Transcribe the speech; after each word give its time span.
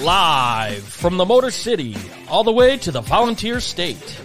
Live 0.00 0.82
from 0.82 1.18
the 1.18 1.26
Motor 1.26 1.50
City, 1.50 1.94
all 2.26 2.42
the 2.42 2.50
way 2.50 2.78
to 2.78 2.90
the 2.90 3.02
Volunteer 3.02 3.60
State. 3.60 4.18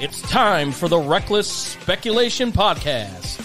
It's 0.00 0.22
time 0.22 0.72
for 0.72 0.88
the 0.88 0.98
Reckless 0.98 1.52
Speculation 1.52 2.50
Podcast, 2.50 3.38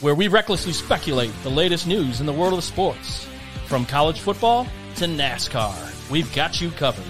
where 0.00 0.14
we 0.14 0.28
recklessly 0.28 0.72
speculate 0.72 1.32
the 1.42 1.50
latest 1.50 1.88
news 1.88 2.20
in 2.20 2.26
the 2.26 2.32
world 2.32 2.52
of 2.52 2.62
sports. 2.62 3.26
From 3.66 3.84
college 3.84 4.20
football 4.20 4.68
to 4.94 5.06
NASCAR, 5.06 6.08
we've 6.08 6.32
got 6.32 6.60
you 6.60 6.70
covered. 6.70 7.04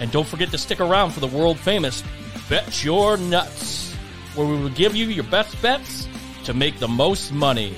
And 0.00 0.10
don't 0.10 0.26
forget 0.26 0.50
to 0.52 0.58
stick 0.58 0.80
around 0.80 1.10
for 1.10 1.20
the 1.20 1.26
world 1.26 1.58
famous 1.58 2.02
Bet 2.48 2.82
Your 2.82 3.18
Nuts, 3.18 3.92
where 4.34 4.46
we 4.46 4.58
will 4.58 4.70
give 4.70 4.96
you 4.96 5.08
your 5.08 5.24
best 5.24 5.60
bets 5.60 6.08
to 6.44 6.54
make 6.54 6.78
the 6.78 6.88
most 6.88 7.34
money. 7.34 7.76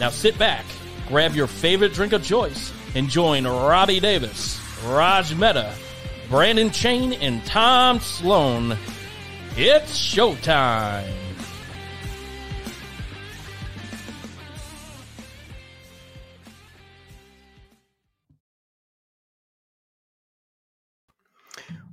Now 0.00 0.08
sit 0.08 0.38
back, 0.38 0.64
grab 1.08 1.34
your 1.34 1.46
favorite 1.46 1.92
drink 1.92 2.14
of 2.14 2.24
choice, 2.24 2.72
and 2.94 3.08
join 3.08 3.46
Robbie 3.46 4.00
Davis, 4.00 4.60
Raj 4.86 5.34
Mehta, 5.34 5.74
Brandon 6.28 6.70
Chain, 6.70 7.12
and 7.14 7.44
Tom 7.44 8.00
Sloan. 8.00 8.76
It's 9.56 9.98
showtime. 9.98 11.12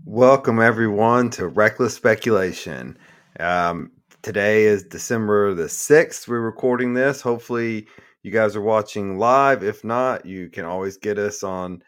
Welcome, 0.05 0.61
everyone, 0.61 1.31
to 1.31 1.47
Reckless 1.47 1.95
Speculation. 1.95 2.97
Um, 3.39 3.91
today 4.21 4.65
is 4.65 4.83
December 4.83 5.53
the 5.53 5.63
6th. 5.63 6.27
We're 6.27 6.39
recording 6.39 6.93
this. 6.93 7.21
Hopefully, 7.21 7.87
you 8.25 8.31
guys 8.31 8.55
are 8.55 8.61
watching 8.61 9.19
live. 9.19 9.61
If 9.61 9.83
not, 9.83 10.25
you 10.25 10.49
can 10.49 10.65
always 10.65 10.97
get 10.97 11.19
us 11.19 11.43
on 11.43 11.83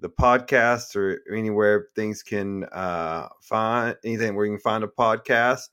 the 0.00 0.08
podcast 0.08 0.96
or 0.96 1.20
anywhere 1.32 1.86
things 1.94 2.24
can 2.24 2.64
uh, 2.72 3.28
find 3.40 3.94
anything 4.04 4.34
where 4.34 4.46
you 4.46 4.50
can 4.54 4.60
find 4.60 4.82
a 4.82 4.88
podcast. 4.88 5.68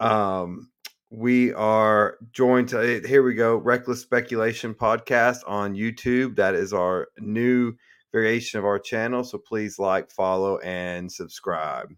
Um, 0.00 0.70
we 1.08 1.54
are 1.54 2.18
joined 2.30 2.68
to 2.68 3.00
here 3.06 3.22
we 3.22 3.32
go 3.32 3.56
reckless 3.56 4.02
speculation 4.02 4.74
podcast 4.74 5.38
on 5.46 5.74
youtube 5.74 6.36
that 6.36 6.54
is 6.54 6.74
our 6.74 7.08
new 7.18 7.72
variation 8.12 8.58
of 8.58 8.66
our 8.66 8.78
channel 8.78 9.24
so 9.24 9.38
please 9.38 9.78
like 9.78 10.10
follow 10.10 10.58
and 10.58 11.10
subscribe 11.10 11.88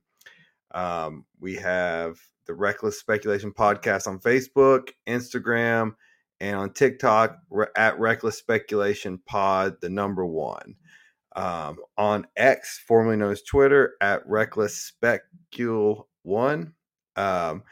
um, 0.76 1.24
we 1.40 1.56
have 1.56 2.20
the 2.46 2.54
reckless 2.54 3.00
speculation 3.00 3.50
podcast 3.50 4.06
on 4.06 4.20
facebook 4.20 4.90
instagram 5.08 5.92
and 6.40 6.56
on 6.56 6.72
tiktok 6.72 7.38
at 7.76 7.98
reckless 7.98 8.38
speculation 8.38 9.18
pod 9.26 9.76
the 9.80 9.90
number 9.90 10.24
one 10.24 10.74
um, 11.36 11.76
on 11.96 12.26
x 12.36 12.82
formerly 12.86 13.16
known 13.16 13.32
as 13.32 13.42
twitter 13.42 13.94
at 14.00 14.26
reckless 14.26 14.92
specule 14.92 16.04
one 16.22 16.72
um, 17.16 17.62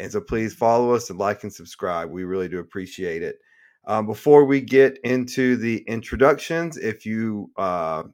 and 0.00 0.10
so 0.10 0.20
please 0.20 0.54
follow 0.54 0.92
us 0.92 1.10
and 1.10 1.18
like 1.18 1.42
and 1.42 1.52
subscribe. 1.52 2.10
We 2.10 2.24
really 2.24 2.48
do 2.48 2.58
appreciate 2.58 3.22
it. 3.22 3.38
Um, 3.86 4.06
before 4.06 4.46
we 4.46 4.60
get 4.60 4.98
into 5.04 5.56
the 5.56 5.78
introductions, 5.86 6.78
if 6.78 7.04
you 7.04 7.50
uh, 7.56 8.04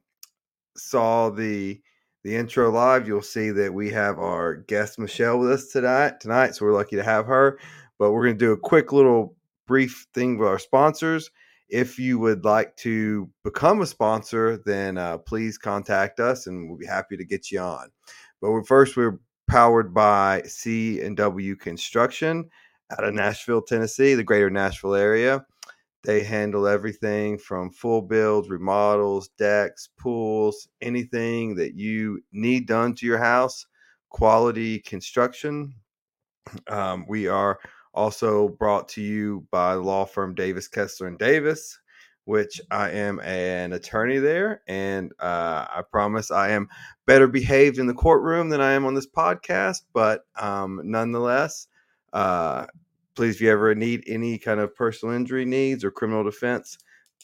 saw 0.75 1.29
the 1.29 1.81
the 2.23 2.35
intro 2.35 2.69
live, 2.69 3.07
you'll 3.07 3.21
see 3.21 3.51
that 3.51 3.73
we 3.73 3.89
have 3.91 4.19
our 4.19 4.55
guest 4.55 4.99
Michelle 4.99 5.39
with 5.39 5.51
us 5.51 5.67
tonight. 5.67 6.19
Tonight, 6.19 6.55
so 6.55 6.65
we're 6.65 6.73
lucky 6.73 6.97
to 6.97 7.03
have 7.03 7.25
her. 7.25 7.57
But 7.99 8.11
we're 8.11 8.25
going 8.25 8.37
to 8.37 8.45
do 8.45 8.51
a 8.51 8.57
quick 8.57 8.91
little 8.91 9.36
brief 9.67 10.07
thing 10.13 10.37
with 10.37 10.47
our 10.47 10.59
sponsors. 10.59 11.29
If 11.69 11.99
you 11.99 12.17
would 12.19 12.45
like 12.45 12.75
to 12.77 13.29
become 13.43 13.81
a 13.81 13.85
sponsor, 13.85 14.61
then 14.65 14.97
uh, 14.97 15.17
please 15.17 15.57
contact 15.57 16.19
us, 16.19 16.47
and 16.47 16.69
we'll 16.69 16.79
be 16.79 16.85
happy 16.85 17.17
to 17.17 17.25
get 17.25 17.51
you 17.51 17.59
on. 17.59 17.89
But 18.41 18.65
first, 18.65 18.95
we're 18.95 19.19
powered 19.49 19.93
by 19.93 20.43
C 20.45 21.01
and 21.01 21.17
W 21.17 21.55
Construction 21.57 22.49
out 22.91 23.03
of 23.03 23.13
Nashville, 23.13 23.61
Tennessee, 23.61 24.13
the 24.13 24.23
greater 24.23 24.49
Nashville 24.49 24.95
area. 24.95 25.45
They 26.03 26.23
handle 26.23 26.67
everything 26.67 27.37
from 27.37 27.71
full 27.71 28.01
builds, 28.01 28.49
remodels, 28.49 29.29
decks, 29.37 29.89
pools, 29.99 30.69
anything 30.79 31.55
that 31.55 31.75
you 31.75 32.21
need 32.31 32.65
done 32.65 32.95
to 32.95 33.05
your 33.05 33.17
house. 33.17 33.65
Quality 34.09 34.79
construction. 34.79 35.73
Um, 36.69 37.05
we 37.09 37.27
are 37.27 37.59
also 37.97 38.49
brought 38.49 38.87
to 38.89 39.01
you 39.01 39.45
by 39.51 39.73
law 39.73 40.05
firm 40.05 40.35
Davis 40.35 40.67
Kessler 40.67 41.07
and 41.07 41.17
Davis 41.19 41.79
which 42.27 42.59
I 42.71 42.89
am 42.89 43.21
an 43.21 43.71
attorney 43.71 44.17
there, 44.17 44.61
and 44.67 45.13
uh, 45.17 45.65
I 45.69 45.81
promise 45.89 46.29
I 46.29 46.49
am 46.49 46.67
better 47.05 47.25
behaved 47.25 47.79
in 47.79 47.87
the 47.87 47.93
courtroom 47.93 48.49
than 48.49 48.59
I 48.59 48.73
am 48.73 48.85
on 48.85 48.93
this 48.93 49.07
podcast. 49.07 49.83
But 49.93 50.25
um, 50.35 50.81
nonetheless, 50.83 51.69
uh, 52.11 52.65
please, 53.15 53.35
if 53.35 53.41
you 53.41 53.49
ever 53.49 53.73
need 53.75 54.03
any 54.07 54.37
kind 54.37 54.59
of 54.59 54.75
personal 54.75 55.15
injury 55.15 55.45
needs 55.45 55.85
or 55.85 55.91
criminal 55.91 56.25
defense, 56.25 56.77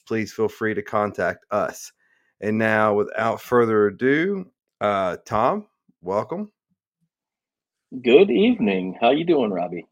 please 0.07 0.31
feel 0.31 0.47
free 0.47 0.73
to 0.73 0.81
contact 0.81 1.45
us. 1.51 1.91
And 2.39 2.57
now, 2.57 2.93
without 2.93 3.41
further 3.41 3.87
ado, 3.87 4.45
uh, 4.79 5.17
Tom, 5.25 5.67
welcome. 6.01 6.49
Good 8.01 8.31
evening. 8.31 8.97
How 9.01 9.11
you 9.11 9.25
doing, 9.25 9.51
Robbie? 9.51 9.85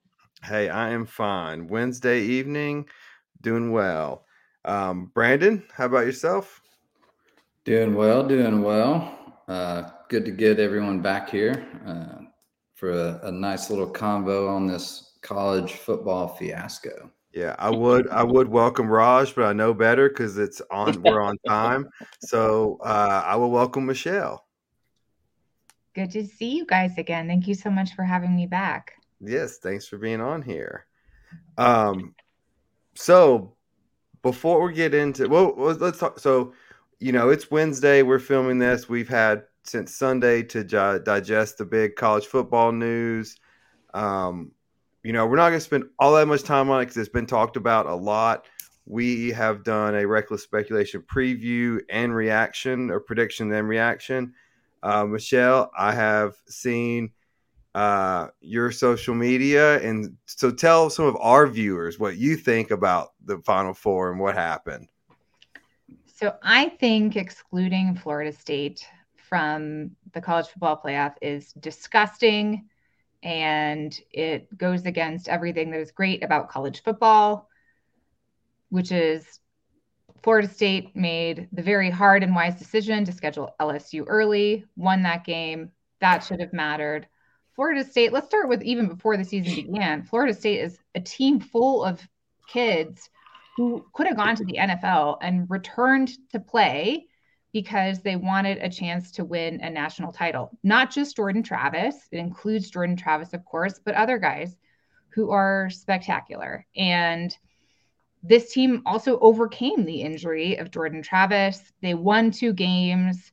Hey, 0.44 0.70
I 0.70 0.90
am 0.90 1.06
fine. 1.06 1.68
Wednesday 1.68 2.22
evening, 2.22 2.88
doing 3.42 3.72
well. 3.72 4.26
Um, 4.66 5.12
Brandon, 5.14 5.64
how 5.72 5.86
about 5.86 6.08
yourself? 6.08 6.62
Doing 7.64 7.94
well, 7.94 8.28
doing 8.28 8.64
well. 8.64 9.36
Uh, 9.48 9.92
good 10.10 10.26
to 10.26 10.32
get 10.32 10.60
everyone 10.60 11.00
back 11.00 11.30
here 11.30 11.64
uh, 11.86 12.24
for 12.74 12.90
a, 12.90 13.20
a, 13.26 13.32
nice 13.32 13.70
little 13.70 13.92
convo 13.92 14.50
on 14.50 14.66
this 14.66 15.12
college 15.22 15.74
football 15.74 16.28
fiasco. 16.28 17.12
Yeah, 17.34 17.56
I 17.60 17.70
would 17.70 18.10
I 18.10 18.24
would 18.24 18.48
welcome 18.48 18.88
Raj, 18.88 19.36
but 19.36 19.46
I 19.46 19.54
know 19.54 19.76
better 19.76 20.10
because 20.10 20.40
it's 20.40 20.60
on 20.72 21.04
we're 21.04 21.22
on 21.22 21.38
time. 21.48 21.88
So 22.20 22.80
uh, 22.84 23.24
I 23.26 23.36
will 23.36 23.52
welcome 23.52 23.86
Michelle. 23.86 24.44
Good 25.94 26.12
to 26.12 26.26
see 26.26 26.58
you 26.58 26.66
guys 26.66 26.98
again. 26.98 27.28
Thank 27.28 27.48
you 27.48 27.54
so 27.54 27.70
much 27.70 27.94
for 27.94 28.04
having 28.04 28.36
me 28.36 28.48
back. 28.48 28.94
Yes, 29.24 29.58
thanks 29.58 29.88
for 29.88 29.98
being 29.98 30.22
on 30.22 30.42
here. 30.42 30.86
Um, 31.58 32.16
so 32.96 33.54
before 34.22 34.66
we 34.66 34.74
get 34.74 34.94
into 34.94 35.28
well, 35.28 35.54
let's 35.58 36.00
talk. 36.00 36.20
So, 36.20 36.54
you 37.00 37.12
know, 37.12 37.30
it's 37.30 37.52
Wednesday. 37.52 38.02
We're 38.02 38.20
filming 38.20 38.60
this. 38.60 38.90
We've 38.90 39.10
had 39.10 39.44
since 39.64 39.96
Sunday 39.96 40.44
to 40.44 40.64
digest 40.64 41.58
the 41.58 41.66
big 41.66 41.96
college 41.96 42.26
football 42.26 42.72
news. 42.72 43.38
Um, 43.94 44.52
you 45.04 45.14
know, 45.14 45.26
we're 45.26 45.36
not 45.36 45.50
going 45.50 45.60
to 45.60 45.66
spend 45.66 45.86
all 46.00 46.14
that 46.14 46.28
much 46.28 46.44
time 46.44 46.70
on 46.70 46.82
it 46.82 46.86
because 46.86 46.98
it's 46.98 47.10
been 47.10 47.26
talked 47.26 47.58
about 47.58 47.86
a 47.86 47.96
lot. 47.96 48.48
We 48.86 49.32
have 49.32 49.64
done 49.64 49.96
a 49.96 50.06
reckless 50.06 50.44
speculation 50.44 51.02
preview 51.04 51.80
and 51.90 52.14
reaction, 52.16 52.90
or 52.90 53.00
prediction 53.00 53.52
and 53.52 53.68
reaction. 53.68 54.34
Uh, 54.84 55.06
Michelle, 55.06 55.72
I 55.78 55.94
have 55.94 56.36
seen 56.48 57.12
uh, 57.74 58.28
your 58.42 58.72
social 58.72 59.16
media. 59.16 59.82
And 59.82 60.18
so 60.26 60.52
tell 60.52 60.90
some 60.90 61.06
of 61.06 61.18
our 61.20 61.48
viewers 61.48 62.00
what 62.00 62.18
you 62.18 62.36
think 62.36 62.72
about 62.72 63.10
the 63.26 63.40
Final 63.40 63.74
Four 63.74 64.12
and 64.12 64.20
what 64.20 64.36
happened. 64.36 64.90
So 66.06 66.36
I 66.44 66.70
think 66.70 67.16
excluding 67.16 67.96
Florida 67.96 68.32
State 68.32 68.86
from 69.16 69.92
the 70.14 70.22
college 70.22 70.48
football 70.48 70.82
playoff 70.84 71.16
is 71.22 71.54
disgusting 71.54 72.68
and 73.24 74.00
it 74.12 74.56
goes 74.58 74.86
against 74.86 75.30
everything 75.30 75.72
that 75.72 75.80
is 75.80 75.92
great 75.92 76.24
about 76.24 76.50
college 76.50 76.84
football, 76.84 77.48
which 78.70 78.92
is 78.92 79.40
Florida 80.24 80.48
State 80.48 80.96
made 80.96 81.48
the 81.52 81.62
very 81.62 81.90
hard 81.90 82.24
and 82.24 82.36
wise 82.36 82.58
decision 82.58 83.06
to 83.06 83.12
schedule 83.12 83.56
LSU 83.60 84.04
early, 84.08 84.66
won 84.76 85.04
that 85.04 85.24
game. 85.24 85.72
That 86.00 86.24
should 86.24 86.40
have 86.40 86.54
mattered. 86.54 87.08
Florida 87.62 87.84
State, 87.84 88.12
let's 88.12 88.26
start 88.26 88.50
with 88.50 88.64
even 88.64 88.88
before 88.88 89.16
the 89.16 89.24
season 89.24 89.54
began. 89.54 90.02
Florida 90.02 90.34
State 90.34 90.62
is 90.62 90.80
a 90.96 91.00
team 91.00 91.40
full 91.40 91.84
of 91.84 92.02
kids 92.48 93.08
who 93.56 93.86
could 93.94 94.08
have 94.08 94.18
gone 94.18 94.36
to 94.36 94.44
the 94.46 94.58
NFL 94.58 95.20
and 95.22 95.48
returned 95.48 96.10
to 96.32 96.40
play 96.40 97.06
because 97.54 98.00
they 98.00 98.16
wanted 98.16 98.58
a 98.58 98.68
chance 98.68 99.12
to 99.12 99.24
win 99.24 99.62
a 99.62 99.70
national 99.70 100.12
title. 100.12 100.50
Not 100.64 100.90
just 100.90 101.16
Jordan 101.16 101.44
Travis, 101.44 101.96
it 102.12 102.18
includes 102.18 102.72
Jordan 102.72 102.96
Travis, 102.96 103.32
of 103.32 103.46
course, 103.46 103.80
but 103.86 103.94
other 103.94 104.18
guys 104.18 104.58
who 105.10 105.30
are 105.30 105.70
spectacular. 105.70 106.66
And 106.76 107.38
this 108.24 108.52
team 108.52 108.82
also 108.88 109.20
overcame 109.20 109.86
the 109.86 110.02
injury 110.02 110.56
of 110.56 110.72
Jordan 110.72 111.04
Travis. 111.04 111.72
They 111.84 111.94
won 111.94 112.32
two 112.32 112.54
games. 112.54 113.32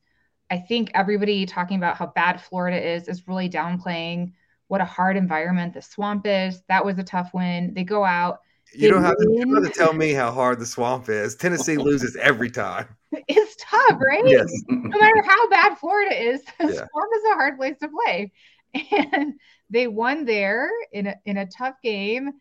I 0.51 0.57
think 0.57 0.91
everybody 0.93 1.45
talking 1.45 1.77
about 1.77 1.97
how 1.97 2.07
bad 2.07 2.41
Florida 2.41 2.77
is 2.77 3.07
is 3.07 3.27
really 3.27 3.49
downplaying 3.49 4.33
what 4.69 4.81
a 4.81 4.85
hard 4.85 5.17
environment 5.17 5.73
the 5.73 5.81
swamp 5.81 6.25
is. 6.25 6.61
That 6.69 6.85
was 6.85 6.97
a 6.99 7.03
tough 7.03 7.31
win. 7.33 7.73
They 7.73 7.83
go 7.83 8.05
out, 8.05 8.41
You 8.71 8.89
don't, 8.89 9.03
have 9.03 9.17
to, 9.17 9.27
you 9.31 9.45
don't 9.45 9.63
have 9.63 9.73
to 9.73 9.77
tell 9.77 9.93
me 9.93 10.13
how 10.13 10.31
hard 10.31 10.59
the 10.59 10.65
swamp 10.65 11.09
is. 11.09 11.35
Tennessee 11.35 11.77
loses 11.77 12.15
every 12.15 12.49
time. 12.49 12.87
It's 13.27 13.55
tough, 13.59 13.99
right? 13.99 14.23
Yes. 14.27 14.53
no 14.67 14.99
matter 14.99 15.23
how 15.23 15.49
bad 15.49 15.79
Florida 15.79 16.15
is, 16.15 16.43
the 16.59 16.65
Yeah. 16.65 16.85
Swamp 16.91 17.11
is 17.15 17.23
a 17.31 17.33
hard 17.33 17.57
place 17.57 17.75
to 17.79 17.89
play. 17.89 18.31
And 18.91 19.33
they 19.71 19.87
won 19.87 20.25
there 20.25 20.69
in 20.91 21.07
a, 21.07 21.15
in 21.25 21.37
a 21.37 21.47
tough 21.47 21.73
game. 21.83 22.33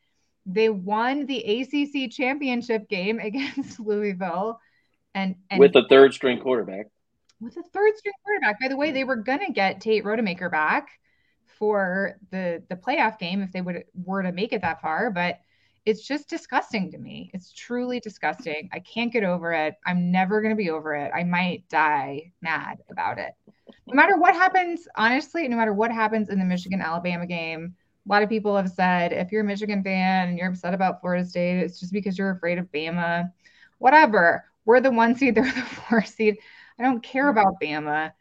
They 0.44 0.68
won 0.68 1.24
the 1.24 1.38
ACC 1.42 2.10
championship 2.10 2.86
game 2.90 3.18
against 3.22 3.80
Louisville, 3.80 4.60
and, 5.14 5.36
and 5.50 5.58
with 5.58 5.74
a 5.74 5.86
third 5.88 6.12
string 6.12 6.38
quarterback. 6.38 6.88
With 7.40 7.56
a 7.56 7.62
third 7.62 7.96
string 7.96 8.14
quarterback. 8.24 8.60
By 8.60 8.68
the 8.68 8.76
way, 8.76 8.90
they 8.90 9.04
were 9.04 9.16
gonna 9.16 9.52
get 9.52 9.80
Tate 9.80 10.04
Rodemaker 10.04 10.50
back 10.50 10.88
for 11.58 12.16
the 12.30 12.62
the 12.68 12.76
playoff 12.76 13.18
game 13.18 13.42
if 13.42 13.52
they 13.52 13.60
would 13.60 13.84
were 13.94 14.22
to 14.22 14.32
make 14.32 14.52
it 14.52 14.62
that 14.62 14.80
far, 14.80 15.10
but 15.10 15.40
it's 15.84 16.06
just 16.06 16.28
disgusting 16.28 16.90
to 16.90 16.98
me. 16.98 17.30
It's 17.32 17.52
truly 17.52 18.00
disgusting. 18.00 18.68
I 18.72 18.80
can't 18.80 19.12
get 19.12 19.24
over 19.24 19.52
it. 19.52 19.74
I'm 19.86 20.10
never 20.10 20.42
gonna 20.42 20.56
be 20.56 20.70
over 20.70 20.94
it. 20.94 21.10
I 21.14 21.24
might 21.24 21.68
die 21.68 22.32
mad 22.42 22.78
about 22.90 23.18
it. 23.18 23.32
No 23.86 23.94
matter 23.94 24.18
what 24.18 24.34
happens, 24.34 24.86
honestly, 24.96 25.48
no 25.48 25.56
matter 25.56 25.72
what 25.72 25.90
happens 25.90 26.28
in 26.28 26.38
the 26.38 26.44
Michigan 26.44 26.82
Alabama 26.82 27.26
game, 27.26 27.74
a 28.06 28.12
lot 28.12 28.22
of 28.22 28.28
people 28.28 28.56
have 28.56 28.70
said 28.70 29.12
if 29.12 29.32
you're 29.32 29.42
a 29.42 29.46
Michigan 29.46 29.82
fan 29.82 30.28
and 30.28 30.38
you're 30.38 30.48
upset 30.48 30.74
about 30.74 31.00
Florida 31.00 31.24
State, 31.24 31.58
it's 31.58 31.80
just 31.80 31.92
because 31.92 32.18
you're 32.18 32.30
afraid 32.30 32.58
of 32.58 32.70
Bama. 32.72 33.30
Whatever. 33.78 34.44
We're 34.64 34.80
the 34.80 34.90
one 34.90 35.14
seed, 35.14 35.34
they're 35.34 35.44
the 35.44 35.50
four 35.88 36.04
seed. 36.04 36.36
I 36.78 36.84
don't 36.84 37.02
care 37.02 37.28
about 37.28 37.60
Bama. 37.60 38.12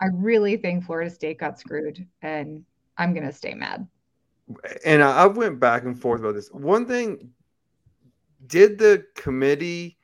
I 0.00 0.06
really 0.12 0.56
think 0.56 0.84
Florida 0.84 1.10
State 1.10 1.38
got 1.38 1.58
screwed, 1.58 2.06
and 2.22 2.64
I'm 2.96 3.14
gonna 3.14 3.32
stay 3.32 3.54
mad. 3.54 3.86
and 4.84 5.02
I 5.02 5.24
I 5.24 5.26
went 5.26 5.60
back 5.60 5.84
and 5.84 6.00
forth 6.00 6.20
about 6.20 6.34
this. 6.34 6.48
One 6.48 6.86
thing, 6.86 7.30
did 8.46 8.78
the 8.78 9.04
committee 9.14 9.98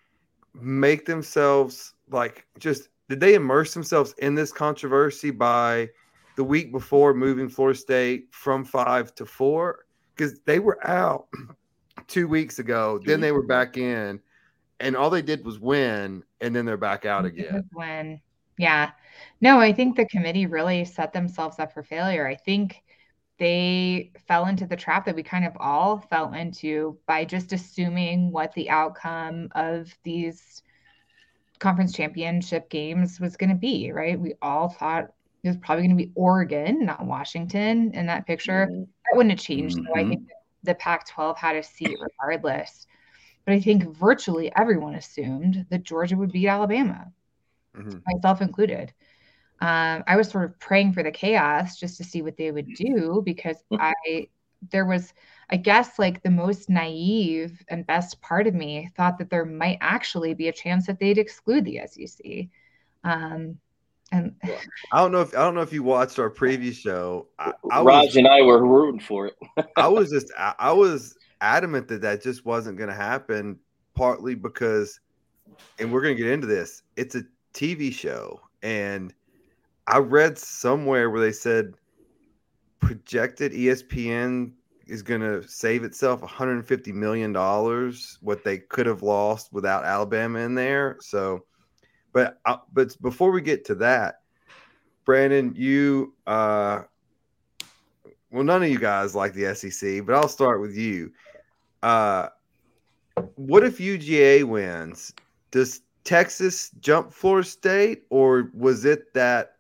make 0.55 1.07
themselves 1.07 1.95
like 2.11 2.47
just 2.59 2.89
did 3.09 3.21
they 3.21 3.35
immerse 3.35 3.75
themselves 3.75 4.15
in 4.19 4.35
this 4.35 4.53
controversy 4.53 5.31
by 5.31 5.91
the 6.37 6.45
week 6.45 6.73
before 6.73 7.15
moving 7.15 7.49
Florida 7.49 7.79
State 7.79 8.29
from 8.31 8.65
five 8.65 9.15
to 9.17 9.27
four? 9.27 9.87
Because 10.15 10.41
they 10.41 10.59
were 10.59 10.85
out 10.87 11.29
two 12.07 12.29
weeks 12.29 12.59
ago, 12.59 12.99
then 13.05 13.15
mm-hmm. 13.15 13.23
they 13.23 13.33
were 13.33 13.47
back 13.47 13.77
in, 13.77 14.21
and 14.81 14.97
all 14.97 15.11
they 15.11 15.23
did 15.23 15.45
was 15.45 15.59
win, 15.59 16.23
and 16.45 16.55
then 16.55 16.65
they're 16.67 16.77
back 16.77 17.05
out 17.05 17.25
again. 17.25 17.65
When, 17.73 18.21
yeah, 18.59 18.93
no, 19.41 19.59
I 19.59 19.73
think 19.73 19.97
the 19.97 20.07
committee 20.07 20.47
really 20.47 20.85
set 20.85 21.13
themselves 21.13 21.59
up 21.59 21.73
for 21.73 21.83
failure. 21.83 22.27
I 22.27 22.37
think 22.37 22.83
they 23.39 24.13
fell 24.29 24.47
into 24.47 24.67
the 24.67 24.77
trap 24.77 25.07
that 25.07 25.17
we 25.17 25.23
kind 25.23 25.45
of 25.45 25.57
all 25.59 25.99
fell 25.99 26.33
into 26.35 26.99
by 27.07 27.25
just 27.25 27.53
assuming 27.53 28.31
what 28.31 28.53
the 28.53 28.71
outcome 28.71 29.49
of 29.55 29.93
these 30.05 30.63
conference 31.59 31.93
championship 31.93 32.69
games 32.69 33.19
was 33.19 33.37
going 33.37 33.51
to 33.51 33.57
be, 33.57 33.91
right? 33.91 34.21
We 34.21 34.35
all 34.43 34.69
thought 34.69 35.13
it 35.43 35.49
was 35.49 35.57
probably 35.57 35.87
going 35.87 35.97
to 35.97 36.05
be 36.05 36.13
Oregon, 36.15 36.85
not 36.85 37.05
Washington 37.07 37.93
in 37.95 38.07
that 38.07 38.27
picture. 38.27 38.69
Mhm. 38.71 38.87
That 39.05 39.17
wouldn't 39.17 39.33
have 39.33 39.41
changed. 39.41 39.77
So 39.77 39.95
I 39.95 40.05
think 40.05 40.29
the 40.63 40.75
Pac 40.75 41.09
12 41.09 41.37
had 41.37 41.57
a 41.57 41.63
seat 41.63 41.97
regardless. 42.01 42.87
But 43.45 43.55
I 43.55 43.61
think 43.61 43.85
virtually 43.97 44.53
everyone 44.57 44.95
assumed 44.95 45.67
that 45.71 45.83
Georgia 45.83 46.17
would 46.17 46.33
beat 46.33 46.49
Alabama 46.49 47.13
Mhm. 47.75 48.03
myself 48.07 48.41
included. 48.41 48.93
Um, 49.61 50.05
I 50.07 50.17
was 50.17 50.29
sort 50.29 50.45
of 50.45 50.59
praying 50.59 50.93
for 50.93 51.03
the 51.03 51.11
chaos 51.11 51.79
just 51.79 51.97
to 51.99 52.05
see 52.05 52.23
what 52.23 52.37
they 52.37 52.51
would 52.51 52.75
do 52.75 53.23
because 53.25 53.57
I 53.73 54.29
there 54.71 54.87
was, 54.87 55.13
I 55.51 55.57
guess, 55.57 55.99
like 55.99 56.23
the 56.23 56.31
most 56.31 56.71
naive 56.71 57.63
and 57.69 57.87
best 57.87 58.21
part 58.23 58.47
of 58.47 58.55
me 58.55 58.91
thought 58.97 59.19
that 59.19 59.31
there 59.31 59.45
might 59.45 59.79
actually 59.81 60.35
be 60.35 60.49
a 60.49 60.53
chance 60.53 60.87
that 60.87 60.99
they'd 60.99 61.19
exclude 61.19 61.65
the 61.65 61.81
SEC. 61.81 62.49
Um, 63.05 63.59
and 64.11 64.35
I 64.93 65.01
don't 65.01 65.13
know 65.13 65.21
if 65.21 65.35
I 65.35 65.41
don't 65.41 65.55
know 65.55 65.63
if 65.63 65.73
you 65.73 65.83
watched 65.83 66.19
our 66.19 66.31
previous 66.31 66.77
show. 66.77 67.29
I, 67.39 67.53
I 67.71 67.83
Raj 67.83 68.07
was 68.07 68.17
and 68.17 68.29
I 68.29 68.43
were 68.43 68.65
rooting 68.65 69.01
for 69.01 69.27
it. 69.27 69.35
I 69.77 69.89
was 69.89 70.11
just 70.11 70.33
I, 70.39 70.55
I 70.59 70.73
was 70.73 71.17
adamant 71.45 71.89
that 71.89 72.01
that 72.01 72.23
just 72.23 72.45
wasn't 72.45 72.79
going 72.79 72.89
to 72.89 72.95
happen. 72.95 73.59
Partly 73.95 74.35
because, 74.35 74.99
and 75.79 75.93
we're 75.93 76.03
going 76.03 76.17
to 76.17 76.23
get 76.23 76.33
into 76.33 76.49
this. 76.49 76.83
It's 76.97 77.15
a 77.15 77.23
TV 77.53 77.93
show, 77.93 78.41
and 78.63 79.15
I 79.87 79.99
read 79.99 80.37
somewhere 80.37 81.11
where 81.11 81.21
they 81.21 81.31
said 81.31 81.75
projected 82.81 83.53
ESPN 83.53 84.53
is 84.87 85.03
going 85.03 85.21
to 85.21 85.47
save 85.49 85.85
itself 85.85 86.21
150 86.21 86.93
million 86.93 87.33
dollars 87.33 88.19
what 88.21 88.43
they 88.45 88.59
could 88.59 88.87
have 88.87 89.03
lost 89.03 89.53
without 89.53 89.85
Alabama 89.85 90.41
in 90.41 90.55
there. 90.55 90.97
So, 91.01 91.45
but 92.13 92.41
uh, 92.47 92.57
but 92.73 93.01
before 93.01 93.31
we 93.31 93.41
get 93.43 93.65
to 93.67 93.75
that, 93.77 94.23
Brandon, 95.05 95.55
you 95.57 96.15
uh 96.27 96.83
well, 98.35 98.43
none 98.43 98.65
of 98.65 98.69
you 98.69 98.81
guys 98.81 99.15
like 99.15 99.33
the 99.33 99.55
SEC, 99.55 100.05
but 100.05 100.17
I'll 100.17 100.27
start 100.27 100.61
with 100.61 100.77
you. 100.77 101.13
Uh, 101.85 102.31
what 103.37 103.63
if 103.63 103.77
UGA 103.77 104.45
wins? 104.45 105.13
Does 105.51 105.83
Texas 106.03 106.71
jump 106.81 107.13
Florida 107.13 107.47
State, 107.47 108.05
or 108.09 108.51
was 108.55 108.87
it 108.87 109.13
that 109.13 109.57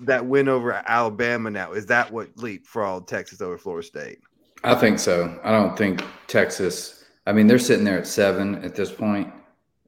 that 0.00 0.26
win 0.26 0.46
over 0.46 0.74
Alabama? 0.86 1.50
Now 1.50 1.72
is 1.72 1.86
that 1.86 2.12
what 2.12 2.36
leapfrogged 2.36 3.06
Texas 3.06 3.40
over 3.40 3.56
Florida 3.56 3.86
State? 3.86 4.18
I 4.62 4.74
think 4.74 4.98
so. 4.98 5.40
I 5.42 5.50
don't 5.50 5.76
think 5.76 6.04
Texas. 6.26 7.04
I 7.26 7.32
mean, 7.32 7.46
they're 7.46 7.58
sitting 7.58 7.84
there 7.84 7.98
at 7.98 8.06
seven 8.06 8.62
at 8.62 8.74
this 8.74 8.92
point, 8.92 9.32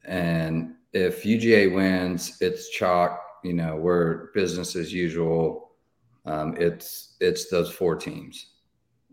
and 0.07 0.75
if 0.95 1.25
UGA 1.25 1.75
wins, 1.75 2.39
it's 2.41 2.71
chalk. 2.71 3.21
You 3.45 3.53
know, 3.53 3.77
we're 3.77 4.33
business 4.33 4.77
as 4.77 4.95
usual. 4.95 5.73
Um, 6.25 6.57
it's 6.59 7.17
it's 7.21 7.51
those 7.51 7.71
four 7.71 7.97
teams. 7.97 8.50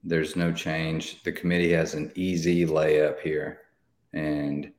There's 0.08 0.36
no 0.36 0.52
change. 0.52 1.24
The 1.24 1.32
committee 1.32 1.72
has 1.74 1.94
an 1.94 2.12
easy 2.16 2.66
layup 2.66 3.20
here, 3.20 3.62
and 4.14 4.72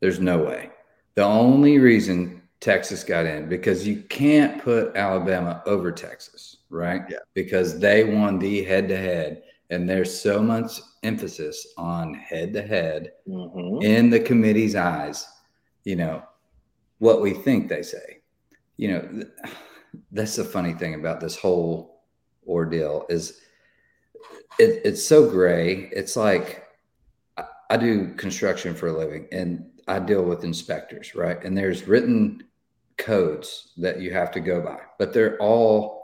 there's 0.00 0.20
no 0.20 0.38
way. 0.38 0.70
The 1.14 1.22
only 1.22 1.78
reason 1.78 2.42
Texas 2.60 3.04
got 3.04 3.26
in 3.26 3.48
because 3.48 3.86
you 3.86 4.02
can't 4.02 4.62
put 4.62 4.96
Alabama 4.96 5.62
over 5.66 5.92
Texas, 5.92 6.58
right? 6.70 7.02
Yeah. 7.08 7.18
Because 7.34 7.78
they 7.78 8.04
won 8.04 8.38
the 8.38 8.62
head 8.62 8.88
to 8.88 8.96
head 8.96 9.42
and 9.72 9.88
there's 9.88 10.20
so 10.20 10.40
much 10.42 10.80
emphasis 11.02 11.66
on 11.78 12.12
head 12.12 12.52
to 12.52 12.62
head 12.62 13.12
in 13.80 14.10
the 14.10 14.20
committee's 14.20 14.76
eyes 14.76 15.26
you 15.84 15.96
know 15.96 16.22
what 16.98 17.22
we 17.22 17.32
think 17.32 17.68
they 17.68 17.82
say 17.82 18.18
you 18.76 18.88
know 18.88 19.00
th- 19.00 19.26
that's 20.12 20.36
the 20.36 20.44
funny 20.44 20.74
thing 20.74 20.94
about 20.94 21.20
this 21.20 21.36
whole 21.36 22.02
ordeal 22.46 23.06
is 23.08 23.40
it, 24.58 24.82
it's 24.84 25.04
so 25.04 25.28
gray 25.28 25.90
it's 25.92 26.16
like 26.16 26.64
I, 27.36 27.44
I 27.70 27.76
do 27.76 28.14
construction 28.14 28.74
for 28.74 28.88
a 28.88 28.96
living 28.96 29.28
and 29.32 29.66
i 29.88 29.98
deal 29.98 30.22
with 30.22 30.44
inspectors 30.44 31.14
right 31.14 31.42
and 31.44 31.56
there's 31.56 31.88
written 31.88 32.44
codes 32.98 33.72
that 33.78 34.00
you 34.00 34.12
have 34.12 34.30
to 34.32 34.40
go 34.40 34.60
by 34.60 34.80
but 34.98 35.12
they're 35.12 35.38
all 35.38 36.02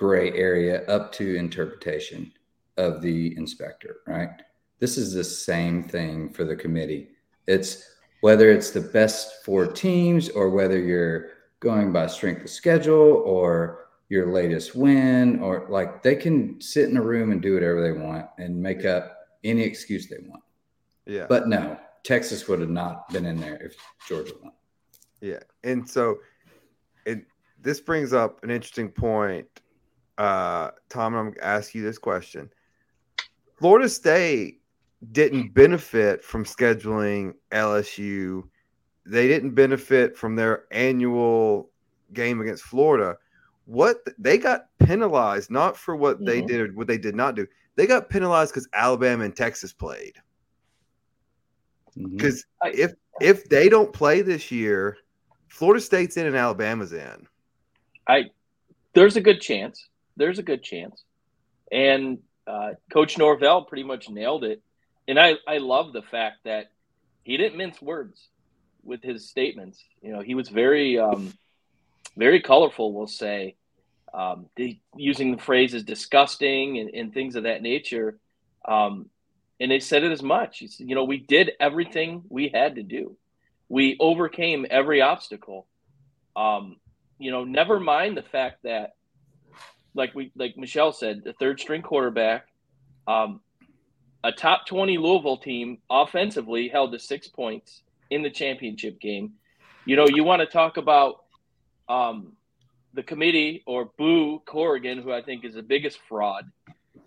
gray 0.00 0.32
area 0.32 0.86
up 0.86 1.12
to 1.12 1.36
interpretation 1.36 2.32
of 2.78 3.02
the 3.02 3.36
inspector, 3.36 3.96
right? 4.06 4.30
This 4.78 4.96
is 4.96 5.12
the 5.12 5.22
same 5.22 5.82
thing 5.84 6.32
for 6.32 6.44
the 6.44 6.56
committee. 6.56 7.10
It's 7.46 7.84
whether 8.22 8.50
it's 8.50 8.70
the 8.70 8.80
best 8.80 9.44
four 9.44 9.66
teams 9.66 10.30
or 10.30 10.48
whether 10.48 10.78
you're 10.78 11.28
going 11.60 11.92
by 11.92 12.06
strength 12.06 12.42
of 12.42 12.50
schedule 12.50 13.22
or 13.26 13.89
your 14.10 14.32
latest 14.32 14.74
win 14.74 15.40
or 15.40 15.66
like 15.70 16.02
they 16.02 16.16
can 16.16 16.60
sit 16.60 16.90
in 16.90 16.96
a 16.96 17.02
room 17.02 17.30
and 17.30 17.40
do 17.40 17.54
whatever 17.54 17.80
they 17.80 17.92
want 17.92 18.26
and 18.38 18.60
make 18.60 18.84
up 18.84 19.16
any 19.44 19.62
excuse 19.62 20.08
they 20.08 20.18
want. 20.26 20.42
Yeah, 21.06 21.26
But 21.28 21.48
no, 21.48 21.78
Texas 22.04 22.46
would 22.48 22.60
have 22.60 22.70
not 22.70 23.08
been 23.10 23.24
in 23.24 23.40
there 23.40 23.56
if 23.62 23.76
Georgia 24.06 24.34
won. 24.42 24.52
yeah, 25.20 25.38
and 25.64 25.88
so 25.88 26.18
it 27.06 27.24
this 27.62 27.80
brings 27.80 28.12
up 28.12 28.42
an 28.42 28.50
interesting 28.50 28.90
point. 28.90 29.46
Uh, 30.18 30.70
Tom, 30.88 31.14
I'm 31.14 31.26
going 31.26 31.34
to 31.34 31.44
ask 31.44 31.74
you 31.74 31.82
this 31.82 31.96
question. 31.98 32.50
Florida 33.58 33.88
State 33.88 34.60
didn't 35.12 35.54
benefit 35.54 36.22
from 36.24 36.44
scheduling 36.44 37.34
LSU. 37.52 38.42
They 39.06 39.28
didn't 39.28 39.54
benefit 39.54 40.16
from 40.16 40.36
their 40.36 40.64
annual 40.72 41.70
game 42.12 42.40
against 42.40 42.64
Florida. 42.64 43.16
What 43.70 43.98
they 44.18 44.36
got 44.36 44.66
penalized 44.80 45.48
not 45.48 45.76
for 45.76 45.94
what 45.94 46.18
they 46.24 46.42
Mhm. 46.42 46.46
did 46.48 46.60
or 46.60 46.72
what 46.72 46.88
they 46.88 46.98
did 46.98 47.14
not 47.14 47.36
do. 47.36 47.46
They 47.76 47.86
got 47.86 48.10
penalized 48.10 48.52
because 48.52 48.68
Alabama 48.72 49.22
and 49.22 49.36
Texas 49.36 49.72
played. 49.72 50.16
Because 51.96 52.44
I- 52.60 52.70
if 52.70 52.94
if 53.20 53.48
they 53.48 53.68
don't 53.68 53.92
play 53.92 54.22
this 54.22 54.50
year, 54.50 54.98
Florida 55.46 55.80
State's 55.80 56.16
in 56.16 56.26
and 56.26 56.34
Alabama's 56.34 56.92
in. 56.92 57.28
I 58.08 58.30
there's 58.92 59.16
a 59.16 59.20
good 59.20 59.40
chance. 59.40 59.88
There's 60.16 60.40
a 60.40 60.42
good 60.42 60.64
chance. 60.64 61.04
And 61.70 62.18
uh, 62.48 62.72
Coach 62.90 63.18
Norvell 63.18 63.66
pretty 63.66 63.84
much 63.84 64.08
nailed 64.08 64.42
it 64.42 64.60
and 65.06 65.16
I 65.16 65.36
I 65.46 65.58
love 65.58 65.92
the 65.92 66.02
fact 66.02 66.38
that 66.42 66.72
he 67.22 67.36
didn't 67.36 67.56
mince 67.56 67.80
words 67.80 68.30
with 68.82 69.00
his 69.00 69.28
statements. 69.28 69.84
You 70.02 70.10
know, 70.10 70.20
he 70.22 70.34
was 70.34 70.48
very 70.48 70.98
um, 70.98 71.32
very 72.16 72.40
colorful. 72.40 72.92
We'll 72.92 73.06
say, 73.06 73.54
um, 74.12 74.46
using 74.96 75.32
the 75.32 75.42
phrases 75.42 75.84
"disgusting" 75.84 76.78
and, 76.78 76.90
and 76.94 77.14
things 77.14 77.36
of 77.36 77.44
that 77.44 77.62
nature. 77.62 78.18
Um, 78.66 79.08
and 79.58 79.70
they 79.70 79.80
said 79.80 80.04
it 80.04 80.12
as 80.12 80.22
much. 80.22 80.62
You 80.78 80.94
know, 80.94 81.04
we 81.04 81.18
did 81.18 81.52
everything 81.60 82.22
we 82.28 82.48
had 82.48 82.76
to 82.76 82.82
do. 82.82 83.16
We 83.68 83.96
overcame 84.00 84.66
every 84.68 85.00
obstacle. 85.00 85.66
Um, 86.34 86.76
you 87.18 87.30
know, 87.30 87.44
never 87.44 87.78
mind 87.78 88.16
the 88.16 88.22
fact 88.22 88.62
that, 88.64 88.94
like 89.94 90.14
we, 90.14 90.32
like 90.34 90.56
Michelle 90.56 90.92
said, 90.92 91.22
the 91.24 91.34
third 91.34 91.60
string 91.60 91.82
quarterback, 91.82 92.46
um, 93.06 93.40
a 94.24 94.32
top 94.32 94.66
twenty 94.66 94.98
Louisville 94.98 95.38
team 95.38 95.78
offensively 95.90 96.68
held 96.68 96.92
to 96.92 96.98
six 96.98 97.28
points 97.28 97.82
in 98.10 98.22
the 98.22 98.30
championship 98.30 99.00
game. 99.00 99.34
You 99.84 99.96
know, 99.96 100.06
you 100.08 100.24
want 100.24 100.40
to 100.40 100.46
talk 100.46 100.76
about 100.76 101.24
um, 101.88 102.32
the 102.94 103.02
committee 103.02 103.62
or 103.66 103.90
Boo 103.98 104.40
Corrigan, 104.46 104.98
who 104.98 105.12
I 105.12 105.22
think 105.22 105.44
is 105.44 105.54
the 105.54 105.62
biggest 105.62 105.98
fraud 106.08 106.50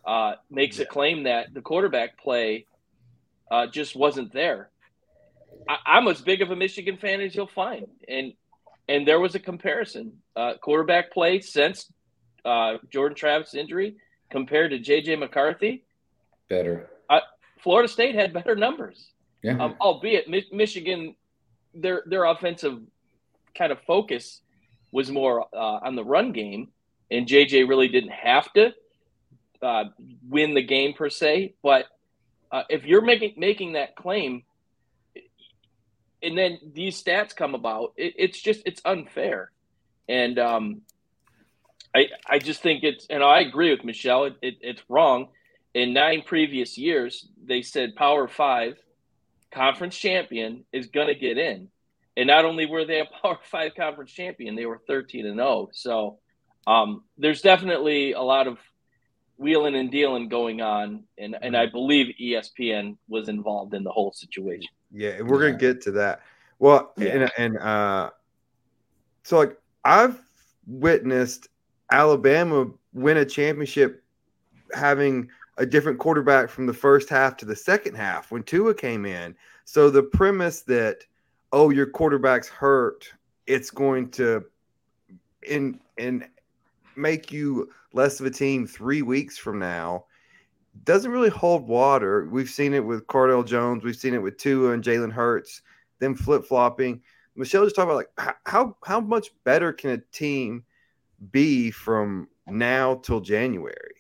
uh, 0.06 0.34
makes 0.50 0.78
yeah. 0.78 0.84
a 0.84 0.88
claim 0.88 1.24
that 1.24 1.54
the 1.54 1.62
quarterback 1.62 2.18
play 2.18 2.66
uh, 3.52 3.68
just 3.68 3.96
wasn't 3.96 4.34
there. 4.34 4.70
I, 5.68 5.98
am 5.98 6.08
as 6.08 6.22
big 6.22 6.42
of 6.42 6.52
a 6.52 6.56
Michigan 6.56 6.98
fan 6.98 7.22
as 7.22 7.36
you'll 7.36 7.48
find, 7.48 7.88
and 8.08 8.34
and 8.90 9.08
there 9.08 9.20
was 9.20 9.36
a 9.36 9.40
comparison 9.40 10.14
uh, 10.36 10.56
quarterback 10.62 11.12
play 11.12 11.40
since 11.40 11.92
uh, 12.44 12.78
Jordan 12.92 13.16
Travis 13.16 13.54
injury 13.54 13.96
compared 14.30 14.72
to 14.72 14.80
JJ 14.80 15.20
McCarthy. 15.20 15.86
Better. 16.50 16.90
Florida 17.64 17.88
State 17.88 18.14
had 18.14 18.34
better 18.34 18.56
numbers. 18.56 19.08
Yeah. 19.42 19.58
Um, 19.58 19.76
albeit 19.80 20.30
Mi- 20.30 20.48
Michigan, 20.52 21.16
their 21.74 22.04
their 22.06 22.26
offensive 22.26 22.82
kind 23.58 23.72
of 23.72 23.80
focus 23.88 24.42
was 24.94 25.12
more 25.12 25.48
uh, 25.54 25.80
on 25.84 25.96
the 25.96 26.04
run 26.04 26.32
game, 26.32 26.70
and 27.12 27.28
JJ 27.28 27.68
really 27.68 27.90
didn't 27.90 28.12
have 28.12 28.54
to 28.54 28.74
uh, 29.62 29.86
win 30.30 30.54
the 30.54 30.62
game 30.62 30.94
per 30.94 31.10
se. 31.10 31.56
But 31.64 31.88
uh, 32.52 32.64
if 32.70 32.86
you're 32.86 33.02
making 33.02 33.34
making 33.36 33.74
that 33.74 33.96
claim, 33.96 34.44
and 36.22 36.38
then 36.38 36.60
these 36.74 37.04
stats 37.04 37.36
come 37.36 37.56
about, 37.56 37.94
it, 37.98 38.14
it's 38.18 38.40
just 38.40 38.62
it's 38.66 38.82
unfair, 38.86 39.52
and 40.08 40.38
um, 40.38 40.82
I 41.96 42.10
I 42.30 42.38
just 42.38 42.62
think 42.62 42.84
it's 42.84 43.08
and 43.10 43.24
I 43.24 43.42
agree 43.42 43.72
with 43.72 43.84
Michelle. 43.84 44.26
It, 44.26 44.38
it, 44.42 44.58
it's 44.62 44.84
wrong. 44.88 45.30
In 45.74 45.92
nine 45.92 46.22
previous 46.22 46.78
years, 46.78 47.28
they 47.44 47.64
said 47.64 47.96
Power 47.96 48.28
Five 48.28 48.78
conference 49.52 49.98
champion 49.98 50.66
is 50.72 50.88
going 50.88 51.08
to 51.08 51.16
get 51.16 51.40
in, 51.40 51.70
and 52.18 52.28
not 52.28 52.46
only 52.46 52.66
were 52.66 52.86
they 52.86 53.00
a 53.00 53.06
Power 53.22 53.40
Five 53.44 53.76
conference 53.76 54.12
champion, 54.12 54.56
they 54.56 54.66
were 54.66 54.82
thirteen 54.88 55.26
and 55.26 55.38
zero. 55.38 55.48
Oh. 55.48 55.70
So 55.74 56.20
um, 56.68 57.04
there's 57.18 57.42
definitely 57.42 58.14
a 58.14 58.22
lot 58.22 58.48
of 58.48 58.58
wheeling 59.38 59.76
and 59.76 59.92
dealing 59.92 60.30
going 60.30 60.62
on, 60.62 61.04
and 61.18 61.36
and 61.42 61.56
I 61.56 61.66
believe 61.66 62.16
ESPN 62.22 62.98
was 63.08 63.30
involved 63.30 63.74
in 63.74 63.84
the 63.84 63.92
whole 63.92 64.12
situation. 64.14 64.70
Yeah, 64.92 65.12
and 65.12 65.30
we're 65.30 65.44
yeah. 65.44 65.52
gonna 65.52 65.60
get 65.60 65.82
to 65.84 65.92
that. 65.92 66.22
Well, 66.60 66.94
yeah. 66.98 67.08
and 67.10 67.32
and 67.38 67.58
uh, 67.58 68.10
so 69.24 69.38
like 69.38 69.58
I've 69.84 70.20
witnessed 70.66 71.50
Alabama 71.92 72.68
win 72.94 73.18
a 73.18 73.26
championship 73.26 74.04
having 74.74 75.30
a 75.58 75.66
different 75.66 76.00
quarterback 76.00 76.50
from 76.50 76.66
the 76.66 76.74
first 76.74 77.10
half 77.10 77.38
to 77.38 77.46
the 77.46 77.56
second 77.56 77.96
half 77.96 78.32
when 78.32 78.44
Tua 78.44 78.74
came 78.74 79.06
in. 79.06 79.36
So 79.66 79.90
the 79.90 80.04
premise 80.04 80.62
that 80.62 81.06
oh 81.54 81.70
your 81.70 81.86
quarterback's 81.86 82.50
hurt, 82.50 83.14
it's 83.48 83.70
going 83.70 84.10
to 84.10 84.44
in 85.48 85.80
and 85.98 86.28
make 86.98 87.32
you 87.32 87.70
less 87.94 88.20
of 88.20 88.26
a 88.26 88.32
team 88.32 88.68
three 88.68 89.02
weeks 89.02 89.38
from 89.38 89.60
now 89.60 90.06
doesn't 90.86 91.12
really 91.12 91.30
hold 91.30 91.68
water. 91.68 92.28
We've 92.32 92.50
seen 92.50 92.74
it 92.74 92.84
with 92.84 93.06
Cardale 93.08 93.46
Jones, 93.46 93.84
we've 93.84 93.96
seen 93.96 94.14
it 94.16 94.22
with 94.22 94.38
Tua 94.38 94.72
and 94.72 94.84
Jalen 94.84 95.12
Hurts, 95.12 95.62
them 96.00 96.16
flip 96.16 96.44
flopping. 96.44 97.02
Michelle 97.36 97.64
just 97.64 97.76
talked 97.76 97.90
about 97.90 97.96
like 97.96 98.38
how 98.46 98.76
how 98.84 99.00
much 99.00 99.30
better 99.44 99.72
can 99.72 99.92
a 99.92 99.98
team 100.12 100.64
be 101.32 101.72
from 101.72 102.28
now 102.48 102.96
till 102.96 103.22
January? 103.22 103.93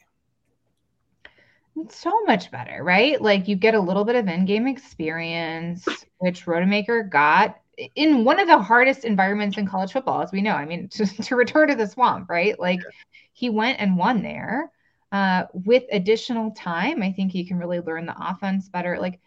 It's 1.75 1.97
so 1.97 2.21
much 2.25 2.51
better, 2.51 2.83
right? 2.83 3.19
Like 3.21 3.47
you 3.47 3.55
get 3.55 3.73
a 3.73 3.79
little 3.79 4.05
bit 4.05 4.15
of 4.15 4.27
in-game 4.27 4.67
experience, 4.67 5.87
which 6.19 6.45
Rodemaker 6.45 7.09
got 7.09 7.57
in 7.95 8.23
one 8.23 8.39
of 8.39 8.47
the 8.47 8.59
hardest 8.59 9.05
environments 9.05 9.57
in 9.57 9.67
college 9.67 9.91
football, 9.91 10.21
as 10.21 10.31
we 10.31 10.41
know. 10.41 10.53
I 10.53 10.65
mean, 10.65 10.87
to, 10.89 11.05
to 11.05 11.35
return 11.35 11.69
to 11.69 11.75
the 11.75 11.87
swamp, 11.87 12.29
right? 12.29 12.59
Like 12.59 12.79
yeah. 12.79 12.89
he 13.33 13.49
went 13.49 13.79
and 13.79 13.97
won 13.97 14.21
there. 14.21 14.71
Uh, 15.11 15.45
with 15.53 15.83
additional 15.91 16.51
time, 16.51 17.03
I 17.03 17.11
think 17.11 17.31
he 17.31 17.45
can 17.45 17.59
really 17.59 17.79
learn 17.79 18.07
the 18.07 18.15
offense 18.19 18.67
better. 18.69 18.99
Like 18.99 19.19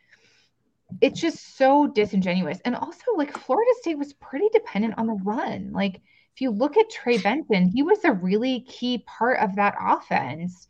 it's 1.01 1.21
just 1.21 1.57
so 1.57 1.87
disingenuous. 1.87 2.61
And 2.65 2.75
also, 2.75 3.13
like 3.17 3.37
Florida 3.37 3.71
State 3.81 3.99
was 3.99 4.13
pretty 4.15 4.49
dependent 4.53 4.95
on 4.99 5.07
the 5.07 5.21
run. 5.25 5.73
Like 5.73 5.97
if 6.35 6.41
you 6.41 6.51
look 6.51 6.77
at 6.77 6.91
Trey 6.91 7.19
Benson, 7.19 7.69
he 7.69 7.83
was 7.83 8.05
a 8.05 8.13
really 8.13 8.61
key 8.69 9.05
part 9.07 9.39
of 9.41 9.57
that 9.57 9.75
offense. 9.81 10.69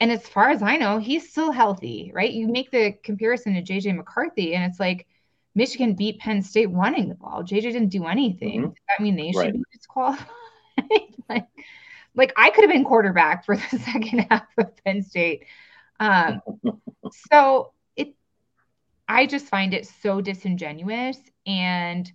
And 0.00 0.12
as 0.12 0.26
far 0.28 0.50
as 0.50 0.62
I 0.62 0.76
know, 0.76 0.98
he's 0.98 1.30
still 1.30 1.52
healthy, 1.52 2.10
right? 2.14 2.30
You 2.30 2.48
make 2.48 2.70
the 2.70 2.92
comparison 3.02 3.54
to 3.54 3.62
JJ 3.62 3.96
McCarthy, 3.96 4.54
and 4.54 4.64
it's 4.64 4.78
like 4.78 5.06
Michigan 5.54 5.94
beat 5.94 6.18
Penn 6.18 6.42
State 6.42 6.70
running 6.70 7.08
the 7.08 7.14
ball. 7.14 7.42
JJ 7.42 7.62
didn't 7.62 7.88
do 7.88 8.04
anything. 8.04 8.60
Mm-hmm. 8.60 8.72
That 8.88 9.02
mean 9.02 9.16
they 9.16 9.32
should 9.32 9.38
right. 9.38 9.52
be 9.54 9.62
disqualified? 9.72 10.26
like, 11.30 11.46
like 12.14 12.32
I 12.36 12.50
could 12.50 12.64
have 12.64 12.70
been 12.70 12.84
quarterback 12.84 13.46
for 13.46 13.56
the 13.56 13.78
second 13.84 14.26
half 14.30 14.46
of 14.58 14.76
Penn 14.84 15.02
State. 15.02 15.44
Um, 15.98 16.42
so 17.32 17.72
it, 17.96 18.14
I 19.08 19.24
just 19.24 19.46
find 19.46 19.72
it 19.72 19.88
so 20.02 20.20
disingenuous 20.20 21.18
and 21.46 22.10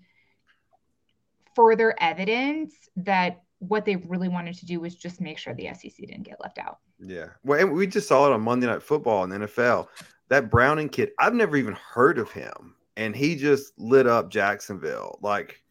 further 1.55 1.95
evidence 1.99 2.73
that 2.97 3.41
what 3.61 3.85
they 3.85 3.95
really 3.95 4.27
wanted 4.27 4.55
to 4.55 4.65
do 4.65 4.79
was 4.79 4.95
just 4.95 5.21
make 5.21 5.37
sure 5.37 5.53
the 5.53 5.69
SEC 5.73 5.95
didn't 5.97 6.23
get 6.23 6.41
left 6.41 6.57
out. 6.57 6.79
Yeah. 6.99 7.27
Well, 7.43 7.59
and 7.59 7.73
we 7.73 7.87
just 7.87 8.07
saw 8.07 8.27
it 8.27 8.33
on 8.33 8.41
Monday 8.41 8.67
Night 8.67 8.83
Football 8.83 9.23
in 9.23 9.29
the 9.29 9.37
NFL. 9.37 9.87
That 10.29 10.49
Browning 10.49 10.89
kid, 10.89 11.11
I've 11.19 11.33
never 11.33 11.57
even 11.57 11.75
heard 11.75 12.17
of 12.17 12.31
him 12.31 12.75
and 12.97 13.15
he 13.15 13.35
just 13.35 13.73
lit 13.77 14.07
up 14.07 14.29
Jacksonville. 14.29 15.17
Like, 15.21 15.61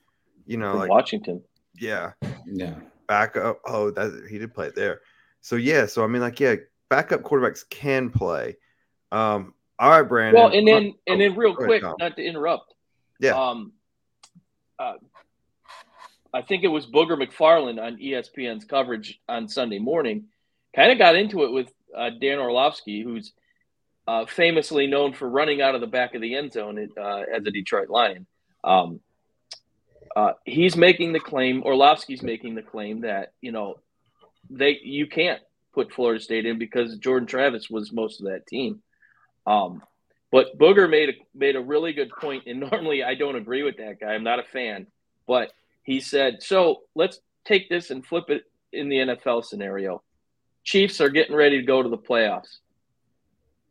you 0.47 0.56
know, 0.56 0.76
like 0.76 0.90
Washington. 0.90 1.42
Yeah. 1.78 2.12
Yeah. 2.47 2.75
Back 3.06 3.37
up. 3.37 3.61
Oh, 3.66 3.90
that 3.90 4.26
he 4.30 4.38
did 4.38 4.54
play 4.54 4.66
it 4.66 4.75
there. 4.75 5.00
So 5.40 5.56
yeah, 5.56 5.87
so 5.87 6.04
I 6.04 6.06
mean, 6.06 6.23
like, 6.23 6.38
yeah, 6.40 6.56
backup 6.88 7.23
quarterbacks 7.23 7.68
can 7.68 8.11
play. 8.11 8.56
Um, 9.12 9.54
all 9.78 9.90
right, 9.90 10.02
Brandon. 10.02 10.40
Well, 10.40 10.52
and 10.52 10.66
then 10.68 10.92
oh, 10.94 11.12
and 11.12 11.20
then 11.20 11.35
real 11.35 11.54
quick, 11.54 11.82
ahead, 11.82 11.94
not 11.99 12.16
to 12.16 12.25
interrupt. 12.25 12.75
Yeah. 13.20 13.32
Um, 13.32 13.73
uh, 14.78 14.94
I 16.32 16.42
think 16.42 16.64
it 16.64 16.68
was 16.68 16.87
Booger 16.87 17.20
McFarland 17.20 17.82
on 17.82 17.96
ESPN's 17.96 18.64
coverage 18.64 19.20
on 19.28 19.49
Sunday 19.49 19.78
morning. 19.78 20.26
Kind 20.75 20.92
of 20.92 20.99
got 20.99 21.16
into 21.16 21.44
it 21.44 21.52
with 21.52 21.72
uh, 21.96 22.10
Dan 22.20 22.38
Orlovsky, 22.38 23.02
who's 23.02 23.32
uh, 24.06 24.26
famously 24.26 24.87
known 24.87 25.12
for 25.12 25.28
running 25.28 25.60
out 25.60 25.75
of 25.75 25.80
the 25.80 25.87
back 25.87 26.14
of 26.14 26.20
the 26.20 26.37
end 26.37 26.52
zone 26.52 26.88
uh, 27.00 27.22
as 27.34 27.44
a 27.46 27.50
Detroit 27.50 27.90
Lion. 27.90 28.26
Um, 28.62 29.00
uh, 30.14 30.32
he's 30.44 30.76
making 30.76 31.12
the 31.12 31.20
claim, 31.20 31.62
Orlovsky's 31.62 32.22
making 32.22 32.54
the 32.54 32.62
claim 32.62 33.02
that 33.02 33.32
you 33.40 33.52
know 33.52 33.76
they 34.49 34.78
you 34.82 35.06
can't 35.06 35.40
put 35.72 35.92
Florida 35.92 36.20
State 36.20 36.46
in 36.46 36.58
because 36.58 36.96
Jordan 36.99 37.26
Travis 37.26 37.70
was 37.70 37.92
most 37.92 38.20
of 38.20 38.26
that 38.26 38.46
team. 38.46 38.82
Um, 39.46 39.82
but 40.32 40.58
Booger 40.58 40.90
made 40.90 41.10
a 41.10 41.12
made 41.34 41.56
a 41.56 41.60
really 41.60 41.92
good 41.92 42.10
point, 42.10 42.44
and 42.46 42.60
normally 42.70 43.02
I 43.02 43.14
don't 43.14 43.37
agree 43.37 43.62
with 43.62 43.76
that 43.76 44.00
guy. 44.00 44.08
I'm 44.12 44.25
not 44.25 44.40
a 44.40 44.44
fan, 44.44 44.87
but 45.26 45.52
he 45.90 46.00
said, 46.00 46.42
"So 46.42 46.82
let's 46.94 47.20
take 47.44 47.68
this 47.68 47.90
and 47.90 48.06
flip 48.06 48.28
it 48.28 48.44
in 48.73 48.88
the 48.88 48.97
NFL 48.97 49.44
scenario. 49.44 50.02
Chiefs 50.64 51.00
are 51.00 51.09
getting 51.09 51.35
ready 51.35 51.59
to 51.59 51.66
go 51.66 51.82
to 51.82 51.88
the 51.88 51.99
playoffs. 51.99 52.59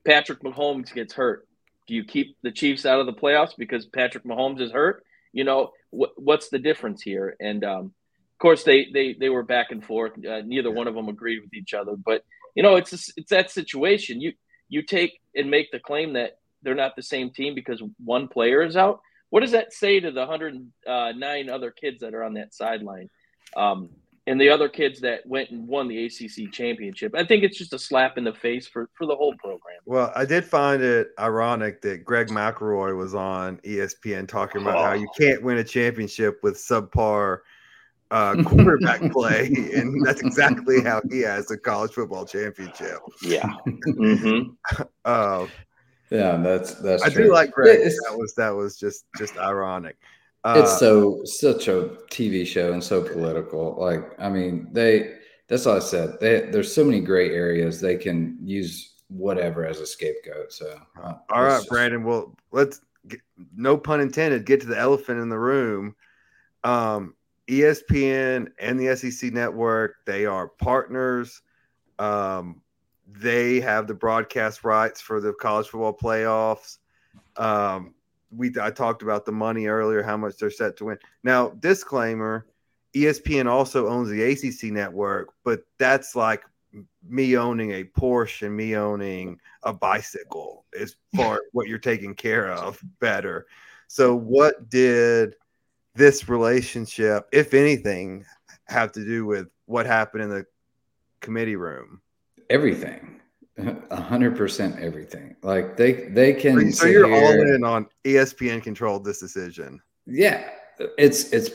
Patrick 0.05 0.41
Mahomes 0.41 0.93
gets 0.93 1.13
hurt, 1.13 1.47
do 1.89 1.95
you 1.95 2.03
keep 2.03 2.38
the 2.43 2.51
Chiefs 2.51 2.85
out 2.85 2.99
of 2.99 3.07
the 3.07 3.13
playoffs 3.13 3.57
because 3.57 3.88
Patrick 3.88 4.23
Mahomes 4.23 4.61
is 4.61 4.71
hurt? 4.71 5.03
You 5.33 5.43
know, 5.43 5.71
what, 5.89 6.11
what's 6.17 6.49
the 6.49 6.59
difference 6.59 7.01
here? 7.01 7.35
And 7.39 7.63
um, 7.63 7.85
of 7.85 8.38
course, 8.39 8.63
they 8.63 8.89
they 8.93 9.15
they 9.19 9.29
were 9.29 9.41
back 9.41 9.71
and 9.71 9.83
forth. 9.83 10.11
Uh, 10.23 10.41
neither 10.45 10.69
one 10.69 10.88
of 10.88 10.93
them 10.93 11.09
agreed 11.09 11.39
with 11.39 11.51
each 11.55 11.73
other. 11.73 11.95
But 11.95 12.23
you 12.53 12.61
know, 12.61 12.75
it's 12.75 12.93
a, 12.93 13.13
it's 13.17 13.31
that 13.31 13.49
situation. 13.49 14.21
You 14.21 14.33
you 14.67 14.83
take 14.83 15.19
and 15.33 15.49
make 15.49 15.71
the 15.71 15.79
claim 15.79 16.13
that 16.13 16.38
they're 16.61 16.75
not 16.75 16.95
the 16.95 17.01
same 17.01 17.31
team 17.31 17.55
because 17.55 17.81
one 18.05 18.27
player 18.27 18.61
is 18.61 18.77
out. 18.77 19.01
What 19.29 19.41
does 19.41 19.51
that 19.51 19.74
say 19.74 20.00
to 20.00 20.12
the 20.12 20.21
109 20.21 21.50
uh, 21.50 21.53
other 21.53 21.71
kids 21.71 22.00
that 22.01 22.13
are 22.13 22.24
on 22.24 22.33
that 22.33 22.53
sideline? 22.53 23.09
Um, 23.55 23.89
and 24.27 24.39
the 24.39 24.50
other 24.50 24.69
kids 24.69 25.00
that 25.01 25.25
went 25.25 25.50
and 25.50 25.67
won 25.67 25.88
the 25.88 26.05
ACC 26.05 26.51
championship. 26.51 27.15
I 27.15 27.25
think 27.25 27.43
it's 27.43 27.57
just 27.57 27.74
a 27.74 27.79
slap 27.79 28.17
in 28.17 28.24
the 28.24 28.33
face 28.33 28.67
for 28.67 28.89
for 28.93 29.07
the 29.07 29.15
whole 29.15 29.33
program. 29.39 29.79
Well, 29.86 30.12
I 30.15 30.25
did 30.25 30.45
find 30.45 30.83
it 30.83 31.09
ironic 31.19 31.81
that 31.81 32.05
Greg 32.05 32.27
McElroy 32.27 32.95
was 32.95 33.15
on 33.15 33.57
ESPN 33.57 34.27
talking 34.27 34.62
about 34.62 34.77
oh. 34.77 34.83
how 34.83 34.93
you 34.93 35.09
can't 35.19 35.41
win 35.41 35.57
a 35.57 35.63
championship 35.63 36.39
with 36.43 36.57
subpar 36.57 37.39
uh, 38.12 38.43
quarterback 38.43 39.01
play, 39.12 39.48
and 39.74 40.05
that's 40.05 40.21
exactly 40.21 40.83
how 40.83 41.01
he 41.09 41.21
has 41.21 41.50
a 41.50 41.57
college 41.57 41.91
football 41.91 42.25
championship. 42.25 43.00
Yeah. 43.24 43.51
Mm-hmm. 43.67 44.83
uh, 45.05 45.48
yeah, 46.11 46.37
that's 46.37 46.75
that's. 46.75 47.03
I 47.03 47.09
true. 47.09 47.25
do 47.25 47.33
like 47.33 47.51
Greg. 47.51 47.79
that 47.79 48.17
was 48.17 48.33
that 48.35 48.49
was 48.49 48.77
just 48.77 49.05
just 49.17 49.37
ironic. 49.37 49.97
Uh, 50.43 50.55
it's 50.57 50.79
so 50.79 51.21
such 51.25 51.67
a 51.67 51.97
TV 52.09 52.45
show 52.45 52.73
and 52.73 52.83
so 52.83 53.01
political. 53.01 53.75
Like, 53.79 54.19
I 54.19 54.29
mean, 54.29 54.69
they. 54.71 55.15
That's 55.47 55.65
all 55.65 55.77
I 55.77 55.79
said. 55.79 56.19
They, 56.21 56.41
there's 56.41 56.73
so 56.73 56.83
many 56.83 56.99
gray 56.99 57.31
areas. 57.31 57.81
They 57.81 57.97
can 57.97 58.37
use 58.43 58.93
whatever 59.07 59.65
as 59.65 59.79
a 59.79 59.85
scapegoat. 59.85 60.53
So, 60.53 60.79
uh, 61.01 61.15
all 61.31 61.43
right, 61.43 61.57
just, 61.57 61.69
Brandon. 61.69 62.03
Well, 62.03 62.35
let's. 62.51 62.81
Get, 63.07 63.21
no 63.55 63.77
pun 63.77 64.01
intended. 64.01 64.45
Get 64.45 64.61
to 64.61 64.67
the 64.67 64.77
elephant 64.77 65.19
in 65.19 65.29
the 65.29 65.39
room. 65.39 65.95
Um, 66.63 67.15
ESPN 67.49 68.51
and 68.59 68.79
the 68.79 68.95
SEC 68.95 69.33
network, 69.33 70.05
they 70.05 70.25
are 70.25 70.47
partners. 70.47 71.41
Um, 71.97 72.61
they 73.11 73.59
have 73.59 73.87
the 73.87 73.93
broadcast 73.93 74.63
rights 74.63 75.01
for 75.01 75.19
the 75.21 75.33
college 75.33 75.67
football 75.67 75.93
playoffs. 75.93 76.77
Um, 77.37 77.93
we 78.31 78.53
I 78.61 78.69
talked 78.69 79.01
about 79.01 79.25
the 79.25 79.31
money 79.31 79.67
earlier, 79.67 80.03
how 80.03 80.17
much 80.17 80.37
they're 80.37 80.51
set 80.51 80.77
to 80.77 80.85
win. 80.85 80.97
Now, 81.23 81.49
disclaimer: 81.49 82.45
ESPN 82.95 83.47
also 83.47 83.87
owns 83.87 84.09
the 84.09 84.21
ACC 84.23 84.71
network, 84.71 85.29
but 85.43 85.61
that's 85.77 86.15
like 86.15 86.43
me 87.07 87.37
owning 87.37 87.71
a 87.71 87.83
Porsche 87.83 88.45
and 88.45 88.55
me 88.55 88.75
owning 88.75 89.39
a 89.63 89.73
bicycle 89.73 90.65
is 90.73 90.95
far 91.15 91.41
what 91.53 91.67
you're 91.67 91.79
taking 91.79 92.13
care 92.13 92.51
of 92.51 92.81
better. 92.99 93.47
So, 93.87 94.15
what 94.15 94.69
did 94.69 95.35
this 95.95 96.29
relationship, 96.29 97.27
if 97.31 97.53
anything, 97.53 98.25
have 98.65 98.91
to 98.91 99.03
do 99.03 99.25
with 99.25 99.47
what 99.65 99.87
happened 99.87 100.23
in 100.23 100.29
the 100.29 100.45
committee 101.21 101.55
room? 101.55 102.01
Everything. 102.50 103.20
A 103.91 104.01
hundred 104.01 104.38
percent 104.38 104.79
everything. 104.79 105.36
Like 105.44 105.75
they 105.75 106.08
they 106.10 106.34
can 106.34 106.72
So 106.72 106.86
you're 106.86 107.08
here, 107.08 107.15
all 107.15 107.56
in 107.56 107.63
on 107.63 107.88
ESPN 108.06 108.63
controlled 108.63 109.03
this 109.03 109.20
decision. 109.20 109.82
Yeah. 110.06 110.50
It's 110.98 111.34
it's 111.34 111.50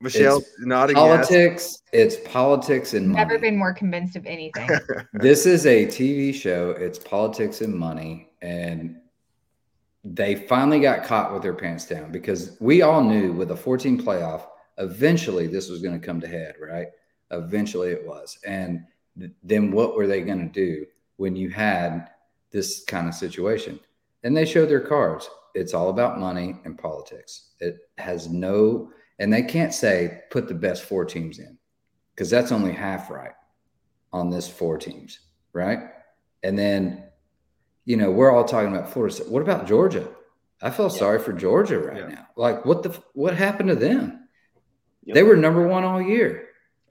Michelle 0.00 0.38
it's 0.38 0.48
nodding 0.60 0.96
politics. 0.96 1.82
Yes. 1.92 2.16
It's 2.16 2.28
politics 2.28 2.94
and 2.94 3.08
money. 3.08 3.18
Never 3.18 3.38
been 3.38 3.58
more 3.58 3.74
convinced 3.74 4.16
of 4.16 4.24
anything. 4.26 4.70
this 5.12 5.44
is 5.44 5.66
a 5.66 5.86
TV 5.86 6.34
show. 6.34 6.70
It's 6.70 6.98
politics 6.98 7.60
and 7.60 7.74
money, 7.74 8.30
and 8.40 8.96
they 10.04 10.34
finally 10.34 10.80
got 10.80 11.04
caught 11.04 11.32
with 11.32 11.42
their 11.42 11.54
pants 11.54 11.86
down 11.86 12.12
because 12.12 12.56
we 12.60 12.82
all 12.82 13.02
knew 13.02 13.32
with 13.32 13.50
a 13.50 13.56
14 13.56 14.00
playoff, 14.00 14.46
eventually 14.78 15.46
this 15.46 15.70
was 15.70 15.80
going 15.80 15.98
to 15.98 16.04
come 16.04 16.20
to 16.20 16.28
head, 16.28 16.54
right? 16.60 16.88
Eventually 17.30 17.90
it 17.90 18.06
was. 18.06 18.38
And 18.46 18.80
th- 18.80 18.88
then 19.42 19.70
what 19.70 19.96
were 19.96 20.06
they 20.06 20.22
going 20.22 20.50
to 20.50 20.52
do 20.52 20.86
when 21.16 21.36
you 21.36 21.50
had 21.50 22.10
this 22.50 22.84
kind 22.84 23.08
of 23.08 23.14
situation? 23.14 23.78
And 24.22 24.36
they 24.36 24.44
showed 24.44 24.68
their 24.68 24.80
cards. 24.80 25.28
It's 25.54 25.74
all 25.74 25.90
about 25.90 26.18
money 26.18 26.56
and 26.64 26.78
politics. 26.78 27.50
It 27.60 27.78
has 27.98 28.28
no, 28.28 28.90
and 29.18 29.32
they 29.32 29.42
can't 29.42 29.72
say 29.72 30.22
put 30.30 30.48
the 30.48 30.54
best 30.54 30.84
four 30.84 31.04
teams 31.04 31.38
in 31.38 31.56
because 32.14 32.30
that's 32.30 32.52
only 32.52 32.72
half 32.72 33.10
right 33.10 33.34
on 34.12 34.30
this 34.30 34.48
four 34.48 34.78
teams, 34.78 35.20
right? 35.52 35.78
And 36.42 36.58
then 36.58 37.04
you 37.84 37.96
know, 37.96 38.10
we're 38.10 38.30
all 38.30 38.44
talking 38.44 38.74
about 38.74 38.90
Florida 38.90 39.14
State. 39.14 39.28
What 39.28 39.42
about 39.42 39.66
Georgia? 39.66 40.08
I 40.62 40.70
feel 40.70 40.90
yeah. 40.90 40.98
sorry 40.98 41.18
for 41.18 41.32
Georgia 41.32 41.78
right 41.78 41.98
yeah. 41.98 42.08
now. 42.08 42.26
Like, 42.36 42.64
what 42.64 42.82
the 42.82 42.98
what 43.12 43.36
happened 43.36 43.68
to 43.68 43.74
them? 43.74 44.28
Yep. 45.04 45.14
They 45.14 45.22
were 45.22 45.36
number 45.36 45.66
one 45.66 45.84
all 45.84 46.00
year, 46.00 46.43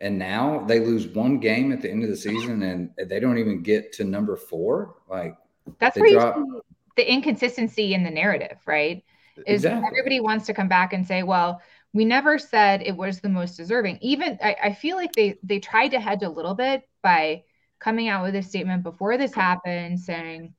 and 0.04 0.20
now 0.20 0.66
they 0.68 0.82
lose 0.82 1.08
one 1.08 1.40
game 1.40 1.72
at 1.72 1.82
the 1.82 1.90
end 1.90 2.04
of 2.04 2.10
the 2.10 2.18
season, 2.18 2.62
and 2.62 2.92
they 3.08 3.22
don't 3.22 3.38
even 3.38 3.64
get 3.64 3.94
to 3.94 4.04
number 4.04 4.36
four. 4.36 4.96
Like, 5.10 5.38
that's 5.80 5.98
where 5.98 6.12
drop... 6.12 6.36
you 6.36 6.62
see 6.62 6.76
the 6.98 7.12
inconsistency 7.12 7.94
in 7.94 8.04
the 8.04 8.12
narrative, 8.12 8.58
right? 8.68 9.02
Is 9.48 9.64
exactly. 9.64 9.88
everybody 9.88 10.20
wants 10.20 10.46
to 10.48 10.54
come 10.54 10.68
back 10.68 10.92
and 10.92 11.08
say, 11.08 11.24
well, 11.24 11.62
we 11.94 12.04
never 12.04 12.38
said 12.38 12.82
it 12.82 12.98
was 12.98 13.22
the 13.22 13.30
most 13.30 13.56
deserving. 13.56 13.98
Even 14.02 14.38
I, 14.44 14.56
I 14.62 14.74
feel 14.74 14.98
like 14.98 15.14
they 15.14 15.40
they 15.42 15.60
tried 15.60 15.90
to 15.90 16.02
hedge 16.02 16.22
a 16.22 16.30
little 16.30 16.54
bit 16.54 16.84
by 17.02 17.44
coming 17.80 18.10
out 18.10 18.24
with 18.24 18.36
a 18.36 18.44
statement 18.44 18.84
before 18.84 19.18
this 19.18 19.34
happened, 19.34 20.02
saying 20.02 20.54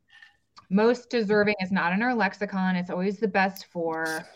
most 0.70 1.10
deserving 1.10 1.56
is 1.60 1.70
not 1.70 1.92
in 1.92 2.02
our 2.02 2.14
lexicon. 2.14 2.76
It's 2.76 2.90
always 2.90 3.18
the 3.18 3.28
best 3.28 3.66
four. 3.66 4.26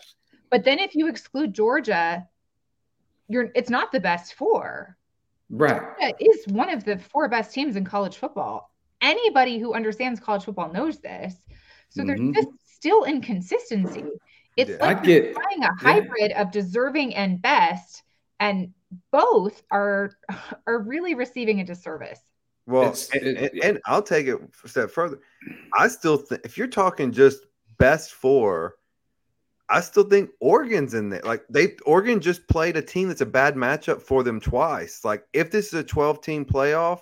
But 0.51 0.63
then 0.63 0.77
if 0.77 0.93
you 0.93 1.07
exclude 1.07 1.51
Georgia, 1.51 2.27
you're 3.27 3.49
it's 3.55 3.71
not 3.71 3.91
the 3.91 3.99
best 3.99 4.35
four. 4.35 4.97
Right. 5.49 5.81
Georgia 5.99 6.15
is 6.19 6.47
one 6.47 6.69
of 6.69 6.83
the 6.83 6.97
four 6.97 7.27
best 7.27 7.53
teams 7.53 7.75
in 7.75 7.85
college 7.85 8.17
football. 8.17 8.71
Anybody 9.01 9.59
who 9.59 9.73
understands 9.73 10.19
college 10.19 10.43
football 10.43 10.71
knows 10.71 10.99
this. 10.99 11.35
So 11.89 12.03
mm-hmm. 12.03 12.31
there's 12.31 12.45
just 12.45 12.75
still 12.75 13.03
inconsistency. 13.05 14.05
It's 14.57 14.71
yeah, 14.71 14.85
like 14.85 14.97
I 14.99 15.05
get, 15.05 15.33
trying 15.33 15.63
a 15.63 15.73
hybrid 15.75 16.31
yeah. 16.31 16.41
of 16.41 16.51
deserving 16.51 17.15
and 17.15 17.41
best, 17.41 18.03
and 18.39 18.73
both 19.11 19.63
are 19.71 20.11
are 20.67 20.79
really 20.79 21.15
receiving 21.15 21.61
a 21.61 21.63
disservice. 21.63 22.19
Well, 22.65 22.95
and, 23.13 23.37
and, 23.37 23.63
and, 23.63 23.79
I'll 23.85 24.03
take 24.03 24.27
it 24.27 24.37
a 24.63 24.67
step 24.67 24.91
further. 24.91 25.19
I 25.79 25.87
still 25.87 26.17
think 26.17 26.41
if 26.43 26.55
you're 26.55 26.67
talking 26.67 27.11
just 27.11 27.47
best 27.79 28.13
four, 28.13 28.75
I 29.69 29.81
still 29.81 30.03
think 30.03 30.31
Oregon's 30.39 30.93
in 30.93 31.09
there. 31.09 31.21
Like 31.23 31.43
they 31.49 31.75
Oregon 31.85 32.19
just 32.19 32.47
played 32.47 32.75
a 32.75 32.81
team 32.81 33.07
that's 33.07 33.21
a 33.21 33.25
bad 33.25 33.55
matchup 33.55 34.01
for 34.01 34.23
them 34.23 34.39
twice. 34.39 35.05
Like 35.05 35.25
if 35.33 35.51
this 35.51 35.67
is 35.67 35.73
a 35.73 35.83
12 35.83 36.21
team 36.21 36.45
playoff, 36.45 37.01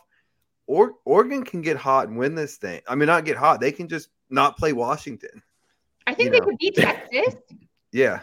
or 0.68 0.96
Oregon 1.06 1.44
can 1.44 1.62
get 1.62 1.78
hot 1.78 2.10
and 2.10 2.18
win 2.18 2.36
this 2.36 2.58
thing. 2.58 2.82
I 2.88 2.96
mean, 2.96 3.08
not 3.08 3.26
get 3.26 3.38
hot. 3.38 3.62
They 3.62 3.72
can 3.72 3.88
just 3.88 4.10
not 4.30 4.58
play 4.58 4.74
Washington. 4.74 5.42
I 6.06 6.14
think 6.14 6.32
they 6.32 6.40
know. 6.40 6.46
could 6.46 6.58
beat 6.58 6.76
Texas. 6.76 7.36
yeah. 7.92 8.20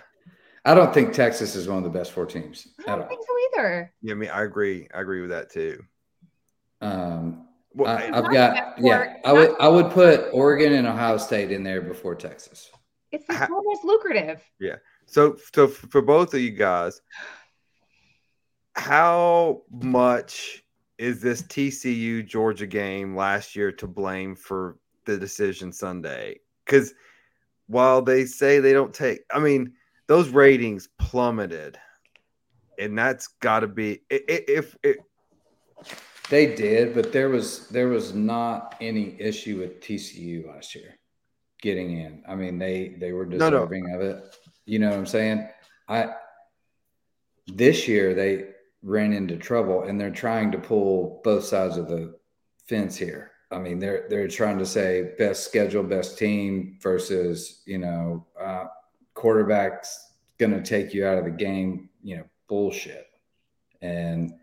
I 0.67 0.75
don't 0.75 0.95
think 0.95 1.13
Texas 1.13 1.57
is 1.57 1.69
one 1.69 1.79
of 1.79 1.85
the 1.85 1.91
best 1.91 2.13
four 2.13 2.27
teams. 2.27 2.69
I 2.87 2.97
don't 2.97 3.09
think 3.09 3.21
so 3.27 3.61
either. 3.61 3.93
Yeah, 4.03 4.13
I 4.13 4.15
mean, 4.15 4.31
I 4.31 4.43
agree. 4.43 4.89
I 4.95 5.01
agree 5.01 5.21
with 5.21 5.31
that 5.31 5.51
too. 5.51 5.85
Um, 6.81 7.49
well, 7.75 7.97
I, 7.97 8.03
have 8.03 8.33
got 8.33 8.79
yeah. 8.79 9.15
I 9.25 9.33
would 9.33 9.55
I 9.61 9.69
would 9.69 9.91
put 9.91 10.31
Oregon 10.33 10.75
and 10.75 10.87
Ohio 10.87 11.19
State 11.19 11.51
in 11.51 11.63
there 11.63 11.83
before 11.83 12.15
Texas. 12.15 12.71
It's 13.15 13.27
the 13.27 13.63
most 13.65 13.85
lucrative. 13.85 14.43
Yeah. 14.59 14.77
So 15.07 15.37
so 15.53 15.69
for 15.69 16.03
both 16.03 16.35
of 16.35 16.41
you 16.41 16.51
guys, 16.51 17.01
how 18.75 19.63
much 19.71 20.65
is 20.99 21.21
this 21.21 21.43
TCU 21.43 22.27
Georgia 22.27 22.67
game 22.67 23.17
last 23.17 23.55
year 23.55 23.73
to 23.73 23.87
blame 23.87 24.35
for 24.35 24.79
the 25.05 25.19
decision 25.19 25.73
Sunday? 25.73 26.41
Because 26.65 26.95
while 27.67 28.03
they 28.03 28.25
say 28.25 28.59
they 28.59 28.73
don't 28.73 28.95
take, 28.95 29.21
I 29.33 29.39
mean, 29.39 29.73
those 30.07 30.29
ratings 30.31 30.89
plummeted, 30.99 31.79
and 32.79 32.99
that's 32.99 33.29
got 33.41 33.61
to 33.61 33.69
be 33.69 34.01
if, 34.11 34.77
if 34.83 34.99
they 36.31 36.55
did, 36.55 36.95
but 36.95 37.13
there 37.13 37.29
was 37.29 37.69
there 37.69 37.89
was 37.89 38.15
not 38.15 38.75
any 38.81 39.17
issue 39.21 39.59
with 39.59 39.81
TCU 39.81 40.47
last 40.47 40.75
year 40.75 40.99
getting 41.65 41.99
in. 41.99 42.23
I 42.29 42.37
mean, 42.37 42.59
they 42.59 42.95
they 43.01 43.13
were 43.13 43.25
deserving 43.25 43.85
no, 43.85 43.91
no. 43.91 43.97
of 43.97 44.03
it. 44.03 44.37
You 44.67 44.79
know 44.79 44.91
what 44.91 44.99
I'm 44.99 45.07
saying? 45.07 45.49
I 45.89 46.11
this 47.47 47.89
year 47.89 48.15
they 48.15 48.51
ran 48.83 49.15
into 49.15 49.37
trouble 49.37 49.85
and 49.85 49.99
they're 49.99 50.11
trying 50.11 50.53
to 50.53 50.59
pull 50.59 51.23
both 51.25 51.45
sides 51.45 51.79
of 51.79 51.89
the 51.89 52.15
fence 52.69 52.97
here. 52.97 53.33
I 53.51 53.59
mean, 53.59 53.79
they're 53.79 54.07
they're 54.11 54.29
trying 54.29 54.59
to 54.59 54.67
say 54.67 55.15
best 55.19 55.45
schedule, 55.45 55.83
best 55.83 56.19
team 56.19 56.79
versus 56.83 57.63
you 57.65 57.79
know 57.79 58.27
uh, 58.39 58.67
quarterbacks 59.17 59.89
going 60.39 60.53
to 60.53 60.63
take 60.63 60.93
you 60.93 61.07
out 61.07 61.19
of 61.19 61.25
the 61.25 61.31
game. 61.31 61.89
You 62.03 62.19
know, 62.19 62.25
bullshit. 62.47 63.07
And 63.81 64.35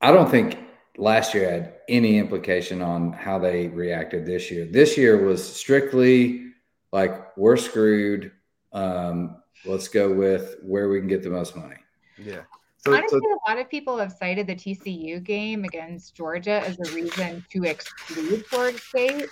I 0.00 0.10
don't 0.10 0.30
think 0.30 0.58
last 0.98 1.32
year 1.32 1.50
had 1.50 1.74
any 1.88 2.18
implication 2.18 2.82
on 2.82 3.12
how 3.12 3.38
they 3.38 3.68
reacted 3.68 4.26
this 4.26 4.50
year. 4.50 4.66
This 4.66 4.98
year 4.98 5.24
was 5.24 5.42
strictly 5.42 6.50
like 6.92 7.36
we're 7.36 7.56
screwed. 7.56 8.32
Um, 8.72 9.36
let's 9.64 9.88
go 9.88 10.12
with 10.12 10.56
where 10.62 10.88
we 10.88 10.98
can 10.98 11.08
get 11.08 11.22
the 11.22 11.30
most 11.30 11.56
money. 11.56 11.76
Yeah. 12.18 12.42
So, 12.78 12.94
Honestly, 12.94 13.20
so, 13.20 13.38
a 13.46 13.50
lot 13.50 13.58
of 13.58 13.70
people 13.70 13.96
have 13.98 14.12
cited 14.12 14.46
the 14.46 14.54
TCU 14.54 15.22
game 15.22 15.64
against 15.64 16.14
Georgia 16.14 16.62
as 16.64 16.78
a 16.78 16.94
reason 16.94 17.44
to 17.50 17.64
exclude 17.64 18.44
Florida 18.46 18.78
State. 18.78 19.26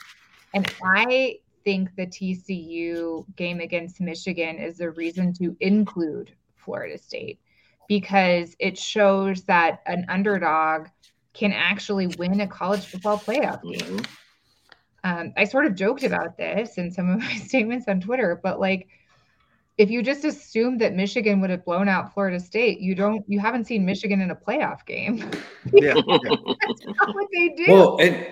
And 0.55 0.73
I 0.83 1.39
think 1.65 1.95
the 1.97 2.07
TCU 2.07 3.25
game 3.37 3.61
against 3.61 4.01
Michigan 4.01 4.57
is 4.57 4.81
a 4.81 4.91
reason 4.91 5.33
to 5.35 5.57
include 5.61 6.33
Florida 6.57 6.99
State 6.99 7.41
because 7.89 8.57
it 8.59 8.77
shows 8.77 9.43
that 9.45 9.81
an 9.87 10.07
underdog 10.09 10.89
can 11.37 11.53
actually 11.53 12.07
win 12.19 12.41
a 12.41 12.47
college 12.47 12.87
football 12.87 13.19
playoff 13.19 13.63
game. 13.63 13.99
Mm-hmm. 13.99 14.05
Um, 15.05 15.33
I 15.37 15.45
sort 15.45 15.67
of 15.67 15.75
joked 15.77 16.03
about 16.03 16.37
this 16.37 16.79
in 16.79 16.91
some 16.91 17.11
of 17.11 17.19
my 17.21 17.35
statements 17.35 17.87
on 17.89 18.01
Twitter, 18.01 18.41
but 18.43 18.59
like, 18.59 18.89
if 19.79 19.91
you 19.91 20.03
just 20.03 20.25
assume 20.25 20.79
that 20.79 20.95
Michigan 20.95 21.39
would 21.43 21.51
have 21.51 21.63
blown 21.67 21.87
out 21.87 22.15
Florida 22.15 22.41
State, 22.41 22.81
you 22.81 22.95
don't, 22.95 23.23
you 23.29 23.39
haven't 23.39 23.67
seen 23.67 23.85
Michigan 23.85 24.23
in 24.23 24.31
a 24.31 24.35
playoff 24.35 24.87
game. 24.87 25.19
yeah, 25.73 25.93
that's 25.93 26.87
not 26.87 27.15
what 27.15 27.27
they 27.31 27.51
do. 27.51 27.67
Well, 27.69 27.99
and 28.01 28.27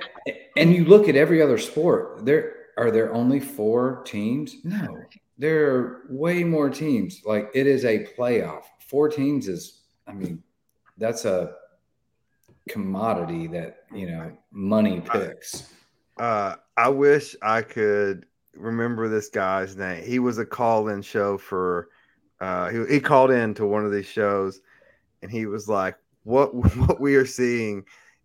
and 0.57 0.75
you 0.75 0.87
look 0.87 1.07
at 1.07 1.17
every 1.17 1.43
other 1.43 1.59
sport. 1.59 2.25
There 2.25 2.55
are 2.79 2.91
there 2.91 3.13
only 3.13 3.41
four 3.41 4.03
teams? 4.07 4.57
No, 4.65 5.03
there 5.37 5.69
are 5.69 6.03
way 6.09 6.45
more 6.45 6.71
teams. 6.71 7.21
Like 7.27 7.51
it 7.55 7.67
is 7.67 7.85
a 7.85 8.07
playoff. 8.17 8.63
Four 8.81 9.11
teams 9.11 9.47
is, 9.47 9.83
I 10.07 10.15
mean, 10.15 10.43
that's 10.97 11.27
a 11.27 11.57
commodity 12.69 13.47
that 13.49 13.85
you 13.93 14.07
know 14.11 14.33
money 14.51 15.01
picks. 15.01 15.73
Uh, 16.19 16.57
I 16.77 16.89
wish 16.89 17.37
I 17.43 17.63
could 17.63 18.27
remember 18.55 19.09
this 19.09 19.29
guy's 19.29 19.77
name. 19.77 20.05
He 20.05 20.19
was 20.19 20.39
a 20.39 20.47
call-in 20.47 21.03
show 21.03 21.39
for. 21.39 21.89
Uh, 22.41 22.69
he 22.69 22.95
he 22.95 23.01
called 23.01 23.31
in 23.31 23.55
to 23.55 23.67
one 23.67 23.85
of 23.85 23.93
these 23.93 24.07
shows, 24.07 24.61
and 25.23 25.31
he 25.31 25.47
was 25.47 25.69
like, 25.69 25.97
"What 26.25 26.55
what 26.77 27.01
we 27.01 27.17
are 27.17 27.27
seeing 27.27 27.85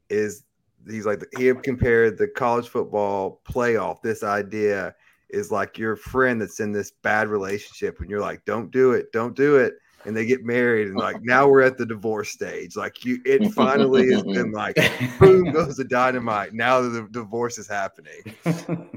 is." 0.09 0.43
He's 0.89 1.05
like 1.05 1.21
he 1.37 1.45
had 1.45 1.61
compared 1.61 2.17
the 2.17 2.27
college 2.27 2.69
football 2.69 3.41
playoff. 3.47 4.01
This 4.01 4.23
idea 4.23 4.95
is 5.29 5.51
like 5.51 5.77
your 5.77 5.97
friend 5.97 6.41
that's 6.41 6.61
in 6.61 6.71
this 6.71 6.89
bad 6.89 7.27
relationship, 7.27 7.99
and 7.99 8.09
you're 8.09 8.21
like, 8.21 8.45
"Don't 8.45 8.71
do 8.71 8.93
it, 8.93 9.11
don't 9.11 9.35
do 9.35 9.57
it." 9.57 9.73
And 10.05 10.15
they 10.15 10.25
get 10.25 10.43
married 10.43 10.87
and 10.87 10.97
like 10.97 11.17
now 11.21 11.47
we're 11.47 11.61
at 11.61 11.77
the 11.77 11.85
divorce 11.85 12.29
stage. 12.29 12.75
Like 12.75 13.03
you 13.05 13.19
it 13.25 13.51
finally 13.51 14.11
has 14.13 14.23
been 14.23 14.51
like 14.53 14.75
boom 15.19 15.51
goes 15.51 15.77
the 15.77 15.83
dynamite. 15.83 16.53
Now 16.53 16.81
the 16.81 17.07
divorce 17.11 17.57
is 17.57 17.67
happening 17.67 18.35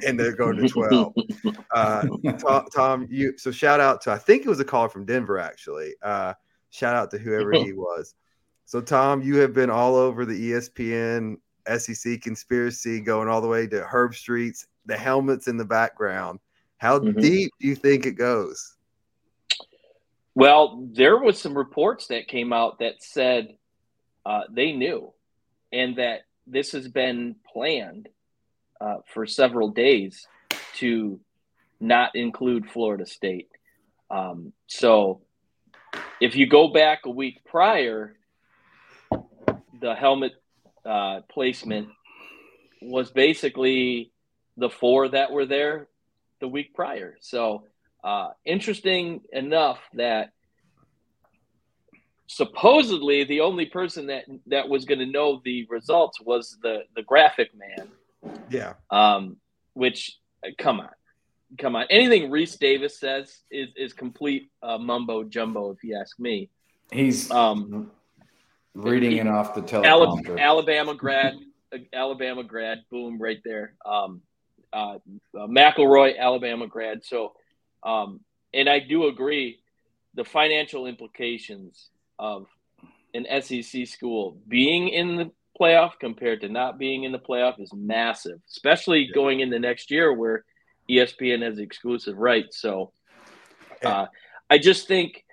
and 0.06 0.18
they're 0.18 0.36
going 0.36 0.56
to 0.56 0.68
12 0.68 1.12
uh, 1.72 2.06
tom, 2.38 2.66
tom, 2.74 3.06
you 3.10 3.36
so 3.36 3.50
shout 3.50 3.80
out 3.80 4.00
to 4.02 4.10
i 4.10 4.18
think 4.18 4.44
it 4.44 4.48
was 4.48 4.60
a 4.60 4.64
caller 4.64 4.88
from 4.88 5.04
denver 5.04 5.38
actually. 5.38 5.94
Uh, 6.02 6.34
shout 6.70 6.94
out 6.94 7.10
to 7.10 7.18
whoever 7.18 7.52
he 7.52 7.72
was. 7.72 8.14
So 8.64 8.80
tom 8.80 9.22
you 9.22 9.36
have 9.36 9.52
been 9.52 9.70
all 9.70 9.96
over 9.96 10.24
the 10.24 10.52
espn 10.52 11.36
sec 11.66 12.20
conspiracy 12.20 13.00
going 13.00 13.28
all 13.28 13.40
the 13.40 13.48
way 13.48 13.66
to 13.66 13.80
Herbstreit's 13.82 14.66
the 14.86 14.96
helmets 14.96 15.48
in 15.48 15.56
the 15.56 15.64
background. 15.64 16.40
How 16.78 16.98
mm-hmm. 16.98 17.20
deep 17.20 17.52
do 17.60 17.68
you 17.68 17.76
think 17.76 18.06
it 18.06 18.12
goes 18.12 18.76
well, 20.34 20.88
there 20.92 21.18
was 21.18 21.40
some 21.40 21.56
reports 21.56 22.08
that 22.08 22.28
came 22.28 22.52
out 22.52 22.78
that 22.78 23.02
said 23.02 23.56
uh, 24.24 24.42
they 24.50 24.72
knew, 24.72 25.12
and 25.72 25.96
that 25.96 26.20
this 26.46 26.72
has 26.72 26.88
been 26.88 27.36
planned 27.52 28.08
uh, 28.80 28.98
for 29.12 29.26
several 29.26 29.70
days 29.70 30.26
to 30.74 31.20
not 31.80 32.14
include 32.14 32.70
Florida 32.70 33.06
State. 33.06 33.48
Um, 34.10 34.52
so, 34.66 35.22
if 36.20 36.36
you 36.36 36.46
go 36.46 36.72
back 36.72 37.00
a 37.04 37.10
week 37.10 37.44
prior, 37.44 38.14
the 39.80 39.94
helmet 39.94 40.32
uh, 40.84 41.20
placement 41.30 41.88
was 42.80 43.10
basically 43.10 44.12
the 44.56 44.70
four 44.70 45.08
that 45.08 45.30
were 45.30 45.46
there 45.46 45.88
the 46.40 46.48
week 46.48 46.74
prior. 46.74 47.16
So 47.20 47.64
uh, 48.04 48.30
interesting 48.44 49.20
enough 49.32 49.78
that 49.94 50.30
supposedly 52.26 53.24
the 53.24 53.40
only 53.40 53.66
person 53.66 54.06
that 54.06 54.24
that 54.46 54.68
was 54.68 54.84
going 54.84 54.98
to 54.98 55.06
know 55.06 55.40
the 55.44 55.66
results 55.68 56.20
was 56.20 56.56
the 56.62 56.80
the 56.96 57.02
graphic 57.02 57.50
man. 57.54 57.88
Yeah. 58.50 58.74
Um, 58.90 59.36
which 59.74 60.16
come 60.58 60.80
on, 60.80 60.90
come 61.58 61.76
on. 61.76 61.86
Anything 61.90 62.30
Rece 62.30 62.58
Davis 62.58 62.98
says 62.98 63.40
is 63.50 63.68
is 63.76 63.92
complete 63.92 64.50
uh, 64.62 64.78
mumbo 64.78 65.24
jumbo, 65.24 65.70
if 65.70 65.84
you 65.84 65.96
ask 65.98 66.18
me. 66.18 66.48
He's 66.90 67.30
um, 67.30 67.90
reading 68.74 69.12
he, 69.12 69.18
it 69.18 69.26
off 69.26 69.54
the 69.54 69.62
teleprompter. 69.62 70.38
Alabama 70.38 70.94
grad, 70.94 71.34
Alabama 71.92 72.44
grad, 72.44 72.84
boom, 72.90 73.18
right 73.20 73.40
there. 73.44 73.74
Um, 73.84 74.22
uh, 74.72 74.98
uh, 75.38 75.46
McElroy, 75.46 76.18
Alabama 76.18 76.66
grad. 76.66 77.04
So 77.04 77.34
um, 77.82 78.20
and 78.54 78.68
I 78.68 78.78
do 78.80 79.06
agree 79.06 79.60
the 80.14 80.24
financial 80.24 80.86
implications 80.86 81.88
of 82.18 82.46
an 83.14 83.26
SEC 83.42 83.86
school 83.86 84.38
being 84.48 84.88
in 84.88 85.16
the 85.16 85.30
playoff 85.60 85.92
compared 85.98 86.40
to 86.42 86.48
not 86.48 86.78
being 86.78 87.04
in 87.04 87.12
the 87.12 87.18
playoff 87.18 87.60
is 87.60 87.72
massive, 87.72 88.40
especially 88.48 89.00
yeah. 89.00 89.14
going 89.14 89.40
into 89.40 89.58
next 89.58 89.90
year 89.90 90.12
where 90.12 90.44
ESPN 90.88 91.42
has 91.42 91.58
exclusive 91.58 92.16
rights. 92.16 92.60
So 92.60 92.92
uh, 93.84 94.06
I 94.50 94.58
just 94.58 94.88
think 94.88 95.24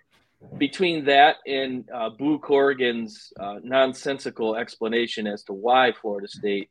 between 0.57 1.05
that 1.05 1.37
and 1.45 1.89
uh, 1.93 2.09
Boo 2.09 2.39
Corrigan's 2.39 3.33
uh, 3.39 3.59
nonsensical 3.63 4.55
explanation 4.55 5.27
as 5.27 5.43
to 5.43 5.53
why 5.53 5.93
Florida 6.01 6.27
State 6.27 6.69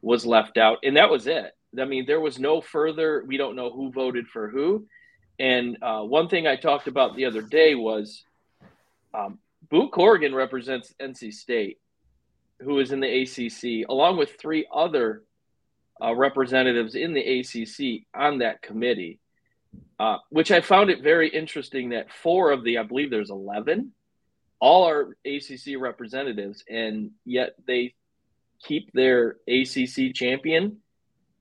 was 0.00 0.24
left 0.24 0.56
out, 0.56 0.78
and 0.84 0.96
that 0.96 1.10
was 1.10 1.26
it. 1.26 1.52
I 1.78 1.84
mean, 1.84 2.06
there 2.06 2.20
was 2.20 2.38
no 2.38 2.60
further. 2.60 3.24
We 3.26 3.36
don't 3.36 3.56
know 3.56 3.70
who 3.70 3.90
voted 3.90 4.28
for 4.28 4.48
who. 4.48 4.86
And 5.38 5.78
uh, 5.82 6.02
one 6.02 6.28
thing 6.28 6.46
I 6.46 6.56
talked 6.56 6.88
about 6.88 7.14
the 7.14 7.26
other 7.26 7.42
day 7.42 7.74
was 7.74 8.24
um, 9.14 9.38
Boo 9.70 9.88
Corrigan 9.88 10.34
represents 10.34 10.94
NC 11.00 11.32
State, 11.32 11.78
who 12.60 12.78
is 12.80 12.92
in 12.92 13.00
the 13.00 13.22
ACC, 13.22 13.88
along 13.88 14.16
with 14.16 14.38
three 14.40 14.66
other 14.72 15.22
uh, 16.02 16.14
representatives 16.14 16.94
in 16.94 17.12
the 17.12 17.40
ACC 17.40 18.04
on 18.14 18.38
that 18.38 18.62
committee, 18.62 19.18
uh, 19.98 20.18
which 20.30 20.50
I 20.50 20.60
found 20.60 20.90
it 20.90 21.02
very 21.02 21.28
interesting 21.28 21.90
that 21.90 22.12
four 22.12 22.50
of 22.50 22.64
the, 22.64 22.78
I 22.78 22.82
believe 22.82 23.10
there's 23.10 23.30
11, 23.30 23.92
all 24.60 24.88
are 24.88 25.16
ACC 25.24 25.78
representatives, 25.78 26.64
and 26.68 27.12
yet 27.24 27.54
they 27.66 27.94
keep 28.64 28.92
their 28.92 29.36
ACC 29.46 30.14
champion 30.14 30.78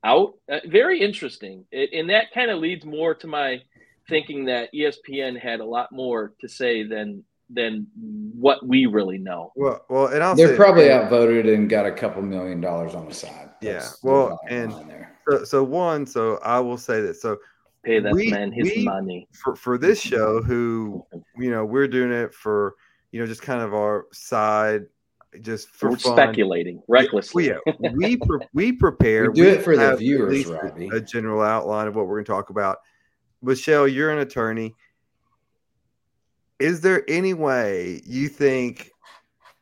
out. 0.04 0.36
Uh, 0.52 0.60
very 0.68 1.02
interesting. 1.02 1.66
It, 1.72 1.94
and 1.94 2.10
that 2.10 2.32
kind 2.32 2.52
of 2.52 2.60
leads 2.60 2.86
more 2.86 3.16
to 3.16 3.28
my 3.28 3.62
thinking 4.08 4.46
that 4.46 4.74
ESPN 4.74 5.40
had 5.40 5.60
a 5.60 5.66
lot 5.66 5.92
more 5.92 6.34
to 6.40 6.48
say 6.48 6.84
than 6.84 7.24
than 7.50 7.88
what 7.96 8.66
we 8.66 8.86
really 8.86 9.18
know. 9.18 9.52
Well, 9.56 9.86
well, 9.90 10.08
and 10.08 10.24
I'll 10.24 10.36
they're 10.36 10.56
probably 10.56 10.92
outvoted 10.92 11.48
and 11.48 11.70
got 11.70 11.86
a 11.86 11.92
couple 11.92 12.22
million 12.22 12.60
dollars 12.60 12.94
on 12.94 13.08
the 13.08 13.14
side. 13.14 13.52
yeah. 13.62 13.88
Well, 14.04 14.40
and 14.50 14.74
so, 15.30 15.44
so 15.44 15.64
one, 15.64 16.06
so 16.06 16.40
I 16.44 16.60
will 16.60 16.78
say 16.78 17.02
that. 17.02 17.16
So 17.16 17.38
pay 17.84 18.00
that 18.00 18.14
we, 18.14 18.32
man 18.32 18.52
his 18.52 18.76
we, 18.76 18.84
money 18.84 19.28
for 19.32 19.56
for 19.56 19.78
this 19.78 20.00
show. 20.00 20.42
Who 20.42 21.06
you 21.38 21.52
know 21.52 21.66
we're 21.66 21.88
doing 21.88 22.12
it 22.12 22.34
for 22.34 22.76
you 23.12 23.20
know 23.20 23.26
just 23.26 23.42
kind 23.42 23.62
of 23.62 23.74
our 23.74 24.08
side. 24.12 24.86
Just 25.42 25.70
for 25.70 25.92
we're 25.92 25.98
speculating 25.98 26.82
recklessly. 26.88 27.48
Yeah, 27.48 27.58
we 27.94 28.18
pre- 28.18 28.48
we 28.54 28.72
prepare. 28.74 29.30
We 29.30 29.36
do 29.36 29.44
we 29.44 29.50
it 29.50 29.62
for 29.62 29.78
the 29.78 29.96
viewers, 29.96 30.46
Robbie. 30.46 30.90
A 30.92 31.02
general 31.02 31.42
outline 31.42 31.88
of 31.88 31.96
what 31.96 32.08
we're 32.08 32.16
going 32.16 32.26
to 32.26 32.32
talk 32.32 32.50
about 32.50 32.78
Michelle, 33.42 33.88
you're 33.88 34.12
an 34.12 34.20
attorney. 34.20 34.76
Is 36.60 36.82
there 36.82 37.04
any 37.08 37.34
way 37.34 38.02
you 38.06 38.30
think 38.30 38.92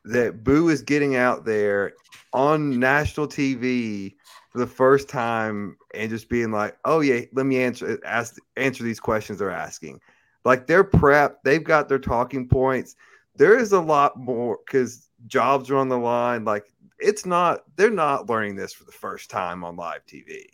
that 0.04 0.42
Boo 0.42 0.68
is 0.68 0.82
getting 0.82 1.16
out 1.16 1.44
there 1.44 1.92
on 2.32 2.78
national 2.78 3.28
TV 3.28 4.14
for 4.50 4.58
the 4.58 4.66
first 4.66 5.08
time 5.08 5.76
and 5.94 6.08
just 6.08 6.28
being 6.28 6.52
like, 6.52 6.76
"Oh 6.84 7.00
yeah, 7.00 7.22
let 7.32 7.44
me 7.44 7.62
answer 7.62 7.98
ask 8.04 8.36
answer 8.56 8.82
these 8.82 9.00
questions 9.00 9.38
they're 9.38 9.50
asking." 9.50 10.00
Like 10.46 10.68
they're 10.68 10.84
prepped, 10.84 11.38
they've 11.44 11.62
got 11.62 11.88
their 11.88 11.98
talking 11.98 12.48
points. 12.48 12.94
There 13.34 13.58
is 13.58 13.72
a 13.72 13.80
lot 13.80 14.16
more 14.16 14.58
because 14.64 15.08
jobs 15.26 15.70
are 15.70 15.76
on 15.76 15.88
the 15.88 15.98
line. 15.98 16.44
Like 16.44 16.72
it's 17.00 17.26
not, 17.26 17.64
they're 17.76 17.90
not 17.90 18.30
learning 18.30 18.54
this 18.54 18.72
for 18.72 18.84
the 18.84 18.92
first 18.92 19.28
time 19.28 19.64
on 19.64 19.74
live 19.74 20.06
TV, 20.06 20.46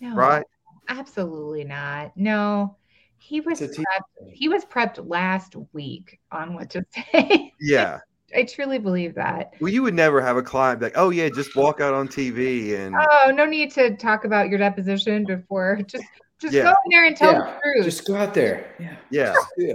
no. 0.00 0.14
right? 0.14 0.46
Absolutely 0.88 1.64
not. 1.64 2.16
No, 2.16 2.76
he 3.18 3.40
was 3.40 3.60
prepped, 3.60 4.32
he 4.32 4.48
was 4.48 4.64
prepped 4.64 5.08
last 5.08 5.56
week 5.72 6.20
on 6.30 6.54
what 6.54 6.70
to 6.70 6.84
say. 7.12 7.52
Yeah. 7.60 7.98
I 8.34 8.42
truly 8.42 8.78
believe 8.78 9.14
that. 9.14 9.52
Well, 9.60 9.72
you 9.72 9.82
would 9.82 9.94
never 9.94 10.20
have 10.20 10.36
a 10.36 10.42
client 10.42 10.82
like, 10.82 10.96
oh 10.96 11.10
yeah, 11.10 11.28
just 11.28 11.54
walk 11.54 11.80
out 11.80 11.94
on 11.94 12.08
TV 12.08 12.76
and 12.76 12.94
oh, 12.94 13.30
no 13.32 13.46
need 13.46 13.70
to 13.74 13.96
talk 13.96 14.24
about 14.24 14.48
your 14.48 14.58
deposition 14.58 15.24
before. 15.24 15.80
Just 15.86 16.04
just 16.40 16.52
yeah. 16.52 16.64
go 16.64 16.70
in 16.70 16.90
there 16.90 17.04
and 17.06 17.16
tell 17.16 17.32
yeah. 17.32 17.38
the 17.38 17.60
truth. 17.62 17.84
Just 17.84 18.06
go 18.06 18.16
out 18.16 18.34
there. 18.34 18.74
Yeah. 18.78 18.96
Yeah. 19.58 19.74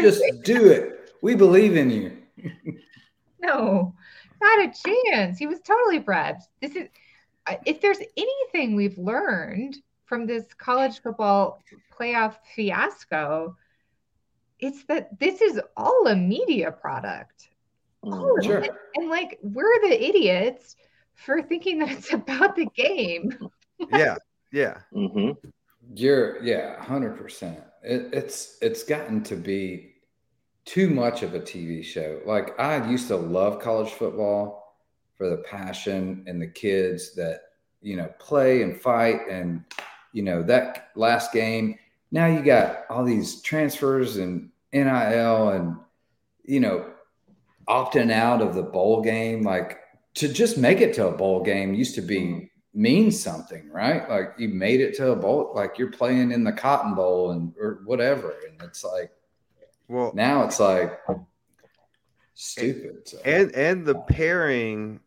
Just 0.00 0.22
do 0.42 0.68
it. 0.68 0.92
We 1.22 1.34
believe 1.34 1.76
in 1.76 1.90
you. 1.90 2.16
no, 3.40 3.94
not 4.40 4.58
a 4.60 4.72
chance. 5.10 5.38
He 5.38 5.46
was 5.46 5.60
totally 5.60 5.98
prepped. 5.98 6.42
This 6.60 6.76
is 6.76 6.88
uh, 7.46 7.54
if 7.64 7.80
there's 7.80 7.98
anything 8.16 8.76
we've 8.76 8.98
learned 8.98 9.78
from 10.06 10.26
this 10.26 10.46
college 10.56 11.02
football 11.02 11.62
playoff 11.92 12.36
fiasco, 12.54 13.56
it's 14.58 14.84
that 14.84 15.18
this 15.18 15.42
is 15.42 15.60
all 15.76 16.06
a 16.06 16.16
media 16.16 16.72
product. 16.72 17.48
Mm. 18.04 18.42
Sure. 18.42 18.58
And, 18.58 18.70
and 18.94 19.08
like 19.10 19.38
we're 19.42 19.80
the 19.82 20.08
idiots 20.08 20.76
for 21.14 21.42
thinking 21.42 21.80
that 21.80 21.90
it's 21.90 22.12
about 22.12 22.56
the 22.56 22.66
game. 22.74 23.36
Yeah, 23.90 24.16
yeah. 24.52 24.78
hmm 24.92 25.32
You're 25.94 26.42
yeah, 26.42 26.82
hundred 26.82 27.18
percent. 27.18 27.60
It, 27.82 28.08
it's 28.12 28.58
it's 28.62 28.84
gotten 28.84 29.22
to 29.24 29.36
be 29.36 29.96
too 30.64 30.88
much 30.88 31.22
of 31.22 31.34
a 31.34 31.40
TV 31.40 31.84
show. 31.84 32.20
Like 32.24 32.58
I 32.58 32.88
used 32.88 33.08
to 33.08 33.16
love 33.16 33.60
college 33.60 33.92
football 33.92 34.76
for 35.16 35.28
the 35.28 35.38
passion 35.38 36.24
and 36.26 36.40
the 36.40 36.46
kids 36.46 37.14
that 37.14 37.40
you 37.82 37.96
know 37.96 38.10
play 38.18 38.62
and 38.62 38.80
fight 38.80 39.28
and 39.30 39.64
you 40.16 40.22
know 40.22 40.42
that 40.42 40.88
last 40.94 41.30
game. 41.30 41.78
Now 42.10 42.26
you 42.26 42.42
got 42.42 42.86
all 42.88 43.04
these 43.04 43.42
transfers 43.42 44.16
and 44.16 44.48
NIL 44.72 45.48
and 45.50 45.76
you 46.42 46.58
know 46.58 46.90
opting 47.68 48.10
out 48.10 48.40
of 48.40 48.54
the 48.54 48.62
bowl 48.62 49.02
game. 49.02 49.42
Like 49.42 49.78
to 50.14 50.32
just 50.32 50.56
make 50.56 50.80
it 50.80 50.94
to 50.94 51.08
a 51.08 51.12
bowl 51.12 51.42
game 51.42 51.74
used 51.74 51.94
to 51.96 52.00
be 52.00 52.50
means 52.72 53.22
something, 53.22 53.70
right? 53.70 54.08
Like 54.08 54.32
you 54.38 54.48
made 54.48 54.80
it 54.80 54.96
to 54.96 55.10
a 55.10 55.16
bowl, 55.16 55.52
like 55.54 55.76
you're 55.76 55.92
playing 55.92 56.32
in 56.32 56.44
the 56.44 56.52
Cotton 56.52 56.94
Bowl 56.94 57.32
and 57.32 57.52
or 57.60 57.82
whatever, 57.84 58.34
and 58.48 58.58
it's 58.62 58.82
like 58.82 59.10
Well, 59.86 60.12
now 60.14 60.44
it's 60.44 60.58
like 60.58 60.98
stupid. 62.32 63.06
So. 63.06 63.18
and 63.22 63.54
and 63.54 63.84
the 63.84 63.96
pairing, 63.96 65.00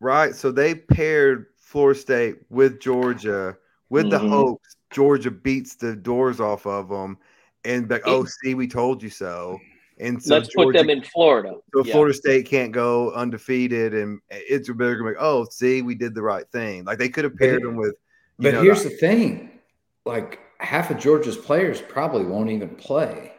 right? 0.00 0.34
So 0.34 0.50
they 0.50 0.74
paired 0.74 1.46
Florida 1.58 2.00
State 2.00 2.36
with 2.50 2.80
Georgia 2.80 3.56
with 3.92 4.10
the 4.10 4.18
Mhm. 4.18 4.28
hopes 4.30 4.76
Georgia 4.90 5.30
beats 5.30 5.74
the 5.74 5.94
doors 5.94 6.40
off 6.40 6.66
of 6.66 6.88
them, 6.88 7.18
and 7.64 7.90
like, 7.90 8.02
oh, 8.06 8.24
see, 8.24 8.54
we 8.54 8.66
told 8.66 9.02
you 9.02 9.10
so. 9.10 9.58
And 9.98 10.20
so 10.20 10.34
Let's 10.34 10.52
put 10.54 10.72
them 10.72 10.88
in 10.88 11.02
Florida. 11.02 11.56
So 11.74 11.84
Yeah. 11.84 11.92
Florida 11.92 12.14
State 12.14 12.46
can't 12.46 12.72
go 12.72 13.12
undefeated, 13.12 13.92
and 13.94 14.20
it's 14.30 14.68
a 14.70 14.74
bigger 14.74 15.04
like, 15.04 15.16
oh, 15.20 15.44
see, 15.50 15.82
we 15.82 15.94
did 15.94 16.14
the 16.14 16.22
right 16.22 16.48
thing. 16.50 16.84
Like 16.84 16.98
they 16.98 17.10
could 17.10 17.24
have 17.24 17.36
paired 17.36 17.62
them 17.62 17.76
with. 17.76 17.94
but 18.38 18.54
know, 18.54 18.62
here's 18.62 18.82
the 18.82 18.90
thing: 18.90 19.60
like 20.06 20.40
half 20.58 20.90
of 20.90 20.98
Georgia's 20.98 21.36
players 21.36 21.82
probably 21.82 22.24
won't 22.24 22.50
even 22.50 22.70
play. 22.70 23.32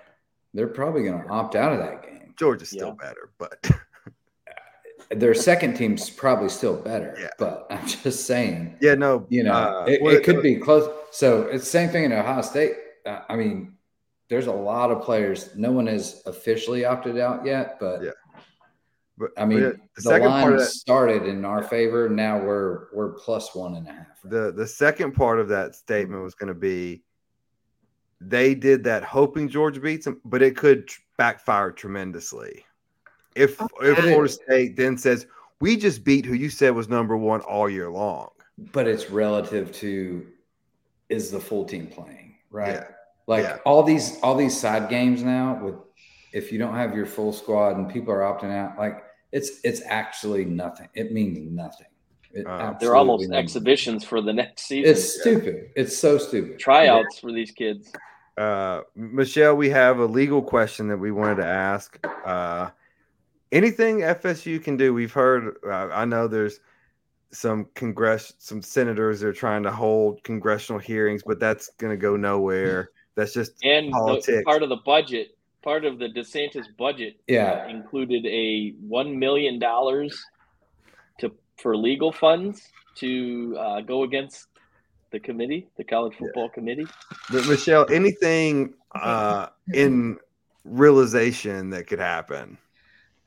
They're 0.54 0.68
probably 0.68 1.04
going 1.04 1.22
to 1.24 1.30
opt 1.30 1.56
out 1.56 1.74
of 1.74 1.80
that 1.80 2.04
game. 2.04 2.36
Georgia's 2.38 2.70
still 2.70 2.96
Yeah. 3.00 3.08
better, 3.08 3.32
but 3.39 3.58
Their 5.15 5.34
second 5.34 5.76
team's 5.76 6.10
probably 6.10 6.49
still 6.49 6.76
better. 6.76 7.15
Yeah. 7.19 7.28
But 7.38 7.67
I'm 7.71 7.86
just 7.88 8.26
saying, 8.26 8.78
yeah, 8.82 8.95
no, 8.95 9.26
you 9.30 9.43
know, 9.43 9.54
uh, 9.54 9.86
it, 9.88 10.02
it 10.02 10.23
could 10.23 10.41
be 10.41 10.56
close. 10.56 10.89
So 11.12 11.43
it's 11.43 11.63
the 11.65 11.69
same 11.69 11.89
thing 11.89 12.06
in 12.06 12.13
Ohio 12.13 12.41
State. 12.41 12.73
Uh, 13.06 13.21
I 13.30 13.36
mean, 13.36 13.76
there's 14.30 14.47
a 14.47 14.52
lot 14.52 14.91
of 14.91 15.02
players. 15.04 15.56
No 15.56 15.71
one 15.71 15.88
has 15.88 16.23
officially 16.26 16.86
opted 16.86 17.17
out 17.17 17.45
yet, 17.45 17.78
but 17.80 18.04
Yeah. 18.04 18.12
But 19.17 19.30
I 19.38 19.45
mean, 19.45 19.62
but 19.62 19.73
the, 19.73 19.80
the 19.95 20.02
second 20.02 20.30
line 20.30 20.43
part 20.43 20.60
that, 20.60 20.65
started 20.65 21.23
in 21.28 21.45
our 21.45 21.63
favor. 21.63 22.10
Now 22.10 22.39
we're 22.39 22.88
we're 22.93 23.13
plus 23.13 23.54
one 23.54 23.76
and 23.76 23.88
a 23.88 23.91
half. 23.91 24.08
the 24.23 24.52
the 24.52 24.65
second 24.65 25.13
part 25.13 25.39
of 25.39 25.47
that 25.49 25.76
statement 25.76 26.23
was 26.23 26.34
going 26.34 26.47
to 26.47 26.60
be, 26.60 27.04
they 28.19 28.56
did 28.56 28.84
that 28.86 29.04
hoping 29.04 29.49
Georgia 29.49 29.80
beats 29.80 30.06
them, 30.06 30.19
but 30.26 30.41
it 30.41 30.58
could 30.58 30.89
backfire 31.17 31.71
tremendously. 31.71 32.65
If 33.36 33.60
if. 33.82 33.98
Florida 34.00 34.30
State 34.32 34.76
then 34.78 34.98
says 34.98 35.26
we 35.60 35.78
just 35.78 36.04
beat 36.04 36.26
who 36.26 36.34
you 36.34 36.50
said 36.50 36.76
was 36.76 36.89
number 36.89 37.15
one 37.17 37.41
all 37.41 37.69
year 37.69 37.89
long, 37.89 38.30
but 38.72 38.88
it's 38.88 39.10
relative 39.10 39.72
to 39.74 40.26
is 41.10 41.32
the 41.32 41.39
full 41.39 41.65
team 41.65 41.88
playing 41.88 42.36
right 42.50 42.74
Yeah. 42.74 42.88
like 43.28 43.43
Yeah. 43.43 43.58
all 43.65 43.84
these 43.84 44.19
all 44.22 44.36
these 44.36 44.58
side 44.60 44.89
games 44.89 45.22
now 45.24 45.60
with 45.63 45.76
if 46.34 46.52
you 46.52 46.58
don't 46.58 46.74
have 46.76 46.96
your 46.96 47.06
full 47.06 47.32
squad 47.34 47.78
and 47.78 47.88
people 47.91 48.12
are 48.13 48.22
opting 48.22 48.52
out 48.52 48.78
like 48.78 49.04
it's 49.32 49.60
it's 49.63 49.82
actually 49.86 50.46
nothing 50.46 50.89
it 50.96 51.12
means 51.12 51.38
nothing 51.52 51.88
It 52.34 52.48
Uh, 52.48 52.74
They're 52.80 52.96
almost 52.96 53.22
means- 53.30 53.34
exhibitions 53.34 54.04
for 54.04 54.22
the 54.22 54.34
next 54.34 54.63
season. 54.63 54.91
it's 54.91 55.19
stupid 55.22 55.69
it's 55.76 55.96
so 55.96 56.17
stupid 56.17 56.58
Tryouts 56.58 57.19
for 57.19 57.32
these 57.32 57.52
kids. 57.52 57.91
uh, 58.38 58.82
Michelle, 58.96 59.56
we 59.56 59.69
have 59.69 60.00
a 60.00 60.06
legal 60.06 60.41
question 60.41 60.88
that 60.88 60.98
we 60.98 61.12
wanted 61.12 61.36
to 61.36 61.46
ask. 61.46 62.00
Uh, 62.26 62.69
anything 63.54 64.00
FSU 64.00 64.62
can 64.62 64.76
do? 64.76 64.94
We've 64.94 65.13
heard. 65.13 65.56
Uh, 65.66 65.89
I 65.92 66.06
know 66.06 66.28
there's 66.28 66.60
some 67.32 67.68
congress, 67.76 68.34
some 68.38 68.62
senators 68.62 69.22
that 69.22 69.28
are 69.28 69.34
trying 69.34 69.63
to 69.63 69.72
hold 69.72 70.24
congressional 70.24 70.80
hearings, 70.80 71.24
but 71.26 71.39
that's 71.39 71.70
going 71.78 71.92
to 71.92 71.98
go 71.98 72.16
nowhere. 72.16 72.89
That's 73.16 73.34
just 73.34 73.54
And 73.63 73.92
the, 73.94 74.42
part 74.46 74.63
of 74.63 74.70
the 74.70 74.78
budget, 74.78 75.38
part 75.62 75.86
of 75.86 76.00
the 76.00 76.10
DeSantis 76.10 76.66
budget, 76.78 77.20
Yeah. 77.28 77.63
uh, 77.66 77.70
included 77.70 78.26
a 78.26 78.72
one 78.88 79.18
million 79.18 79.60
dollars 79.60 80.22
to 81.20 81.32
for 81.58 81.78
legal 81.78 82.12
funds 82.12 82.68
to 82.96 83.56
uh, 83.60 83.82
go 83.82 84.04
against 84.04 84.48
the 85.12 85.20
committee, 85.20 85.68
the 85.78 85.84
college 85.84 86.16
football 86.16 86.50
committee. 86.50 86.88
But 87.32 87.48
Michelle, 87.48 87.86
anything 87.92 88.74
uh, 88.96 89.48
in 89.74 90.18
realization 90.66 91.70
that 91.72 91.88
could 91.88 92.00
happen? 92.00 92.58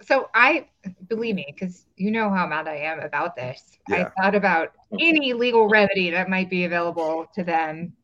So 0.02 0.28
I 0.34 0.66
believe 1.08 1.34
me, 1.34 1.46
because 1.48 1.86
you 1.96 2.10
know 2.10 2.28
how 2.30 2.46
mad 2.46 2.68
I 2.68 2.76
am 2.76 3.00
about 3.00 3.34
this. 3.34 3.78
Yeah. 3.88 4.10
I 4.16 4.22
thought 4.22 4.34
about 4.34 4.72
any 5.00 5.32
legal 5.32 5.68
remedy 5.68 6.10
that 6.10 6.28
might 6.28 6.50
be 6.50 6.64
available 6.64 7.26
to 7.34 7.42
them. 7.42 7.94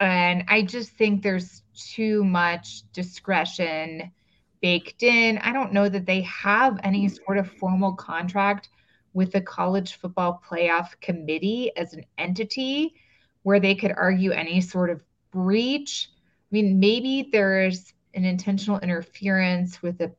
And 0.00 0.44
I 0.48 0.62
just 0.62 0.90
think 0.92 1.22
there's 1.22 1.62
too 1.74 2.24
much 2.24 2.82
discretion 2.92 4.12
baked 4.60 5.02
in. 5.02 5.38
I 5.38 5.52
don't 5.52 5.72
know 5.72 5.88
that 5.88 6.06
they 6.06 6.20
have 6.22 6.78
any 6.84 7.08
sort 7.08 7.38
of 7.38 7.50
formal 7.52 7.94
contract 7.94 8.68
with 9.12 9.32
the 9.32 9.40
college 9.40 9.94
football 9.94 10.42
playoff 10.48 10.88
committee 11.00 11.72
as 11.76 11.94
an 11.94 12.04
entity 12.18 12.94
where 13.42 13.60
they 13.60 13.74
could 13.74 13.92
argue 13.96 14.30
any 14.30 14.60
sort 14.60 14.90
of 14.90 15.02
breach. 15.32 16.10
I 16.12 16.48
mean, 16.52 16.78
maybe 16.78 17.28
there's 17.32 17.92
an 18.14 18.24
intentional 18.24 18.78
interference 18.80 19.82
with 19.82 20.00
a 20.00 20.12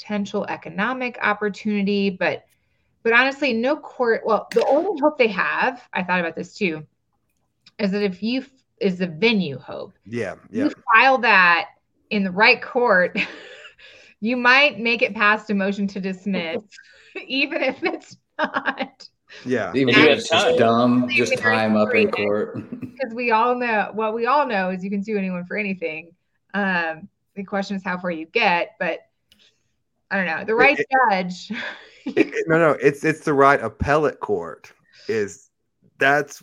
potential 0.00 0.46
economic 0.48 1.18
opportunity, 1.22 2.10
but 2.10 2.44
but 3.02 3.12
honestly, 3.12 3.52
no 3.54 3.76
court. 3.76 4.22
Well, 4.24 4.48
the 4.54 4.64
only 4.66 5.00
hope 5.00 5.18
they 5.18 5.28
have, 5.28 5.86
I 5.92 6.02
thought 6.02 6.20
about 6.20 6.36
this 6.36 6.54
too, 6.54 6.86
is 7.78 7.92
that 7.92 8.02
if 8.02 8.22
you 8.22 8.44
is 8.80 8.98
the 8.98 9.06
venue 9.06 9.58
hope. 9.58 9.92
Yeah, 10.06 10.36
yeah, 10.50 10.64
You 10.64 10.72
file 10.94 11.18
that 11.18 11.66
in 12.10 12.24
the 12.24 12.30
right 12.30 12.60
court, 12.60 13.18
you 14.20 14.36
might 14.36 14.78
make 14.80 15.02
it 15.02 15.14
past 15.14 15.50
a 15.50 15.54
motion 15.54 15.86
to 15.88 16.00
dismiss, 16.00 16.62
even 17.26 17.62
if 17.62 17.82
it's 17.82 18.16
not. 18.38 19.08
yeah. 19.44 19.72
even 19.74 19.94
If 19.94 19.96
if 19.96 20.08
you 20.08 20.10
it's 20.10 20.28
just 20.28 20.46
time. 20.46 20.56
dumb 20.56 21.08
just 21.10 21.36
Very 21.40 21.42
tie 21.42 21.64
'em 21.64 21.76
up 21.76 21.94
in 21.94 22.10
court 22.10 22.56
Because 22.98 23.14
we 23.14 23.30
all 23.30 23.56
know 23.56 23.90
what 23.92 24.14
we 24.14 24.26
all 24.26 24.46
know 24.46 24.70
is 24.70 24.84
you 24.84 24.90
can 24.90 25.02
sue 25.02 25.16
anyone 25.16 25.44
for 25.46 25.56
anything. 25.56 26.12
Um, 26.54 27.08
the 27.34 27.44
question 27.44 27.76
is 27.76 27.84
how 27.84 27.98
far 27.98 28.10
you 28.10 28.26
get, 28.26 28.76
but 28.78 29.00
I 30.10 30.16
don't 30.16 30.26
know. 30.26 30.44
The 30.44 30.54
right 30.54 30.78
It- 30.78 30.86
judge. 31.10 31.52
It- 32.06 32.48
no, 32.48 32.58
no, 32.58 32.70
it's 32.80 33.04
it's 33.04 33.20
the 33.20 33.34
right 33.34 33.60
appellate 33.62 34.20
court. 34.20 34.72
Is 35.06 35.50
that's 35.98 36.42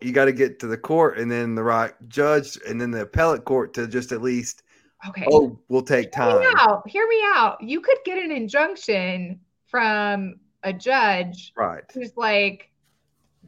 you 0.00 0.12
got 0.12 0.24
to 0.26 0.32
get 0.32 0.58
to 0.60 0.66
the 0.66 0.78
court 0.78 1.18
and 1.18 1.30
then 1.30 1.54
the 1.54 1.62
right 1.62 1.92
judge 2.08 2.56
and 2.66 2.80
then 2.80 2.90
the 2.90 3.02
appellate 3.02 3.44
court 3.44 3.74
to 3.74 3.86
just 3.86 4.10
at 4.12 4.22
least 4.22 4.62
Okay. 5.08 5.26
oh 5.30 5.58
we'll 5.68 5.82
take 5.82 6.14
Hear 6.14 6.24
time. 6.24 6.40
me 6.40 6.46
out. 6.56 6.88
Hear 6.88 7.06
me 7.08 7.20
out. 7.34 7.60
You 7.62 7.80
could 7.80 7.98
get 8.04 8.16
an 8.22 8.30
injunction 8.32 9.38
from 9.66 10.36
a 10.62 10.72
judge 10.72 11.52
Right. 11.56 11.82
who's 11.92 12.16
like 12.16 12.70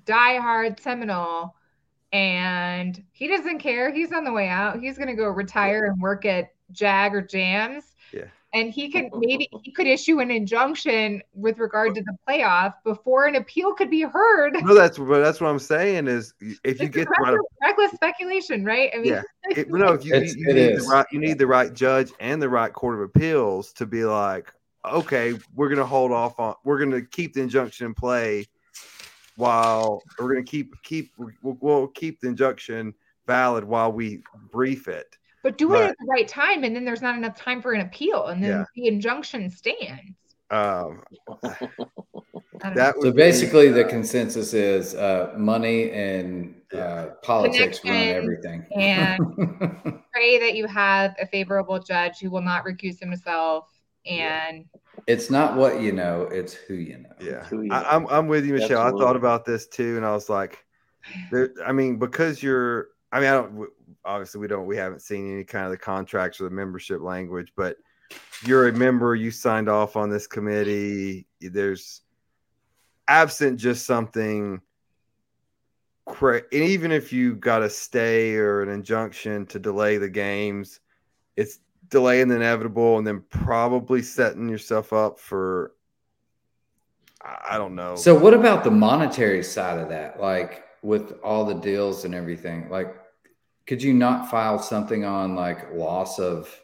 diehard 0.05 0.79
Seminole 0.81 1.55
and 2.13 3.03
he 3.13 3.27
doesn't 3.29 3.59
care. 3.61 3.93
He's 3.93 4.13
on 4.13 4.25
the 4.25 4.33
way 4.33 4.49
out. 4.49 4.81
He's 4.81 4.97
going 4.99 5.09
to 5.09 5.15
go 5.15 5.29
retire 5.29 5.87
and 5.87 6.01
work 6.01 6.25
at 6.25 6.51
Jag 6.73 7.15
or 7.15 7.23
Jams. 7.23 7.90
Yeah. 8.53 8.61
And 8.61 8.71
he 8.73 8.91
can 8.91 9.11
maybe 9.19 9.49
he 9.63 9.73
could 9.73 9.87
issue 9.87 10.21
an 10.21 10.31
injunction 10.31 11.23
with 11.35 11.59
regard 11.59 11.95
to 11.95 12.03
the 12.03 12.17
playoff 12.29 12.75
before 12.85 13.27
an 13.27 13.37
appeal 13.37 13.75
could 13.75 13.91
be 13.91 14.03
heard. 14.03 14.55
No, 14.63 14.75
that's 14.75 14.99
but 14.99 15.21
that's 15.21 15.41
what 15.41 15.49
I'm 15.49 15.59
saying 15.59 16.09
is 16.09 16.35
if 16.41 16.81
you 16.81 16.87
It's 16.87 16.97
get 16.97 17.07
the 17.07 17.15
right, 17.23 17.31
reckless, 17.33 17.47
reckless 17.63 17.93
speculation, 17.93 18.65
right? 18.65 18.91
I 18.95 18.99
mean, 18.99 19.13
Yeah. 19.13 19.23
it, 19.57 19.71
no, 19.71 19.93
if 19.95 20.05
you, 20.05 20.15
It's- 20.15 20.35
you 20.37 20.47
need 20.47 20.57
is. 20.57 20.85
the 20.87 20.91
right 20.93 21.07
you 21.13 21.19
need 21.21 21.39
the 21.39 21.47
right 21.47 21.73
judge 21.73 22.13
and 22.21 22.41
the 22.41 22.49
right 22.49 22.73
court 22.73 22.97
of 22.97 23.03
appeals 23.03 23.73
to 23.75 23.87
be 23.87 24.05
like 24.05 24.53
okay 24.85 25.35
we're 25.55 25.69
gonna 25.69 25.85
hold 25.85 26.11
off 26.11 26.41
on 26.41 26.55
we're 26.65 26.79
gonna 26.79 27.03
keep 27.03 27.35
the 27.35 27.41
injunction 27.43 27.85
in 27.87 27.93
play 27.95 28.47
while 29.37 30.03
we're 30.19 30.29
gonna 30.33 30.43
keep 30.43 30.75
keep 30.83 31.13
we'll, 31.19 31.57
we'll 31.61 31.87
keep 31.89 32.21
the 32.21 32.29
injunction 32.29 32.95
valid 33.27 33.63
while 33.63 33.93
we 33.93 34.23
brief 34.51 34.89
it. 34.89 35.17
But 35.43 35.59
do 35.59 35.75
it 35.75 35.83
at 35.83 35.97
the 35.99 36.07
right 36.07 36.29
time, 36.29 36.65
and 36.65 36.75
then 36.75 36.85
there's 36.85 37.03
not 37.03 37.17
enough 37.17 37.37
time 37.37 37.63
for 37.63 37.73
an 37.73 37.81
appeal, 37.81 38.27
and 38.27 38.43
then 38.43 38.51
Yeah. 38.51 38.65
the 38.75 38.87
injunction 38.89 39.51
stands. 39.51 40.17
Um, 40.51 41.03
that 42.75 42.95
so 42.95 43.01
would 43.01 43.15
be, 43.15 43.23
basically 43.23 43.69
the 43.69 43.87
uh, 43.87 43.89
consensus 43.89 44.53
is 44.53 44.95
uh, 44.95 45.33
money 45.37 45.91
and 45.93 46.55
uh, 46.77 47.11
politics 47.23 47.81
run 47.85 47.95
everything. 47.95 48.67
and 48.75 49.19
pray 50.13 50.39
that 50.41 50.55
you 50.55 50.67
have 50.67 51.15
a 51.21 51.27
favorable 51.27 51.79
judge 51.79 52.19
who 52.21 52.31
will 52.31 52.43
not 52.43 52.65
recuse 52.65 52.99
himself. 52.99 53.71
And 54.07 54.65
it's 55.07 55.31
not 55.31 55.57
what 55.57 55.81
you 55.81 55.93
know, 55.93 56.23
it's 56.23 56.53
who 56.53 56.75
you 56.75 56.99
know. 56.99 57.11
Yeah, 57.21 57.45
Who 57.45 57.63
you 57.63 57.73
I, 57.73 57.83
know. 57.83 57.89
I'm 57.89 58.07
I'm 58.09 58.29
with 58.29 58.45
you, 58.47 58.55
Michelle. 58.55 58.83
I 58.83 58.91
thought 58.91 59.17
about 59.17 59.45
this 59.45 59.67
too, 59.67 59.97
and 59.97 60.05
I 60.05 60.13
was 60.13 60.29
like, 60.29 60.65
there. 61.31 61.51
I 61.65 61.73
mean, 61.73 61.99
because 61.99 62.43
you're. 62.43 62.89
I 63.13 63.21
mean, 63.21 63.29
I 63.29 63.33
don't. 63.33 63.69
Obviously, 64.11 64.41
we 64.41 64.49
don't. 64.49 64.67
We 64.67 64.77
haven't 64.77 65.03
seen 65.03 65.33
any 65.33 65.45
kind 65.45 65.67
of 65.67 65.71
the 65.71 65.79
contracts 65.79 66.41
or 66.41 66.45
the 66.45 66.51
membership 66.51 67.01
language, 67.01 67.53
but 67.55 67.77
you're 68.45 68.67
a 68.67 68.73
member. 68.73 69.15
You 69.15 69.31
signed 69.31 69.69
off 69.69 69.95
on 69.95 70.11
this 70.11 70.27
committee. 70.27 71.29
There's 71.41 72.03
absent 73.07 73.61
just 73.61 73.87
something. 73.87 74.61
Cra- 76.07 76.43
and 76.53 76.65
even 76.65 76.91
if 76.91 77.13
you 77.13 77.37
got 77.37 77.63
a 77.63 77.71
stay 77.71 78.35
or 78.35 78.63
an 78.63 78.69
injunction 78.69 79.47
to 79.47 79.61
delay 79.61 79.97
the 79.97 80.09
games, 80.09 80.81
it's 81.37 81.61
delaying 81.89 82.27
the 82.27 82.35
inevitable, 82.35 82.99
and 82.99 83.07
then 83.07 83.23
probably 83.31 84.03
setting 84.03 84.49
yourself 84.49 84.93
up 84.93 85.21
for. 85.21 85.73
I 87.23 87.59
don't 87.59 87.77
know. 87.77 87.95
So 87.95 88.19
what 88.19 88.35
about 88.35 88.65
the 88.65 88.73
monetary 88.73 89.45
side 89.45 89.79
of 89.79 89.89
that? 89.91 90.21
Like 90.21 90.65
with 90.83 91.13
all 91.23 91.45
the 91.45 91.55
deals 91.55 92.05
and 92.05 92.13
everything, 92.13 92.69
like 92.71 92.97
could 93.67 93.83
you 93.83 93.95
not 93.95 94.31
file 94.31 94.59
something 94.59 95.05
on 95.05 95.35
like 95.35 95.73
loss 95.73 96.19
of 96.19 96.55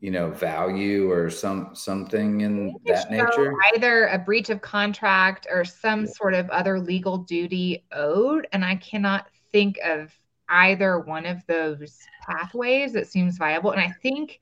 you 0.00 0.10
know 0.10 0.30
value 0.30 1.10
or 1.10 1.30
some 1.30 1.74
something 1.74 2.40
in 2.40 2.74
that 2.86 3.10
nature? 3.10 3.54
either 3.74 4.06
a 4.06 4.18
breach 4.18 4.50
of 4.50 4.60
contract 4.60 5.46
or 5.50 5.64
some 5.64 6.06
sort 6.06 6.34
of 6.34 6.48
other 6.50 6.78
legal 6.78 7.18
duty 7.18 7.84
owed. 7.92 8.46
And 8.52 8.64
I 8.64 8.76
cannot 8.76 9.26
think 9.52 9.78
of 9.84 10.12
either 10.48 10.98
one 11.00 11.26
of 11.26 11.44
those 11.46 11.98
pathways 12.26 12.92
that 12.92 13.06
seems 13.06 13.38
viable. 13.38 13.70
And 13.70 13.80
I 13.80 13.92
think 14.02 14.40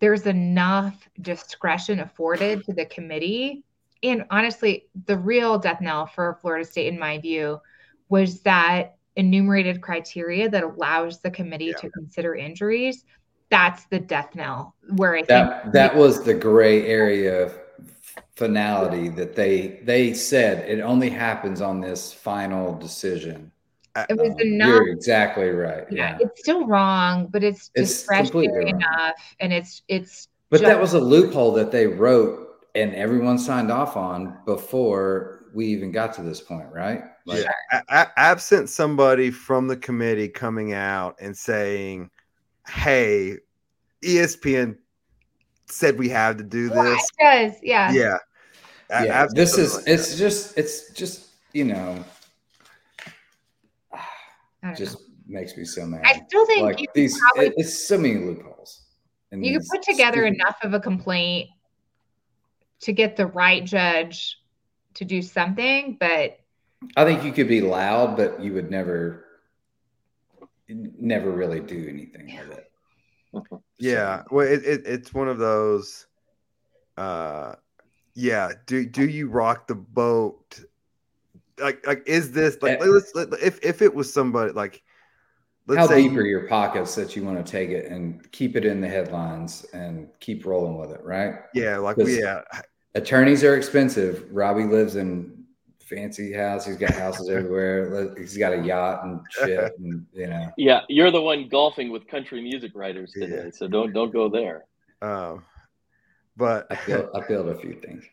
there's 0.00 0.26
enough 0.26 1.08
discretion 1.20 2.00
afforded 2.00 2.64
to 2.64 2.72
the 2.72 2.86
committee. 2.86 3.64
And 4.02 4.24
honestly, 4.30 4.86
the 5.06 5.16
real 5.16 5.58
death 5.58 5.80
knell 5.80 6.06
for 6.06 6.38
Florida 6.40 6.64
State, 6.64 6.88
in 6.88 6.98
my 6.98 7.18
view, 7.18 7.60
was 8.08 8.42
that 8.42 8.96
enumerated 9.16 9.80
criteria 9.80 10.48
that 10.48 10.62
allows 10.64 11.20
the 11.20 11.30
committee 11.30 11.66
Yeah. 11.66 11.76
to 11.82 11.90
consider 11.90 12.34
injuries. 12.34 13.04
That's 13.50 13.84
the 13.86 14.00
death 14.00 14.34
knell 14.34 14.74
where 14.96 15.14
I 15.14 15.18
think 15.18 15.28
That 15.28 15.72
that 15.72 15.94
was 15.96 16.24
the 16.24 16.34
gray 16.34 16.86
area 16.86 17.44
of 17.44 17.58
finality 18.36 19.08
that 19.10 19.36
they 19.36 19.80
they 19.84 20.12
said 20.14 20.68
it 20.68 20.80
only 20.80 21.08
happens 21.10 21.60
on 21.60 21.80
this 21.80 22.12
final 22.12 22.74
decision. 22.76 23.50
it 24.08 24.16
was 24.18 24.30
Um, 24.32 24.40
enough 24.40 24.68
You're 24.68 24.88
exactly 24.88 25.50
right. 25.50 25.84
yeah, 25.90 26.16
Yeah. 26.18 26.26
it's 26.26 26.40
still 26.40 26.66
wrong, 26.66 27.28
but 27.28 27.44
it's 27.44 27.70
It's 27.76 27.90
discretionary 28.00 28.46
completely 28.48 28.72
wrong. 28.72 28.80
enough, 28.82 29.14
and 29.38 29.52
it's 29.52 29.82
it's. 29.86 30.28
But 30.50 30.62
that 30.62 30.80
was 30.80 30.94
a 30.94 31.00
loophole 31.00 31.52
that 31.52 31.70
they 31.70 31.86
wrote 31.86 32.40
and 32.74 32.92
everyone 32.94 33.38
signed 33.38 33.70
off 33.70 33.96
on 33.96 34.38
before 34.46 35.44
we 35.54 35.66
even 35.66 35.92
got 35.92 36.12
to 36.14 36.22
this 36.22 36.40
point, 36.40 36.66
right? 36.72 37.04
Like, 37.26 37.44
Yeah. 37.44 37.50
A- 37.88 38.00
a- 38.00 38.12
absent 38.18 38.68
somebody 38.68 39.30
from 39.30 39.66
the 39.68 39.76
committee 39.76 40.28
coming 40.28 40.74
out 40.74 41.16
and 41.20 41.36
saying, 41.36 42.10
"Hey, 42.68 43.38
ESPN 44.02 44.76
said 45.66 45.98
we 45.98 46.08
have 46.10 46.36
to 46.36 46.44
do 46.44 46.68
Yeah, 46.68 46.82
this." 46.82 47.10
it 47.18 47.22
does, 47.52 47.60
yeah. 47.62 47.92
Yeah, 47.92 48.18
A- 48.90 49.04
yeah, 49.06 49.26
this 49.32 49.56
is 49.56 49.74
like 49.76 49.84
it's 49.88 50.16
just 50.18 50.58
it's 50.58 50.90
just 50.92 51.30
you 51.54 51.64
know 51.64 52.04
I 54.62 54.74
just 54.74 54.94
know. 54.98 55.04
makes 55.26 55.56
me 55.56 55.64
so 55.64 55.86
mad. 55.86 56.02
I 56.04 56.22
still 56.26 56.46
think 56.46 56.62
like 56.62 56.78
these, 56.94 57.18
probably- 57.18 57.46
it- 57.48 57.54
it's 57.56 57.86
so 57.86 57.98
many 57.98 58.16
loopholes. 58.16 58.82
in 59.30 59.42
you 59.42 59.54
could 59.54 59.62
these 59.62 59.70
put 59.70 59.82
together 59.82 60.22
stupid- 60.26 60.34
enough 60.34 60.56
of 60.62 60.74
a 60.74 60.80
complaint 60.80 61.48
to 62.80 62.92
get 62.92 63.16
the 63.16 63.26
right 63.26 63.64
judge 63.64 64.38
to 64.94 65.04
do 65.04 65.22
something, 65.22 65.96
but 65.98 66.38
I 66.96 67.04
think 67.04 67.24
you 67.24 67.32
could 67.32 67.48
be 67.48 67.60
loud, 67.60 68.16
but 68.16 68.40
you 68.42 68.52
would 68.54 68.70
never, 68.70 69.24
never 70.68 71.30
really 71.30 71.60
do 71.60 71.86
anything 71.88 72.38
with 72.38 72.58
it. 72.58 72.70
Yeah, 73.80 74.22
well, 74.30 74.46
it, 74.46 74.64
it 74.64 74.82
it's 74.86 75.12
one 75.12 75.26
of 75.26 75.38
those. 75.38 76.06
Uh, 76.96 77.56
yeah. 78.14 78.52
Do 78.66 78.86
do 78.86 79.08
you 79.08 79.28
rock 79.28 79.66
the 79.66 79.74
boat? 79.74 80.60
Like 81.58 81.84
like 81.84 82.04
is 82.06 82.30
this 82.30 82.56
like 82.62 82.80
Eh. 82.80 82.84
let's 82.84 83.12
let, 83.16 83.32
if 83.42 83.58
if 83.64 83.82
it 83.82 83.92
was 83.92 84.12
somebody 84.12 84.52
like 84.52 84.84
let's 85.66 85.80
How 85.80 85.86
say 85.88 86.06
deep 86.08 86.16
are 86.16 86.22
your 86.22 86.46
pockets 86.46 86.94
that 86.94 87.16
you 87.16 87.24
want 87.24 87.44
to 87.44 87.50
take 87.50 87.70
it 87.70 87.90
and 87.90 88.30
keep 88.30 88.54
it 88.54 88.64
in 88.64 88.80
the 88.80 88.88
headlines 88.88 89.66
and 89.72 90.08
keep 90.20 90.46
rolling 90.46 90.78
with 90.78 90.92
it, 90.92 91.02
right? 91.02 91.34
yeah 91.54 91.76
like 91.78 91.96
yeah 91.98 92.42
Attorneys 92.94 93.42
are 93.42 93.56
expensive. 93.56 94.24
Robbie 94.30 94.66
lives 94.66 94.94
in 94.94 95.33
fancy 95.88 96.32
house. 96.32 96.66
He's 96.66 96.76
got 96.76 96.92
houses 96.92 97.28
everywhere. 97.28 98.14
He's 98.18 98.36
got 98.36 98.52
a 98.52 98.62
yacht 98.62 99.04
and 99.04 99.20
shit, 99.30 99.72
and 99.78 100.06
you 100.12 100.26
know. 100.26 100.50
Yeah, 100.56 100.80
you're 100.88 101.10
the 101.10 101.20
one 101.22 101.48
golfing 101.48 101.90
with 101.90 102.06
country 102.08 102.42
music 102.42 102.72
writers 102.74 103.12
today, 103.12 103.44
Yeah. 103.46 103.50
so 103.52 103.68
don't 103.68 103.92
don't 103.92 104.12
go 104.12 104.28
there. 104.28 104.64
um, 105.02 105.44
but 106.36 106.66
I 106.70 106.76
feel 106.76 107.10
I 107.14 107.20
feel 107.22 107.48
a 107.48 107.54
few 107.56 107.74
things. 107.74 108.04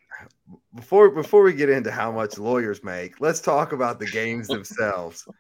before 0.75 1.10
before 1.10 1.41
we 1.43 1.53
get 1.53 1.69
into 1.69 1.89
how 1.91 2.12
much 2.12 2.38
lawyers 2.38 2.84
make, 2.84 3.19
let's 3.19 3.39
talk 3.41 3.71
about 3.71 3.99
the 3.99 4.07
games 4.07 4.47
themselves. 4.47 5.27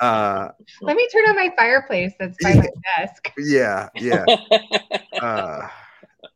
Uh, 0.00 0.48
let 0.80 0.96
me 0.96 1.06
turn 1.12 1.22
on 1.28 1.36
my 1.36 1.52
fireplace 1.56 2.12
that's 2.18 2.36
by 2.42 2.54
my 2.54 2.66
desk. 2.98 3.30
yeah, 3.38 3.88
yeah. 3.94 4.24
Uh, 5.20 5.68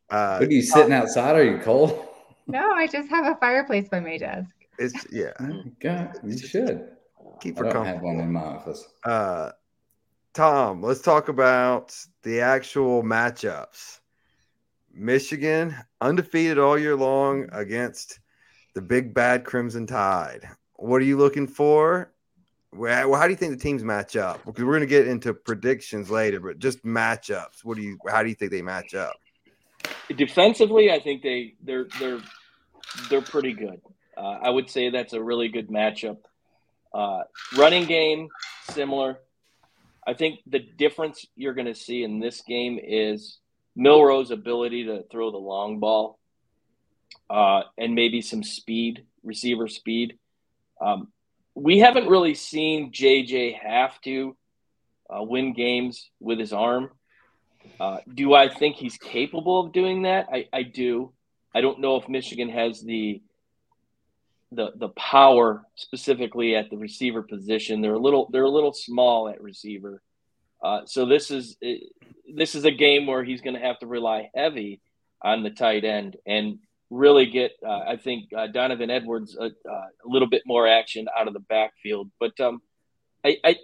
uh, 0.09 0.37
What 0.37 0.43
are 0.43 0.51
you 0.51 0.61
sitting 0.61 0.93
outside? 0.93 1.35
Are 1.35 1.43
you 1.43 1.57
cold? 1.57 2.07
No, 2.45 2.71
I 2.71 2.87
just 2.87 3.09
have 3.09 3.25
a 3.25 3.35
fireplace 3.35 3.89
by 3.89 3.99
my 3.99 4.17
desk. 4.17 4.55
It's 4.77 5.05
yeah. 5.11 5.33
God, 5.81 6.19
you 6.23 6.37
should. 6.37 6.89
Keep 7.41 7.59
I 7.59 7.65
her 7.65 7.73
don't 7.73 7.85
have 7.85 8.01
one 8.01 8.19
in 8.19 8.31
my 8.31 8.41
office. 8.41 8.87
Uh, 9.03 9.51
Tom, 10.33 10.81
let's 10.81 11.01
talk 11.01 11.29
about 11.29 11.95
the 12.23 12.41
actual 12.41 13.03
matchups. 13.03 13.99
Michigan 14.93 15.75
undefeated 16.01 16.57
all 16.57 16.77
year 16.77 16.95
long 16.95 17.47
against 17.51 18.19
the 18.73 18.81
big 18.81 19.13
bad 19.13 19.45
Crimson 19.45 19.85
Tide. 19.85 20.47
What 20.75 21.01
are 21.01 21.05
you 21.05 21.17
looking 21.17 21.47
for? 21.47 22.11
Well, 22.73 23.15
how 23.15 23.25
do 23.25 23.31
you 23.31 23.37
think 23.37 23.53
the 23.53 23.63
teams 23.63 23.83
match 23.83 24.15
up? 24.15 24.45
Because 24.45 24.63
we're 24.63 24.73
going 24.73 24.81
to 24.81 24.87
get 24.87 25.07
into 25.07 25.33
predictions 25.33 26.11
later, 26.11 26.39
but 26.39 26.59
just 26.59 26.83
matchups. 26.83 27.63
What 27.63 27.77
do 27.77 27.83
you? 27.83 27.97
How 28.07 28.21
do 28.21 28.29
you 28.29 28.35
think 28.35 28.51
they 28.51 28.61
match 28.61 28.93
up? 28.93 29.15
Defensively, 30.15 30.91
I 30.91 30.99
think 30.99 31.23
they 31.23 31.55
they're 31.63 31.87
they're 31.99 32.19
they're 33.09 33.21
pretty 33.21 33.53
good. 33.53 33.81
Uh, 34.17 34.39
I 34.41 34.49
would 34.49 34.69
say 34.69 34.89
that's 34.89 35.13
a 35.13 35.21
really 35.21 35.47
good 35.47 35.69
matchup. 35.69 36.17
Uh, 36.93 37.23
running 37.55 37.85
game 37.85 38.29
similar. 38.71 39.19
I 40.05 40.13
think 40.13 40.39
the 40.47 40.59
difference 40.59 41.25
you're 41.35 41.53
going 41.53 41.67
to 41.67 41.75
see 41.75 42.03
in 42.03 42.19
this 42.19 42.41
game 42.41 42.79
is 42.81 43.37
Milroe's 43.75 44.31
ability 44.31 44.85
to 44.85 45.03
throw 45.11 45.31
the 45.31 45.37
long 45.37 45.79
ball 45.79 46.17
uh, 47.29 47.63
and 47.77 47.93
maybe 47.93 48.21
some 48.21 48.43
speed, 48.43 49.05
receiver 49.23 49.67
speed. 49.67 50.17
Um, 50.81 51.09
we 51.53 51.79
haven't 51.79 52.07
really 52.07 52.35
seen 52.35 52.91
JJ 52.91 53.59
have 53.59 53.99
to 54.01 54.35
uh, 55.09 55.23
win 55.23 55.53
games 55.53 56.09
with 56.19 56.39
his 56.39 56.53
arm. 56.53 56.89
Uh, 57.79 57.97
do 58.11 58.33
I 58.33 58.49
think 58.49 58.77
he's 58.77 58.97
capable 58.97 59.59
of 59.59 59.73
doing 59.73 60.03
that? 60.03 60.27
I, 60.31 60.47
I 60.53 60.63
do. 60.63 61.11
I 61.53 61.61
don't 61.61 61.79
know 61.79 61.97
if 61.97 62.07
Michigan 62.07 62.49
has 62.49 62.81
the 62.81 63.21
the 64.51 64.71
the 64.75 64.89
power 64.89 65.65
specifically 65.75 66.55
at 66.55 66.69
the 66.69 66.77
receiver 66.77 67.21
position. 67.21 67.81
They're 67.81 67.93
a 67.93 67.99
little 67.99 68.29
they're 68.31 68.43
a 68.43 68.49
little 68.49 68.73
small 68.73 69.29
at 69.29 69.41
receiver. 69.41 70.01
Uh, 70.63 70.81
so 70.85 71.05
this 71.05 71.29
is 71.31 71.57
this 72.33 72.55
is 72.55 72.65
a 72.65 72.71
game 72.71 73.07
where 73.07 73.23
he's 73.23 73.41
going 73.41 73.55
to 73.55 73.61
have 73.61 73.79
to 73.79 73.87
rely 73.87 74.29
heavy 74.35 74.81
on 75.21 75.43
the 75.43 75.49
tight 75.49 75.83
end 75.83 76.17
and 76.25 76.59
really 76.89 77.25
get 77.25 77.51
uh, 77.65 77.83
I 77.87 77.97
think 77.97 78.31
uh, 78.35 78.47
Donovan 78.47 78.89
Edwards 78.89 79.37
a, 79.39 79.47
a 79.47 79.87
little 80.05 80.29
bit 80.29 80.43
more 80.45 80.67
action 80.67 81.07
out 81.17 81.27
of 81.27 81.33
the 81.33 81.41
backfield. 81.41 82.09
But 82.19 82.39
um, 82.39 82.61
I, 83.25 83.37
I 83.43 83.55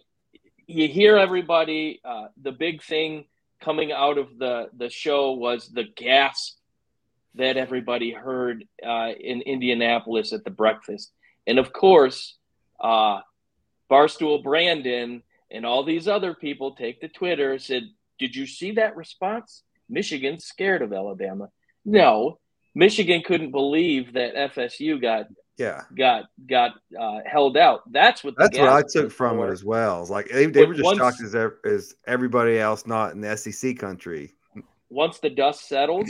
you 0.68 0.88
hear 0.88 1.18
everybody 1.18 2.02
uh, 2.04 2.28
the 2.42 2.52
big 2.52 2.84
thing 2.84 3.26
coming 3.62 3.92
out 3.92 4.18
of 4.18 4.38
the 4.38 4.70
the 4.76 4.90
show 4.90 5.32
was 5.32 5.70
the 5.70 5.86
gasp 5.96 6.58
that 7.36 7.58
everybody 7.58 8.12
heard 8.12 8.66
uh, 8.86 9.10
in 9.20 9.42
Indianapolis 9.42 10.34
at 10.34 10.44
the 10.44 10.52
breakfast, 10.52 11.12
and 11.48 11.60
of 11.60 11.74
course, 11.74 12.38
uh, 12.80 13.20
Barstool 13.90 14.44
Brandon 14.44 15.24
and 15.52 15.66
all 15.66 15.84
these 15.84 16.08
other 16.08 16.34
people 16.34 16.76
take 16.76 17.02
to 17.02 17.08
Twitter 17.08 17.58
said, 17.60 17.84
"Did 18.20 18.36
you 18.36 18.46
see 18.46 18.72
that 18.72 18.96
response? 18.96 19.64
Michigan's 19.90 20.46
scared 20.46 20.82
of 20.82 20.94
Alabama." 20.94 21.50
No, 21.86 22.40
Michigan 22.76 23.22
couldn't 23.26 23.52
believe 23.52 24.14
that 24.14 24.36
FSU 24.36 25.02
got 25.02 25.28
yeah, 25.58 25.82
got 25.96 26.26
got 26.50 26.72
uh, 27.00 27.20
held 27.26 27.58
out. 27.58 27.82
That's 27.92 28.24
what 28.24 28.36
that's 28.38 28.58
what 28.58 28.70
I 28.70 28.82
took 28.82 29.12
from 29.12 29.38
for. 29.38 29.50
it 29.50 29.52
as 29.52 29.64
well. 29.64 30.06
Like 30.10 30.30
they, 30.30 30.48
they 30.48 30.66
were 30.66 30.74
just 30.74 30.86
once- 30.86 30.98
shocked 30.98 31.22
as, 31.22 31.36
as 31.64 31.96
everybody 32.08 32.58
else 32.60 32.88
not 32.88 33.14
in 33.14 33.22
the 33.22 33.38
SEC 33.38 33.78
country. 33.78 34.34
once 34.90 35.20
the 35.20 35.30
dust 35.30 35.68
settled, 35.68 36.10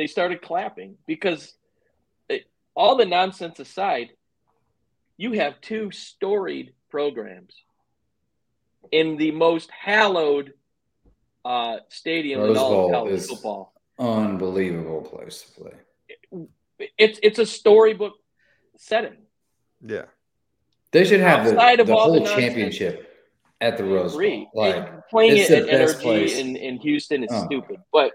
they 0.00 0.06
started 0.06 0.40
clapping 0.40 0.96
because 1.06 1.52
it, 2.30 2.44
all 2.74 2.96
the 2.96 3.04
nonsense 3.04 3.60
aside, 3.60 4.08
you 5.18 5.32
have 5.32 5.60
two 5.60 5.90
storied 5.90 6.72
programs 6.90 7.52
in 8.90 9.18
the 9.18 9.30
most 9.30 9.70
hallowed 9.70 10.54
uh, 11.44 11.76
stadium 11.90 12.40
Rose 12.40 12.50
in 12.52 12.56
all 12.56 12.70
Bowl 12.70 12.86
of 12.86 12.92
college 12.92 13.26
football. 13.26 13.74
Unbelievable 13.98 15.02
place 15.02 15.42
to 15.42 15.60
play. 15.60 16.88
It's 16.96 17.20
it's 17.22 17.38
a 17.38 17.44
storybook 17.44 18.14
setting. 18.78 19.18
Yeah, 19.86 20.04
They 20.92 21.04
should 21.04 21.20
have 21.20 21.44
the, 21.44 21.50
Outside 21.52 21.80
of 21.80 21.88
the 21.88 21.94
all 21.94 22.04
whole 22.12 22.24
the 22.24 22.34
championship 22.34 23.06
at 23.60 23.76
the 23.76 23.84
Rose 23.84 24.14
Agree. 24.14 24.48
Bowl. 24.54 24.64
Like 24.64 25.08
playing 25.10 25.36
it's 25.36 25.50
it 25.50 25.66
the 25.66 25.72
at 25.72 25.78
best 25.78 25.98
NRG 25.98 26.02
place. 26.02 26.38
in, 26.38 26.56
in 26.56 26.78
Houston 26.78 27.22
is 27.22 27.30
Oh. 27.30 27.44
stupid. 27.44 27.76
But 27.92 28.12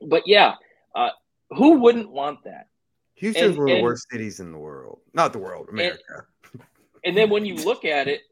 but 0.00 0.22
yeah, 0.26 0.54
uh, 0.96 1.10
who 1.50 1.78
wouldn't 1.80 2.10
want 2.10 2.42
that? 2.44 2.68
Houston's 3.14 3.50
And- 3.50 3.58
one 3.58 3.70
of 3.70 3.76
the 3.76 3.82
worst 3.82 4.06
cities 4.10 4.40
in 4.40 4.50
the 4.50 4.58
world. 4.58 5.00
Not 5.14 5.32
the 5.32 5.38
world, 5.38 5.68
America. 5.70 6.26
And 7.04 7.16
then 7.16 7.30
when 7.30 7.44
you 7.44 7.54
look 7.54 7.84
at 7.84 8.08
it, 8.08 8.22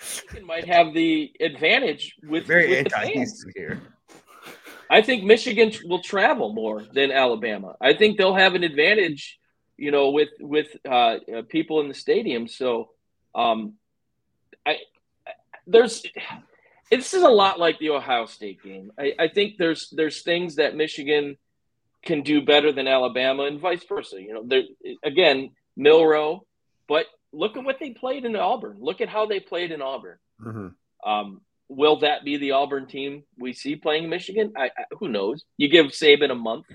Michigan 0.00 0.46
might 0.46 0.64
have 0.66 0.92
the 0.92 1.32
advantage 1.40 2.16
with, 2.24 2.46
Very 2.46 2.68
with 2.68 2.70
the 2.70 2.98
anti 2.98 3.00
fans. 3.00 3.14
Houston 3.14 3.52
here. 3.54 3.82
I 4.90 5.00
think 5.00 5.24
Michigan 5.24 5.72
will 5.84 6.02
travel 6.02 6.52
more 6.52 6.82
than 6.82 7.10
Alabama. 7.10 7.76
I 7.80 7.94
think 7.94 8.18
they'll 8.18 8.34
have 8.34 8.54
an 8.54 8.64
advantage, 8.64 9.38
you 9.76 9.90
know, 9.90 10.10
with 10.10 10.30
with 10.40 10.76
uh, 10.86 11.18
uh, 11.34 11.42
people 11.48 11.80
in 11.80 11.88
the 11.88 11.94
stadium. 11.94 12.48
So, 12.48 12.90
um, 13.34 13.74
I 14.66 14.78
there's 15.66 16.04
this 16.90 17.14
is 17.14 17.22
a 17.22 17.28
lot 17.28 17.58
like 17.58 17.78
the 17.78 17.90
Ohio 17.90 18.26
State 18.26 18.62
game. 18.62 18.92
I, 18.98 19.14
I 19.18 19.28
think 19.28 19.56
there's 19.56 19.88
there's 19.90 20.22
things 20.22 20.56
that 20.56 20.76
Michigan 20.76 21.36
can 22.04 22.22
do 22.22 22.42
better 22.42 22.72
than 22.72 22.86
Alabama, 22.86 23.44
and 23.44 23.60
vice 23.60 23.84
versa. 23.84 24.20
You 24.20 24.34
know, 24.34 24.62
again, 25.02 25.50
Milroe, 25.76 26.46
but 26.88 27.06
look 27.32 27.56
at 27.56 27.64
what 27.64 27.78
they 27.80 27.90
played 27.90 28.24
in 28.24 28.36
Auburn. 28.36 28.78
Look 28.80 29.00
at 29.00 29.08
how 29.08 29.26
they 29.26 29.40
played 29.40 29.72
in 29.72 29.82
Auburn. 29.82 30.18
hmm 30.40 30.68
Um, 31.04 31.40
will 31.68 32.00
that 32.00 32.24
be 32.24 32.36
the 32.36 32.52
Auburn 32.52 32.86
team 32.86 33.24
we 33.38 33.52
see 33.52 33.76
playing 33.76 34.08
Michigan? 34.08 34.52
I, 34.56 34.66
I, 34.66 34.84
who 34.98 35.08
knows? 35.08 35.44
You 35.56 35.68
give 35.68 35.86
Saban 35.86 36.30
a 36.30 36.34
month. 36.34 36.66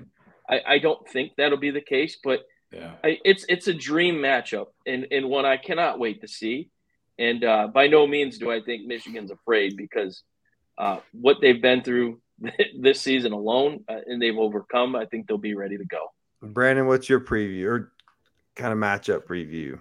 I, 0.49 0.61
I 0.67 0.79
don't 0.79 1.07
think 1.07 1.33
that'll 1.37 1.57
be 1.57 1.71
the 1.71 1.81
case, 1.81 2.17
but 2.23 2.41
yeah. 2.71 2.93
I, 3.03 3.19
it's 3.23 3.45
it's 3.49 3.67
a 3.67 3.73
dream 3.73 4.15
matchup 4.15 4.67
and, 4.85 5.07
and 5.11 5.29
one 5.29 5.45
I 5.45 5.57
cannot 5.57 5.99
wait 5.99 6.21
to 6.21 6.27
see. 6.27 6.69
And 7.17 7.43
uh, 7.43 7.67
by 7.67 7.87
no 7.87 8.07
means 8.07 8.37
do 8.37 8.51
I 8.51 8.61
think 8.61 8.85
Michigan's 8.85 9.31
afraid 9.31 9.75
because 9.75 10.23
uh, 10.77 10.99
what 11.11 11.37
they've 11.41 11.61
been 11.61 11.83
through 11.83 12.21
this 12.79 13.01
season 13.01 13.31
alone 13.31 13.83
uh, 13.87 13.99
and 14.05 14.21
they've 14.21 14.37
overcome, 14.37 14.95
I 14.95 15.05
think 15.05 15.27
they'll 15.27 15.37
be 15.37 15.55
ready 15.55 15.77
to 15.77 15.85
go. 15.85 16.11
Brandon, 16.41 16.87
what's 16.87 17.09
your 17.09 17.19
preview 17.19 17.65
or 17.65 17.91
kind 18.55 18.71
of 18.71 18.79
matchup 18.79 19.25
preview? 19.25 19.79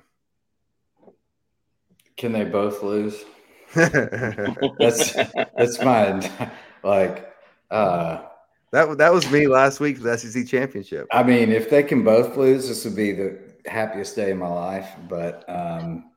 Can 2.17 2.33
they 2.33 2.45
both 2.45 2.83
lose? 2.83 3.25
That's 3.75 5.13
that's 5.13 5.83
my 5.83 6.51
like 6.83 7.31
uh 7.71 8.23
that 8.71 9.13
was 9.13 9.31
me 9.31 9.47
last 9.47 9.81
week 9.81 9.99
for 9.99 10.05
the 10.05 10.19
SEC 10.19 10.47
championship. 10.47 11.07
I 11.13 11.23
mean, 11.23 11.53
if 11.53 11.71
they 11.71 11.83
can 11.83 12.05
both 12.05 12.37
lose, 12.37 12.69
this 12.69 12.85
would 12.85 12.97
be 12.97 13.13
the 13.13 13.39
happiest 13.67 14.17
day 14.17 14.31
of 14.31 14.39
my 14.39 14.49
life. 14.49 14.91
But 15.09 15.45
um, 15.49 16.11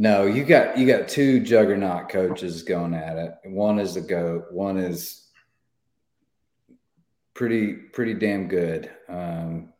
no, 0.00 0.26
you 0.26 0.44
got 0.44 0.78
you 0.78 0.86
got 0.86 1.08
two 1.08 1.40
juggernaut 1.40 2.08
coaches 2.08 2.62
going 2.62 2.94
at 2.94 3.18
it. 3.18 3.32
One 3.46 3.80
is 3.80 3.94
the 3.94 4.00
goat. 4.00 4.44
One 4.52 4.78
is 4.78 5.26
pretty 7.34 7.72
pretty 7.74 8.14
damn 8.14 8.46
good. 8.48 8.90
Um, 9.08 9.72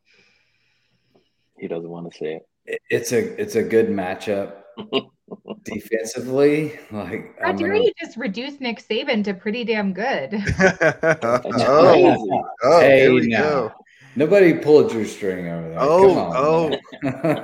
He 1.58 1.68
doesn't 1.68 1.88
want 1.88 2.10
to 2.12 2.18
say 2.18 2.34
it. 2.36 2.42
it- 2.66 2.82
it's 2.90 3.12
a 3.12 3.40
it's 3.40 3.54
a 3.56 3.62
good 3.62 3.88
matchup 3.88 4.54
defensively. 5.64 6.78
Like 6.90 7.38
How 7.40 7.52
dare 7.52 7.68
gonna- 7.68 7.84
you 7.84 7.92
just 8.00 8.16
reduce 8.16 8.60
Nick 8.60 8.80
Saban 8.86 9.22
to 9.24 9.34
pretty 9.34 9.62
damn 9.64 9.92
good? 9.92 10.34
oh, 10.60 11.38
crazy. 11.44 12.40
oh, 12.64 12.80
Hey, 12.80 13.00
here 13.02 13.12
we 13.14 13.26
now. 13.28 13.38
go. 13.42 13.72
Nobody 14.16 14.54
pull 14.54 14.84
a 14.84 14.90
Drew 14.90 15.04
string 15.04 15.46
over 15.48 15.68
there. 15.68 15.78
Oh, 15.80 16.08
Come 16.08 16.18
on, 16.18 16.32
oh, 16.36 16.78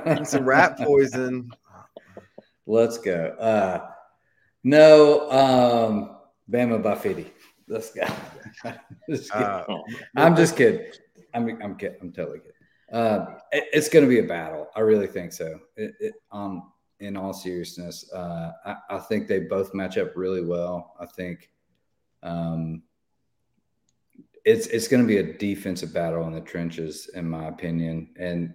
man. 0.05 0.25
some 0.25 0.43
rat 0.43 0.77
poison. 0.77 1.49
Let's 2.65 2.97
go. 2.97 3.35
Uh, 3.39 3.89
no, 4.63 5.29
um, 5.31 6.17
Bama 6.49 6.81
by 6.81 6.95
50. 6.95 7.31
Let's 7.67 7.91
go. 7.91 8.05
Just. 9.09 9.33
Uh, 9.33 9.63
I'm 10.15 10.35
just 10.35 10.55
kidding. 10.55 10.91
I'm, 11.33 11.61
I'm 11.61 11.75
kidding. 11.75 11.97
I'm 12.01 12.11
totally 12.11 12.39
kidding. 12.39 12.51
Uh, 12.91 13.37
it- 13.51 13.69
it's 13.73 13.89
going 13.89 14.05
to 14.05 14.09
be 14.09 14.19
a 14.19 14.23
battle. 14.23 14.67
I 14.75 14.81
really 14.81 15.07
think 15.07 15.33
so. 15.33 15.59
It, 15.75 15.93
it, 15.99 16.13
um, 16.31 16.71
in 16.99 17.17
all 17.17 17.33
seriousness, 17.33 18.09
uh, 18.13 18.51
I, 18.65 18.75
I 18.89 18.97
think 18.99 19.27
they 19.27 19.39
both 19.39 19.73
match 19.73 19.97
up 19.97 20.15
really 20.15 20.43
well. 20.43 20.93
I 20.99 21.05
think 21.05 21.49
um, 22.23 22.83
it's 24.45 24.67
it's 24.67 24.87
going 24.87 25.01
to 25.03 25.07
be 25.07 25.17
a 25.17 25.33
defensive 25.37 25.93
battle 25.93 26.25
in 26.27 26.33
the 26.33 26.41
trenches, 26.41 27.09
in 27.15 27.27
my 27.29 27.47
opinion. 27.47 28.09
And 28.17 28.53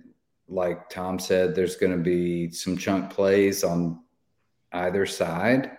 like 0.51 0.91
Tom 0.91 1.19
said, 1.19 1.55
there's 1.55 1.77
going 1.77 1.93
to 1.93 2.03
be 2.03 2.51
some 2.51 2.77
chunk 2.77 3.11
plays 3.11 3.63
on 3.63 4.01
either 4.73 5.07
side. 5.07 5.79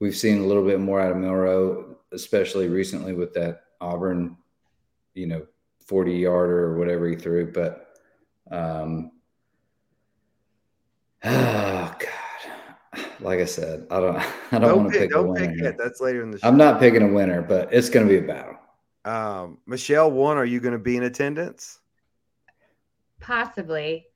We've 0.00 0.16
seen 0.16 0.38
a 0.38 0.46
little 0.46 0.64
bit 0.64 0.80
more 0.80 1.00
out 1.00 1.10
of 1.10 1.16
Milroe, 1.16 1.96
especially 2.12 2.68
recently 2.68 3.12
with 3.14 3.34
that 3.34 3.64
Auburn, 3.80 4.36
you 5.14 5.26
know, 5.26 5.46
40 5.86 6.12
yarder 6.12 6.66
or 6.66 6.78
whatever 6.78 7.08
he 7.08 7.16
threw. 7.16 7.52
But, 7.52 7.98
um, 8.50 9.10
oh 11.24 11.94
God, 11.98 13.04
like 13.20 13.40
I 13.40 13.44
said, 13.44 13.88
I 13.90 14.00
don't, 14.00 14.16
I 14.16 14.24
don't, 14.52 14.60
don't 14.62 14.76
want 14.78 14.92
to 14.92 14.98
pick, 14.98 15.08
pick, 15.08 15.10
a 15.10 15.14
don't 15.14 15.28
winner. 15.28 15.46
pick 15.48 15.56
here. 15.56 15.68
it. 15.70 15.78
That's 15.78 16.00
later 16.00 16.22
in 16.22 16.30
the 16.30 16.38
show. 16.38 16.46
I'm 16.46 16.56
not 16.56 16.78
picking 16.78 17.02
a 17.02 17.12
winner, 17.12 17.42
but 17.42 17.72
it's 17.72 17.90
going 17.90 18.06
to 18.06 18.12
be 18.12 18.24
a 18.24 18.26
battle. 18.26 18.56
Um, 19.04 19.58
Michelle, 19.66 20.12
one, 20.12 20.36
are 20.36 20.44
you 20.44 20.60
going 20.60 20.74
to 20.74 20.78
be 20.78 20.96
in 20.96 21.02
attendance? 21.02 21.80
Possibly. 23.18 24.06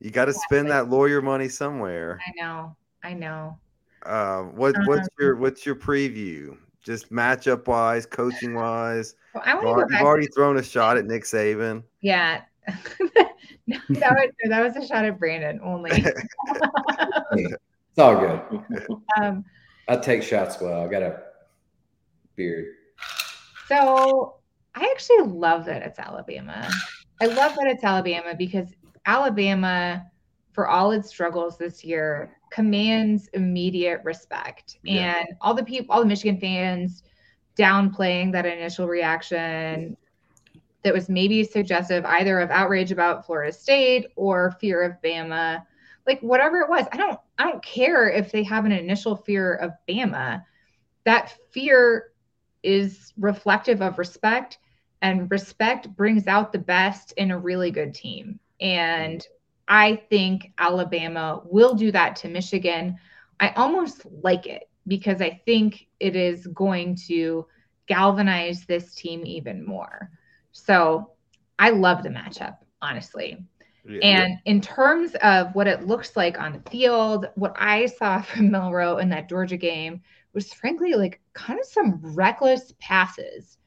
You 0.00 0.10
got 0.10 0.24
to 0.26 0.32
spend 0.32 0.70
that 0.70 0.88
lawyer 0.88 1.20
money 1.22 1.48
somewhere. 1.48 2.18
I 2.26 2.32
know. 2.42 2.74
I 3.04 3.12
know. 3.14 3.58
Uh, 4.04 4.42
what 4.44 4.74
what's 4.86 5.02
Um, 5.02 5.08
your 5.18 5.36
what's 5.36 5.66
your 5.66 5.74
preview? 5.76 6.56
Just 6.82 7.12
matchup 7.12 7.66
wise, 7.66 8.06
coaching 8.06 8.54
wise. 8.54 9.14
Well, 9.34 9.42
I 9.46 9.54
want 9.54 9.62
to 9.62 9.66
You've 9.68 9.74
go 9.74 9.78
already, 9.78 9.92
back. 9.92 10.02
already 10.02 10.26
thrown 10.28 10.56
a 10.56 10.62
shot 10.62 10.96
at 10.96 11.04
Nick 11.06 11.24
Saban. 11.24 11.82
Yeah. 12.00 12.40
no, 13.66 13.76
that 13.90 14.12
was 14.12 14.30
that 14.48 14.62
was 14.62 14.76
a 14.76 14.86
shot 14.86 15.04
at 15.04 15.18
Brandon 15.18 15.60
only. 15.62 15.90
It's 17.32 17.98
all 17.98 18.18
good. 18.20 18.40
um, 19.20 19.44
I 19.88 19.96
take 19.96 20.22
shots 20.22 20.60
well. 20.60 20.82
I 20.84 20.88
got 20.88 21.02
a 21.02 21.20
beard. 22.36 22.66
so 23.66 24.36
I 24.74 24.88
actually 24.94 25.22
love 25.32 25.64
that 25.66 25.82
it's 25.82 25.98
Alabama. 25.98 26.70
I 27.20 27.26
love 27.26 27.54
that 27.56 27.66
it's 27.66 27.82
Alabama 27.84 28.34
because 28.36 28.68
Alabama, 29.06 30.06
for 30.52 30.68
all 30.68 30.90
its 30.92 31.08
struggles 31.08 31.56
this 31.58 31.84
year, 31.84 32.36
commands 32.50 33.28
immediate 33.34 34.00
respect. 34.04 34.78
Yeah. 34.82 35.18
And 35.18 35.28
all 35.40 35.54
the 35.54 35.64
people, 35.64 35.94
all 35.94 36.00
the 36.00 36.06
Michigan 36.06 36.40
fans 36.40 37.02
downplaying 37.56 38.32
that 38.32 38.46
initial 38.46 38.88
reaction 38.88 39.96
that 40.82 40.94
was 40.94 41.08
maybe 41.08 41.44
suggestive 41.44 42.04
either 42.06 42.40
of 42.40 42.50
outrage 42.50 42.90
about 42.90 43.26
Florida 43.26 43.52
State 43.52 44.06
or 44.16 44.56
fear 44.60 44.82
of 44.82 45.00
Bama. 45.02 45.64
Like 46.06 46.20
whatever 46.20 46.60
it 46.60 46.68
was, 46.68 46.86
I 46.92 46.96
don't 46.96 47.20
I 47.38 47.44
don't 47.44 47.62
care 47.62 48.08
if 48.08 48.32
they 48.32 48.42
have 48.44 48.64
an 48.64 48.72
initial 48.72 49.16
fear 49.16 49.54
of 49.54 49.72
Bama. 49.88 50.42
That 51.04 51.36
fear 51.50 52.12
is 52.62 53.12
reflective 53.18 53.82
of 53.82 53.98
respect 53.98 54.58
and 55.02 55.30
respect 55.30 55.94
brings 55.96 56.26
out 56.26 56.52
the 56.52 56.58
best 56.58 57.12
in 57.12 57.30
a 57.30 57.38
really 57.38 57.70
good 57.70 57.94
team. 57.94 58.38
And 58.60 59.26
I 59.68 60.02
think 60.10 60.52
Alabama 60.58 61.42
will 61.44 61.74
do 61.74 61.92
that 61.92 62.16
to 62.16 62.28
Michigan. 62.28 62.98
I 63.38 63.50
almost 63.50 64.04
like 64.22 64.46
it 64.46 64.68
because 64.86 65.22
I 65.22 65.40
think 65.46 65.86
it 66.00 66.16
is 66.16 66.46
going 66.48 66.96
to 67.06 67.46
galvanize 67.86 68.64
this 68.66 68.94
team 68.94 69.24
even 69.24 69.64
more. 69.64 70.10
So 70.52 71.12
I 71.58 71.70
love 71.70 72.02
the 72.02 72.08
matchup, 72.08 72.56
honestly. 72.82 73.44
Yeah. 73.88 73.98
And 74.02 74.38
in 74.44 74.60
terms 74.60 75.14
of 75.22 75.54
what 75.54 75.66
it 75.66 75.86
looks 75.86 76.16
like 76.16 76.38
on 76.38 76.52
the 76.52 76.70
field, 76.70 77.26
what 77.34 77.54
I 77.56 77.86
saw 77.86 78.20
from 78.22 78.50
Milroe 78.50 78.98
in 78.98 79.08
that 79.10 79.28
Georgia 79.28 79.56
game 79.56 80.02
was 80.32 80.52
frankly 80.52 80.94
like 80.94 81.20
kind 81.32 81.58
of 81.58 81.66
some 81.66 82.00
reckless 82.02 82.74
passes. 82.80 83.58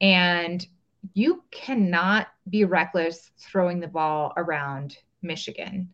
And 0.00 0.66
you 1.14 1.42
cannot 1.50 2.28
be 2.48 2.64
reckless 2.64 3.30
throwing 3.38 3.80
the 3.80 3.88
ball 3.88 4.32
around 4.36 4.96
Michigan. 5.22 5.92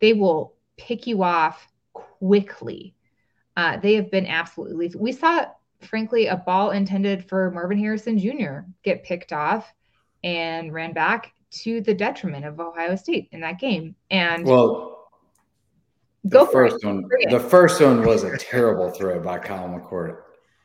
They 0.00 0.12
will 0.12 0.54
pick 0.76 1.06
you 1.06 1.22
off 1.22 1.66
quickly. 1.92 2.94
Uh, 3.56 3.76
they 3.78 3.94
have 3.94 4.10
been 4.10 4.26
absolutely 4.26 4.76
lethal. 4.76 5.00
We 5.00 5.12
saw, 5.12 5.46
frankly, 5.80 6.26
a 6.26 6.36
ball 6.36 6.70
intended 6.70 7.28
for 7.28 7.50
Marvin 7.50 7.78
Harrison 7.78 8.18
Jr. 8.18 8.60
get 8.84 9.04
picked 9.04 9.32
off 9.32 9.72
and 10.22 10.72
ran 10.72 10.92
back 10.92 11.32
to 11.50 11.80
the 11.80 11.94
detriment 11.94 12.44
of 12.44 12.60
Ohio 12.60 12.94
State 12.96 13.28
in 13.32 13.40
that 13.40 13.58
game. 13.58 13.96
And 14.10 14.44
well, 14.44 15.10
go 16.28 16.44
the 16.44 16.52
first 16.52 16.84
one. 16.84 17.04
The 17.30 17.40
first 17.40 17.80
one 17.80 18.04
was 18.04 18.22
a 18.22 18.36
terrible 18.36 18.90
throw 18.90 19.20
by 19.20 19.38
Kyle 19.38 19.68
McCord. 19.68 20.18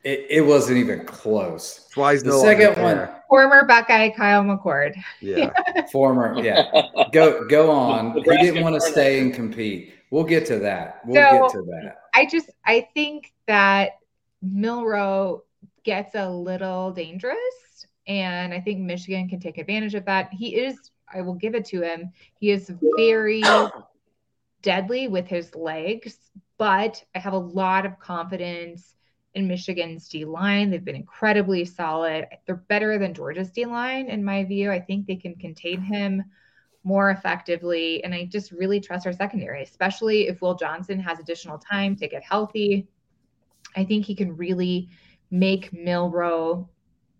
It, 0.03 0.25
it 0.29 0.41
wasn't 0.41 0.79
even 0.79 1.05
close. 1.05 1.87
Why 1.95 2.17
the 2.17 2.25
no 2.25 2.41
second 2.41 2.81
one? 2.81 3.09
Former 3.29 3.65
Buckeye 3.65 4.09
Kyle 4.09 4.43
McCord. 4.43 4.95
Yeah. 5.21 5.51
Former. 5.91 6.37
Yeah. 6.41 6.69
Go 7.13 7.47
go 7.47 7.71
on. 7.71 8.13
He 8.13 8.23
didn't 8.23 8.63
want 8.63 8.75
to 8.75 8.81
stay 8.81 9.21
and 9.21 9.33
compete. 9.33 9.93
We'll 10.11 10.25
get 10.25 10.45
to 10.47 10.59
that. 10.59 10.99
We'll 11.05 11.15
so, 11.15 11.43
get 11.43 11.51
to 11.53 11.61
that. 11.71 12.01
I 12.13 12.25
just 12.25 12.49
I 12.65 12.87
think 12.93 13.33
that 13.47 13.99
Milroe 14.41 15.43
gets 15.83 16.15
a 16.15 16.29
little 16.29 16.91
dangerous, 16.91 17.87
and 18.05 18.53
I 18.53 18.59
think 18.59 18.81
Michigan 18.81 19.29
can 19.29 19.39
take 19.39 19.57
advantage 19.57 19.95
of 19.95 20.05
that. 20.05 20.33
He 20.33 20.55
is. 20.55 20.91
I 21.13 21.21
will 21.21 21.35
give 21.35 21.55
it 21.55 21.65
to 21.65 21.81
him. 21.81 22.11
He 22.39 22.51
is 22.51 22.71
very 22.97 23.43
deadly 24.61 25.07
with 25.07 25.27
his 25.27 25.55
legs, 25.55 26.17
but 26.57 27.03
I 27.15 27.19
have 27.19 27.33
a 27.33 27.37
lot 27.37 27.85
of 27.85 27.99
confidence 27.99 28.95
in 29.35 29.47
Michigan's 29.47 30.07
D 30.07 30.25
line. 30.25 30.69
They've 30.69 30.83
been 30.83 30.95
incredibly 30.95 31.65
solid. 31.65 32.27
They're 32.45 32.55
better 32.55 32.97
than 32.97 33.13
Georgia's 33.13 33.51
D 33.51 33.65
line, 33.65 34.07
in 34.09 34.23
my 34.23 34.43
view. 34.43 34.71
I 34.71 34.79
think 34.79 35.07
they 35.07 35.15
can 35.15 35.35
contain 35.35 35.81
him 35.81 36.23
more 36.83 37.11
effectively. 37.11 38.03
And 38.03 38.13
I 38.13 38.25
just 38.25 38.51
really 38.51 38.79
trust 38.79 39.07
our 39.07 39.13
secondary, 39.13 39.63
especially 39.63 40.27
if 40.27 40.41
Will 40.41 40.55
Johnson 40.55 40.99
has 40.99 41.19
additional 41.19 41.57
time 41.57 41.95
to 41.95 42.07
get 42.07 42.23
healthy. 42.23 42.87
I 43.75 43.85
think 43.85 44.05
he 44.05 44.15
can 44.15 44.35
really 44.35 44.89
make 45.31 45.73
Milroe 45.73 46.69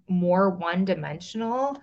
more 0.08 0.50
one 0.50 0.86
dimensional. 0.86 1.78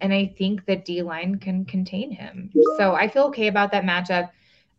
And 0.00 0.12
I 0.14 0.32
think 0.38 0.64
that 0.66 0.84
D 0.84 1.02
line 1.02 1.36
can 1.36 1.64
contain 1.64 2.10
him. 2.10 2.50
So 2.78 2.94
I 2.94 3.08
feel 3.08 3.24
okay 3.24 3.48
about 3.48 3.72
that 3.72 3.84
matchup. 3.84 4.30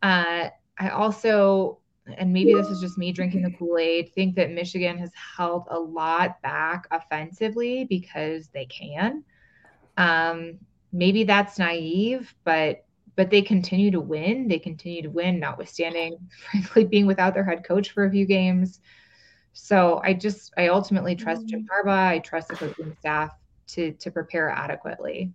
Uh, 0.01 0.49
I 0.77 0.89
also 0.89 1.79
and 2.17 2.31
maybe 2.31 2.53
this 2.53 2.67
is 2.67 2.79
just 2.79 2.97
me 2.97 3.11
drinking 3.11 3.41
the 3.41 3.51
Kool 3.51 3.77
Aid, 3.77 4.13
think 4.13 4.35
that 4.35 4.51
Michigan 4.51 4.97
has 4.97 5.11
held 5.13 5.65
a 5.69 5.79
lot 5.79 6.41
back 6.41 6.87
offensively 6.91 7.85
because 7.85 8.49
they 8.49 8.65
can. 8.65 9.23
Um, 9.97 10.59
maybe 10.91 11.23
that's 11.23 11.57
naive, 11.57 12.33
but 12.43 12.85
but 13.15 13.29
they 13.29 13.41
continue 13.41 13.91
to 13.91 14.01
win. 14.01 14.47
They 14.47 14.59
continue 14.59 15.01
to 15.01 15.09
win, 15.09 15.39
notwithstanding, 15.39 16.17
frankly, 16.51 16.83
being 16.83 17.05
without 17.05 17.33
their 17.33 17.45
head 17.45 17.63
coach 17.63 17.91
for 17.91 18.05
a 18.05 18.11
few 18.11 18.25
games. 18.25 18.81
So 19.53 20.01
I 20.03 20.13
just 20.13 20.53
I 20.57 20.67
ultimately 20.67 21.15
trust 21.15 21.47
Jim 21.47 21.65
mm. 21.65 21.67
Harbaugh. 21.67 22.07
I 22.07 22.19
trust 22.19 22.49
the 22.49 22.55
coaching 22.55 22.95
staff 22.99 23.31
to 23.67 23.93
to 23.93 24.11
prepare 24.11 24.49
adequately. 24.49 25.31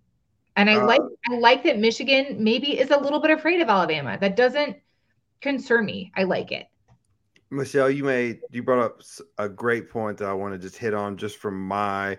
And 0.56 0.68
I 0.68 0.74
uh, 0.76 0.86
like 0.86 1.00
I 1.30 1.38
like 1.38 1.64
that 1.64 1.78
Michigan 1.78 2.36
maybe 2.38 2.78
is 2.78 2.90
a 2.90 2.98
little 2.98 3.20
bit 3.20 3.30
afraid 3.30 3.60
of 3.60 3.68
Alabama. 3.68 4.18
That 4.20 4.36
doesn't 4.36 4.76
concern 5.40 5.84
me. 5.84 6.12
I 6.16 6.24
like 6.24 6.52
it. 6.52 6.68
Michelle, 7.50 7.90
you 7.90 8.04
made 8.04 8.40
you 8.50 8.62
brought 8.62 8.84
up 8.84 9.02
a 9.38 9.48
great 9.48 9.90
point 9.90 10.18
that 10.18 10.28
I 10.28 10.32
want 10.32 10.54
to 10.54 10.58
just 10.58 10.76
hit 10.76 10.94
on 10.94 11.16
just 11.16 11.38
from 11.38 11.60
my 11.60 12.18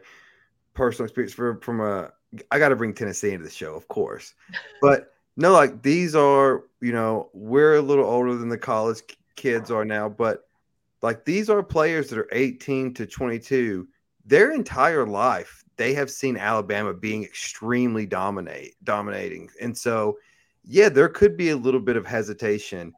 personal 0.73 1.05
experience 1.05 1.33
for, 1.33 1.59
from 1.61 1.79
a 1.81 2.11
I 2.49 2.59
got 2.59 2.69
to 2.69 2.75
bring 2.75 2.93
Tennessee 2.93 3.31
into 3.31 3.43
the 3.43 3.51
show, 3.51 3.73
of 3.73 3.87
course. 3.87 4.33
But 4.81 5.13
no, 5.37 5.53
like 5.53 5.81
these 5.81 6.15
are, 6.15 6.63
you 6.81 6.91
know, 6.91 7.29
we're 7.33 7.75
a 7.75 7.81
little 7.81 8.05
older 8.05 8.35
than 8.35 8.49
the 8.49 8.57
college 8.57 9.01
kids 9.35 9.71
are 9.71 9.85
now, 9.85 10.09
but 10.09 10.45
like 11.01 11.23
these 11.23 11.49
are 11.49 11.63
players 11.63 12.09
that 12.09 12.19
are 12.19 12.29
18 12.31 12.93
to 12.95 13.05
22. 13.05 13.87
Their 14.25 14.51
entire 14.51 15.05
life, 15.05 15.63
they 15.77 15.93
have 15.93 16.11
seen 16.11 16.37
Alabama 16.37 16.93
being 16.93 17.23
extremely 17.23 18.05
dominate 18.05 18.75
dominating. 18.83 19.49
And 19.61 19.77
so, 19.77 20.17
yeah, 20.63 20.89
there 20.89 21.09
could 21.09 21.37
be 21.37 21.49
a 21.49 21.57
little 21.57 21.79
bit 21.79 21.95
of 21.95 22.05
hesitation 22.05 22.93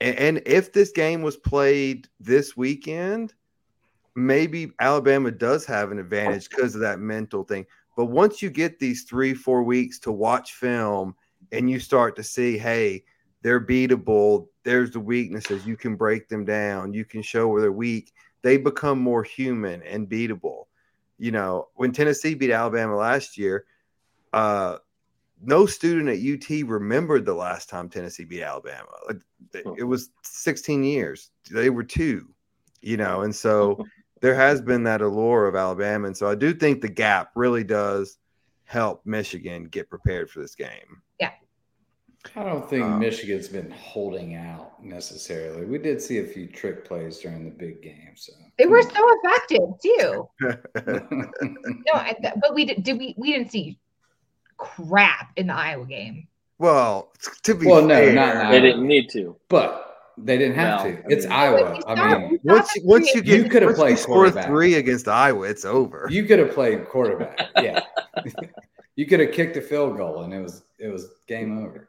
and, 0.00 0.16
and 0.18 0.42
if 0.46 0.72
this 0.72 0.90
game 0.90 1.22
was 1.22 1.36
played 1.36 2.08
this 2.20 2.56
weekend, 2.56 3.34
maybe 4.14 4.72
Alabama 4.80 5.30
does 5.30 5.64
have 5.66 5.90
an 5.92 5.98
advantage 5.98 6.48
because 6.48 6.74
of 6.74 6.80
that 6.82 6.98
mental 6.98 7.44
thing. 7.44 7.66
But 7.96 8.06
once 8.06 8.42
you 8.42 8.50
get 8.50 8.78
these 8.78 9.04
three, 9.04 9.34
four 9.34 9.62
weeks 9.62 9.98
to 10.00 10.12
watch 10.12 10.54
film 10.54 11.14
and 11.50 11.68
you 11.68 11.80
start 11.80 12.16
to 12.16 12.22
see, 12.22 12.56
hey, 12.56 13.04
they're 13.42 13.64
beatable, 13.64 14.48
there's 14.64 14.90
the 14.90 15.00
weaknesses, 15.00 15.66
you 15.66 15.76
can 15.76 15.96
break 15.96 16.28
them 16.28 16.44
down, 16.44 16.92
you 16.92 17.04
can 17.04 17.22
show 17.22 17.48
where 17.48 17.60
they're 17.60 17.72
weak, 17.72 18.12
they 18.42 18.56
become 18.56 19.00
more 19.00 19.22
human 19.22 19.82
and 19.82 20.08
beatable. 20.08 20.64
You 21.18 21.32
know, 21.32 21.68
when 21.74 21.92
Tennessee 21.92 22.34
beat 22.34 22.50
Alabama 22.52 22.96
last 22.96 23.36
year, 23.36 23.64
uh, 24.32 24.78
no 25.42 25.66
student 25.66 26.08
at 26.08 26.18
UT 26.18 26.68
remembered 26.68 27.24
the 27.24 27.34
last 27.34 27.68
time 27.68 27.88
Tennessee 27.88 28.24
beat 28.24 28.42
Alabama. 28.42 28.88
It 29.52 29.84
was 29.84 30.10
16 30.22 30.84
years. 30.84 31.30
They 31.50 31.70
were 31.70 31.84
two, 31.84 32.28
you 32.80 32.96
know, 32.96 33.22
and 33.22 33.34
so 33.34 33.84
there 34.20 34.34
has 34.34 34.60
been 34.60 34.84
that 34.84 35.00
allure 35.00 35.46
of 35.46 35.54
Alabama. 35.54 36.08
And 36.08 36.16
so 36.16 36.28
I 36.28 36.34
do 36.34 36.52
think 36.52 36.80
the 36.80 36.88
gap 36.88 37.30
really 37.34 37.64
does 37.64 38.18
help 38.64 39.04
Michigan 39.06 39.64
get 39.64 39.88
prepared 39.88 40.30
for 40.30 40.40
this 40.40 40.54
game. 40.54 41.02
Yeah. 41.20 41.32
I 42.34 42.42
don't 42.42 42.68
think 42.68 42.84
um, 42.84 42.98
Michigan's 42.98 43.48
been 43.48 43.70
holding 43.70 44.34
out 44.34 44.82
necessarily. 44.82 45.64
We 45.64 45.78
did 45.78 46.02
see 46.02 46.18
a 46.18 46.24
few 46.24 46.46
trick 46.46 46.84
plays 46.84 47.18
during 47.18 47.44
the 47.44 47.50
big 47.50 47.80
game, 47.80 48.12
so 48.16 48.32
they 48.58 48.66
were 48.66 48.82
so 48.82 48.90
effective 48.90 49.60
too. 49.82 50.28
no, 51.86 52.14
but 52.42 52.54
we 52.54 52.64
did. 52.66 52.82
Did 52.82 52.98
we? 52.98 53.14
We 53.16 53.32
didn't 53.32 53.50
see 53.50 53.78
crap 54.58 55.32
in 55.36 55.46
the 55.46 55.54
Iowa 55.54 55.86
game. 55.86 56.28
Well, 56.58 57.12
to 57.44 57.54
be 57.54 57.66
well, 57.66 57.86
fair, 57.86 58.12
no, 58.12 58.34
not. 58.34 58.50
They 58.50 58.60
didn't 58.60 58.86
need 58.86 59.08
to, 59.10 59.36
but 59.48 59.88
they 60.18 60.36
didn't 60.36 60.56
have 60.56 60.84
no. 60.84 60.90
to. 60.90 61.02
It's 61.08 61.24
I 61.26 61.28
mean, 61.28 61.64
Iowa. 61.64 61.80
I 61.86 62.18
mean, 62.18 62.40
once 62.42 62.74
you, 62.74 62.82
once 62.84 63.14
you 63.14 63.22
get 63.22 63.44
you 63.44 63.48
could 63.48 63.62
have 63.62 63.76
played 63.76 63.98
score 63.98 64.30
three 64.30 64.74
against 64.74 65.08
Iowa, 65.08 65.48
it's 65.48 65.64
over. 65.64 66.08
You 66.10 66.24
could 66.24 66.40
have 66.40 66.52
played 66.52 66.88
quarterback. 66.88 67.48
Yeah, 67.56 67.80
you 68.96 69.06
could 69.06 69.20
have 69.20 69.32
kicked 69.32 69.56
a 69.56 69.62
field 69.62 69.96
goal, 69.96 70.22
and 70.22 70.34
it 70.34 70.42
was 70.42 70.64
it 70.78 70.88
was 70.88 71.06
game 71.28 71.58
over. 71.58 71.88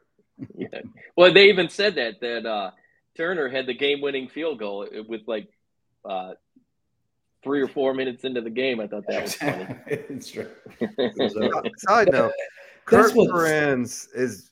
Yeah. 0.54 0.68
Well, 1.16 1.32
they 1.32 1.48
even 1.48 1.68
said 1.68 1.96
that 1.96 2.20
that 2.20 2.46
uh, 2.46 2.70
Turner 3.16 3.48
had 3.48 3.66
the 3.66 3.74
game-winning 3.74 4.28
field 4.28 4.58
goal 4.58 4.86
with 5.08 5.22
like 5.26 5.48
uh, 6.04 6.32
three 7.42 7.62
or 7.62 7.68
four 7.68 7.94
minutes 7.94 8.24
into 8.24 8.40
the 8.40 8.50
game. 8.50 8.80
I 8.80 8.86
thought 8.86 9.04
that 9.08 9.22
was 9.22 9.34
funny. 9.34 9.66
it's 9.86 10.30
true. 10.30 10.48
Side 11.78 12.12
note, 12.12 12.32
Kirk 12.84 13.12
Ferentz 13.12 14.08
is 14.14 14.50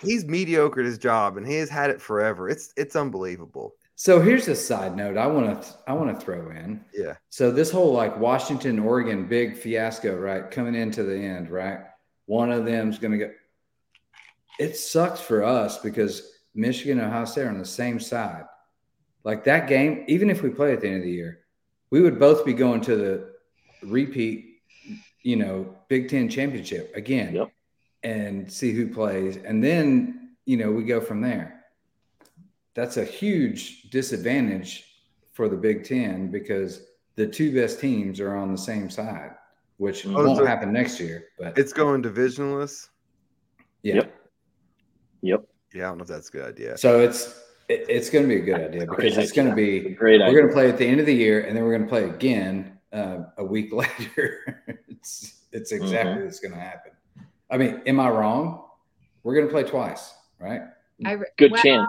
he's 0.00 0.24
mediocre 0.24 0.80
at 0.80 0.86
his 0.86 0.98
job 0.98 1.36
and 1.36 1.46
he 1.46 1.54
has 1.54 1.68
had 1.68 1.90
it 1.90 2.00
forever. 2.00 2.48
It's 2.48 2.72
it's 2.76 2.96
unbelievable. 2.96 3.74
So 3.96 4.20
here's 4.20 4.48
a 4.48 4.56
side 4.56 4.96
note 4.96 5.16
I 5.16 5.26
want 5.26 5.62
to 5.62 5.68
I 5.86 5.92
want 5.92 6.18
to 6.18 6.24
throw 6.24 6.50
in. 6.50 6.84
Yeah. 6.92 7.14
So 7.30 7.50
this 7.50 7.70
whole 7.70 7.92
like 7.92 8.18
Washington 8.18 8.78
Oregon 8.78 9.26
big 9.26 9.56
fiasco, 9.56 10.16
right? 10.16 10.50
Coming 10.50 10.74
into 10.74 11.04
the 11.04 11.16
end, 11.16 11.50
right? 11.50 11.78
One 12.26 12.50
of 12.50 12.64
them's 12.64 12.98
going 12.98 13.12
to 13.12 13.26
go. 13.26 13.30
It 14.58 14.76
sucks 14.76 15.20
for 15.20 15.42
us 15.44 15.78
because 15.78 16.30
Michigan 16.54 16.98
and 16.98 17.08
Ohio 17.08 17.24
State 17.24 17.42
are 17.42 17.48
on 17.48 17.58
the 17.58 17.64
same 17.64 18.00
side. 18.00 18.44
Like 19.24 19.44
that 19.44 19.68
game, 19.68 20.04
even 20.06 20.30
if 20.30 20.42
we 20.42 20.50
play 20.50 20.72
at 20.72 20.80
the 20.80 20.88
end 20.88 20.98
of 20.98 21.02
the 21.02 21.10
year, 21.10 21.40
we 21.90 22.00
would 22.00 22.18
both 22.18 22.44
be 22.44 22.52
going 22.52 22.80
to 22.82 22.96
the 22.96 23.32
repeat, 23.82 24.60
you 25.22 25.36
know, 25.36 25.74
Big 25.94 26.08
Ten 26.08 26.28
championship 26.28 26.92
again 26.96 27.36
yep. 27.36 27.52
and 28.02 28.50
see 28.50 28.72
who 28.72 28.92
plays. 28.92 29.36
And 29.36 29.62
then, 29.62 30.30
you 30.44 30.56
know, 30.56 30.72
we 30.72 30.82
go 30.82 31.00
from 31.00 31.20
there. 31.20 31.66
That's 32.74 32.96
a 32.96 33.04
huge 33.04 33.90
disadvantage 33.90 34.86
for 35.34 35.48
the 35.48 35.56
Big 35.56 35.84
Ten 35.84 36.32
because 36.32 36.82
the 37.14 37.28
two 37.28 37.54
best 37.54 37.78
teams 37.78 38.18
are 38.18 38.34
on 38.34 38.50
the 38.50 38.58
same 38.58 38.90
side, 38.90 39.36
which 39.76 40.04
oh, 40.04 40.14
won't 40.14 40.36
so 40.36 40.44
happen 40.44 40.72
next 40.72 40.98
year. 40.98 41.26
But 41.38 41.56
it's 41.56 41.72
going 41.72 42.02
divisionless. 42.02 42.88
Yeah. 43.84 43.94
Yep. 43.94 44.20
Yep. 45.22 45.44
Yeah, 45.74 45.84
I 45.84 45.88
don't 45.90 45.98
know 45.98 46.02
if 46.02 46.08
that's 46.08 46.28
a 46.28 46.32
good 46.32 46.44
idea. 46.44 46.76
So 46.76 46.98
it's 46.98 47.40
it, 47.68 47.86
it's 47.88 48.10
going 48.10 48.24
to 48.24 48.28
be 48.28 48.40
a 48.40 48.44
good 48.44 48.60
idea 48.60 48.86
because 48.88 49.16
it's 49.16 49.30
going 49.30 49.48
to 49.48 49.54
be 49.54 49.90
great. 49.90 50.20
We're 50.20 50.32
going 50.32 50.48
to 50.48 50.52
play 50.52 50.68
at 50.68 50.76
the 50.76 50.86
end 50.88 50.98
of 50.98 51.06
the 51.06 51.14
year, 51.14 51.42
and 51.42 51.56
then 51.56 51.62
we're 51.62 51.78
going 51.78 51.84
to 51.84 51.88
play 51.88 52.04
again 52.10 52.80
uh, 52.92 53.26
a 53.38 53.44
week 53.44 53.72
later. 53.82 54.64
It's 55.54 55.72
it's 55.72 55.72
exactly 55.72 56.14
mm-hmm. 56.14 56.24
what's 56.24 56.40
going 56.40 56.52
to 56.52 56.60
happen. 56.60 56.92
I 57.50 57.56
mean, 57.56 57.80
am 57.86 58.00
I 58.00 58.10
wrong? 58.10 58.64
We're 59.22 59.34
going 59.34 59.46
to 59.46 59.52
play 59.52 59.62
twice, 59.62 60.14
right? 60.38 60.62
I, 61.06 61.16
good 61.38 61.52
well, 61.52 61.62
chance. 61.62 61.88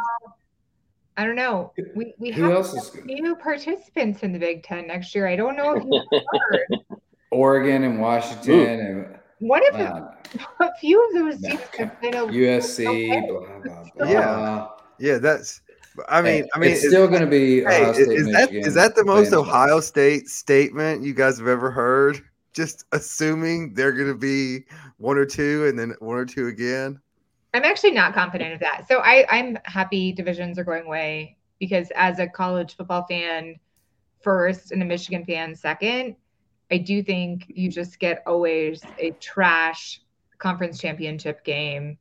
I 1.18 1.26
don't 1.26 1.36
know. 1.36 1.74
We 1.96 2.14
we 2.18 2.32
Who 2.32 2.44
have 2.44 2.52
else 2.54 2.74
is 2.74 3.06
new 3.06 3.36
participants 3.36 4.24
in 4.24 4.34
the 4.34 4.40
Big 4.40 4.64
Ten 4.64 4.88
next 4.88 5.16
year. 5.16 5.28
I 5.28 5.36
don't 5.36 5.56
know 5.56 5.76
if 5.76 5.84
you 5.84 6.04
heard. 6.52 7.00
Oregon 7.32 7.84
and 7.84 8.00
Washington 8.00 8.54
Ooh. 8.54 8.66
and 8.66 9.20
what 9.40 9.64
if 9.64 9.76
uh, 9.76 10.08
a 10.62 10.76
few 10.80 11.06
of 11.08 11.14
those 11.14 11.42
teams 11.42 11.60
have 11.78 12.00
been 12.02 12.14
a 12.14 12.26
USC, 12.26 13.28
blah, 13.28 13.40
blah, 13.40 13.84
blah. 13.96 14.08
Yeah. 14.08 14.68
Yeah, 14.98 15.18
that's. 15.18 15.62
I 16.10 16.22
mean, 16.22 16.44
Hey, 16.44 16.50
I 16.54 16.60
mean, 16.60 16.72
it's 16.72 16.88
still 16.88 17.08
going 17.08 17.22
to 17.22 17.28
be 17.28 17.62
hey, 17.64 17.82
Ohio 17.82 17.90
is, 17.92 17.96
State, 17.96 18.18
is 18.18 18.26
that 18.26 18.52
Michigan, 18.52 18.68
is 18.68 18.74
that 18.76 18.96
the 18.96 19.06
most 19.06 19.34
Ohio. 19.34 19.80
State 19.80 20.28
statement 20.28 21.04
you 21.04 21.14
guys 21.14 21.38
have 21.38 21.48
ever 21.48 21.72
heard? 21.72 22.22
Just 22.56 22.86
assuming 22.94 23.74
they're 23.74 23.92
going 23.92 24.08
to 24.08 24.18
be 24.18 24.66
one 24.98 25.18
or 25.18 25.26
two, 25.26 25.68
and 25.68 25.78
then 25.78 25.94
one 26.00 26.18
or 26.18 26.26
two 26.26 26.48
again. 26.48 27.00
I'm 27.54 27.64
actually 27.64 27.92
not 27.92 28.14
confident 28.14 28.54
of 28.54 28.60
that. 28.62 28.88
So 28.88 29.00
I, 29.00 29.26
I'm 29.30 29.58
happy 29.64 30.12
divisions 30.12 30.58
are 30.58 30.64
going 30.64 30.86
away 30.86 31.38
because 31.60 31.90
as 31.96 32.20
a 32.20 32.28
college 32.28 32.76
football 32.76 33.06
fan 33.08 33.56
first 34.22 34.72
and 34.72 34.82
a 34.82 34.86
Michigan 34.86 35.24
fan 35.26 35.56
second, 35.56 36.16
I 36.72 36.80
do 36.80 37.04
think 37.04 37.46
you 37.48 37.70
just 37.70 38.00
get 38.00 38.24
always 38.26 38.82
a 39.00 39.12
trash 39.12 40.02
conference 40.38 40.80
championship 40.80 41.44
game 41.44 41.98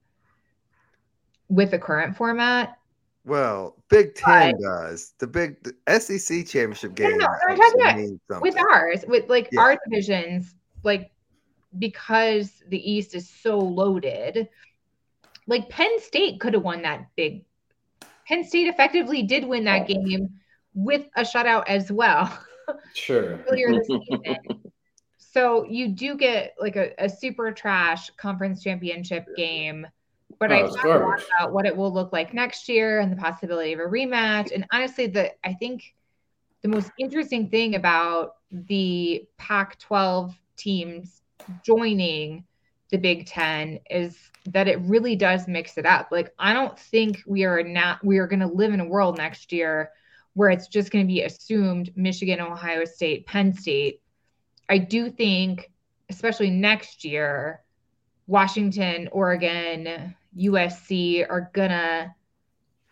with 1.49 1.71
the 1.71 1.79
current 1.79 2.17
format. 2.17 2.79
Well, 3.25 3.83
Big 3.89 4.15
Ten 4.15 4.55
does 4.61 5.15
the 5.19 5.27
big 5.27 5.57
the 5.63 5.75
SEC 6.01 6.47
championship 6.47 6.95
game. 6.95 7.17
no, 7.19 7.27
no, 7.27 7.27
I'm 7.49 7.57
talking 7.57 8.17
about 8.29 8.43
with 8.43 8.57
ours, 8.59 9.05
with 9.09 9.29
like 9.31 9.49
Yeah. 9.51 9.61
our 9.61 9.79
divisions, 9.89 10.55
like 10.83 11.11
because 11.79 12.63
the 12.69 12.91
East 12.91 13.15
is 13.15 13.29
so 13.29 13.59
loaded, 13.59 14.49
like 15.47 15.69
Penn 15.71 15.99
State 16.01 16.39
could 16.41 16.55
have 16.55 16.63
won 16.63 16.83
that 16.83 17.07
big. 17.17 17.45
Penn 18.29 18.45
State 18.45 18.69
effectively 18.69 19.23
did 19.23 19.45
win 19.45 19.65
that 19.65 19.89
game 19.89 20.29
with 20.75 21.07
a 21.17 21.23
shutout 21.23 21.65
as 21.67 21.91
well 21.91 22.37
Sure. 22.95 23.41
earlier 23.49 23.73
this 23.73 23.87
season. 23.87 24.37
So 25.19 25.65
you 25.65 25.89
do 25.89 26.17
get 26.17 26.55
like 26.61 26.77
a, 26.77 26.93
a 26.99 27.09
super 27.09 27.53
trash 27.53 28.11
conference 28.11 28.63
championship 28.63 29.27
game. 29.37 29.87
But 30.39 30.53
Oh, 30.53 30.55
I 30.55 30.63
talk 30.63 30.85
a 30.85 30.89
lot 30.89 31.23
about 31.39 31.53
what 31.53 31.67
it 31.67 31.77
will 31.77 31.93
look 31.93 32.13
like 32.13 32.35
next 32.35 32.69
year 32.69 33.01
and 33.01 33.11
the 33.11 33.17
possibility 33.17 33.73
of 33.73 33.81
a 33.81 33.85
rematch. 33.85 34.53
And 34.53 34.67
honestly, 34.73 35.07
the 35.07 35.33
I 35.47 35.55
think 35.55 35.95
the 36.63 36.69
most 36.69 36.91
interesting 36.99 37.49
thing 37.51 37.75
about 37.75 38.37
the 38.51 39.27
Pac-12 39.37 40.35
teams 40.57 41.23
joining 41.65 42.45
the 42.91 42.97
Big 42.99 43.27
Ten 43.27 43.81
is 43.91 44.17
that 44.47 44.69
it 44.69 44.79
really 44.81 45.17
does 45.17 45.49
mix 45.49 45.79
it 45.79 45.87
up. 45.87 46.09
Like 46.11 46.33
I 46.39 46.53
don't 46.53 46.79
think 46.79 47.23
we 47.27 47.45
are 47.45 47.63
not 47.63 48.05
we 48.05 48.19
are 48.19 48.27
going 48.27 48.41
to 48.41 48.47
live 48.47 48.73
in 48.73 48.81
a 48.81 48.89
world 48.89 49.19
next 49.19 49.53
year 49.53 49.91
where 50.35 50.51
it's 50.51 50.69
just 50.69 50.91
going 50.91 51.05
to 51.05 51.13
be 51.13 51.23
assumed 51.23 51.93
Michigan, 51.97 52.41
Ohio 52.41 52.85
State, 52.85 53.27
Penn 53.27 53.53
State. 53.53 54.01
I 54.69 54.79
do 54.79 55.11
think, 55.11 55.71
especially 56.11 56.51
next 56.51 57.05
year, 57.05 57.63
Washington, 58.27 59.09
Oregon, 59.13 60.15
USC 60.37 61.27
are 61.29 61.51
gonna 61.53 62.15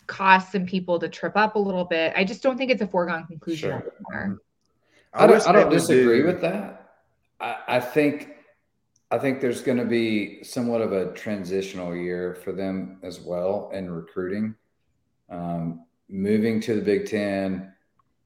cause 0.06 0.50
some 0.50 0.66
people 0.66 0.98
to 0.98 1.08
trip 1.08 1.36
up 1.36 1.56
a 1.56 1.58
little 1.58 1.84
bit. 1.84 2.12
I 2.16 2.24
just 2.24 2.42
don't 2.42 2.56
think 2.58 2.70
it's 2.70 2.82
a 2.82 2.86
foregone 2.86 3.26
conclusion 3.26 3.70
Sure. 3.70 3.92
anymore. 4.12 4.40
I 5.14 5.26
don't, 5.26 5.48
I 5.48 5.52
don't 5.52 5.70
disagree 5.70 6.20
do- 6.20 6.26
with 6.26 6.40
that. 6.40 6.94
I, 7.40 7.56
I 7.68 7.80
think 7.80 8.30
I 9.10 9.18
think 9.18 9.42
there's 9.42 9.60
going 9.60 9.76
to 9.76 9.84
be 9.84 10.42
somewhat 10.42 10.80
of 10.80 10.92
a 10.92 11.12
transitional 11.12 11.94
year 11.94 12.34
for 12.34 12.52
them 12.52 12.98
as 13.02 13.20
well 13.20 13.70
in 13.74 13.90
recruiting. 13.90 14.54
Um, 15.28 15.84
moving 16.08 16.60
to 16.62 16.76
the 16.76 16.80
Big 16.80 17.06
Ten, 17.06 17.74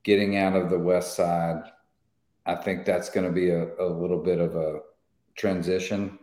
getting 0.04 0.36
out 0.36 0.54
of 0.54 0.70
the 0.70 0.78
West 0.78 1.16
Side, 1.16 1.64
I 2.46 2.54
think 2.54 2.84
that's 2.84 3.10
going 3.10 3.26
to 3.26 3.32
be 3.32 3.50
a, 3.50 3.74
a 3.80 3.84
little 3.84 4.22
bit 4.22 4.38
of 4.38 4.54
a 4.54 4.78
transition. 5.34 6.20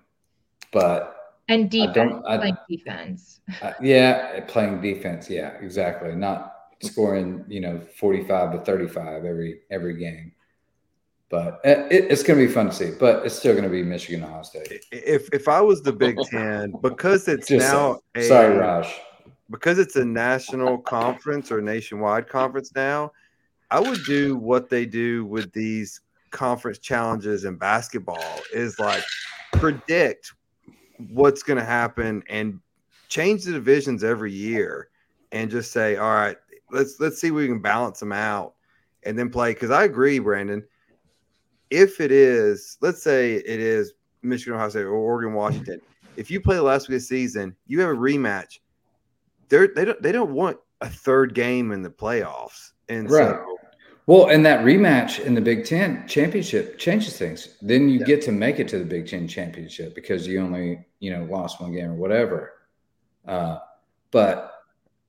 But 0.71 1.12
And 1.49 1.65
I 1.65 1.67
defense, 1.67 1.93
don't. 1.95 2.25
I, 2.25 2.37
playing 2.37 2.57
defense. 2.69 3.41
uh, 3.61 3.73
yeah, 3.81 4.39
playing 4.47 4.81
defense. 4.81 5.29
Yeah, 5.29 5.49
exactly. 5.59 6.15
Not 6.15 6.53
scoring, 6.81 7.43
you 7.47 7.59
know, 7.59 7.79
forty-five 7.97 8.51
to 8.53 8.59
thirty-five 8.59 9.25
every 9.25 9.61
every 9.69 9.97
game. 9.97 10.31
But 11.29 11.55
uh, 11.65 11.87
it, 11.89 12.11
it's 12.11 12.23
going 12.23 12.39
to 12.39 12.45
be 12.47 12.51
fun 12.51 12.67
to 12.67 12.71
see. 12.73 12.91
But 12.97 13.25
it's 13.25 13.35
still 13.35 13.53
going 13.53 13.63
to 13.63 13.69
be 13.69 13.83
Michigan, 13.83 14.23
Ohio 14.23 14.43
State. 14.43 14.85
If 14.91 15.29
if 15.33 15.47
I 15.47 15.59
was 15.61 15.81
the 15.81 15.91
Big 15.91 16.17
Ten, 16.29 16.73
because 16.81 17.27
it's 17.27 17.47
Just 17.47 17.71
now 17.71 17.99
a, 18.15 18.21
saying. 18.21 18.27
sorry, 18.29 18.57
Raj. 18.57 18.87
because 19.49 19.79
it's 19.79 19.95
a 19.97 20.05
national 20.05 20.77
conference 20.77 21.51
or 21.51 21.61
nationwide 21.61 22.29
conference 22.29 22.71
now, 22.75 23.11
I 23.71 23.79
would 23.79 24.03
do 24.05 24.37
what 24.37 24.69
they 24.69 24.85
do 24.85 25.25
with 25.25 25.51
these 25.53 25.99
conference 26.29 26.77
challenges 26.79 27.45
in 27.45 27.55
basketball 27.57 28.39
is 28.53 28.79
like 28.79 29.03
predict 29.53 30.33
what's 30.97 31.43
going 31.43 31.57
to 31.59 31.65
happen 31.65 32.23
and 32.29 32.59
change 33.09 33.43
the 33.43 33.51
divisions 33.51 34.03
every 34.03 34.31
year 34.31 34.89
and 35.31 35.49
just 35.49 35.71
say, 35.71 35.97
all 35.97 36.13
right, 36.13 36.37
let's 36.71 36.99
let's 36.99 37.19
see 37.19 37.27
if 37.27 37.33
we 37.33 37.47
can 37.47 37.61
balance 37.61 37.99
them 37.99 38.11
out 38.11 38.55
and 39.03 39.17
then 39.17 39.29
play. 39.29 39.53
Because 39.53 39.71
I 39.71 39.83
agree, 39.83 40.19
Brandon. 40.19 40.63
If 41.69 41.99
it 41.99 42.11
is, 42.11 42.77
let's 42.81 43.01
say 43.01 43.35
it 43.35 43.59
is 43.59 43.93
Michigan, 44.21 44.53
Ohio 44.55 44.69
State, 44.69 44.83
or 44.83 44.93
Oregon, 44.93 45.33
Washington. 45.33 45.81
If 46.15 46.29
you 46.29 46.39
play 46.39 46.55
the 46.55 46.61
last 46.63 46.87
week 46.87 46.97
of 46.97 47.01
the 47.01 47.05
season, 47.07 47.55
you 47.65 47.79
have 47.81 47.89
a 47.89 47.93
rematch 47.93 48.59
they're 49.49 49.67
they 49.67 49.85
don't 49.85 50.01
they 50.01 50.11
don't 50.11 50.33
want 50.33 50.57
a 50.81 50.89
third 50.89 51.33
game 51.33 51.71
in 51.71 51.81
the 51.81 51.89
playoffs. 51.89 52.71
And 52.89 53.09
Right. 53.09 53.35
so 53.35 53.52
Well, 54.05 54.27
and 54.27 54.45
that 54.45 54.65
rematch 54.65 55.19
in 55.23 55.33
the 55.33 55.39
Big 55.41 55.65
Ten 55.65 56.05
championship 56.07 56.77
changes 56.77 57.17
things. 57.17 57.55
Then 57.61 57.87
you 57.87 57.99
Yeah. 57.99 58.05
get 58.05 58.21
to 58.23 58.31
make 58.33 58.59
it 58.59 58.67
to 58.69 58.79
the 58.79 58.85
Big 58.85 59.07
Ten 59.07 59.27
championship 59.27 59.95
because 59.95 60.27
you 60.27 60.41
only, 60.41 60.85
you 60.99 61.11
know, 61.11 61.23
lost 61.25 61.61
one 61.61 61.71
game 61.71 61.89
or 61.91 61.95
whatever. 61.95 62.53
Uh, 63.25 63.59
but 64.11 64.53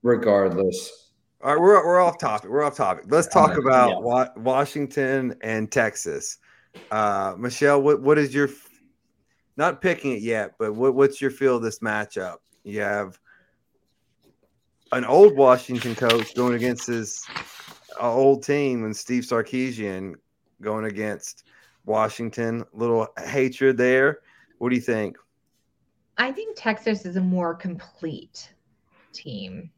regardless, 0.01 1.11
all 1.43 1.53
right, 1.53 1.61
we're 1.61 1.85
we're 1.85 1.99
off 1.99 2.17
topic. 2.17 2.49
We're 2.49 2.63
off 2.63 2.75
topic. 2.77 3.05
Let's 3.09 3.27
talk 3.27 3.51
Yeah. 3.51 3.59
about 3.59 3.89
Yeah. 3.89 3.99
Wa- 3.99 4.29
Washington 4.37 5.35
and 5.41 5.69
Texas. 5.71 6.37
Uh, 6.89 7.35
Michelle, 7.37 7.81
what 7.81 8.01
what 8.01 8.17
is 8.17 8.33
your 8.33 8.49
not 9.57 9.81
picking 9.81 10.11
it 10.13 10.21
yet, 10.21 10.53
but 10.57 10.73
what, 10.73 10.95
what's 10.95 11.21
your 11.21 11.31
feel 11.31 11.57
of 11.57 11.61
this 11.63 11.79
matchup? 11.79 12.37
You 12.63 12.81
have 12.81 13.19
an 14.91 15.05
old 15.05 15.35
Washington 15.35 15.95
coach 15.95 16.33
going 16.35 16.53
against 16.55 16.87
his 16.87 17.25
uh, 18.01 18.13
old 18.13 18.43
team, 18.43 18.85
and 18.85 18.95
Steve 18.95 19.23
Sarkisian 19.23 20.15
going 20.61 20.85
against 20.85 21.43
Washington. 21.85 22.63
Little 22.73 23.07
hatred 23.25 23.77
there. 23.77 24.19
What 24.57 24.69
do 24.69 24.75
you 24.75 24.81
think? 24.81 25.17
I 26.17 26.31
think 26.31 26.55
Texas 26.55 27.05
is 27.05 27.17
a 27.17 27.21
more 27.21 27.53
complete 27.53 28.53
team 29.11 29.69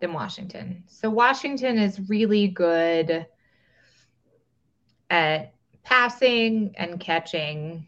than 0.00 0.12
Washington. 0.12 0.84
So 0.86 1.10
Washington 1.10 1.78
is 1.78 2.08
really 2.08 2.48
good 2.48 3.26
at 5.10 5.54
passing 5.82 6.74
and 6.76 7.00
catching, 7.00 7.86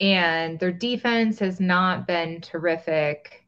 and 0.00 0.58
their 0.58 0.72
defense 0.72 1.38
has 1.38 1.60
not 1.60 2.06
been 2.06 2.40
terrific. 2.40 3.46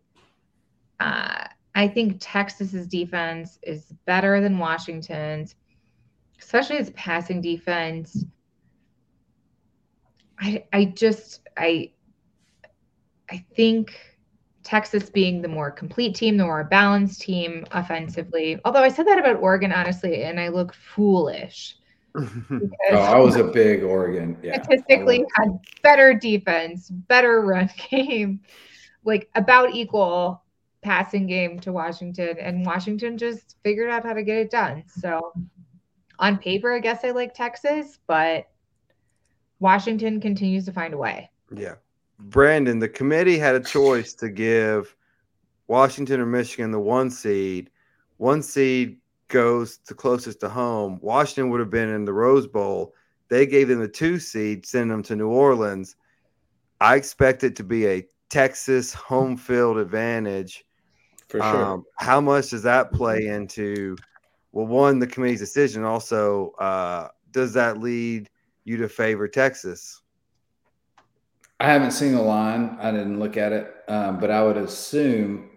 Uh, 1.01 1.47
I 1.77 1.89
think 1.89 2.16
Texas's 2.20 2.87
defense 2.87 3.59
is 3.62 3.93
better 4.07 4.41
than 4.41 4.59
Washington's, 4.59 5.57
especially 6.41 6.77
its 6.77 6.91
passing 6.97 7.43
defense. 7.43 8.24
I 10.41 10.64
I 10.72 10.87
just 10.87 11.47
I 11.55 11.93
I 13.31 13.45
think 13.55 13.95
Texas 14.62 15.11
being 15.11 15.43
the 15.43 15.49
more 15.49 15.70
complete 15.70 16.14
team, 16.14 16.39
the 16.39 16.45
more 16.45 16.64
balanced 16.64 17.20
team 17.20 17.66
offensively. 17.70 18.59
Although 18.64 18.83
I 18.83 18.89
said 18.89 19.07
that 19.07 19.18
about 19.18 19.43
Oregon, 19.43 19.70
honestly, 19.70 20.22
and 20.22 20.41
I 20.41 20.49
look 20.49 20.72
foolish. 20.72 21.77
oh, 22.16 22.70
I 22.91 23.18
was 23.18 23.37
a 23.37 23.45
big 23.45 23.83
Oregon. 23.83 24.39
Yeah. 24.43 24.62
statistically 24.62 25.27
had 25.35 25.59
better 25.83 26.14
defense, 26.14 26.89
better 26.89 27.43
run 27.43 27.68
game, 27.91 28.41
like 29.05 29.29
about 29.35 29.74
equal 29.74 30.43
passing 30.87 31.26
game 31.26 31.59
to 31.59 31.72
Washington, 31.72 32.37
and 32.39 32.64
Washington 32.64 33.18
just 33.18 33.57
figured 33.64 33.91
out 33.91 34.05
how 34.05 34.12
to 34.12 34.22
get 34.22 34.39
it 34.39 34.51
done. 34.53 34.84
So 34.87 35.32
on 36.20 36.39
paper, 36.39 36.72
I 36.72 36.78
guess 36.78 37.05
I 37.05 37.11
like 37.11 37.34
Texas, 37.34 37.99
but 38.07 38.47
Washington 39.59 40.20
continues 40.20 40.64
to 40.66 40.72
find 40.72 40.95
a 40.95 40.97
way. 40.97 41.28
Yeah. 41.53 41.74
Brandon, 42.20 42.78
the 42.78 42.89
committee 42.89 43.37
had 43.37 43.57
a 43.57 43.61
choice 43.61 44.14
to 44.14 44.28
give 44.28 44.95
Washington 45.66 46.20
or 46.20 46.26
Michigan 46.26 46.70
the 46.70 46.78
one 46.78 47.11
seed. 47.11 47.68
One 48.18 48.41
seed 48.41 48.99
goes 49.26 49.78
to 49.89 49.95
closest 49.95 50.39
to 50.41 50.49
home. 50.49 51.01
Washington 51.03 51.51
would 51.51 51.61
have 51.61 51.68
been 51.68 51.89
in 51.89 52.05
the 52.05 52.12
Rose 52.12 52.47
Bowl. 52.47 52.95
They 53.28 53.45
gave 53.45 53.66
them 53.66 53.80
the 53.80 53.89
two 53.89 54.20
seed, 54.20 54.64
sending 54.64 54.89
them 54.89 55.03
to 55.03 55.16
New 55.16 55.28
Orleans. 55.28 55.97
I 56.80 56.95
expect 56.95 57.43
it 57.43 57.57
to 57.57 57.64
be 57.64 57.87
a 57.89 58.07
Texas 58.30 58.95
home 58.95 59.37
field 59.37 59.78
advantage. 59.78 60.64
For 61.29 61.41
sure. 61.41 61.64
Um, 61.64 61.85
how 61.99 62.20
much 62.20 62.51
does 62.51 62.62
that 62.62 62.93
play 62.93 63.27
into, 63.27 63.97
well, 64.53 64.66
one, 64.66 64.99
the 64.99 65.07
committee's 65.07 65.41
decision? 65.41 65.85
Also, 65.85 66.53
uh, 66.61 67.09
does 67.33 67.53
that 67.55 67.79
lead 67.81 68.31
you 68.64 68.77
to 68.77 68.89
favor 68.89 69.27
Texas? 69.27 70.03
I 71.59 71.66
haven't 71.66 71.93
seen 71.93 72.12
the 72.12 72.22
line. 72.22 72.77
I 72.81 72.91
didn't 72.91 73.18
look 73.18 73.37
at 73.37 73.53
it, 73.53 73.74
um, 73.89 74.20
but 74.20 74.31
I 74.31 74.43
would 74.43 74.57
assume 74.57 75.51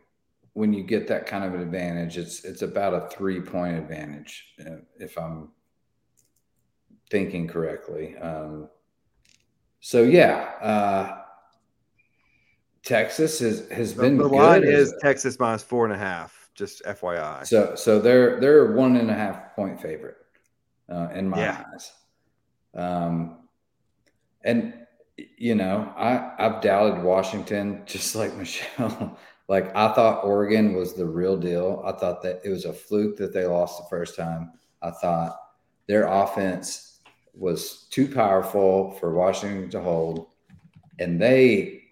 when 0.53 0.73
you 0.73 0.83
get 0.83 1.07
that 1.07 1.25
kind 1.25 1.43
of 1.43 1.53
an 1.53 1.61
advantage, 1.61 2.17
it's 2.17 2.43
it's 2.43 2.61
about 2.61 2.93
a 2.93 3.09
three 3.15 3.41
point 3.41 3.77
advantage, 3.77 4.53
uh, 4.65 4.77
if 4.97 5.17
I'm 5.17 5.49
thinking 7.09 7.47
correctly. 7.47 8.17
Um, 8.17 8.69
so 9.81 10.03
yeah, 10.03 10.51
uh, 10.61 11.18
Texas 12.83 13.39
has 13.39 13.67
has 13.69 13.93
The, 13.93 14.01
been 14.03 14.17
the 14.17 14.23
good 14.29 14.31
line 14.37 14.63
is 14.63 14.91
a- 14.93 14.99
Texas 14.99 15.37
minus 15.39 15.63
four 15.63 15.85
and 15.85 15.93
a 15.93 15.97
half. 15.97 16.49
Just 16.55 16.83
FYI. 16.83 17.45
so 17.47 17.73
so 17.75 17.99
they're 17.99 18.39
they're 18.39 18.73
one 18.73 18.97
and 18.97 19.09
a 19.09 19.13
half 19.13 19.55
point 19.55 19.81
favorite 19.81 20.17
uh, 20.89 21.07
in 21.13 21.29
my 21.29 21.39
Yeah. 21.39 21.63
eyes. 21.73 21.91
Um, 22.75 23.47
and 24.43 24.73
you 25.37 25.55
know, 25.55 25.91
I 25.97 26.33
I've 26.37 26.61
doubted 26.61 27.03
Washington 27.03 27.83
just 27.85 28.15
like 28.15 28.35
Michelle. 28.35 29.17
like 29.47 29.73
I 29.75 29.93
thought 29.93 30.23
Oregon 30.25 30.73
was 30.75 30.93
the 30.93 31.05
real 31.05 31.37
deal. 31.37 31.81
I 31.85 31.93
thought 31.93 32.21
that 32.23 32.41
it 32.43 32.49
was 32.49 32.65
a 32.65 32.73
fluke 32.73 33.17
that 33.17 33.33
they 33.33 33.45
lost 33.45 33.77
the 33.81 33.87
first 33.89 34.15
time. 34.17 34.51
I 34.81 34.91
thought 34.91 35.37
their 35.87 36.07
offense 36.07 36.99
was 37.33 37.87
too 37.89 38.07
powerful 38.07 38.91
for 38.99 39.13
Washington 39.13 39.69
to 39.71 39.81
hold, 39.81 40.27
and 40.99 41.21
they, 41.21 41.83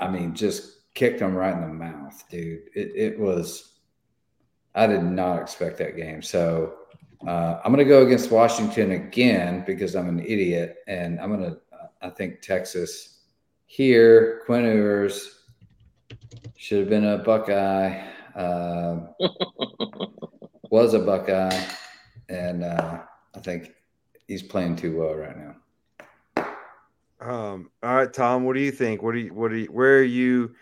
I 0.00 0.08
mean, 0.08 0.34
just 0.34 0.94
kicked 0.94 1.20
them 1.20 1.34
right 1.34 1.54
in 1.54 1.60
the 1.60 1.68
mouth, 1.68 2.22
dude. 2.30 2.62
It 2.74 2.92
it 2.94 3.18
was. 3.18 3.70
I 4.74 4.86
did 4.86 5.02
not 5.02 5.42
expect 5.42 5.78
that 5.78 5.96
game. 5.96 6.22
So 6.22 6.74
uh, 7.26 7.60
I'm 7.62 7.72
going 7.72 7.84
to 7.84 7.88
go 7.88 8.06
against 8.06 8.30
Washington 8.30 8.92
again 8.92 9.64
because 9.66 9.94
I'm 9.94 10.08
an 10.08 10.20
idiot, 10.20 10.78
and 10.86 11.20
I'm 11.20 11.34
going 11.34 11.50
to. 11.50 11.58
I 12.00 12.10
think 12.10 12.40
Texas 12.40 13.20
here. 13.66 14.42
Quinn 14.44 14.64
Ewers 14.64 15.40
should 16.56 16.80
have 16.80 16.88
been 16.88 17.04
a 17.04 17.18
Buckeye. 17.18 18.02
Uh, 18.34 19.06
was 20.70 20.94
a 20.94 20.98
Buckeye, 20.98 21.64
and 22.28 22.64
uh, 22.64 23.00
I 23.34 23.38
think 23.40 23.72
he's 24.26 24.42
playing 24.42 24.76
too 24.76 24.96
well 24.98 25.14
right 25.14 25.36
now. 25.36 25.54
Um, 27.22 27.70
all 27.84 27.94
right, 27.94 28.12
Tom, 28.12 28.44
what 28.44 28.54
do 28.54 28.60
you 28.60 28.72
think? 28.72 29.00
What 29.00 29.12
do 29.12 29.20
you, 29.20 29.32
what 29.32 29.50
do 29.50 29.56
you, 29.58 29.66
where 29.66 29.98
are 29.98 30.02
you 30.02 30.54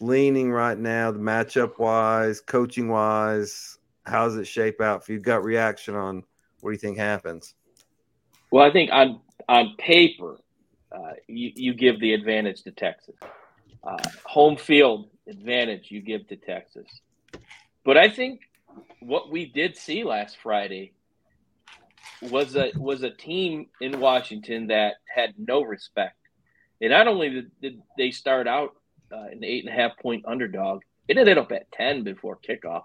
leaning 0.00 0.50
right 0.50 0.78
now, 0.78 1.10
the 1.10 1.18
matchup 1.18 1.78
wise, 1.78 2.40
coaching 2.42 2.88
wise? 2.88 3.78
How 4.04 4.26
does 4.26 4.36
it 4.36 4.46
shape 4.46 4.82
out? 4.82 5.02
If 5.02 5.08
you've 5.08 5.22
got 5.22 5.44
reaction 5.44 5.94
on 5.94 6.22
what 6.60 6.70
do 6.70 6.72
you 6.74 6.78
think 6.78 6.98
happens? 6.98 7.54
Well, 8.50 8.64
I 8.64 8.70
think 8.70 8.90
on 8.92 9.20
on 9.48 9.74
paper, 9.78 10.38
uh, 10.92 11.12
you, 11.26 11.52
you 11.54 11.74
give 11.74 12.00
the 12.00 12.12
advantage 12.14 12.62
to 12.62 12.70
Texas. 12.70 13.16
Uh, 13.82 13.96
home 14.24 14.56
field 14.56 15.08
advantage 15.26 15.90
you 15.90 16.00
give 16.00 16.26
to 16.28 16.36
Texas. 16.36 16.86
But 17.84 17.96
I 17.96 18.08
think 18.08 18.40
what 19.00 19.30
we 19.30 19.46
did 19.46 19.76
see 19.76 20.04
last 20.04 20.36
Friday 20.42 20.93
was 22.30 22.56
a 22.56 22.72
was 22.76 23.02
a 23.02 23.10
team 23.10 23.66
in 23.80 24.00
Washington 24.00 24.68
that 24.68 24.94
had 25.12 25.34
no 25.38 25.62
respect. 25.62 26.16
And 26.80 26.90
not 26.90 27.06
only 27.08 27.30
did, 27.30 27.50
did 27.60 27.82
they 27.96 28.10
start 28.10 28.46
out 28.46 28.76
uh, 29.12 29.26
an 29.32 29.44
eight 29.44 29.64
and 29.64 29.72
a 29.72 29.76
half 29.76 29.98
point 29.98 30.24
underdog, 30.26 30.82
it 31.08 31.16
ended 31.16 31.38
up 31.38 31.52
at 31.52 31.70
ten 31.72 32.02
before 32.02 32.38
kickoff. 32.46 32.82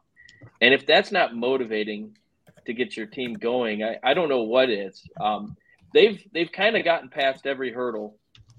And 0.62 0.74
if 0.74 0.86
that's 0.86 1.12
not 1.12 1.36
motivating 1.36 2.18
to 2.66 2.74
get 2.74 2.96
your 2.96 3.08
team 3.08 3.34
going, 3.34 3.84
I, 3.84 3.98
I 4.04 4.14
don't 4.14 4.30
know 4.30 4.44
what 4.44 4.70
is. 4.70 5.04
Um, 5.20 5.58
they've 5.94 6.22
they've 6.34 6.52
kind 6.52 6.78
of 6.78 6.84
gotten 6.84 7.10
past 7.10 7.46
every 7.46 7.72
hurdle 7.74 8.18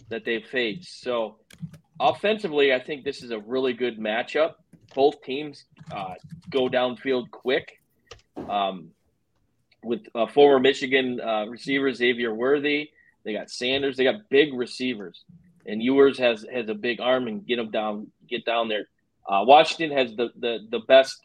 that 0.08 0.24
they've 0.24 0.44
faced. 0.44 1.02
So 1.02 1.36
offensively, 1.98 2.72
I 2.72 2.80
think 2.80 3.04
this 3.04 3.22
is 3.22 3.30
a 3.30 3.38
really 3.38 3.72
good 3.72 3.98
matchup. 3.98 4.54
Both 4.94 5.22
teams 5.22 5.64
uh, 5.94 6.14
go 6.50 6.68
downfield 6.68 7.30
quick. 7.30 7.80
Um, 8.48 8.90
with 9.82 10.06
uh, 10.14 10.26
former 10.26 10.58
Michigan 10.58 11.20
uh, 11.20 11.46
receiver 11.46 11.92
Xavier 11.92 12.34
Worthy, 12.34 12.90
they 13.24 13.32
got 13.32 13.50
Sanders. 13.50 13.96
They 13.96 14.04
got 14.04 14.28
big 14.28 14.54
receivers, 14.54 15.24
and 15.66 15.82
Ewers 15.82 16.18
has 16.18 16.46
has 16.52 16.68
a 16.68 16.74
big 16.74 17.00
arm 17.00 17.28
and 17.28 17.46
get 17.46 17.56
them 17.56 17.70
down, 17.70 18.08
get 18.28 18.44
down 18.44 18.68
there. 18.68 18.86
Uh, 19.28 19.44
Washington 19.46 19.96
has 19.96 20.14
the 20.16 20.30
the 20.36 20.66
the 20.70 20.80
best 20.80 21.20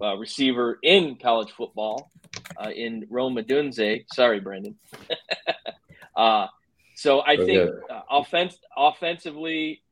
uh, 0.00 0.16
receiver 0.16 0.78
in 0.82 1.16
college 1.16 1.50
football 1.52 2.10
uh, 2.62 2.70
in 2.70 3.06
Rome 3.10 3.36
Odunze. 3.36 4.04
Sorry, 4.12 4.40
Brandon. 4.40 4.76
uh, 6.16 6.46
so 6.94 7.22
I 7.24 7.36
think 7.36 7.70
uh, 7.88 8.00
offense 8.10 8.58
offensively, 8.76 9.82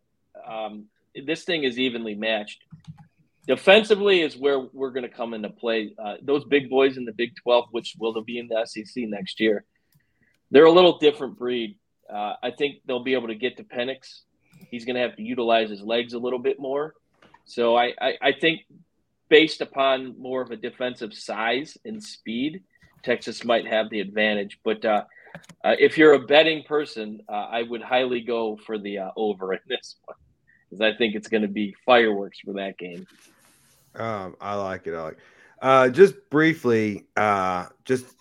um, 0.47 0.87
this 1.25 1.45
thing 1.45 1.65
is 1.65 1.79
evenly 1.79 2.15
matched. 2.15 2.63
Defensively 3.47 4.23
is 4.23 4.37
where 4.37 4.59
we're 4.59 4.91
going 4.91 5.09
to 5.09 5.15
come 5.15 5.33
into 5.33 5.51
play. 5.51 5.95
Uh, 5.99 6.15
those 6.21 6.45
big 6.45 6.69
boys 6.69 6.97
in 6.97 7.05
the 7.05 7.13
Big 7.13 7.37
12, 7.37 7.67
which 7.71 7.95
will 7.99 8.21
be 8.23 8.39
in 8.39 8.49
the 8.49 8.67
SEC 8.67 9.05
next 9.09 9.39
year, 9.39 9.65
they're 10.51 10.65
a 10.65 10.73
little 10.73 10.99
different 10.99 11.39
breed. 11.39 11.79
Uh, 12.13 12.35
I 12.43 12.51
think 12.51 12.77
they'll 12.87 13.05
be 13.05 13.15
able 13.15 13.29
to 13.29 13.35
get 13.35 13.57
to 13.59 13.65
Penix. 13.65 14.21
He's 14.71 14.85
going 14.85 14.97
to 14.97 15.03
have 15.03 15.17
to 15.17 15.23
utilize 15.23 15.71
his 15.71 15.83
legs 15.83 16.13
a 16.13 16.19
little 16.19 16.39
bit 16.39 16.59
more. 16.59 16.95
So 17.45 17.77
I, 17.77 17.93
I, 18.01 18.15
I 18.21 18.33
think 18.33 18.63
based 19.29 19.61
upon 19.61 20.19
more 20.21 20.43
of 20.43 20.51
a 20.51 20.57
defensive 20.57 21.15
size 21.15 21.79
and 21.85 22.03
speed, 22.03 22.63
Texas 23.03 23.45
might 23.45 23.67
have 23.67 23.91
the 23.91 24.01
advantage. 24.01 24.59
But 24.65 24.85
uh, 24.85 25.05
uh, 25.65 25.77
if 25.79 25.99
you're 25.99 26.15
a 26.15 26.21
betting 26.21 26.65
person, 26.65 27.21
uh, 27.29 27.33
I 27.33 27.63
would 27.63 27.83
highly 27.83 28.21
go 28.21 28.57
for 28.57 28.79
the 28.79 28.99
uh, 28.99 29.11
over 29.17 29.53
in 29.53 29.61
this 29.69 29.97
one 30.05 30.17
because 30.69 30.81
I 30.81 30.97
think 30.97 31.15
it's 31.15 31.29
going 31.29 31.43
to 31.43 31.49
be 31.49 31.75
fireworks 31.85 32.41
for 32.41 32.55
that 32.55 32.79
game. 32.79 33.07
Um, 33.99 34.37
I 34.41 34.55
like 34.55 34.87
it. 34.87 34.95
I 34.95 35.03
like. 35.03 35.19
Uh, 35.63 35.89
just 35.89 36.15
briefly, 36.31 37.07
uh, 37.17 37.67
just 37.85 38.17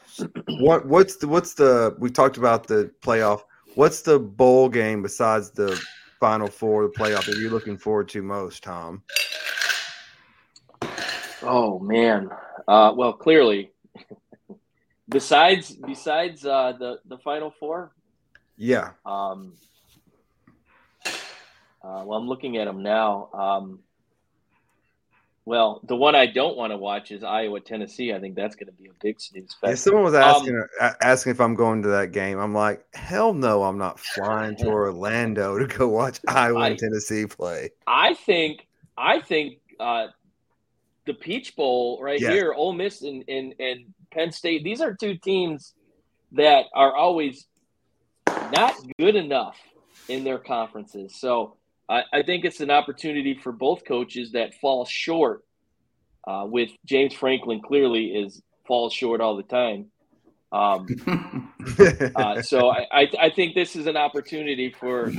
what 0.47 0.85
what's 0.87 1.17
the 1.17 1.27
what's 1.27 1.53
the 1.53 1.95
we 1.99 2.09
talked 2.09 2.37
about 2.37 2.67
the 2.67 2.91
playoff. 3.01 3.41
What's 3.75 4.01
the 4.01 4.17
bowl 4.19 4.69
game 4.69 5.01
besides 5.01 5.51
the 5.51 5.79
Final 6.19 6.47
Four, 6.47 6.83
the 6.83 6.93
playoff 6.93 7.25
that 7.25 7.37
you're 7.37 7.51
looking 7.51 7.77
forward 7.77 8.07
to 8.09 8.21
most, 8.21 8.63
Tom? 8.63 9.03
Oh 11.43 11.79
man. 11.79 12.29
Uh, 12.67 12.93
well, 12.95 13.13
clearly, 13.13 13.71
besides 15.09 15.75
besides 15.75 16.45
uh, 16.45 16.73
the 16.79 16.99
the 17.05 17.17
Final 17.19 17.51
Four, 17.59 17.91
Yeah, 18.57 18.91
um, 19.05 19.53
uh, 21.05 22.03
well, 22.05 22.17
I'm 22.17 22.27
looking 22.27 22.57
at 22.57 22.65
them 22.65 22.81
now. 22.81 23.29
Um, 23.33 23.79
well, 25.45 25.79
the 25.83 25.95
one 25.95 26.15
I 26.15 26.25
don't 26.25 26.57
want 26.57 26.71
to 26.73 26.77
watch 26.77 27.11
is 27.11 27.23
Iowa 27.23 27.59
Tennessee. 27.59 28.11
I 28.11 28.19
think 28.19 28.35
that's 28.35 28.55
going 28.55 28.65
to 28.67 28.73
be 28.73 28.87
a 28.89 28.93
big 29.01 29.21
snooze 29.21 29.55
yeah. 29.63 29.75
Someone 29.75 30.03
was 30.03 30.15
Um, 30.15 30.21
asking 30.23 30.65
a- 30.81 30.95
asking 31.05 31.31
if 31.31 31.39
I'm 31.41 31.53
going 31.53 31.83
to 31.83 31.89
that 31.89 32.11
game. 32.11 32.39
I'm 32.39 32.53
like, 32.53 32.83
hell 32.95 33.33
no, 33.33 33.63
I'm 33.63 33.77
not 33.77 33.99
flying 33.99 34.55
to 34.57 34.65
Orlando 34.67 35.57
to 35.59 35.67
go 35.67 35.87
watch 35.87 36.19
Iowa 36.27 36.59
I- 36.61 36.69
and 36.69 36.79
Tennessee 36.79 37.25
play. 37.27 37.69
I 37.85 38.15
think 38.15 38.65
I 38.97 39.21
think 39.21 39.59
uh, 39.79 40.07
the 41.05 41.13
Peach 41.13 41.55
Bowl 41.55 42.01
right 42.01 42.19
Yes. 42.19 42.33
here, 42.33 42.53
Ole 42.53 42.73
Miss 42.73 43.03
and, 43.03 43.23
and 43.27 43.53
and 43.59 43.93
Penn 44.11 44.31
State. 44.31 44.63
These 44.63 44.81
are 44.81 44.95
two 44.95 45.15
teams 45.17 45.73
that 46.31 46.65
are 46.73 46.95
always 46.95 47.45
not 48.51 48.73
good 48.97 49.15
enough 49.15 49.57
in 50.09 50.23
their 50.23 50.39
conferences. 50.39 51.15
So 51.19 51.57
I, 51.89 52.03
I 52.13 52.23
think 52.23 52.45
it's 52.45 52.61
an 52.61 52.71
opportunity 52.71 53.35
for 53.35 53.51
both 53.51 53.85
coaches 53.85 54.31
that 54.31 54.55
fall 54.55 54.85
short. 54.85 55.43
Uh, 56.27 56.43
with 56.47 56.71
James 56.85 57.13
Franklin, 57.13 57.61
clearly 57.61 58.07
is 58.07 58.41
falls 58.65 58.93
short 58.93 59.21
all 59.21 59.37
the 59.37 59.43
time. 59.43 59.91
Um, 60.51 61.51
uh, 62.15 62.41
so 62.41 62.69
I, 62.69 62.87
I, 62.91 63.07
I 63.19 63.29
think 63.29 63.53
this 63.53 63.75
is 63.75 63.85
an 63.85 63.97
opportunity 63.97 64.71
for 64.71 65.11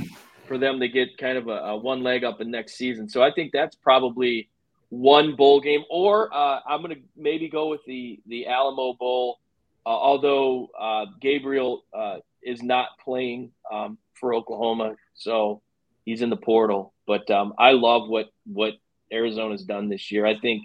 for 0.47 0.57
them 0.57 0.79
to 0.79 0.87
get 0.87 1.17
kind 1.17 1.37
of 1.37 1.47
a, 1.47 1.51
a 1.51 1.77
one 1.77 2.03
leg 2.03 2.23
up 2.23 2.41
in 2.41 2.51
next 2.51 2.75
season. 2.75 3.07
So 3.07 3.21
I 3.21 3.31
think 3.31 3.51
that's 3.51 3.75
probably 3.75 4.49
one 4.89 5.35
bowl 5.35 5.59
game, 5.59 5.83
or 5.89 6.33
uh, 6.33 6.59
I'm 6.67 6.81
going 6.81 6.95
to 6.95 7.01
maybe 7.15 7.49
go 7.49 7.67
with 7.69 7.81
the 7.85 8.19
the 8.27 8.47
Alamo 8.47 8.93
Bowl. 8.93 9.39
Uh, 9.85 9.89
although 9.89 10.67
uh, 10.77 11.05
Gabriel 11.21 11.83
uh, 11.93 12.17
is 12.43 12.61
not 12.61 12.89
playing 13.03 13.51
um, 13.71 13.97
for 14.13 14.33
Oklahoma, 14.33 14.95
so 15.15 15.61
he's 16.07 16.21
in 16.21 16.29
the 16.29 16.37
portal. 16.37 16.93
But 17.05 17.29
um, 17.29 17.53
I 17.59 17.71
love 17.71 18.07
what 18.07 18.29
what 18.45 18.73
Arizona's 19.11 19.63
done 19.63 19.89
this 19.89 20.11
year. 20.11 20.25
I 20.25 20.39
think 20.39 20.63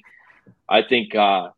I 0.69 0.83
think 0.83 1.15
uh, 1.15 1.51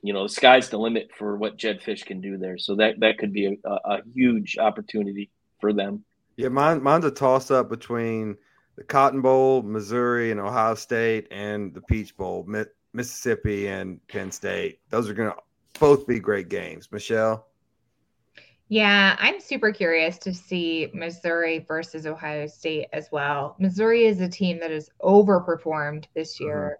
you 0.00 0.14
know 0.14 0.22
the 0.22 0.32
sky's 0.32 0.70
the 0.70 0.78
limit 0.78 1.10
for 1.18 1.36
what 1.36 1.58
Jedd 1.58 1.82
Fisch 1.82 2.06
can 2.06 2.22
do 2.22 2.38
there. 2.38 2.56
So 2.56 2.76
that 2.76 3.00
that 3.00 3.18
could 3.18 3.32
be 3.32 3.58
a, 3.62 3.70
a, 3.70 3.98
huge 4.14 4.56
opportunity 4.56 5.30
for 5.60 5.72
them. 5.72 6.04
Yeah, 6.36 6.48
mine, 6.48 6.82
mine's 6.82 7.04
a 7.04 7.10
toss 7.10 7.50
up 7.50 7.68
between 7.68 8.36
the 8.76 8.84
Cotton 8.84 9.20
Bowl, 9.20 9.62
Missouri 9.62 10.30
and 10.30 10.40
Ohio 10.40 10.74
State, 10.74 11.28
and 11.30 11.74
the 11.74 11.80
Peach 11.82 12.16
Bowl, 12.16 12.44
Mi- 12.48 12.64
Mississippi 12.92 13.68
and 13.68 14.04
Penn 14.08 14.32
State. 14.32 14.80
Those 14.90 15.08
are 15.08 15.14
going 15.14 15.30
to 15.30 15.36
both 15.78 16.08
be 16.08 16.18
great 16.18 16.48
games. 16.48 16.88
Michelle? 16.90 17.46
Yeah, 18.68 19.16
I'm 19.18 19.40
super 19.40 19.72
curious 19.72 20.18
to 20.18 20.32
see 20.32 20.88
Missouri 20.94 21.58
versus 21.60 22.06
Ohio 22.06 22.46
State 22.46 22.86
as 22.92 23.08
well. 23.12 23.56
Missouri 23.58 24.06
is 24.06 24.20
a 24.20 24.28
team 24.28 24.58
that 24.60 24.70
has 24.70 24.90
overperformed 25.02 26.06
this 26.14 26.40
Mm-hmm. 26.40 26.48
year 26.48 26.78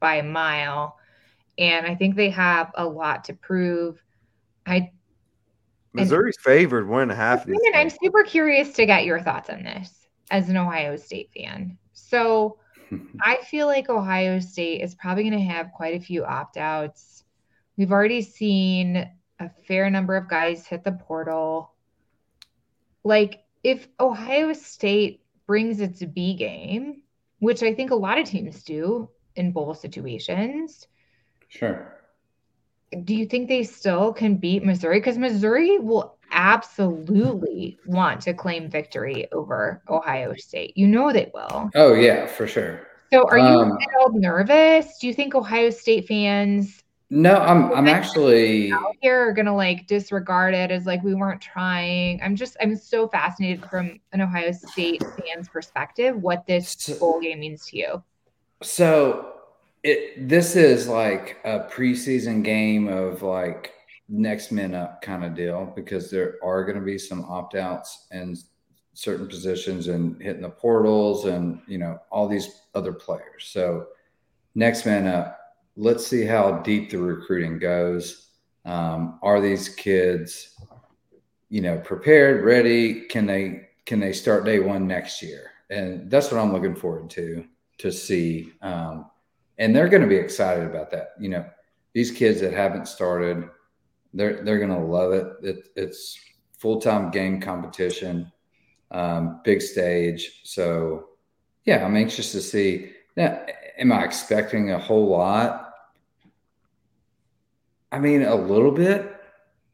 by 0.00 0.16
a 0.16 0.22
mile, 0.22 0.96
and 1.58 1.86
I 1.86 1.94
think 1.94 2.16
they 2.16 2.30
have 2.30 2.70
a 2.74 2.86
lot 2.86 3.24
to 3.24 3.34
prove. 3.34 4.02
I 4.66 4.90
Missouri's 5.94 6.36
favored 6.40 6.88
one 6.88 7.02
and 7.02 7.12
a 7.12 7.14
half. 7.14 7.46
Brandon, 7.46 7.72
I'm 7.74 7.90
super 7.90 8.22
curious 8.24 8.72
to 8.74 8.86
get 8.86 9.04
your 9.04 9.20
thoughts 9.20 9.50
on 9.50 9.62
this 9.62 10.06
as 10.30 10.48
an 10.48 10.56
Ohio 10.56 10.96
State 10.96 11.30
fan. 11.34 11.78
So 11.92 12.58
I 13.22 13.38
feel 13.38 13.66
like 13.66 13.88
Ohio 13.88 14.38
State 14.40 14.82
is 14.82 14.94
probably 14.94 15.24
going 15.28 15.38
to 15.38 15.52
have 15.52 15.72
quite 15.72 16.00
a 16.00 16.04
few 16.04 16.24
opt 16.24 16.56
outs. 16.56 17.24
We've 17.76 17.92
already 17.92 18.22
seen 18.22 19.08
a 19.40 19.50
fair 19.66 19.90
number 19.90 20.16
of 20.16 20.28
guys 20.28 20.66
hit 20.66 20.84
the 20.84 20.92
portal. 20.92 21.72
Like, 23.02 23.42
if 23.64 23.88
Ohio 23.98 24.52
State 24.52 25.22
brings 25.46 25.80
its 25.80 26.02
B 26.04 26.34
game, 26.34 27.02
which 27.40 27.62
I 27.62 27.74
think 27.74 27.90
a 27.90 27.94
lot 27.96 28.18
of 28.18 28.26
teams 28.26 28.62
do 28.62 29.08
in 29.36 29.52
bowl 29.52 29.74
situations, 29.74 30.86
Sure. 31.48 31.96
do 33.04 33.14
you 33.14 33.26
think 33.26 33.48
they 33.48 33.64
still 33.64 34.12
can 34.12 34.36
beat 34.36 34.64
Missouri? 34.64 35.00
Because 35.00 35.18
Missouri 35.18 35.78
will 35.78 36.16
absolutely 36.30 37.78
want 37.86 38.20
to 38.22 38.34
claim 38.34 38.70
victory 38.70 39.26
over 39.32 39.82
Ohio 39.88 40.34
State. 40.36 40.76
You 40.76 40.86
know 40.86 41.12
they 41.12 41.30
will. 41.34 41.70
Oh 41.74 41.94
yeah, 41.94 42.26
for 42.26 42.46
sure. 42.46 42.86
So 43.12 43.26
are 43.28 43.38
you 43.38 43.44
Um, 43.44 43.72
at 43.72 43.88
all 43.98 44.12
nervous? 44.12 44.98
Do 44.98 45.08
you 45.08 45.14
think 45.14 45.34
Ohio 45.34 45.70
State 45.70 46.06
fans 46.06 46.84
No, 47.12 47.34
I'm 47.34 47.72
I'm 47.72 47.88
actually 47.88 48.70
out 48.72 48.94
here 49.00 49.28
are 49.28 49.32
gonna 49.32 49.54
like 49.54 49.88
disregard 49.88 50.54
it 50.54 50.70
as 50.70 50.86
like 50.86 51.02
we 51.02 51.14
weren't 51.14 51.40
trying? 51.40 52.20
I'm 52.22 52.36
just 52.36 52.56
I'm 52.60 52.76
so 52.76 53.08
fascinated 53.08 53.64
from 53.68 53.98
an 54.12 54.20
Ohio 54.20 54.52
State 54.52 55.02
fan's 55.18 55.48
perspective 55.48 56.16
what 56.16 56.46
this 56.46 56.76
So- 56.78 56.98
bowl 56.98 57.20
game 57.20 57.40
means 57.40 57.66
to 57.66 57.76
you. 57.78 58.02
So 58.62 59.32
it 59.82 60.28
this 60.28 60.54
is 60.54 60.86
like 60.86 61.38
a 61.44 61.60
preseason 61.60 62.44
game 62.44 62.86
of 62.86 63.22
like 63.22 63.72
next 64.08 64.52
men 64.52 64.74
up 64.74 65.02
kind 65.02 65.24
of 65.24 65.34
deal 65.34 65.72
because 65.74 66.10
there 66.10 66.36
are 66.44 66.64
going 66.64 66.78
to 66.78 66.84
be 66.84 66.98
some 66.98 67.24
opt 67.24 67.54
outs 67.56 68.06
and 68.12 68.36
certain 68.92 69.26
positions 69.26 69.88
and 69.88 70.20
hitting 70.20 70.42
the 70.42 70.48
portals 70.48 71.24
and 71.24 71.60
you 71.66 71.78
know 71.78 71.98
all 72.10 72.28
these 72.28 72.62
other 72.76 72.92
players. 72.92 73.46
So 73.50 73.86
next 74.54 74.86
man 74.86 75.08
up. 75.08 75.38
Let's 75.76 76.06
see 76.06 76.24
how 76.24 76.58
deep 76.58 76.90
the 76.90 76.98
recruiting 76.98 77.58
goes. 77.58 78.28
Um, 78.64 79.18
are 79.22 79.40
these 79.40 79.68
kids, 79.68 80.56
you 81.48 81.60
know, 81.60 81.78
prepared, 81.78 82.44
ready? 82.44 83.02
Can 83.02 83.26
they 83.26 83.68
can 83.86 84.00
they 84.00 84.12
start 84.12 84.44
day 84.44 84.60
one 84.60 84.86
next 84.86 85.22
year? 85.22 85.50
And 85.70 86.10
that's 86.10 86.30
what 86.30 86.40
I'm 86.40 86.52
looking 86.52 86.74
forward 86.74 87.10
to 87.10 87.44
to 87.78 87.90
see. 87.90 88.52
Um, 88.62 89.10
and 89.58 89.74
they're 89.74 89.88
going 89.88 90.02
to 90.02 90.08
be 90.08 90.16
excited 90.16 90.64
about 90.64 90.90
that. 90.90 91.10
You 91.18 91.28
know, 91.30 91.46
these 91.92 92.10
kids 92.10 92.40
that 92.40 92.52
haven't 92.52 92.88
started, 92.88 93.48
they're 94.12 94.42
they're 94.44 94.58
going 94.58 94.70
to 94.70 94.84
love 94.84 95.12
it. 95.12 95.26
it 95.42 95.68
it's 95.76 96.18
full 96.58 96.80
time 96.80 97.10
game 97.10 97.40
competition, 97.40 98.30
um, 98.90 99.40
big 99.44 99.62
stage. 99.62 100.42
So, 100.44 101.08
yeah, 101.64 101.84
I'm 101.84 101.96
anxious 101.96 102.32
to 102.32 102.40
see. 102.40 102.92
Now, 103.20 103.38
am 103.76 103.92
I 103.92 104.02
expecting 104.02 104.70
a 104.70 104.78
whole 104.78 105.06
lot? 105.06 105.74
I 107.92 107.98
mean, 107.98 108.22
a 108.22 108.34
little 108.34 108.70
bit 108.70 109.14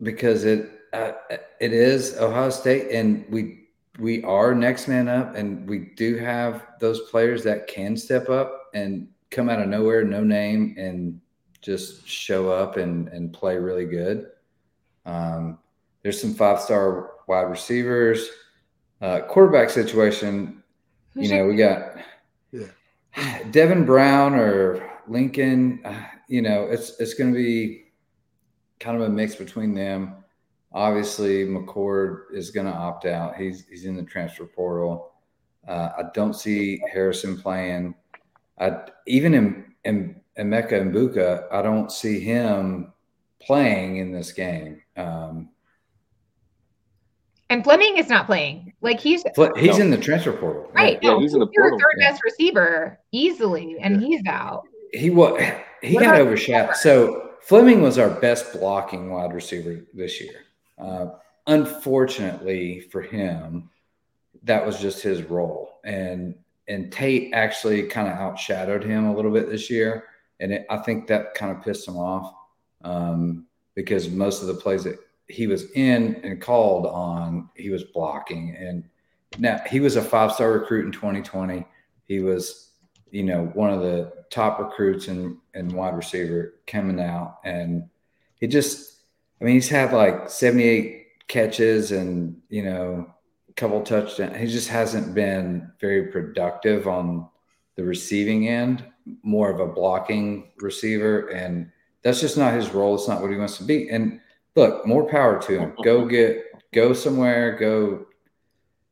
because 0.03 0.45
it 0.45 0.73
uh, 0.93 1.13
it 1.61 1.73
is 1.73 2.17
Ohio 2.19 2.51
State, 2.51 2.91
and 2.91 3.25
we 3.31 3.69
we 4.01 4.25
are 4.25 4.53
next 4.53 4.89
man 4.89 5.07
up, 5.09 5.37
and 5.37 5.69
we 5.69 5.93
do 5.97 6.17
have 6.17 6.67
those 6.81 7.03
players 7.11 7.45
that 7.45 7.69
can 7.69 7.97
step 7.97 8.29
up 8.29 8.65
and 8.75 9.07
come 9.31 9.49
out 9.49 9.63
of 9.63 9.69
nowhere, 9.69 10.03
no 10.03 10.25
name, 10.25 10.75
and 10.77 11.21
just 11.61 12.05
show 12.09 12.51
up 12.51 12.79
and 12.79 13.07
and 13.11 13.33
play 13.33 13.57
really 13.59 13.87
good. 13.87 14.27
Um, 15.05 15.61
there's 16.03 16.21
some 16.21 16.35
five 16.35 16.61
star 16.61 17.13
wide 17.29 17.43
receivers. 17.43 18.29
Uh, 19.01 19.21
quarterback 19.21 19.71
situation, 19.71 20.65
Who's 21.15 21.31
you 21.31 21.37
know, 21.37 21.45
your- 21.45 21.49
we 21.49 21.57
got 21.57 21.97
Yeah. 22.51 22.67
Devin 23.51 23.85
Brown 23.85 24.35
or 24.35 24.91
Lincoln. 25.09 25.81
Uh, 25.85 26.03
you 26.29 26.43
know, 26.43 26.65
it's 26.65 26.99
it's 27.01 27.15
going 27.15 27.33
to 27.33 27.37
be 27.37 27.85
kind 28.81 28.97
of 28.97 29.03
a 29.03 29.09
mix 29.09 29.35
between 29.35 29.75
them. 29.75 30.17
Obviously, 30.73 31.47
McCord 31.47 32.25
is 32.33 32.51
going 32.51 32.67
to 32.67 32.73
opt 32.73 33.07
out. 33.07 33.37
He's 33.37 33.67
he's 33.69 33.85
in 33.85 33.97
the 33.97 34.03
transfer 34.03 34.45
portal. 34.45 35.13
Uh, 35.67 35.91
I 35.99 36.03
don't 36.15 36.35
see 36.35 36.81
Harrison 36.93 37.41
playing. 37.41 37.95
I 38.59 38.83
even 39.07 39.35
in 39.35 39.75
in 39.85 40.21
Emeka 40.39 40.73
Egbuka, 40.73 41.51
I 41.51 41.63
don't 41.63 41.91
see 41.91 42.21
him 42.21 42.93
playing 43.41 43.99
in 43.99 44.13
this 44.13 44.33
game. 44.33 44.83
Um, 44.97 45.51
and 47.49 47.63
Fleming 47.63 47.97
is 47.97 48.09
not 48.09 48.27
playing. 48.27 48.66
Like 48.87 49.01
he's 49.01 49.25
but 49.35 49.57
he's 49.59 49.79
No. 49.79 49.85
in 49.85 49.91
the 49.91 49.99
transfer 49.99 50.33
portal. 50.33 50.71
right. 50.73 50.99
Yeah, 51.03 51.11
no, 51.11 51.21
he's 51.21 51.35
in 51.35 51.41
the 51.41 51.47
portal. 51.49 51.79
third 51.79 51.99
best 52.01 52.23
receiver 52.25 52.99
easily, 53.13 53.77
and 53.81 54.01
he's 54.01 54.23
out. 54.29 54.63
he 54.93 55.11
was 55.11 55.41
he 55.83 55.95
What 55.95 56.05
got 56.05 56.15
about 56.15 56.27
overshadowed. 56.29 56.77
So 56.77 57.31
Fleming 57.43 57.83
was 57.83 57.99
our 57.99 58.11
best 58.11 58.53
blocking 58.53 59.11
wide 59.11 59.33
receiver 59.35 59.85
this 59.93 60.21
year. 60.21 60.35
Uh, 60.79 61.07
unfortunately 61.49 62.81
for 62.81 63.03
him, 63.03 63.69
that 64.45 64.65
was 64.65 64.79
just 64.81 65.03
his 65.03 65.23
role, 65.23 65.81
and 65.85 66.35
and 66.69 66.93
Tate 66.93 67.33
actually 67.35 67.85
kind 67.89 68.09
of 68.09 68.15
outshadowed 68.19 68.85
him 68.85 69.07
a 69.07 69.15
little 69.15 69.31
bit 69.33 69.49
this 69.49 69.69
year, 69.71 70.05
and 70.41 70.53
it, 70.53 70.67
I 70.71 70.79
think 70.79 71.07
that 71.09 71.35
kind 71.35 71.57
of 71.57 71.63
pissed 71.63 71.87
him 71.89 71.97
off 71.97 72.35
um, 72.85 73.47
because 73.75 74.09
most 74.11 74.43
of 74.43 74.49
the 74.49 74.55
plays 74.55 74.85
that 74.85 74.99
he 75.29 75.47
was 75.47 75.71
in 75.73 76.17
and 76.23 76.41
called 76.41 76.87
on, 76.87 77.49
he 77.57 77.71
was 77.71 77.85
blocking, 77.85 78.57
and 78.59 78.85
now 79.39 79.61
he 79.69 79.81
was 79.81 79.97
a 79.97 80.03
five 80.03 80.33
star 80.33 80.53
recruit 80.53 80.87
in 80.87 80.93
2020. 80.93 81.65
He 82.05 82.21
was 82.21 82.67
you 83.11 83.23
know, 83.23 83.47
one 83.55 83.71
of 83.71 83.81
the 83.81 84.13
top 84.31 84.59
recruits 84.59 85.09
and 85.09 85.37
and 85.55 85.73
wide 85.73 85.97
receiver 85.97 86.55
coming 86.67 87.01
out, 87.01 87.39
and 87.45 87.89
he 88.41 88.47
just, 88.47 88.99
I 89.41 89.45
mean, 89.45 89.55
he's 89.55 89.69
had 89.69 89.93
like 89.93 90.29
seventy 90.29 90.65
eight 90.65 91.07
catches 91.29 91.93
and 91.93 92.41
you 92.49 92.63
know, 92.63 93.07
a 93.49 93.53
couple 93.55 93.81
touchdowns. 93.83 94.37
He 94.37 94.47
just 94.47 94.69
hasn't 94.69 95.15
been 95.15 95.71
very 95.81 96.09
productive 96.09 96.87
on 96.87 97.29
the 97.77 97.85
receiving 97.85 98.49
end. 98.49 98.85
More 99.23 99.51
of 99.51 99.61
a 99.61 99.73
blocking 99.73 100.51
receiver, 100.59 101.29
and 101.29 101.71
that's 102.03 102.21
just 102.21 102.37
not 102.37 102.55
his 102.55 102.75
role. 102.75 102.97
It's 102.97 103.09
not 103.09 103.23
what 103.23 103.31
he 103.31 103.37
wants 103.37 103.59
to 103.59 103.65
be. 103.65 103.89
And 103.89 104.21
look, 104.57 104.87
more 104.87 105.09
power 105.09 105.41
to 105.43 105.59
him. 105.59 105.75
Go 105.85 106.05
get, 106.09 106.43
go 106.75 106.93
somewhere. 106.93 107.57
Go. 107.57 108.07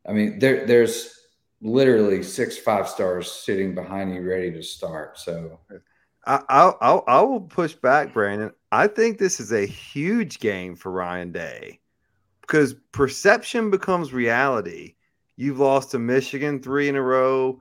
I 0.07 0.13
mean, 0.13 0.39
there 0.39 0.67
there's 0.67 1.19
literally 1.61 2.23
six 2.23 2.59
five 2.59 2.89
stars 2.89 3.31
sitting 3.31 3.75
behind 3.75 4.15
you 4.15 4.23
ready 4.23 4.53
to 4.53 4.63
start. 4.63 5.19
So 5.19 5.59
I, 6.27 6.41
I, 6.49 6.73
I, 6.81 6.93
I 7.07 7.21
will 7.23 7.41
push 7.41 7.75
back, 7.75 8.13
Brandon. 8.13 8.53
I 8.71 8.87
think 8.87 9.19
this 9.19 9.41
is 9.41 9.53
a 9.53 9.67
huge 9.67 10.39
game 10.39 10.77
for 10.77 10.93
Ryan 10.93 11.33
Day 11.33 11.81
because 12.43 12.75
perception 12.93 13.71
becomes 13.71 14.13
reality. 14.13 14.95
You've 15.37 15.59
lost 15.59 15.91
to 15.93 15.99
Michigan 15.99 16.63
three 16.63 16.89
in 16.89 16.97
a 16.97 17.03
row. 17.03 17.61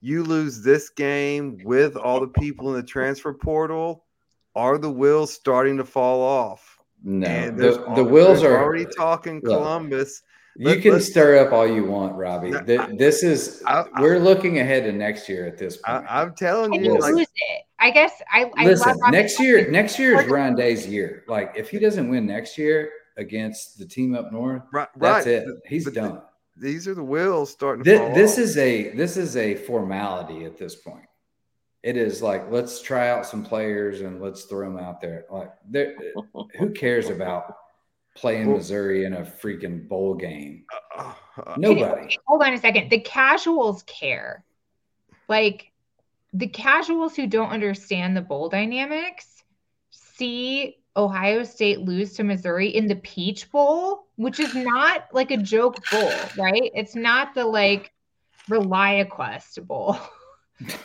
You 0.00 0.24
lose 0.24 0.62
this 0.62 0.90
game 0.90 1.60
with 1.64 1.96
all 1.96 2.20
the 2.20 2.26
people 2.26 2.70
in 2.70 2.74
the 2.74 2.86
transfer 2.86 3.32
portal. 3.32 4.04
Are 4.54 4.76
the 4.76 4.90
wheels 4.90 5.32
starting 5.32 5.76
to 5.76 5.84
fall 5.84 6.20
off? 6.20 6.71
No, 7.04 7.50
the, 7.50 7.84
al- 7.86 7.94
the 7.94 8.04
wheels 8.04 8.42
are 8.42 8.62
already 8.62 8.86
talking 8.86 9.36
Look, 9.42 9.44
Columbus. 9.58 10.22
You 10.56 10.66
let- 10.68 10.82
can 10.82 11.00
stir 11.00 11.38
up 11.44 11.52
all 11.52 11.66
you 11.66 11.84
want, 11.84 12.14
Robbie. 12.14 12.50
No, 12.50 12.62
Th- 12.62 12.78
I- 12.80 12.94
this 12.96 13.22
is 13.22 13.62
I- 13.66 13.84
I- 13.94 14.00
we're 14.02 14.18
looking 14.18 14.58
ahead 14.58 14.84
to 14.84 14.92
next 14.92 15.28
year 15.28 15.46
at 15.46 15.56
this 15.56 15.78
I, 15.84 15.92
point. 15.98 16.06
I'm 16.10 16.34
telling 16.34 16.72
Can 16.72 16.84
you, 16.84 16.92
you 16.94 16.98
like, 17.00 17.14
lose 17.14 17.26
it? 17.34 17.62
I 17.78 17.90
guess 17.90 18.12
I, 18.32 18.50
I 18.56 18.64
Listen, 18.66 18.96
love 18.98 19.12
next 19.12 19.40
year, 19.40 19.70
next 19.70 19.98
year 19.98 20.20
is 20.20 20.28
Ryan 20.28 20.54
Day's 20.54 20.86
year. 20.86 21.24
Like 21.26 21.52
if 21.56 21.70
he 21.70 21.78
doesn't 21.78 22.08
win 22.10 22.26
next 22.26 22.56
year 22.58 22.90
against 23.16 23.78
the 23.78 23.86
team 23.86 24.14
up 24.14 24.30
north, 24.30 24.62
right, 24.72 24.88
that's 24.96 25.26
right. 25.26 25.34
it. 25.36 25.48
He's 25.66 25.84
But 25.84 25.94
the- 25.94 26.00
done. 26.00 26.22
These 26.58 26.86
are 26.86 26.94
the 26.94 27.02
wheels 27.02 27.50
starting 27.50 27.82
to 27.82 27.90
This, 27.90 27.98
fall 27.98 28.14
this 28.14 28.36
is 28.38 28.58
a 28.58 28.90
this 28.90 29.16
is 29.16 29.36
a 29.38 29.54
formality 29.54 30.44
at 30.44 30.58
this 30.58 30.76
point. 30.76 31.06
It 31.82 31.96
is 31.96 32.22
like 32.22 32.50
let's 32.50 32.80
try 32.80 33.08
out 33.08 33.26
some 33.26 33.44
players 33.44 34.00
and 34.02 34.20
let's 34.20 34.44
throw 34.44 34.68
them 34.70 34.78
out 34.78 35.00
there. 35.00 35.24
Like 35.30 35.50
who 36.58 36.70
cares 36.70 37.10
about 37.10 37.56
playing 38.14 38.52
Missouri 38.52 39.04
in 39.04 39.14
a 39.14 39.22
freaking 39.22 39.88
bowl 39.88 40.14
game? 40.14 40.64
Uh, 40.96 41.12
uh, 41.38 41.54
Can 41.54 41.62
you- 41.62 41.74
Nobody. 41.74 42.18
hold 42.26 42.42
on 42.42 42.52
a 42.52 42.58
second. 42.58 42.90
The 42.90 43.00
casuals 43.00 43.82
care. 43.84 44.44
Like 45.28 45.72
the 46.32 46.46
casuals 46.48 47.16
who 47.16 47.26
don't 47.26 47.50
understand 47.50 48.16
the 48.16 48.20
bowl 48.22 48.48
dynamics 48.48 49.42
see 49.90 50.76
Ohio 50.96 51.42
State 51.42 51.80
lose 51.80 52.12
to 52.14 52.24
Missouri 52.24 52.68
in 52.68 52.86
the 52.86 52.96
Peach 52.96 53.50
Bowl, 53.50 54.06
which 54.16 54.40
is 54.40 54.54
not 54.54 55.08
like 55.12 55.30
a 55.30 55.36
joke 55.38 55.76
bowl, 55.90 56.12
right? 56.36 56.70
It's 56.74 56.94
not 56.94 57.34
the 57.34 57.44
like 57.46 57.92
ReliaQuest 58.48 59.66
Bowl. 59.66 59.96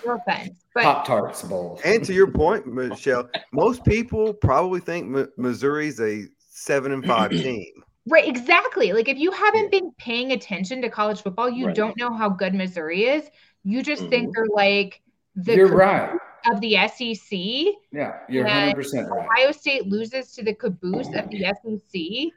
no 0.06 0.16
offense, 0.16 0.56
Pop 0.76 1.06
Tarts 1.06 1.42
Bowl. 1.44 1.80
And 1.86 2.04
to 2.06 2.14
your 2.14 2.30
point, 2.32 2.68
Michelle, 2.68 3.30
most 3.52 3.84
people 3.86 4.34
probably 4.34 4.80
think 4.80 5.16
M- 5.16 5.32
Missouri's 5.38 6.00
a 6.00 6.24
seven 6.38 6.92
and 6.92 7.06
five 7.06 7.32
team. 7.32 7.66
right, 8.08 8.28
exactly. 8.28 8.94
Like 8.94 9.08
if 9.10 9.18
you 9.18 9.32
haven't 9.32 9.72
been 9.72 9.92
paying 9.98 10.32
attention 10.32 10.82
to 10.82 10.90
college 10.90 11.22
football, 11.22 11.50
you 11.50 11.68
Right. 11.68 11.76
don't 11.76 11.98
know 11.98 12.14
how 12.14 12.30
good 12.30 12.54
Missouri 12.54 13.06
is. 13.06 13.30
You 13.64 13.84
just 13.84 14.04
Mhm. 14.04 14.10
think 14.10 14.36
they're 14.36 14.46
like 14.54 15.02
the 15.36 15.56
You're 15.56 15.68
caboose 15.68 15.80
right. 15.80 16.20
of 16.52 16.62
the 16.62 16.78
SEC. 16.78 17.76
Yeah, 17.92 18.20
you're 18.30 18.48
Yeah. 18.48 18.72
100% 18.74 19.10
right. 19.10 19.26
Ohio 19.26 19.52
State 19.52 19.88
loses 19.88 20.32
to 20.34 20.44
the 20.44 20.54
caboose 20.54 21.08
of 21.14 21.30
the 21.30 21.46
SEC, 21.46 22.32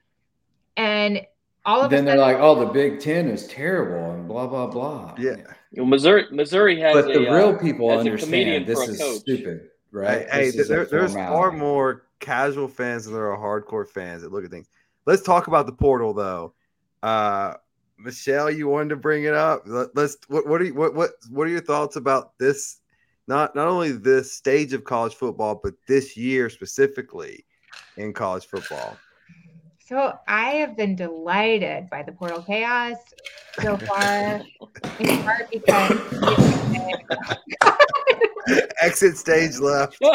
and 0.76 1.24
all 1.64 1.82
of 1.82 1.91
Then 1.91 2.01
a 2.05 2.07
they're 2.07 2.16
sudden, 2.16 2.34
like, 2.34 2.43
oh, 2.43 2.59
the 2.59 2.72
Big 2.72 3.01
Ten 3.01 3.28
is 3.28 3.47
terrible 3.47 4.12
and 4.12 4.26
blah, 4.26 4.47
blah, 4.47 4.66
blah. 4.66 5.14
Yeah. 5.18 5.36
You 5.72 5.82
know, 5.82 5.86
Missouri 5.88 6.26
Missouri 6.30 6.80
has 6.80 6.94
But 6.94 7.06
the 7.06 7.26
a, 7.26 7.30
uh, 7.30 7.36
real 7.36 7.56
people 7.56 7.90
has 7.90 8.06
a 8.06 8.16
comedian 8.16 8.62
understand 8.62 8.66
this 8.66 8.88
is 8.88 8.98
coach. 8.98 9.20
stupid, 9.20 9.70
right? 9.92 10.28
Hey, 10.28 10.46
This 10.46 10.56
is 10.56 10.70
a 10.70 10.74
there, 10.74 10.84
there's 10.86 11.14
far 11.14 11.52
more 11.52 12.06
casual 12.18 12.68
fans 12.68 13.04
than 13.04 13.14
there 13.14 13.32
are 13.32 13.38
hardcore 13.38 13.88
fans 13.88 14.22
that 14.22 14.32
look 14.32 14.44
at 14.44 14.50
things. 14.50 14.68
Let's 15.06 15.22
talk 15.22 15.46
about 15.46 15.66
the 15.66 15.72
portal 15.72 16.12
though. 16.12 16.54
Uh, 17.02 17.54
Michelle, 17.98 18.50
you 18.50 18.66
wanted 18.68 18.90
to 18.90 18.96
bring 18.96 19.24
it 19.24 19.34
up. 19.34 19.62
Let, 19.66 19.96
us 19.96 20.16
what 20.28 20.46
what 20.46 20.60
are 20.60 20.64
you, 20.64 20.74
what 20.74 20.94
what 20.94 21.10
what 21.28 21.46
are 21.46 21.50
your 21.50 21.60
thoughts 21.60 21.96
about 21.96 22.36
this? 22.38 22.78
Not 23.28 23.54
not 23.54 23.68
only 23.68 23.92
this 23.92 24.32
stage 24.32 24.72
of 24.72 24.82
college 24.82 25.14
football, 25.14 25.60
but 25.62 25.74
this 25.86 26.16
year 26.16 26.50
specifically 26.50 27.44
in 27.96 28.12
college 28.12 28.46
football. 28.46 28.96
So 29.91 30.16
I 30.28 30.51
have 30.51 30.76
been 30.76 30.95
delighted 30.95 31.91
by 31.91 32.05
the 32.05 32.12
portal 32.12 32.43
chaos 32.43 32.97
so 33.61 33.76
far, 33.76 34.41
in 35.01 35.22
part 35.24 35.51
because 35.51 35.99
Exit 38.80 39.18
stage 39.18 39.59
left. 39.59 39.99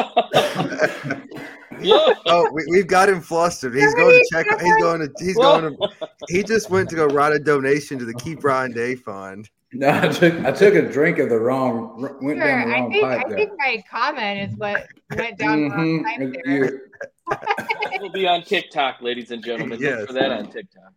Oh, 1.87 2.49
we, 2.53 2.65
we've 2.69 2.87
got 2.87 3.09
him 3.09 3.19
flustered. 3.19 3.75
He's 3.75 3.93
going 3.95 4.11
to 4.11 4.25
check. 4.31 4.45
He's 4.61 4.77
going 4.77 5.01
to. 5.01 5.11
He's 5.19 5.35
going 5.35 5.75
to. 5.75 5.89
He 6.29 6.41
just 6.41 6.69
went 6.69 6.89
to 6.89 6.95
go 6.95 7.05
write 7.05 7.33
a 7.33 7.39
donation 7.39 7.99
to 7.99 8.05
the 8.05 8.13
Keep 8.13 8.45
Ryan 8.45 8.71
Day 8.71 8.95
Fund. 8.95 9.49
No, 9.73 9.89
I 9.89 10.07
took 10.07 10.33
I 10.45 10.51
took 10.51 10.73
a 10.75 10.81
drink 10.91 11.17
of 11.19 11.29
the 11.29 11.39
wrong 11.39 11.99
went 12.01 12.19
Sure, 12.19 12.35
down 12.47 12.69
the 12.69 12.75
I 12.75 12.79
wrong 12.79 12.91
think 12.91 13.03
pipe 13.03 13.25
I 13.25 13.29
there. 13.29 13.37
think 13.37 13.51
my 13.57 13.83
comment 13.89 14.51
is 14.51 14.57
what 14.57 14.87
went 15.17 15.37
down 15.37 15.61
the 15.63 15.69
wrong 15.69 16.03
Mhm. 16.03 16.03
pipe 16.03 16.41
there. 16.45 16.65
You- 16.65 16.81
We'll 18.01 18.11
be 18.11 18.27
on 18.27 18.43
TikTok, 18.43 19.01
ladies 19.01 19.31
and 19.31 19.43
gentlemen. 19.43 19.79
Yes. 19.81 19.99
Look 20.01 20.07
for 20.09 20.13
that 20.13 20.31
on 20.31 20.49
TikTok. 20.51 20.93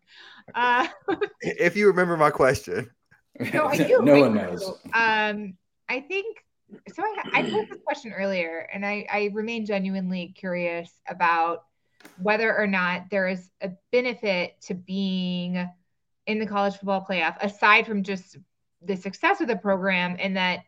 Uh, 0.55 0.87
If 1.41 1.77
you 1.77 1.87
remember 1.87 2.17
my 2.17 2.31
question, 2.31 2.91
no, 3.55 3.67
I 3.67 3.77
do. 3.77 4.03
no 4.03 4.21
one 4.21 4.35
knows. 4.35 4.65
Um, 4.93 5.55
I 5.89 6.01
think 6.01 6.45
so. 6.95 7.03
I, 7.03 7.39
I 7.41 7.43
posed 7.51 7.71
this 7.71 7.79
question 7.85 8.13
earlier, 8.13 8.69
and 8.73 8.85
I, 8.85 9.07
I 9.11 9.31
remain 9.33 9.65
genuinely 9.65 10.35
curious 10.37 10.91
about 11.09 11.65
whether 12.21 12.57
or 12.57 12.67
not 12.67 13.05
there 13.11 13.27
is 13.29 13.49
a 13.63 13.71
benefit 13.91 14.61
to 14.63 14.75
being 14.75 15.69
in 16.27 16.39
the 16.39 16.47
college 16.47 16.75
football 16.75 17.07
playoff, 17.09 17.37
aside 17.41 17.87
from 17.87 18.03
just 18.03 18.37
the 18.83 18.97
success 18.97 19.41
of 19.41 19.49
the 19.49 19.57
program, 19.57 20.17
and 20.19 20.37
that 20.37 20.61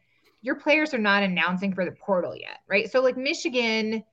your 0.43 0.55
players 0.57 0.95
are 0.95 0.99
not 0.99 1.23
announcing 1.23 1.75
for 1.75 1.85
the 1.85 1.93
portal 1.93 2.35
yet, 2.37 2.61
right? 2.69 2.91
So, 2.91 3.03
like 3.03 3.17
Michigan, 3.17 4.05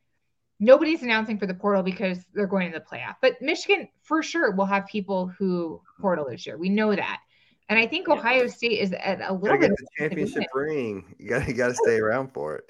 nobody's 0.60 1.04
announcing 1.04 1.38
for 1.38 1.46
the 1.46 1.54
portal 1.54 1.84
because 1.84 2.20
they're 2.34 2.48
going 2.48 2.72
to 2.72 2.80
the 2.80 2.86
playoff, 2.86 3.16
but 3.22 3.42
Michigan 3.42 3.88
for 4.02 4.24
sure 4.24 4.52
will 4.52 4.66
have 4.66 4.86
people 4.88 5.28
who 5.28 5.82
portal 6.00 6.28
this 6.30 6.46
year. 6.46 6.58
We 6.58 6.70
know 6.70 6.96
that. 6.96 7.20
And 7.70 7.78
I 7.78 7.86
think 7.86 8.08
Ohio 8.08 8.48
State 8.48 8.80
is 8.80 8.94
at 8.94 9.18
a 9.18 9.20
gotta 9.20 9.34
little 9.34 9.58
bit 9.58 9.70
the 9.70 9.74
of 9.74 9.80
a 9.80 10.02
championship 10.02 10.48
ring. 10.54 11.16
You 11.20 11.30
got 11.30 11.48
you 11.48 11.54
got 11.54 11.68
to 11.68 11.76
stay 11.76 12.00
around 12.00 12.34
for 12.34 12.56
it. 12.56 12.66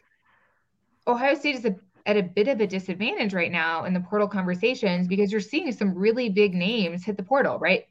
Ohio 1.06 1.36
State 1.36 1.56
is 1.56 1.66
a, 1.66 1.76
at 2.06 2.18
a 2.18 2.24
bit 2.24 2.48
of 2.48 2.60
a 2.60 2.68
disadvantage 2.68 3.34
right 3.34 3.52
now 3.52 3.86
in 3.86 3.94
the 3.94 4.00
portal 4.00 4.28
conversations 4.28 5.08
because 5.08 5.32
you're 5.32 5.40
seeing 5.40 5.72
some 5.72 5.94
really 5.94 6.30
big 6.30 6.56
names 6.56 7.04
hit 7.04 7.16
the 7.16 7.24
portal, 7.24 7.60
right? 7.60 7.88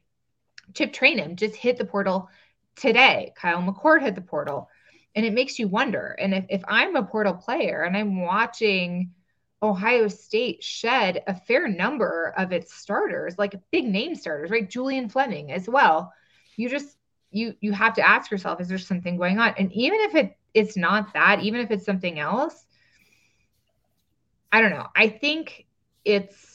Chip 0.73 0.91
Trayanum 0.91 1.35
just 1.35 1.55
hit 1.55 1.77
the 1.77 1.85
portal 1.85 2.29
today. 2.77 3.33
Kyle 3.35 3.61
McCord 3.61 4.01
hit 4.01 4.15
the 4.15 4.21
portal. 4.21 4.69
And 5.15 5.25
it 5.25 5.33
makes 5.33 5.57
you 5.57 5.67
wonder. 5.67 6.15
And 6.19 6.33
if, 6.33 6.45
if 6.49 6.61
I'm 6.67 6.95
a 6.95 7.03
portal 7.03 7.33
player 7.33 7.83
and 7.83 7.97
I'm 7.97 8.21
watching 8.21 9.11
Ohio 9.63 10.07
State 10.07 10.63
shed 10.63 11.23
a 11.25 11.33
fair 11.33 11.67
number 11.67 12.33
of 12.37 12.51
its 12.51 12.75
starters, 12.75 13.37
like 13.37 13.55
big 13.71 13.85
name 13.85 14.13
starters, 14.13 14.51
right? 14.51 14.69
Julian 14.69 15.09
Fleming 15.09 15.51
as 15.51 15.67
well. 15.67 16.13
You 16.55 16.69
just 16.69 16.97
you 17.31 17.55
you 17.59 17.71
have 17.71 17.95
to 17.95 18.07
ask 18.07 18.29
yourself, 18.29 18.61
is 18.61 18.67
there 18.67 18.77
something 18.77 19.17
going 19.17 19.39
on? 19.39 19.55
And 19.57 19.71
even 19.73 19.99
if 20.01 20.15
it 20.15 20.37
it's 20.53 20.77
not 20.77 21.13
that, 21.13 21.41
even 21.41 21.61
if 21.61 21.71
it's 21.71 21.85
something 21.85 22.19
else, 22.19 22.65
I 24.51 24.61
don't 24.61 24.71
know. 24.71 24.87
I 24.95 25.09
think 25.09 25.65
it's 26.05 26.46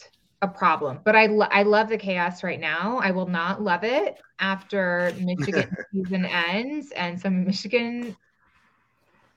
a 0.43 0.49
problem, 0.49 0.99
but 1.05 1.15
I 1.17 1.27
lo- 1.27 1.47
I 1.51 1.63
love 1.63 1.89
the 1.89 1.97
chaos 1.97 2.43
right 2.43 2.59
now. 2.61 2.99
I 2.99 3.13
will 3.13 3.29
not 3.29 3.63
love 3.63 3.85
it 3.85 4.21
after 4.41 5.13
Michigan 5.21 5.75
season 5.95 6.25
ends 6.27 6.91
and 6.93 7.19
some 7.19 7.45
Michigan 7.45 8.17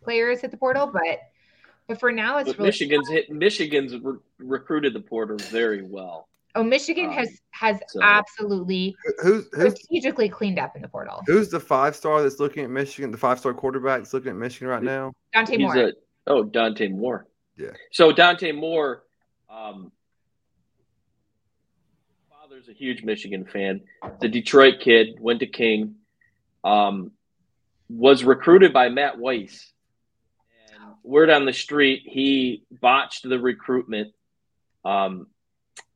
players 0.03 0.41
hit 0.41 0.51
the 0.51 0.57
portal, 0.57 0.87
but 0.91 1.19
but 1.87 1.99
for 1.99 2.11
now 2.11 2.39
it's 2.39 2.49
But 2.49 2.57
really 2.57 2.67
Michigan's 2.69 3.07
hit. 3.09 3.29
Michigan's 3.29 3.95
re- 4.01 4.17
recruited 4.39 4.93
the 4.93 4.99
portal 4.99 5.37
very 5.51 5.83
well. 5.87 6.27
oh 6.55 6.63
Michigan 6.63 7.05
um, 7.07 7.11
has 7.13 7.29
has 7.51 7.79
so- 7.89 7.99
absolutely 8.01 8.95
Who's 9.21 9.47
who's 9.53 9.75
strategically 9.75 10.27
cleaned 10.27 10.57
up 10.57 10.75
in 10.75 10.81
the 10.81 10.87
portal. 10.87 11.21
who's 11.27 11.49
the 11.49 11.59
five 11.59 11.95
star 11.95 12.23
that's 12.23 12.39
looking 12.39 12.63
at 12.63 12.71
Michigan? 12.71 13.11
The 13.11 13.17
five 13.17 13.37
star 13.39 13.53
quarterback 13.53 13.99
that's 13.99 14.13
looking 14.13 14.31
at 14.31 14.37
Michigan 14.37 14.67
right 14.69 14.83
now. 14.83 15.13
Dante 15.33 15.57
He's 15.57 15.61
Moore. 15.61 15.77
a 15.77 15.91
oh 16.27 16.43
Dante 16.43 16.87
Moore. 16.87 17.27
Yeah. 17.57 17.69
So 17.91 18.11
Dante 18.11 18.51
Moore, 18.51 19.03
um, 19.49 19.91
father's 22.55 22.69
a 22.69 22.73
huge 22.73 23.03
Michigan 23.03 23.45
fan. 23.45 23.81
The 24.21 24.29
Detroit 24.29 24.75
kid 24.79 25.17
went 25.19 25.41
to 25.41 25.45
King, 25.45 25.95
um, 26.63 27.11
was 27.89 28.23
recruited 28.23 28.71
by 28.71 28.87
Matt 28.87 29.17
Weiss. 29.17 29.71
And 30.71 30.93
word 31.03 31.29
on 31.29 31.45
the 31.45 31.51
street, 31.51 32.03
he 32.05 32.63
botched 32.71 33.27
the 33.27 33.39
recruitment, 33.39 34.13
um, 34.85 35.27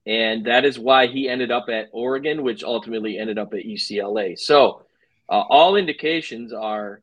and 0.05 0.47
that 0.47 0.65
is 0.65 0.77
why 0.77 1.07
he 1.07 1.29
ended 1.29 1.49
up 1.49 1.69
at 1.69 1.89
Oregon, 1.93 2.43
which 2.43 2.63
ultimately 2.63 3.17
ended 3.17 3.37
up 3.37 3.53
at 3.53 3.63
UCLA. 3.63 4.37
So 4.37 4.83
uh, 5.29 5.43
all 5.49 5.77
indications 5.77 6.51
are 6.51 7.01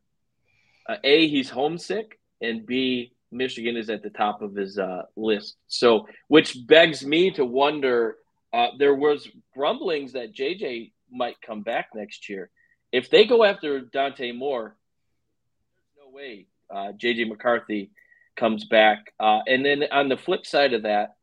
uh, 0.87 0.97
a 1.03 1.27
he's 1.27 1.49
homesick, 1.49 2.19
and 2.41 2.65
b 2.65 3.11
Michigan 3.31 3.75
is 3.75 3.89
at 3.89 4.03
the 4.03 4.11
top 4.11 4.43
of 4.43 4.53
his 4.55 4.77
uh, 4.77 5.03
list. 5.15 5.55
So, 5.67 6.07
which 6.27 6.67
begs 6.67 7.03
me 7.03 7.31
to 7.31 7.43
wonder. 7.43 8.17
Uh, 8.53 8.67
there 8.77 8.95
was 8.95 9.27
grumblings 9.55 10.13
that 10.13 10.33
JJ 10.33 10.91
might 11.11 11.41
come 11.41 11.61
back 11.61 11.89
next 11.93 12.29
year. 12.29 12.49
If 12.91 13.09
they 13.09 13.25
go 13.25 13.43
after 13.43 13.81
Dante 13.81 14.31
Moore, 14.31 14.75
there's 15.95 16.07
no 16.07 16.15
way 16.15 16.47
uh, 16.73 16.93
JJ 16.93 17.27
McCarthy 17.27 17.91
comes 18.35 18.65
back. 18.65 19.13
Uh, 19.19 19.39
and 19.47 19.65
then 19.65 19.83
on 19.91 20.09
the 20.09 20.17
flip 20.17 20.45
side 20.45 20.73
of 20.73 20.83
that, 20.83 21.15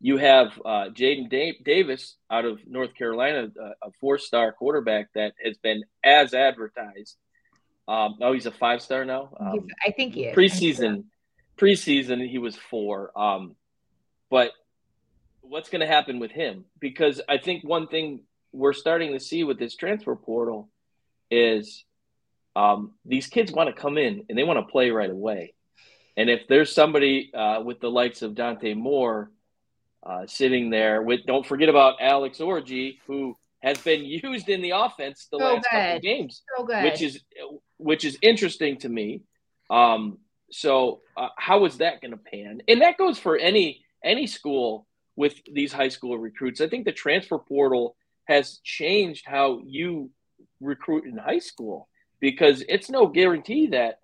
you 0.00 0.16
have 0.16 0.48
uh, 0.64 0.88
Jadyn 0.92 1.30
da- 1.30 1.58
Davis 1.64 2.16
out 2.28 2.44
of 2.44 2.66
North 2.66 2.94
Carolina, 2.94 3.48
a, 3.58 3.86
a 3.86 3.90
four-star 4.00 4.52
quarterback 4.52 5.12
that 5.14 5.32
has 5.42 5.56
been 5.58 5.84
as 6.04 6.34
advertised. 6.34 7.16
Um, 7.86 8.16
oh, 8.20 8.32
he's 8.32 8.46
a 8.46 8.50
five-star 8.52 9.04
now. 9.04 9.30
Um, 9.38 9.68
I 9.86 9.92
think 9.92 10.14
he 10.14 10.24
is. 10.26 10.36
preseason 10.36 11.04
preseason 11.56 12.26
he 12.28 12.38
was 12.38 12.56
four 12.56 13.16
um 13.16 13.54
but 14.30 14.52
what's 15.42 15.68
going 15.68 15.80
to 15.80 15.86
happen 15.86 16.18
with 16.18 16.30
him 16.30 16.64
because 16.80 17.20
i 17.28 17.38
think 17.38 17.62
one 17.64 17.86
thing 17.86 18.20
we're 18.52 18.72
starting 18.72 19.12
to 19.12 19.20
see 19.20 19.44
with 19.44 19.58
this 19.58 19.76
transfer 19.76 20.14
portal 20.16 20.68
is 21.30 21.84
um 22.56 22.92
these 23.04 23.26
kids 23.26 23.52
want 23.52 23.74
to 23.74 23.80
come 23.80 23.98
in 23.98 24.24
and 24.28 24.38
they 24.38 24.44
want 24.44 24.58
to 24.58 24.70
play 24.70 24.90
right 24.90 25.10
away 25.10 25.54
and 26.16 26.28
if 26.28 26.46
there's 26.48 26.72
somebody 26.74 27.30
uh, 27.34 27.60
with 27.62 27.80
the 27.80 27.90
likes 27.90 28.22
of 28.22 28.34
dante 28.34 28.74
moore 28.74 29.30
uh, 30.04 30.26
sitting 30.26 30.70
there 30.70 31.00
with 31.02 31.24
don't 31.26 31.46
forget 31.46 31.68
about 31.68 31.94
Alex 32.00 32.38
Orji 32.38 32.98
who 33.06 33.36
has 33.62 33.78
been 33.78 34.04
used 34.04 34.48
in 34.48 34.60
the 34.60 34.70
offense 34.70 35.28
the 35.30 35.38
So 35.38 35.44
last 35.44 35.64
couple 35.70 35.92
good. 35.94 36.02
games 36.02 36.42
so 36.56 36.64
which 36.64 37.00
is 37.02 37.20
which 37.82 38.04
is 38.04 38.18
interesting 38.22 38.78
to 38.78 38.88
me. 38.88 39.22
Um, 39.70 40.18
so 40.50 41.00
uh, 41.16 41.28
how 41.36 41.64
is 41.64 41.78
that 41.78 42.00
going 42.00 42.12
to 42.12 42.16
pan? 42.16 42.62
And 42.68 42.82
that 42.82 42.96
goes 42.98 43.18
for 43.18 43.36
any 43.36 43.84
any 44.04 44.26
school 44.26 44.86
with 45.16 45.34
these 45.52 45.72
high 45.72 45.88
school 45.88 46.18
recruits. 46.18 46.60
I 46.60 46.68
think 46.68 46.84
the 46.84 46.92
transfer 46.92 47.38
portal 47.38 47.96
has 48.24 48.58
changed 48.64 49.24
how 49.26 49.60
you 49.64 50.10
recruit 50.60 51.04
in 51.04 51.16
high 51.16 51.40
school 51.40 51.88
because 52.20 52.62
it's 52.68 52.88
no 52.88 53.06
guarantee 53.06 53.68
that 53.68 53.98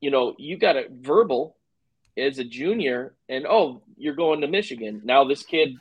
you 0.00 0.10
know 0.10 0.34
you 0.38 0.56
got 0.56 0.76
a 0.76 0.86
verbal 0.90 1.56
as 2.16 2.38
a 2.38 2.44
junior, 2.44 3.14
and 3.28 3.46
oh, 3.46 3.82
you're 3.96 4.14
going 4.14 4.40
to 4.40 4.48
Michigan. 4.48 5.02
Now 5.04 5.24
this 5.24 5.42
kid, 5.42 5.76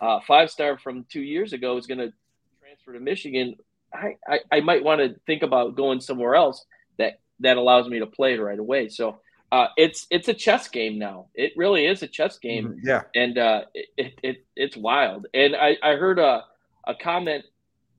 uh, 0.00 0.20
five 0.26 0.50
star 0.50 0.78
from 0.78 1.04
two 1.10 1.22
years 1.22 1.52
ago, 1.52 1.76
is 1.76 1.86
going 1.86 1.98
to 1.98 2.12
transfer 2.60 2.92
to 2.92 3.00
Michigan. 3.00 3.56
I, 3.92 4.16
I, 4.26 4.40
I 4.50 4.60
might 4.60 4.82
want 4.84 5.00
to 5.00 5.20
think 5.26 5.42
about 5.42 5.76
going 5.76 6.00
somewhere 6.00 6.34
else 6.34 6.64
that 6.98 7.20
that 7.40 7.56
allows 7.56 7.88
me 7.88 7.98
to 8.00 8.06
play 8.06 8.36
right 8.38 8.58
away. 8.58 8.88
So 8.88 9.20
uh, 9.54 9.68
it's 9.76 10.08
it's 10.10 10.26
a 10.26 10.34
chess 10.34 10.66
game 10.66 10.98
now. 10.98 11.26
It 11.32 11.52
really 11.56 11.86
is 11.86 12.02
a 12.02 12.08
chess 12.08 12.38
game. 12.38 12.70
Mm-hmm. 12.70 12.88
Yeah, 12.88 13.02
and 13.14 13.38
uh, 13.38 13.62
it, 13.72 14.18
it 14.20 14.44
it's 14.56 14.76
wild. 14.76 15.28
And 15.32 15.54
I 15.54 15.76
I 15.80 15.94
heard 15.94 16.18
a 16.18 16.42
a 16.88 16.94
comment 16.96 17.44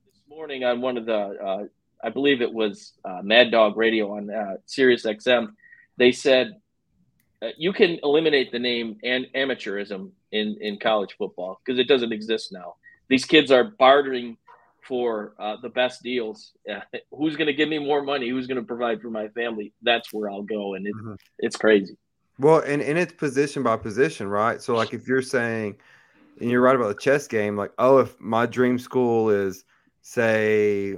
this 0.04 0.20
morning 0.28 0.64
on 0.64 0.82
one 0.82 0.98
of 0.98 1.06
the 1.06 1.14
uh, 1.16 1.64
I 2.04 2.10
believe 2.10 2.42
it 2.42 2.52
was 2.52 2.92
uh, 3.06 3.20
Mad 3.22 3.50
Dog 3.50 3.78
Radio 3.78 4.18
on 4.18 4.28
uh, 4.28 4.56
Sirius 4.66 5.06
XM. 5.06 5.54
They 5.96 6.12
said 6.12 6.60
uh, 7.40 7.48
you 7.56 7.72
can 7.72 8.00
eliminate 8.02 8.52
the 8.52 8.58
name 8.58 8.98
and 9.02 9.26
amateurism 9.34 10.10
in 10.32 10.58
in 10.60 10.78
college 10.78 11.14
football 11.16 11.58
because 11.64 11.78
it 11.78 11.88
doesn't 11.88 12.12
exist 12.12 12.52
now. 12.52 12.74
These 13.08 13.24
kids 13.24 13.50
are 13.50 13.64
bartering 13.64 14.36
for 14.86 15.34
uh, 15.38 15.56
the 15.62 15.68
best 15.68 16.02
deals. 16.02 16.52
Who's 17.10 17.36
going 17.36 17.46
to 17.46 17.54
give 17.54 17.68
me 17.68 17.78
more 17.78 18.02
money? 18.02 18.28
Who's 18.28 18.46
going 18.46 18.60
to 18.60 18.66
provide 18.66 19.00
for 19.00 19.10
my 19.10 19.28
family? 19.28 19.72
That's 19.82 20.12
where 20.12 20.30
I'll 20.30 20.42
go, 20.42 20.74
and 20.74 20.86
it, 20.86 20.94
mm-hmm. 20.94 21.14
it's 21.38 21.56
crazy. 21.56 21.96
Well, 22.38 22.60
and, 22.60 22.82
and 22.82 22.98
it's 22.98 23.14
position 23.14 23.62
by 23.62 23.76
position, 23.76 24.28
right? 24.28 24.60
So, 24.60 24.74
like, 24.74 24.92
if 24.92 25.08
you're 25.08 25.22
saying, 25.22 25.76
and 26.40 26.50
you're 26.50 26.60
right 26.60 26.76
about 26.76 26.88
the 26.88 27.00
chess 27.00 27.26
game, 27.26 27.56
like, 27.56 27.72
oh, 27.78 27.98
if 27.98 28.20
my 28.20 28.44
dream 28.46 28.78
school 28.78 29.30
is, 29.30 29.64
say, 30.02 30.96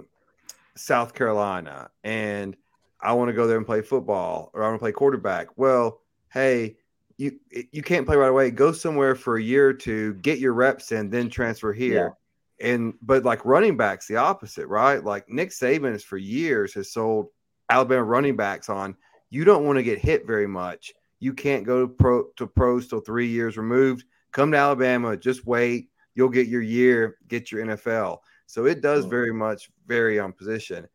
South 0.74 1.14
Carolina, 1.14 1.90
and 2.02 2.56
I 3.00 3.12
want 3.12 3.28
to 3.28 3.32
go 3.32 3.46
there 3.46 3.56
and 3.56 3.66
play 3.66 3.82
football, 3.82 4.50
or 4.52 4.64
I 4.64 4.68
want 4.68 4.80
to 4.80 4.82
play 4.82 4.92
quarterback. 4.92 5.56
Well, 5.56 6.00
hey, 6.32 6.76
you 7.16 7.38
you 7.72 7.82
can't 7.82 8.06
play 8.06 8.16
right 8.16 8.28
away. 8.28 8.50
Go 8.50 8.72
somewhere 8.72 9.14
for 9.14 9.36
a 9.36 9.42
year 9.42 9.68
or 9.68 9.72
two, 9.72 10.14
get 10.14 10.38
your 10.38 10.52
reps 10.52 10.92
in, 10.92 11.10
then 11.10 11.28
transfer 11.28 11.72
here. 11.72 12.14
And 12.60 12.94
but 13.02 13.24
like 13.24 13.44
running 13.44 13.76
backs, 13.76 14.08
the 14.08 14.16
opposite, 14.16 14.66
right? 14.66 15.02
Like 15.02 15.28
Nick 15.28 15.50
Saban 15.50 15.94
is 15.94 16.02
for 16.04 16.16
years 16.16 16.74
has 16.74 16.92
sold 16.92 17.28
Alabama 17.70 18.04
running 18.04 18.36
backs 18.36 18.68
on 18.68 18.96
you 19.30 19.44
don't 19.44 19.64
want 19.64 19.76
to 19.76 19.82
get 19.82 19.98
hit 19.98 20.26
very 20.26 20.46
much. 20.46 20.92
You 21.20 21.34
can't 21.34 21.64
go 21.64 21.86
to 21.86 21.88
pro 21.88 22.24
to 22.36 22.46
pros 22.46 22.88
till 22.88 23.00
three 23.00 23.26
years 23.26 23.56
removed. 23.56 24.04
Come 24.32 24.52
to 24.52 24.58
Alabama, 24.58 25.16
just 25.16 25.46
wait. 25.46 25.88
You'll 26.14 26.28
get 26.28 26.48
your 26.48 26.62
year, 26.62 27.18
get 27.28 27.52
your 27.52 27.64
NFL. 27.64 28.18
So 28.46 28.66
it 28.66 28.80
does 28.80 29.04
oh. 29.04 29.08
very 29.08 29.32
much 29.32 29.70
vary 29.86 30.18
on 30.18 30.32
position. 30.32 30.86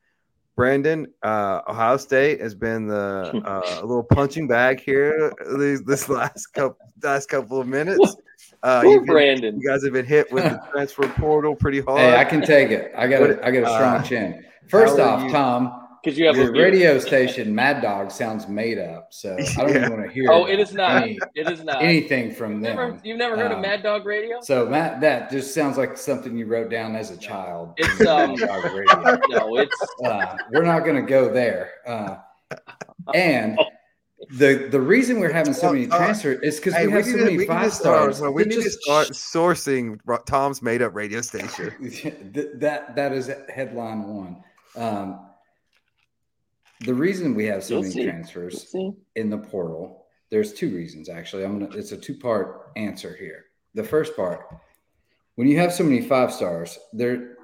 Brandon, 0.56 1.08
uh, 1.24 1.62
Ohio 1.68 1.98
State 1.98 2.40
has 2.42 2.54
been 2.54 2.88
the 2.88 3.42
uh, 3.46 3.82
little 3.82 4.04
punching 4.04 4.48
bag 4.48 4.80
here 4.80 5.34
these, 5.58 5.84
this 5.84 6.10
last 6.10 6.48
couple 6.48 6.78
last 7.02 7.28
couple 7.28 7.60
of 7.60 7.68
minutes. 7.68 8.16
Uh, 8.64 8.82
been, 8.82 9.06
Brandon, 9.06 9.60
you 9.60 9.68
guys 9.68 9.84
have 9.84 9.92
been 9.92 10.06
hit 10.06 10.32
with 10.32 10.46
the 10.46 10.62
transfer 10.72 11.08
portal 11.10 11.54
pretty 11.54 11.82
hard. 11.82 12.00
Hey, 12.00 12.16
I 12.16 12.24
can 12.24 12.42
take 12.42 12.72
it. 12.72 12.94
I 12.98 13.08
got 13.08 13.22
a, 13.22 13.46
I 13.46 13.52
got 13.52 13.64
a 13.64 13.74
strong 13.74 13.96
uh, 13.96 14.04
chin. 14.04 14.46
First 14.70 15.00
off, 15.00 15.30
Tom, 15.30 15.84
because 16.02 16.18
you 16.18 16.26
have 16.28 16.38
your 16.38 16.54
radio 16.54 16.98
station, 16.98 17.54
Mad 17.54 17.82
Dog, 17.82 18.10
sounds 18.10 18.48
made 18.48 18.78
up. 18.78 19.08
So 19.12 19.36
I 19.36 19.36
don't 19.36 19.70
yeah. 19.70 19.78
even 19.78 19.92
want 19.92 20.08
to 20.08 20.14
hear. 20.14 20.32
Oh, 20.32 20.46
it 20.46 20.60
is 20.60 20.74
not. 20.74 21.04
Any, 21.04 21.20
it 21.36 21.50
is 21.50 21.64
not 21.64 21.82
anything 21.82 22.34
from 22.34 22.62
them. 22.62 22.76
Never, 22.76 23.00
you've 23.04 23.18
never 23.18 23.36
heard 23.36 23.52
um, 23.52 23.58
of 23.58 23.62
Mad 23.62 23.84
Dog 23.84 24.06
Radio? 24.06 24.40
So 24.42 24.66
Matt, 24.66 25.02
that 25.02 25.30
just 25.30 25.54
sounds 25.54 25.78
like 25.78 25.98
something 25.98 26.38
you 26.38 26.46
wrote 26.46 26.70
down 26.70 26.96
as 26.96 27.12
a 27.12 27.18
child. 27.18 27.74
It's 27.78 28.06
um, 28.08 28.36
no, 28.36 29.58
it's 29.58 29.86
uh, 30.06 30.38
we're 30.52 30.64
not 30.64 30.86
going 30.86 30.96
to 30.96 31.10
go 31.10 31.34
there. 31.34 31.72
Uh, 31.86 32.16
and 33.14 33.60
the 34.30 34.68
the 34.72 34.80
reason 34.80 35.20
we're 35.20 35.32
having 35.32 35.54
so 35.54 35.74
many 35.74 35.88
transfers 35.88 36.40
is 36.42 36.58
because 36.58 36.74
hey, 36.74 36.88
we 36.88 36.94
have 36.94 37.06
so 37.06 37.18
to, 37.18 37.24
many 37.26 37.46
five 37.46 37.74
stars. 37.74 38.18
Start, 38.18 38.34
we 38.34 38.44
need 38.44 38.62
just, 38.62 38.78
to 38.78 38.82
start 38.84 39.08
sourcing 39.10 40.00
Tom's 40.26 40.62
made 40.62 40.82
up 40.82 40.96
radio 40.96 41.22
station. 41.22 41.74
that 42.56 42.96
that 42.96 43.12
is 43.12 43.30
headline 43.54 44.04
one. 44.04 44.44
Um, 44.76 45.28
the 46.82 46.94
reason 46.94 47.36
we 47.36 47.46
have 47.46 47.64
so 47.64 47.76
You'll 47.76 47.84
many 47.84 47.94
see. 47.94 48.04
transfers 48.04 48.76
in 49.16 49.30
the 49.30 49.38
portal, 49.38 50.06
there's 50.30 50.54
two 50.54 50.74
reasons 50.74 51.10
actually. 51.10 51.44
I'm 51.44 51.60
gonna 51.60 51.76
it's 51.78 51.92
a 51.92 51.98
two-part 51.98 52.72
answer 52.76 53.16
here. 53.16 53.46
The 53.74 53.84
first 53.84 54.16
part, 54.16 54.48
when 55.36 55.48
you 55.48 55.58
have 55.60 55.74
so 55.74 55.84
many 55.84 56.02
five 56.02 56.32
stars, 56.32 56.78
they're 56.94 57.36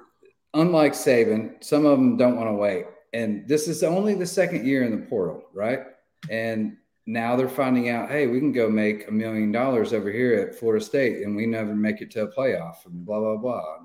unlike 0.54 0.92
Saban, 0.92 1.62
some 1.62 1.86
of 1.86 1.98
them 1.98 2.16
don't 2.16 2.36
want 2.36 2.48
to 2.48 2.54
wait. 2.54 2.86
And 3.12 3.46
this 3.48 3.68
is 3.68 3.82
only 3.82 4.14
the 4.14 4.26
second 4.26 4.66
year 4.66 4.84
in 4.84 4.92
the 4.92 5.06
portal, 5.06 5.42
right? 5.52 5.80
And 6.28 6.76
now 7.06 7.34
they're 7.36 7.48
finding 7.48 7.88
out, 7.88 8.10
hey, 8.10 8.26
we 8.26 8.38
can 8.38 8.52
go 8.52 8.68
make 8.68 9.08
a 9.08 9.12
million 9.12 9.50
dollars 9.50 9.92
over 9.92 10.10
here 10.10 10.34
at 10.34 10.54
Florida 10.54 10.84
State 10.84 11.22
and 11.22 11.34
we 11.34 11.46
never 11.46 11.74
make 11.74 12.00
it 12.00 12.10
to 12.12 12.22
a 12.22 12.32
playoff 12.32 12.84
and 12.86 13.04
blah, 13.04 13.18
blah, 13.18 13.36
blah. 13.36 13.76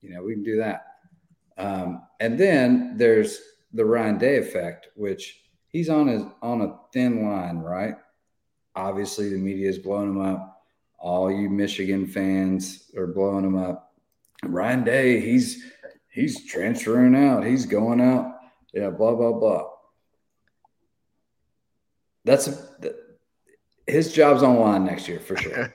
You 0.00 0.10
know, 0.10 0.22
we 0.22 0.34
can 0.34 0.42
do 0.42 0.56
that. 0.58 0.84
Um, 1.58 2.02
and 2.20 2.38
then 2.38 2.96
there's 2.96 3.40
the 3.72 3.84
Ryan 3.84 4.18
Day 4.18 4.36
effect, 4.38 4.88
which 4.94 5.42
he's 5.68 5.88
on 5.88 6.08
his 6.08 6.22
on 6.40 6.62
a 6.62 6.78
thin 6.92 7.24
line, 7.24 7.58
right? 7.58 7.94
Obviously, 8.74 9.28
the 9.28 9.38
media 9.38 9.68
is 9.68 9.78
blowing 9.78 10.10
him 10.10 10.20
up. 10.20 10.62
All 10.98 11.30
you 11.30 11.50
Michigan 11.50 12.06
fans 12.06 12.90
are 12.96 13.06
blowing 13.06 13.44
him 13.44 13.56
up. 13.56 13.94
Ryan 14.44 14.84
Day, 14.84 15.20
he's 15.20 15.64
he's 16.10 16.46
transferring 16.46 17.14
out. 17.14 17.44
He's 17.44 17.66
going 17.66 18.00
out. 18.00 18.36
Yeah, 18.72 18.90
blah 18.90 19.14
blah 19.14 19.32
blah. 19.32 19.71
That's 22.24 22.50
his 23.86 24.12
job's 24.12 24.42
on 24.42 24.58
line 24.58 24.84
next 24.84 25.08
year 25.08 25.20
for 25.20 25.36
sure. 25.36 25.74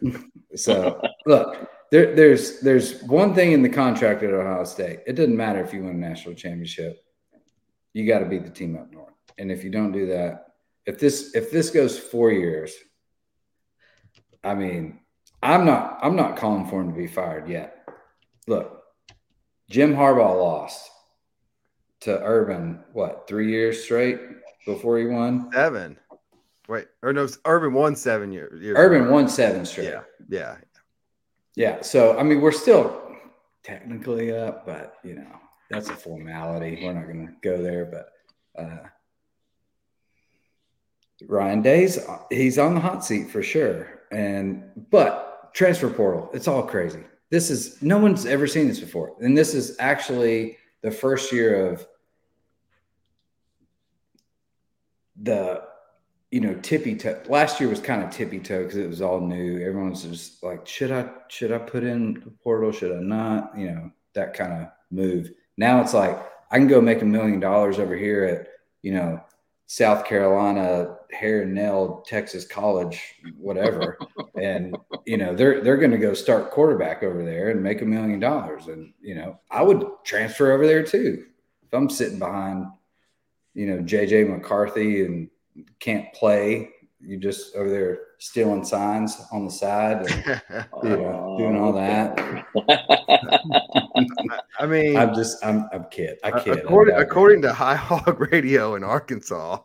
so 0.54 1.00
look, 1.26 1.68
there, 1.90 2.14
there's 2.14 2.60
there's 2.60 3.02
one 3.02 3.34
thing 3.34 3.52
in 3.52 3.62
the 3.62 3.68
contract 3.68 4.22
at 4.22 4.32
Ohio 4.32 4.64
State. 4.64 5.00
It 5.06 5.14
doesn't 5.14 5.36
matter 5.36 5.62
if 5.62 5.72
you 5.72 5.82
win 5.82 5.96
a 5.96 6.08
national 6.08 6.34
championship 6.34 7.02
you 7.92 8.06
got 8.06 8.20
to 8.20 8.26
beat 8.26 8.44
the 8.44 8.50
team 8.50 8.76
up 8.76 8.92
north. 8.92 9.14
And 9.38 9.50
if 9.50 9.64
you 9.64 9.70
don't 9.70 9.92
do 9.92 10.06
that, 10.06 10.46
if 10.86 10.98
this 10.98 11.34
if 11.34 11.50
this 11.50 11.70
goes 11.70 11.98
four 11.98 12.30
years, 12.30 12.74
I 14.44 14.54
mean, 14.54 15.00
I'm 15.42 15.64
not 15.64 15.98
I'm 16.02 16.16
not 16.16 16.36
calling 16.36 16.66
for 16.66 16.80
him 16.80 16.90
to 16.90 16.96
be 16.96 17.06
fired 17.06 17.48
yet. 17.48 17.88
Look, 18.46 18.82
Jim 19.68 19.94
Harbaugh 19.94 20.38
lost 20.38 20.88
to 22.00 22.22
Urban 22.22 22.80
what 22.92 23.26
three 23.28 23.50
years 23.50 23.82
straight 23.82 24.20
before 24.66 24.98
he 24.98 25.06
won 25.06 25.50
seven. 25.52 25.98
Wait, 26.68 26.86
or 27.02 27.12
no, 27.12 27.26
Urban 27.46 27.72
won 27.72 27.96
seven 27.96 28.30
years. 28.30 28.60
years 28.60 28.76
Urban 28.78 29.10
won 29.10 29.28
seven 29.28 29.64
straight. 29.64 29.88
Yeah, 29.88 30.02
yeah, 30.28 30.56
yeah. 31.56 31.80
So 31.80 32.18
I 32.18 32.22
mean, 32.22 32.40
we're 32.40 32.52
still 32.52 33.02
technically 33.64 34.36
up, 34.36 34.66
but 34.66 34.96
you 35.02 35.14
know, 35.14 35.40
that's 35.70 35.88
a 35.88 35.94
formality. 35.94 36.78
We're 36.82 36.92
not 36.92 37.06
going 37.06 37.26
to 37.26 37.32
go 37.42 37.62
there, 37.62 37.86
but 37.86 38.62
uh, 38.62 38.86
Ryan 41.26 41.62
Day's 41.62 41.98
he's 42.30 42.58
on 42.58 42.74
the 42.74 42.80
hot 42.80 43.04
seat 43.04 43.30
for 43.30 43.42
sure. 43.42 44.02
And 44.12 44.64
but 44.90 45.54
transfer 45.54 45.88
portal, 45.88 46.30
it's 46.34 46.48
all 46.48 46.62
crazy. 46.62 47.04
This 47.30 47.50
is 47.50 47.80
no 47.82 47.98
one's 47.98 48.26
ever 48.26 48.46
seen 48.46 48.68
this 48.68 48.80
before, 48.80 49.16
and 49.20 49.36
this 49.36 49.54
is 49.54 49.76
actually 49.78 50.57
the 50.82 50.90
first 50.90 51.32
year 51.32 51.70
of 51.70 51.86
the 55.20 55.62
you 56.30 56.40
know 56.40 56.54
tippy 56.54 56.96
toe. 56.96 57.20
Last 57.28 57.60
year 57.60 57.68
was 57.68 57.80
kind 57.80 58.02
of 58.02 58.10
tippy 58.10 58.38
toe 58.38 58.62
because 58.62 58.76
it 58.76 58.88
was 58.88 59.02
all 59.02 59.20
new. 59.20 59.60
Everyone's 59.64 60.04
just 60.04 60.42
like, 60.42 60.66
should 60.66 60.92
I 60.92 61.10
should 61.28 61.52
I 61.52 61.58
put 61.58 61.84
in 61.84 62.14
the 62.14 62.30
portal? 62.42 62.72
Should 62.72 62.96
I 62.96 63.00
not? 63.00 63.56
You 63.56 63.70
know 63.70 63.90
that 64.14 64.34
kind 64.34 64.52
of 64.52 64.68
move. 64.90 65.30
Now 65.56 65.80
it's 65.80 65.94
like 65.94 66.18
I 66.50 66.58
can 66.58 66.68
go 66.68 66.80
make 66.80 67.02
a 67.02 67.06
million 67.06 67.40
dollars 67.40 67.78
over 67.78 67.96
here 67.96 68.24
at, 68.24 68.48
you 68.82 68.92
know, 68.92 69.22
South 69.66 70.04
Carolina, 70.06 70.96
hair 71.12 71.42
and 71.42 71.54
nail, 71.54 72.04
Texas 72.06 72.46
College, 72.46 73.00
whatever. 73.36 73.98
and, 74.40 74.76
you 75.06 75.16
know, 75.16 75.34
they're 75.34 75.62
they're 75.62 75.76
gonna 75.76 75.98
go 75.98 76.14
start 76.14 76.50
quarterback 76.50 77.02
over 77.02 77.24
there 77.24 77.50
and 77.50 77.62
make 77.62 77.82
a 77.82 77.86
million 77.86 78.20
dollars. 78.20 78.68
And, 78.68 78.92
you 79.00 79.14
know, 79.14 79.38
I 79.50 79.62
would 79.62 79.84
transfer 80.04 80.52
over 80.52 80.66
there 80.66 80.82
too. 80.82 81.24
If 81.66 81.74
I'm 81.74 81.90
sitting 81.90 82.18
behind, 82.18 82.66
you 83.54 83.66
know, 83.66 83.82
JJ 83.82 84.28
McCarthy 84.28 85.04
and 85.04 85.28
can't 85.80 86.12
play, 86.12 86.70
you 87.00 87.16
just 87.16 87.54
over 87.54 87.70
there 87.70 88.00
stealing 88.18 88.64
signs 88.64 89.16
on 89.32 89.44
the 89.44 89.50
side, 89.50 90.10
and, 90.10 90.42
you 90.82 90.96
know, 90.96 91.36
doing 91.38 91.56
all 91.56 91.72
that. 91.72 92.44
I 94.58 94.66
mean, 94.66 94.96
I'm 94.96 95.14
just, 95.14 95.44
I'm, 95.44 95.68
I'm 95.72 95.84
kid. 95.90 96.18
I 96.24 96.40
kid. 96.40 96.58
According, 96.58 96.96
according 96.96 97.42
to 97.42 97.52
High 97.52 97.76
Hog 97.76 98.20
Radio 98.32 98.74
in 98.74 98.82
Arkansas, 98.82 99.60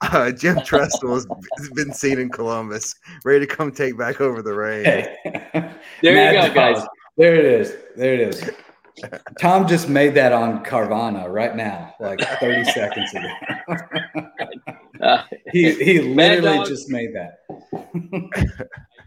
uh, 0.00 0.30
Jim 0.32 0.56
Tressel 0.60 1.14
has 1.14 1.70
been 1.74 1.92
seen 1.92 2.18
in 2.18 2.30
Columbus, 2.30 2.94
ready 3.24 3.46
to 3.46 3.54
come 3.54 3.70
take 3.70 3.98
back 3.98 4.20
over 4.20 4.40
the 4.42 4.54
reins. 4.54 4.86
Hey. 4.86 5.16
there 6.02 6.14
Mad 6.14 6.34
you 6.34 6.48
go, 6.48 6.54
guys. 6.54 6.86
There 7.16 7.34
it 7.34 7.44
is. 7.44 7.76
There 7.96 8.14
it 8.14 8.20
is. 8.20 8.50
Tom 9.40 9.66
just 9.66 9.88
made 9.88 10.14
that 10.14 10.32
on 10.32 10.64
Carvana 10.64 11.30
right 11.30 11.54
now, 11.54 11.94
like 12.00 12.20
30 12.40 12.64
seconds 12.70 13.14
ago. 13.14 13.76
uh, 15.02 15.22
he 15.52 15.72
he 15.74 16.00
literally 16.00 16.66
just 16.66 16.90
made 16.90 17.14
that. 17.14 17.40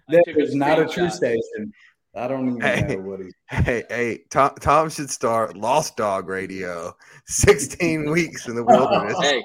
that 0.10 0.24
is 0.28 0.56
not 0.56 0.80
a 0.80 0.88
true 0.88 1.10
station. 1.10 1.74
I 2.16 2.28
don't 2.28 2.48
even 2.48 2.62
hey, 2.62 2.96
know 2.96 3.02
what 3.02 3.20
he's. 3.22 3.34
Hey, 3.50 3.84
hey, 3.90 4.20
Tom, 4.30 4.52
Tom 4.60 4.90
should 4.90 5.10
start 5.10 5.58
Lost 5.58 5.98
Dog 5.98 6.30
Radio. 6.30 6.96
Sixteen 7.26 8.10
weeks 8.12 8.48
in 8.48 8.56
the 8.56 8.64
wilderness. 8.64 9.18
Hey, 9.20 9.44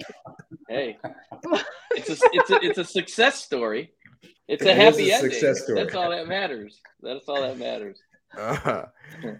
hey, 0.68 0.98
it's 1.92 2.10
a 2.10 2.18
it's 2.32 2.50
a 2.50 2.58
it's 2.62 2.78
a 2.78 2.84
success 2.84 3.42
story. 3.42 3.92
It's 4.48 4.62
a 4.62 4.70
it 4.70 4.76
happy 4.76 5.10
a 5.10 5.14
ending. 5.14 5.30
Success 5.30 5.64
story. 5.64 5.82
That's 5.82 5.94
all 5.94 6.10
that 6.10 6.26
matters. 6.26 6.80
That's 7.02 7.28
all 7.28 7.42
that 7.42 7.58
matters. 7.58 7.98
Uh, 8.36 8.84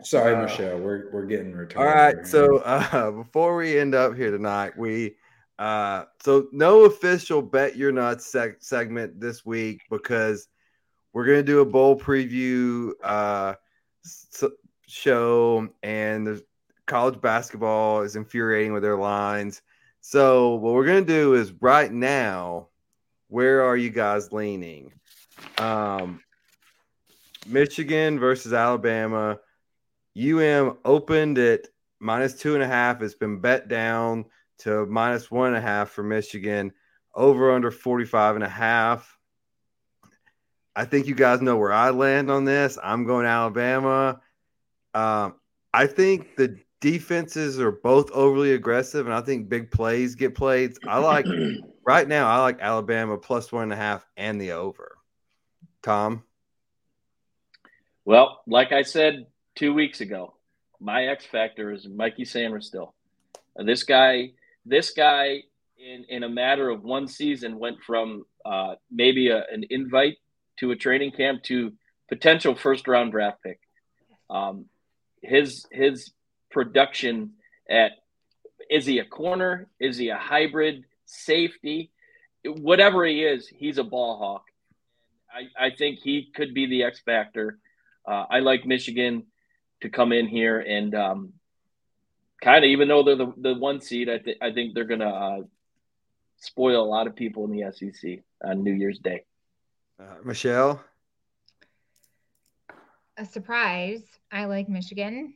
Sorry, 0.03 0.35
uh, 0.35 0.43
Michelle. 0.43 0.79
We're 0.79 1.11
we're 1.13 1.27
getting 1.27 1.53
retarded. 1.53 1.77
All 1.79 1.85
right. 1.85 2.27
So 2.27 2.59
uh, 2.59 3.11
before 3.11 3.57
we 3.57 3.79
end 3.79 3.95
up 3.95 4.15
here 4.15 4.31
tonight, 4.31 4.77
we 4.77 5.17
uh, 5.59 6.05
so 6.23 6.49
no 6.53 6.85
official 6.85 7.43
bet 7.43 7.77
your 7.77 7.93
nuts 7.93 8.33
seg- 8.33 8.63
segment 8.63 9.21
this 9.21 9.45
week 9.45 9.83
because 9.91 10.49
we're 11.13 11.27
gonna 11.27 11.43
do 11.43 11.61
a 11.61 11.65
bowl 11.65 11.99
preview 11.99 12.93
uh, 13.03 13.55
show, 14.87 15.69
and 15.83 16.27
the 16.27 16.45
college 16.87 17.21
basketball 17.21 18.03
is 18.03 18.17
infuriating 18.17 18.73
with 18.73 18.83
their 18.83 18.97
lines. 18.97 19.63
So 20.01 20.55
what 20.55 20.75
we're 20.75 20.87
gonna 20.87 21.03
do 21.03 21.35
is 21.35 21.53
right 21.61 21.93
now, 21.93 22.69
where 23.29 23.63
are 23.63 23.77
you 23.77 23.91
guys 23.91 24.33
leaning? 24.33 24.93
Um, 25.59 26.21
Michigan 27.47 28.19
versus 28.19 28.53
Alabama. 28.53 29.39
UM 30.19 30.79
opened 30.85 31.39
at 31.39 31.69
minus 32.01 32.35
two 32.35 32.55
and 32.55 32.63
a 32.63 32.67
half. 32.67 33.03
It's 33.03 33.15
been 33.15 33.41
bet 33.41 33.69
down 33.69 34.25
to 34.59 34.87
minus 34.87 35.31
one 35.31 35.49
and 35.49 35.57
a 35.57 35.61
half 35.61 35.91
for 35.91 36.03
Michigan. 36.03 36.73
Over 37.15 37.53
under 37.53 37.71
45 37.71 38.37
and 38.37 38.45
a 38.45 38.49
half. 38.49 39.18
I 40.79 40.85
think 40.85 41.09
you 41.09 41.17
guys 41.17 41.43
know 41.43 41.57
where 41.57 41.73
I 41.73 41.91
land 41.91 42.31
on 42.31 42.45
this. 42.45 42.79
I'm 42.81 43.05
going 43.05 43.27
Alabama. 43.27 44.21
Um, 44.95 45.35
I 45.75 45.89
think 45.89 46.37
the 46.37 46.57
defenses 46.81 47.59
are 47.59 47.73
both 47.73 48.13
overly 48.13 48.53
aggressive, 48.53 49.05
and 49.05 49.13
I 49.13 49.21
think 49.21 49.49
big 49.49 49.73
plays 49.73 50.15
get 50.15 50.37
played. 50.37 50.75
I 50.87 50.99
like 51.01 51.27
right 51.85 52.07
now. 52.07 52.29
I 52.29 52.43
like 52.43 52.61
Alabama 52.61 53.19
plus 53.19 53.51
one 53.51 53.65
and 53.65 53.73
a 53.73 53.77
half 53.77 54.07
and 54.17 54.41
the 54.41 54.53
over. 54.53 54.99
Tom. 55.83 56.23
Well, 58.05 58.43
like 58.47 58.71
I 58.71 58.83
said 58.83 59.27
two 59.57 59.75
weeks 59.75 60.01
ago, 60.01 60.35
my 60.79 61.07
X 61.07 61.27
factor 61.27 61.73
is 61.73 61.89
Mikey 61.89 62.23
Sainristil. 62.23 62.93
This 63.57 63.83
guy, 63.83 64.31
this 64.65 64.93
guy, 64.93 65.43
in 65.77 66.05
in 66.09 66.23
a 66.23 66.29
matter 66.29 66.71
of 66.71 66.85
one 66.85 67.09
season, 67.09 67.59
went 67.59 67.83
from 67.85 68.27
uh, 68.45 68.77
maybe 68.93 69.31
a, 69.31 69.45
an 69.53 69.65
invite 69.71 70.19
to 70.61 70.71
a 70.71 70.77
training 70.77 71.13
camp 71.13 71.43
to 71.45 71.73
potential 72.09 72.55
first 72.55 72.89
round 72.89 73.13
draft 73.13 73.43
pick. 73.43 73.61
Um, 74.31 74.67
his 75.23 75.67
his 75.71 76.13
production 76.51 77.33
at 77.69 77.93
is 78.71 78.87
he 78.87 78.99
a 78.99 79.05
corner? 79.05 79.69
Is 79.81 79.97
he 79.97 80.11
a 80.11 80.17
hybrid 80.17 80.85
safety? 81.07 81.91
Whatever 82.45 83.05
he 83.05 83.25
is, 83.25 83.49
he's 83.49 83.79
a 83.79 83.85
ball 83.85 84.19
hawk. 84.19 84.45
I, 85.33 85.67
I 85.67 85.71
think 85.71 85.99
he 85.99 86.31
could 86.35 86.55
be 86.55 86.67
the 86.67 86.85
X 86.85 87.01
factor 87.01 87.59
uh, 88.09 88.25
I 88.31 88.39
like 88.39 88.65
Michigan 88.65 89.25
to 89.83 89.91
come 89.91 90.13
in 90.13 90.27
here 90.27 90.59
and 90.59 90.95
um, 90.95 91.33
kind 92.43 92.65
of, 92.65 92.71
even 92.71 92.89
though 92.89 93.03
they're 93.03 93.17
the, 93.17 93.33
the 93.37 93.55
one 93.55 93.81
seed, 93.83 94.09
I, 94.09 94.19
th- 94.19 94.39
I 94.41 94.51
think 94.53 94.75
they're 94.75 94.85
going 94.85 95.01
to 95.01 95.07
uh, 95.07 95.41
spoil 96.39 96.83
a 96.83 96.89
lot 96.89 97.07
of 97.07 97.15
people 97.15 97.45
in 97.45 97.51
the 97.51 97.71
SEC 97.71 98.21
on 98.43 98.65
New 98.65 98.73
Year's 98.73 98.99
Day. 98.99 99.25
Uh, 100.01 100.05
Michelle? 100.25 100.83
A 103.17 103.25
surprise. 103.25 104.03
I 104.31 104.45
like 104.45 104.69
Michigan. 104.69 105.35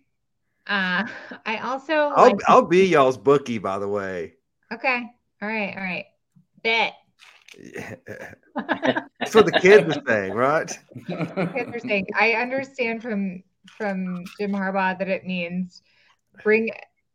Uh, 0.66 1.05
I 1.47 1.59
also. 1.59 1.93
I'll, 1.94 2.26
like- 2.26 2.40
I'll 2.47 2.62
be 2.66 2.86
y'all's 2.86 3.18
bookie, 3.18 3.59
by 3.59 3.78
the 3.78 3.89
way. 3.89 4.34
Okay. 4.72 5.02
All 5.40 5.48
right. 5.48 5.74
All 5.76 5.82
right. 5.82 6.06
Bet. 6.62 6.94
That's 8.55 9.34
what 9.34 9.47
the 9.47 9.59
kids 9.60 9.97
are 9.97 10.02
saying, 10.06 10.32
right? 10.32 10.78
kids 11.06 11.74
are 11.74 11.80
saying. 11.80 12.06
I 12.18 12.32
understand 12.32 13.02
from 13.02 13.43
from 13.76 14.24
Jim 14.39 14.52
Harbaugh 14.52 14.98
that 14.98 15.09
it 15.09 15.26
means 15.26 15.82
bring 16.43 16.70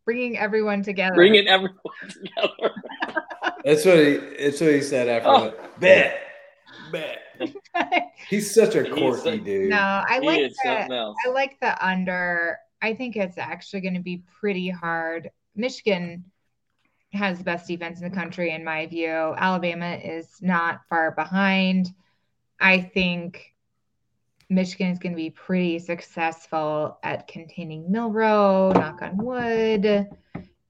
bringing 0.06 0.38
everyone 0.38 0.84
together. 0.84 1.16
Bringing 1.16 1.48
everyone 1.48 1.80
together. 2.10 2.76
that's 3.64 3.86
what 3.86 3.98
he. 3.98 4.18
That's 4.40 4.62
what 4.62 4.74
he 4.74 4.82
said 4.82 5.08
after. 5.08 5.30
Oh, 5.30 5.70
bet, 5.80 6.27
bet. 6.92 7.20
He's 8.30 8.54
such 8.54 8.76
a 8.76 8.90
quirky 8.90 9.40
dude. 9.40 9.70
No, 9.70 9.78
I 9.78 10.20
like 10.20 10.54
the, 10.64 11.14
I 11.26 11.30
like 11.30 11.60
the 11.60 11.86
under. 11.86 12.58
I 12.82 12.94
think 12.94 13.16
it's 13.16 13.38
actually 13.38 13.82
going 13.82 13.96
to 13.96 14.02
be 14.02 14.24
pretty 14.40 14.70
hard. 14.70 15.32
Michigan 15.56 16.26
has 17.14 17.38
the 17.38 17.44
best 17.44 17.68
defense 17.68 18.02
in 18.02 18.10
the 18.10 18.16
country, 18.16 18.52
in 18.52 18.64
my 18.64 18.86
view. 18.86 19.34
Alabama 19.38 19.96
is 19.96 20.30
not 20.42 20.82
far 20.90 21.12
behind. 21.12 21.94
I 22.60 22.82
think 22.82 23.56
Michigan 24.50 24.92
is 24.92 25.00
going 25.00 25.14
to 25.14 25.18
be 25.18 25.30
pretty 25.30 25.80
successful 25.80 26.98
at 27.04 27.28
containing 27.28 27.92
Milroe, 27.92 28.72
knock 28.74 29.02
on 29.02 29.18
wood. 29.18 30.08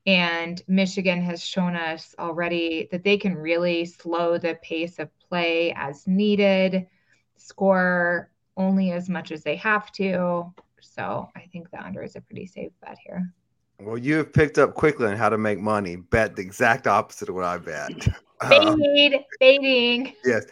And 0.06 0.61
Michigan 0.68 1.22
has 1.22 1.44
shown 1.44 1.76
us 1.76 2.15
already 2.18 2.88
that 2.91 3.03
they 3.03 3.18
can 3.18 3.35
really 3.35 3.84
slow 3.84 4.38
the 4.38 4.57
pace 4.64 4.99
of 4.99 5.10
play 5.30 5.74
as 5.76 6.08
needed, 6.08 6.88
score 7.36 8.30
only 8.56 8.91
as 8.91 9.10
much 9.10 9.32
as 9.32 9.44
they 9.44 9.56
have 9.56 9.91
to. 9.94 10.54
So 10.80 11.30
I 11.36 11.41
think 11.52 11.70
the 11.72 11.84
under 11.84 12.04
is 12.04 12.16
a 12.16 12.22
pretty 12.22 12.45
safe 12.48 12.72
bet 12.82 12.98
here. 13.06 13.34
Well, 13.80 13.98
you 13.98 14.18
have 14.18 14.34
picked 14.34 14.58
up 14.58 14.74
quickly 14.74 15.08
on 15.08 15.16
how 15.16 15.30
to 15.30 15.38
make 15.38 15.60
money. 15.60 15.98
Bet 15.98 16.36
the 16.36 16.41
exact 16.41 16.88
opposite 16.88 17.30
of 17.30 17.36
what 17.36 17.44
I 17.44 17.58
bet. 17.58 17.91
Baiting, 18.49 19.16
um, 19.16 19.24
baiting. 19.40 20.14
Yes. 20.24 20.45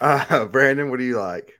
Uh, 0.00 0.44
Brandon, 0.52 0.90
what 0.90 0.98
do 0.98 1.04
you 1.04 1.18
like? 1.18 1.58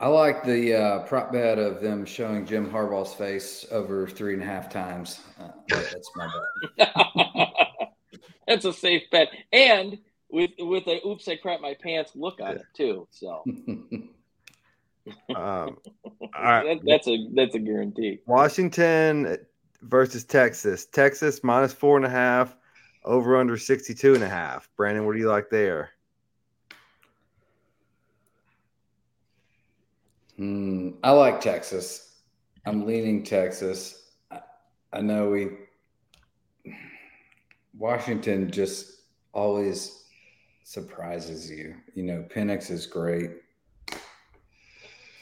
I 0.00 0.08
like 0.08 0.44
the 0.44 0.74
uh, 0.74 0.98
prop 1.00 1.32
bet 1.32 1.58
of 1.58 1.80
them 1.80 2.04
showing 2.04 2.44
Jim 2.44 2.68
Harbaugh's 2.68 3.14
face 3.14 3.64
over 3.70 4.08
three 4.08 4.34
and 4.34 4.42
a 4.42 4.46
half 4.46 4.68
times. 4.68 5.20
Uh, 5.38 5.48
that's 5.68 6.10
my 6.16 6.28
bet. 6.76 6.92
that's 8.48 8.64
a 8.64 8.72
safe 8.72 9.02
bet, 9.12 9.28
and 9.52 9.98
with 10.32 10.50
with 10.58 10.86
a 10.88 11.06
"oops, 11.06 11.28
I 11.28 11.36
crap 11.36 11.60
my 11.60 11.74
pants" 11.80 12.12
look 12.16 12.40
on 12.40 12.56
it 12.56 12.66
too. 12.74 13.06
So. 13.10 13.44
um, 13.46 14.08
that, 16.32 16.80
that's 16.84 17.06
a 17.06 17.28
that's 17.34 17.54
a 17.54 17.58
guarantee. 17.58 18.20
Washington 18.26 19.36
versus 19.82 20.24
Texas. 20.24 20.86
Texas 20.86 21.44
minus 21.44 21.72
four 21.72 21.96
and 21.96 22.06
a 22.06 22.10
half, 22.10 22.56
over 23.04 23.36
under 23.36 23.56
62 23.56 24.14
and 24.14 24.24
a 24.24 24.28
half. 24.28 24.68
Brandon, 24.76 25.06
what 25.06 25.12
do 25.12 25.18
you 25.18 25.28
like 25.28 25.50
there? 25.50 25.90
Mm, 30.38 30.94
I 31.04 31.10
like 31.10 31.40
Texas. 31.40 32.20
I'm 32.64 32.86
leaning 32.86 33.22
Texas. 33.22 34.12
I, 34.30 34.40
I 34.92 35.00
know 35.02 35.30
we 35.30 35.50
Washington 37.76 38.50
just 38.50 39.02
always 39.32 40.01
surprises 40.72 41.50
you. 41.50 41.74
You 41.94 42.04
know, 42.04 42.24
Penix 42.34 42.70
is 42.70 42.86
great. 42.86 43.30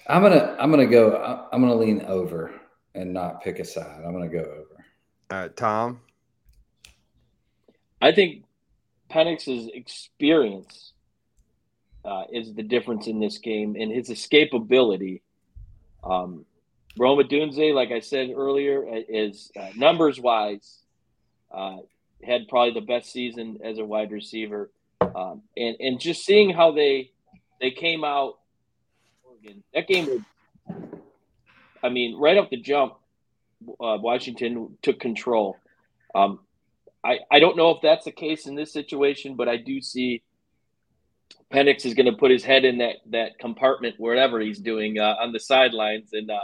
I'm 0.06 0.22
gonna 0.22 0.56
I'm 0.58 0.70
gonna 0.70 0.86
go. 0.86 1.48
I'm 1.52 1.60
gonna 1.60 1.74
lean 1.74 2.02
over 2.02 2.60
and 2.94 3.12
not 3.12 3.42
pick 3.42 3.58
a 3.58 3.64
side. 3.64 4.02
I'm 4.04 4.12
going 4.12 4.28
to 4.28 4.36
go 4.36 4.42
over. 4.42 4.84
All 5.30 5.38
right, 5.38 5.56
Tom. 5.56 6.00
I 8.00 8.12
think 8.12 8.44
Penix's 9.10 9.70
experience 9.74 10.92
uh, 12.04 12.24
is 12.32 12.54
the 12.54 12.62
difference 12.62 13.06
in 13.06 13.20
this 13.20 13.38
game 13.38 13.76
and 13.78 13.92
his 13.92 14.08
escapability. 14.08 15.20
Um, 16.02 16.46
Rome 16.98 17.20
Odunze, 17.20 17.74
like 17.74 17.92
I 17.92 18.00
said 18.00 18.30
earlier, 18.34 18.84
is 19.08 19.52
uh, 19.58 19.68
numbers 19.76 20.18
wise, 20.18 20.78
uh, 21.52 21.76
had 22.24 22.48
probably 22.48 22.74
the 22.74 22.86
best 22.86 23.12
season 23.12 23.58
as 23.62 23.78
a 23.78 23.84
wide 23.84 24.10
receiver. 24.10 24.70
Um, 25.14 25.42
and, 25.56 25.76
and 25.80 26.00
just 26.00 26.24
seeing 26.24 26.50
how 26.50 26.72
they 26.72 27.10
they 27.60 27.70
came 27.70 28.04
out, 28.04 28.38
that 29.74 29.86
game 29.86 30.24
I 31.82 31.88
mean, 31.88 32.18
right 32.18 32.36
off 32.36 32.50
the 32.50 32.56
jump, 32.56 32.94
uh, 33.68 33.98
Washington 34.00 34.76
took 34.82 35.00
control. 35.00 35.56
Um, 36.14 36.40
I, 37.02 37.20
I 37.30 37.40
don't 37.40 37.56
know 37.56 37.70
if 37.70 37.82
that's 37.82 38.04
the 38.04 38.12
case 38.12 38.46
in 38.46 38.54
this 38.54 38.72
situation, 38.72 39.34
but 39.34 39.48
I 39.48 39.56
do 39.56 39.80
see 39.80 40.22
Penix 41.52 41.86
is 41.86 41.94
going 41.94 42.06
to 42.06 42.12
put 42.12 42.30
his 42.30 42.44
head 42.44 42.64
in 42.64 42.78
that 42.78 42.96
that 43.06 43.38
compartment 43.38 43.96
wherever 43.98 44.40
he's 44.40 44.58
doing 44.58 44.98
uh, 44.98 45.16
on 45.20 45.32
the 45.32 45.40
sidelines, 45.40 46.10
and 46.12 46.30
uh, 46.30 46.38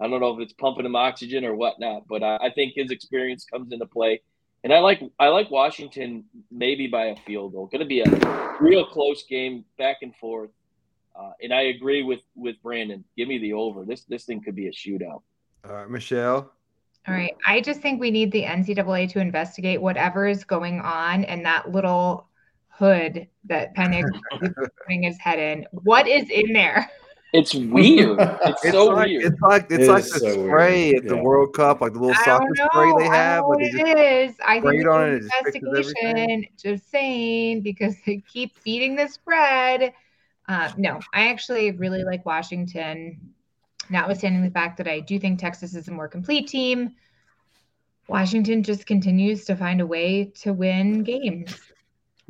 I 0.00 0.08
don't 0.08 0.20
know 0.20 0.34
if 0.34 0.40
it's 0.40 0.52
pumping 0.52 0.86
him 0.86 0.96
oxygen 0.96 1.44
or 1.44 1.54
whatnot, 1.54 2.06
but 2.08 2.22
uh, 2.22 2.38
I 2.40 2.50
think 2.50 2.74
his 2.74 2.90
experience 2.90 3.44
comes 3.44 3.72
into 3.72 3.86
play. 3.86 4.20
And 4.64 4.72
I 4.72 4.78
like 4.78 5.02
I 5.18 5.28
like 5.28 5.50
Washington 5.50 6.24
maybe 6.50 6.86
by 6.86 7.06
a 7.06 7.16
field 7.16 7.52
goal. 7.52 7.66
Going 7.66 7.80
to 7.80 7.86
be 7.86 8.00
a 8.00 8.56
real 8.60 8.84
close 8.84 9.24
game, 9.24 9.64
back 9.76 9.98
and 10.02 10.14
forth. 10.16 10.50
Uh, 11.14 11.32
and 11.42 11.52
I 11.52 11.62
agree 11.62 12.02
with 12.02 12.20
with 12.36 12.56
Brandon. 12.62 13.04
Give 13.16 13.28
me 13.28 13.38
the 13.38 13.52
over. 13.54 13.84
This 13.84 14.04
this 14.04 14.24
thing 14.24 14.40
could 14.40 14.54
be 14.54 14.68
a 14.68 14.72
shootout. 14.72 15.22
All 15.68 15.74
right, 15.74 15.90
Michelle. 15.90 16.52
All 17.08 17.14
right. 17.14 17.36
I 17.46 17.60
just 17.60 17.80
think 17.80 18.00
we 18.00 18.12
need 18.12 18.30
the 18.30 18.44
NCAA 18.44 19.10
to 19.10 19.20
investigate 19.20 19.82
whatever 19.82 20.26
is 20.26 20.44
going 20.44 20.80
on 20.80 21.24
in 21.24 21.42
that 21.42 21.70
little 21.72 22.28
hood 22.68 23.26
that 23.44 23.74
Penix 23.74 24.04
is 24.40 24.50
putting 24.84 25.02
his 25.02 25.18
head 25.18 25.40
in. 25.40 25.66
What 25.72 26.06
is 26.06 26.30
in 26.30 26.52
there? 26.52 26.88
It's 27.32 27.54
weird. 27.54 28.18
It's, 28.20 28.64
It's 28.64 28.72
so 28.72 28.86
like 28.86 29.06
weird. 29.08 29.24
it's 29.24 29.40
like 29.40 29.66
it's 29.70 29.84
It 29.84 29.88
like 29.90 30.04
the 30.04 30.08
so 30.20 30.46
spray 30.46 30.90
weird. 30.92 31.04
at 31.04 31.08
the 31.08 31.16
Yeah. 31.16 31.22
World 31.22 31.54
Cup, 31.54 31.80
like 31.80 31.92
the 31.94 31.98
little 32.00 32.14
soccer 32.16 32.44
don't 32.54 32.58
know. 32.58 32.68
spray 32.72 33.04
they 33.04 33.08
I 33.10 33.16
have. 33.16 33.40
don't 33.40 33.42
know 33.42 33.48
where 33.48 33.58
what 33.58 33.58
they 33.58 33.64
it 33.66 34.28
just 34.28 34.34
is. 34.34 34.40
I 34.46 34.60
think 34.60 34.74
it's 34.74 34.84
and 34.84 35.14
it 35.14 35.22
just 35.22 35.44
fixes 35.44 35.62
investigation. 35.62 36.46
Just 36.62 36.90
saying 36.90 37.60
because 37.62 37.96
they 38.06 38.22
keep 38.30 38.56
feeding 38.58 38.96
the 38.96 39.08
spread. 39.08 39.92
Uh, 40.48 40.70
no, 40.76 40.98
I 41.14 41.28
actually 41.28 41.70
really 41.70 42.04
like 42.04 42.26
Washington. 42.26 43.18
Notwithstanding 43.90 44.42
the 44.42 44.50
fact 44.50 44.76
that 44.78 44.88
I 44.88 45.00
do 45.00 45.18
think 45.18 45.38
Texas 45.38 45.74
is 45.74 45.88
a 45.88 45.92
more 45.92 46.08
complete 46.08 46.48
team, 46.48 46.90
Washington 48.08 48.62
just 48.62 48.86
continues 48.86 49.44
to 49.46 49.56
find 49.56 49.80
a 49.80 49.86
way 49.86 50.32
to 50.42 50.52
win 50.52 51.02
games. 51.02 51.58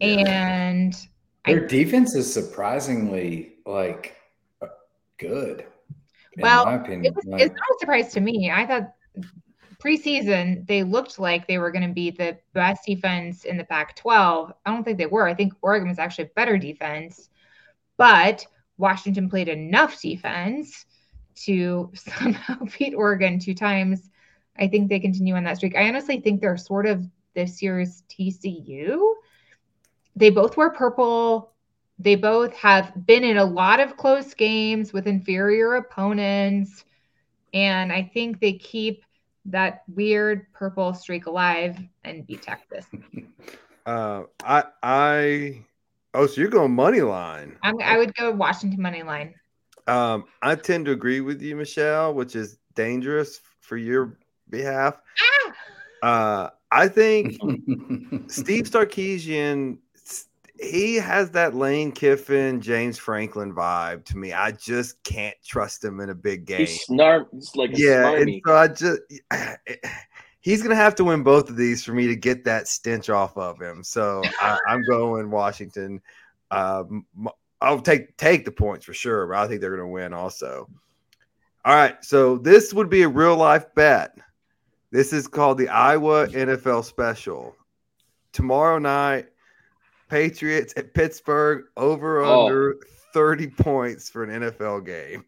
And 0.01 0.95
Their 1.47 1.67
defense 1.67 2.15
is 2.15 2.33
surprisingly 2.33 3.55
like 3.67 4.17
good. 5.29 5.67
Well, 6.39 6.85
it 6.87 7.15
was, 7.15 7.25
it's 7.27 7.55
not 7.55 7.71
a 7.71 7.79
surprise 7.79 8.13
to 8.15 8.21
me. 8.21 8.51
I 8.51 8.67
thought 8.67 8.93
preseason 9.83 10.67
they 10.67 10.83
looked 10.83 11.19
like 11.19 11.47
they 11.47 11.59
were 11.59 11.73
going 11.73 11.87
to 11.87 11.93
be 11.93 12.11
the 12.11 12.39
best 12.53 12.87
defense 12.87 13.45
in 13.45 13.57
the 13.57 13.65
Pac 13.65 13.97
12. 13.97 14.53
I 14.65 14.73
don't 14.73 14.85
think 14.85 14.99
they 14.99 15.07
were. 15.07 15.27
I 15.27 15.35
think 15.35 15.55
Oregon 15.61 15.89
was 15.89 15.99
actually 15.99 16.25
a 16.25 16.31
better 16.37 16.57
defense, 16.57 17.29
but 17.97 18.47
Washington 18.79 19.29
played 19.29 19.49
enough 19.49 20.01
defense 20.01 20.87
to 21.35 21.91
somehow 21.95 22.65
beat 22.79 22.95
Oregon 22.95 23.39
two 23.39 23.55
times. 23.55 24.09
I 24.59 24.69
think 24.69 24.89
they 24.89 25.01
continue 25.01 25.35
on 25.35 25.45
that 25.45 25.57
streak. 25.57 25.77
I 25.77 25.89
honestly 25.89 26.21
think 26.21 26.41
they're 26.41 26.57
sort 26.57 26.87
of 26.87 27.05
this 27.35 27.63
year's 27.63 28.03
TCU. 28.11 29.15
They 30.15 30.31
both 30.31 30.57
wear 30.57 30.71
purple. 30.71 31.52
They 32.03 32.17
both 32.17 32.55
have 32.57 32.93
been 33.07 33.23
in 33.23 33.37
a 33.37 33.45
lot 33.45 33.79
of 33.79 33.97
close 33.97 34.35
games 34.35 34.93
with 34.93 35.07
inferior 35.07 35.77
opponents. 35.77 36.85
And 37.55 37.93
I 37.93 38.11
think 38.13 38.41
they 38.41 38.55
keep 38.55 39.05
that 39.45 39.83
weird 39.95 40.53
purple 40.53 40.95
streak 40.95 41.27
alive 41.27 41.79
and 42.05 42.27
beat 42.27 42.43
Texas. 42.43 42.87
Uh, 43.85 44.23
I 44.45 44.63
I 44.81 45.65
oh, 46.15 46.27
so 46.27 46.41
you're 46.41 46.51
going 46.51 46.73
money 46.73 47.01
line. 47.01 47.59
I'm, 47.65 47.81
I 47.83 47.99
would 47.99 48.15
go 48.15 48.31
Washington 48.31 48.81
money 48.81 49.03
line. 49.03 49.35
Um, 49.89 50.27
I 50.41 50.55
tend 50.55 50.87
to 50.87 50.93
agree 50.93 51.21
with 51.21 51.43
you, 51.43 51.57
Michelle, 51.57 52.15
which 52.15 52.37
is 52.37 52.59
dangerous 52.77 53.41
for 53.59 53.77
your 53.77 54.19
behalf. 54.49 55.01
Uh, 56.01 56.51
I 56.71 56.87
think 56.87 57.33
Steve 58.29 58.71
Sarkisian, 58.71 59.79
he 60.63 60.97
has 60.97 61.31
that 61.33 61.55
Lane 61.55 61.93
Kiffin, 61.93 62.61
James 62.61 62.99
Franklin 62.99 63.55
vibe 63.55 64.05
to 64.07 64.17
me. 64.17 64.33
I 64.33 64.53
just 64.53 65.03
can't 65.03 65.37
trust 65.45 65.85
him 65.85 66.01
in 66.01 66.11
a 66.11 66.15
big 66.15 66.45
game. 66.45 66.61
He's 66.61 66.83
snark. 66.83 67.29
Like 67.55 67.77
yeah, 67.77 68.15
and 68.15 68.41
so 68.47 68.57
I 68.57 68.69
just 68.69 69.01
he's 70.41 70.63
gonna 70.63 70.75
have 70.75 70.95
to 70.97 71.05
win 71.05 71.23
both 71.23 71.51
of 71.51 71.57
these 71.57 71.85
for 71.85 71.93
me 71.93 72.07
to 72.07 72.17
get 72.17 72.45
that 72.45 72.69
stench 72.69 73.11
off 73.11 73.37
of 73.37 73.61
him. 73.61 73.83
So 73.83 74.23
I, 74.41 74.59
I'm 74.69 74.83
going 74.83 75.31
Washington. 75.31 76.01
Um, 76.51 77.07
I'll 77.61 77.81
take 77.81 78.17
take 78.17 78.45
the 78.45 78.53
points 78.53 78.85
for 78.85 78.95
sure, 78.95 79.27
but 79.27 79.37
I 79.37 79.49
think 79.49 79.61
they're 79.61 79.77
gonna 79.77 79.89
win 79.89 80.13
also. 80.13 80.69
All 81.65 81.75
right, 81.75 81.97
so 82.05 82.39
this 82.39 82.75
would 82.75 82.91
be 82.91 83.03
a 83.03 83.09
real 83.09 83.37
life 83.37 83.67
bet. 83.75 84.17
This 84.91 85.13
is 85.13 85.29
called 85.29 85.59
the 85.59 85.69
Iowa 85.69 86.27
NFL 86.27 86.85
Special. 86.85 87.57
Tomorrow 88.33 88.79
night, 88.79 89.29
Patriots 90.13 90.75
at 90.77 90.93
Pittsburgh 90.93 91.65
over 91.79 92.21
Oh. 92.21 92.45
under 92.47 92.77
30 93.15 93.49
points 93.49 94.11
for 94.11 94.23
an 94.25 94.43
NFL 94.43 94.85
game. 94.85 95.25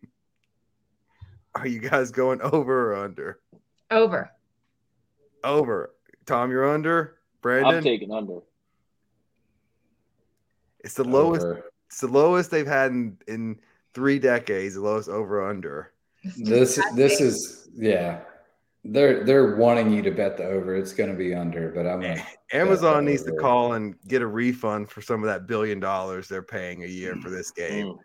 Are 1.55 1.66
you 1.66 1.81
guys 1.81 2.11
going 2.11 2.43
over 2.43 2.93
or 2.93 2.97
under? 3.02 3.40
Over. 3.90 4.31
Over. 5.43 5.94
Tom, 6.27 6.51
you're 6.51 6.69
under. 6.69 7.16
Brandon, 7.40 7.77
I'm 7.77 7.82
taking 7.82 8.12
under. 8.12 8.40
it's 10.81 10.94
the 10.94 11.05
lowest. 11.05 11.47
It's 11.86 12.01
the 12.01 12.09
lowest 12.09 12.51
they've 12.51 12.66
had 12.66 12.90
in, 12.93 13.16
in 13.27 13.61
three 13.94 14.19
decades. 14.19 14.74
The 14.74 14.82
lowest 14.82 15.09
over 15.09 15.48
under. 15.48 15.93
This 16.36 16.78
this 16.94 17.20
is 17.23 17.69
yeah. 17.74 18.20
They're 18.85 19.24
they're 19.24 19.56
wanting 19.56 19.90
you 19.90 20.02
to 20.02 20.11
bet 20.11 20.36
the 20.36 20.44
over. 20.44 20.77
It's 20.77 20.93
going 20.93 21.11
to 21.11 21.16
be 21.16 21.35
under, 21.35 21.70
but 21.70 21.86
I'm 21.86 22.01
gonna 22.01 22.23
Amazon 22.52 23.05
the 23.05 23.11
needs 23.11 23.23
to 23.24 23.32
call 23.32 23.73
and 23.73 23.94
get 24.06 24.20
a 24.20 24.27
refund 24.27 24.90
for 24.90 25.01
some 25.01 25.23
of 25.23 25.27
that 25.27 25.47
billion 25.47 25.81
dollars 25.81 26.28
they're 26.28 26.43
paying 26.43 26.85
a 26.85 26.86
year 26.86 27.16
for 27.16 27.31
this 27.31 27.51
game. 27.51 27.86
Mm. 27.86 27.98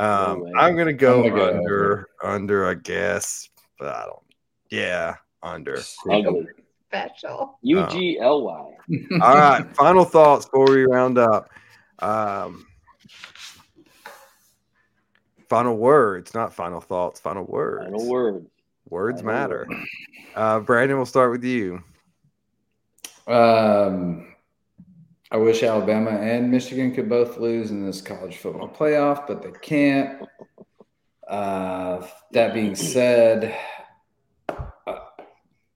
Um, 0.00 0.40
way. 0.40 0.52
I'm 0.58 0.76
gonna 0.76 0.92
go, 0.92 1.22
I'm 1.22 1.30
gonna 1.30 1.52
go 1.52 1.58
under, 1.58 2.08
under, 2.22 2.66
I 2.66 2.74
guess, 2.74 3.48
but 3.78 3.88
I 3.88 4.04
don't. 4.04 4.22
Yeah, 4.70 5.14
under. 5.42 5.78
Ugly. 6.10 6.46
Special. 6.88 7.58
U 7.62 7.86
G 7.86 8.18
L 8.20 8.42
Y. 8.42 8.76
All 9.22 9.34
right, 9.34 9.64
final 9.76 10.04
thoughts 10.04 10.46
before 10.46 10.70
we 10.70 10.84
round 10.84 11.18
up. 11.18 11.50
Um, 12.00 12.66
final 15.48 15.76
words, 15.76 16.34
not 16.34 16.52
final 16.52 16.80
thoughts. 16.80 17.20
Final 17.20 17.44
words. 17.44 17.84
Final 17.84 18.08
word. 18.08 18.46
Words 18.90 19.22
matter. 19.22 19.68
Uh, 20.34 20.60
Brandon, 20.60 20.96
we'll 20.96 21.06
start 21.06 21.30
with 21.30 21.44
you. 21.44 21.82
Um, 23.28 24.34
I 25.30 25.36
wish 25.36 25.62
Alabama 25.62 26.10
and 26.10 26.50
Michigan 26.50 26.92
could 26.92 27.08
both 27.08 27.38
lose 27.38 27.70
in 27.70 27.86
this 27.86 28.02
college 28.02 28.38
football 28.38 28.68
playoff, 28.68 29.28
but 29.28 29.42
they 29.42 29.52
can't. 29.62 30.26
Uh, 31.28 32.04
that 32.32 32.52
being 32.52 32.74
said, 32.74 33.56
uh, 34.48 34.98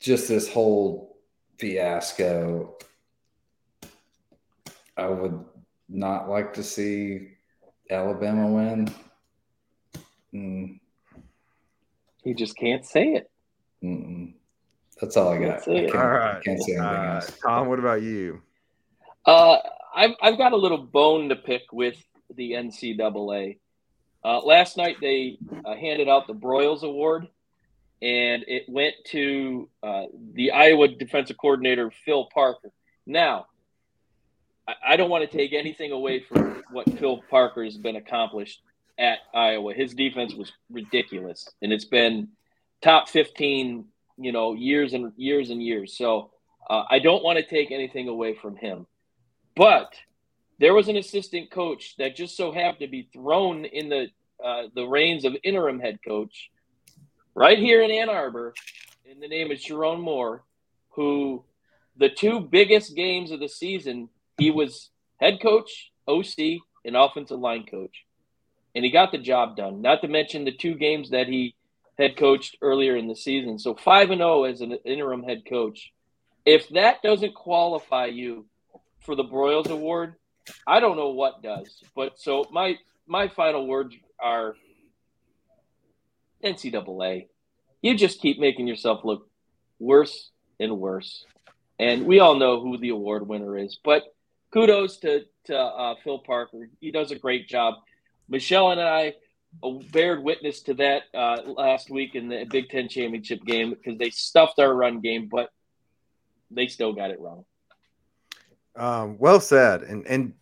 just 0.00 0.28
this 0.28 0.52
whole 0.52 1.16
fiasco, 1.58 2.76
I 4.96 5.06
would 5.06 5.44
not 5.88 6.28
like 6.28 6.54
to 6.54 6.64
see 6.64 7.28
Alabama 7.88 8.48
win. 8.48 8.92
Mm, 10.34 10.80
You 12.24 12.34
just 12.34 12.56
can't 12.56 12.84
say 12.84 13.14
it. 13.14 13.30
mm-mm. 13.82 14.32
That's 15.00 15.16
all 15.16 15.28
I 15.28 15.38
got. 15.38 15.46
That's 15.48 15.66
it. 15.68 15.72
I 15.72 15.90
can't, 15.90 15.94
All 15.96 16.08
right. 16.08 16.42
can't 16.44 16.62
say 16.62 16.72
anything 16.72 16.80
Uh, 16.86 17.14
else. 17.16 17.38
Tom, 17.42 17.68
what 17.68 17.78
about 17.78 18.02
you? 18.02 18.40
Uh, 19.26 19.58
I've 19.94 20.12
I've 20.22 20.38
got 20.38 20.52
a 20.52 20.56
little 20.56 20.78
bone 20.78 21.28
to 21.30 21.36
pick 21.36 21.62
with 21.72 21.96
the 22.34 22.52
NCAA. 22.52 23.58
Uh, 24.24 24.38
last 24.40 24.76
night 24.76 24.96
they 25.00 25.38
uh, 25.64 25.74
handed 25.74 26.08
out 26.08 26.26
the 26.26 26.32
Broyles 26.34 26.82
Award, 26.82 27.26
and 28.00 28.44
it 28.48 28.64
went 28.68 28.94
to 29.06 29.68
uh, 29.82 30.04
the 30.34 30.52
Iowa 30.52 30.88
defensive 30.88 31.36
coordinator 31.36 31.90
Phil 32.04 32.28
Parker. 32.32 32.70
Now, 33.06 33.46
I, 34.68 34.74
I 34.90 34.96
don't 34.96 35.10
want 35.10 35.28
to 35.28 35.36
take 35.36 35.52
anything 35.52 35.90
away 35.92 36.20
from 36.20 36.62
what 36.70 36.88
Phil 36.98 37.20
Parker 37.30 37.64
has 37.64 37.76
been 37.76 37.96
accomplished 37.96 38.62
at 38.98 39.18
Iowa. 39.34 39.74
His 39.74 39.94
defense 39.94 40.34
was 40.34 40.52
ridiculous, 40.70 41.48
and 41.62 41.72
it's 41.72 41.84
been 41.84 42.28
top 42.82 43.08
fifteen, 43.08 43.86
you 44.16 44.32
know, 44.32 44.54
years 44.54 44.92
and 44.92 45.12
years 45.16 45.50
and 45.50 45.62
years. 45.62 45.96
So 45.96 46.30
uh, 46.68 46.84
I 46.88 46.98
don't 46.98 47.22
want 47.22 47.38
to 47.38 47.44
take 47.44 47.70
anything 47.70 48.08
away 48.08 48.34
from 48.34 48.56
him. 48.56 48.86
But 49.56 49.94
there 50.58 50.74
was 50.74 50.88
an 50.88 50.96
assistant 50.96 51.50
coach 51.50 51.96
that 51.98 52.16
just 52.16 52.36
so 52.36 52.52
happened 52.52 52.80
to 52.80 52.88
be 52.88 53.08
thrown 53.12 53.64
in 53.64 53.88
the 53.88 54.08
uh, 54.44 54.64
the 54.74 54.84
reins 54.84 55.24
of 55.24 55.36
interim 55.42 55.80
head 55.80 55.98
coach 56.06 56.50
right 57.34 57.58
here 57.58 57.82
in 57.82 57.90
Ann 57.90 58.08
Arbor, 58.08 58.54
and 59.10 59.22
the 59.22 59.28
name 59.28 59.50
is 59.50 59.64
Sherrone 59.64 60.00
Moore, 60.00 60.44
who 60.90 61.44
the 61.96 62.08
two 62.08 62.40
biggest 62.40 62.94
games 62.94 63.30
of 63.30 63.40
the 63.40 63.48
season 63.48 64.08
he 64.38 64.50
was 64.50 64.90
head 65.18 65.40
coach, 65.40 65.92
OC, 66.08 66.60
and 66.84 66.96
offensive 66.96 67.38
line 67.38 67.64
coach, 67.64 68.04
and 68.74 68.84
he 68.84 68.90
got 68.90 69.12
the 69.12 69.18
job 69.18 69.56
done. 69.56 69.82
Not 69.82 70.02
to 70.02 70.08
mention 70.08 70.44
the 70.44 70.52
two 70.52 70.74
games 70.74 71.10
that 71.10 71.28
he 71.28 71.54
head 71.98 72.16
coached 72.16 72.56
earlier 72.60 72.96
in 72.96 73.08
the 73.08 73.16
season. 73.16 73.58
So 73.58 73.74
five 73.74 74.10
and 74.10 74.18
zero 74.18 74.44
as 74.44 74.60
an 74.60 74.72
interim 74.84 75.22
head 75.22 75.42
coach. 75.48 75.92
If 76.44 76.68
that 76.70 77.02
doesn't 77.02 77.34
qualify 77.34 78.06
you 78.06 78.46
for 79.00 79.14
the 79.14 79.24
Broyles 79.24 79.70
Award, 79.70 80.16
I 80.66 80.80
don't 80.80 80.96
know 80.96 81.10
what 81.10 81.42
does. 81.42 81.82
But 81.94 82.18
so 82.18 82.44
my 82.50 82.76
my 83.06 83.28
final 83.28 83.66
words 83.66 83.94
are 84.20 84.54
NCAA. 86.42 87.28
You 87.82 87.94
just 87.96 88.20
keep 88.20 88.38
making 88.38 88.66
yourself 88.66 89.04
look 89.04 89.28
worse 89.78 90.30
and 90.58 90.78
worse, 90.78 91.24
and 91.78 92.06
we 92.06 92.20
all 92.20 92.34
know 92.34 92.60
who 92.60 92.78
the 92.78 92.90
award 92.90 93.26
winner 93.26 93.56
is. 93.56 93.78
But 93.82 94.02
kudos 94.52 94.98
to 94.98 95.24
to 95.46 95.58
uh, 95.58 95.94
Phil 96.02 96.18
Parker. 96.18 96.68
He 96.80 96.90
does 96.90 97.10
a 97.10 97.18
great 97.18 97.48
job. 97.48 97.74
Michelle 98.28 98.70
and 98.70 98.80
I 98.80 99.14
bared 99.92 100.22
witness 100.22 100.62
to 100.62 100.74
that 100.74 101.02
uh, 101.14 101.38
last 101.46 101.90
week 101.90 102.14
in 102.14 102.28
the 102.28 102.44
Big 102.44 102.68
Ten 102.68 102.88
championship 102.88 103.44
game 103.44 103.70
because 103.70 103.98
they 103.98 104.10
stuffed 104.10 104.58
our 104.58 104.74
run 104.74 105.00
game, 105.00 105.28
but 105.30 105.50
they 106.50 106.66
still 106.66 106.92
got 106.92 107.10
it 107.10 107.20
wrong. 107.20 107.44
Um, 108.76 109.16
well 109.18 109.40
said. 109.40 109.82
And 109.82 110.06
and 110.06 110.32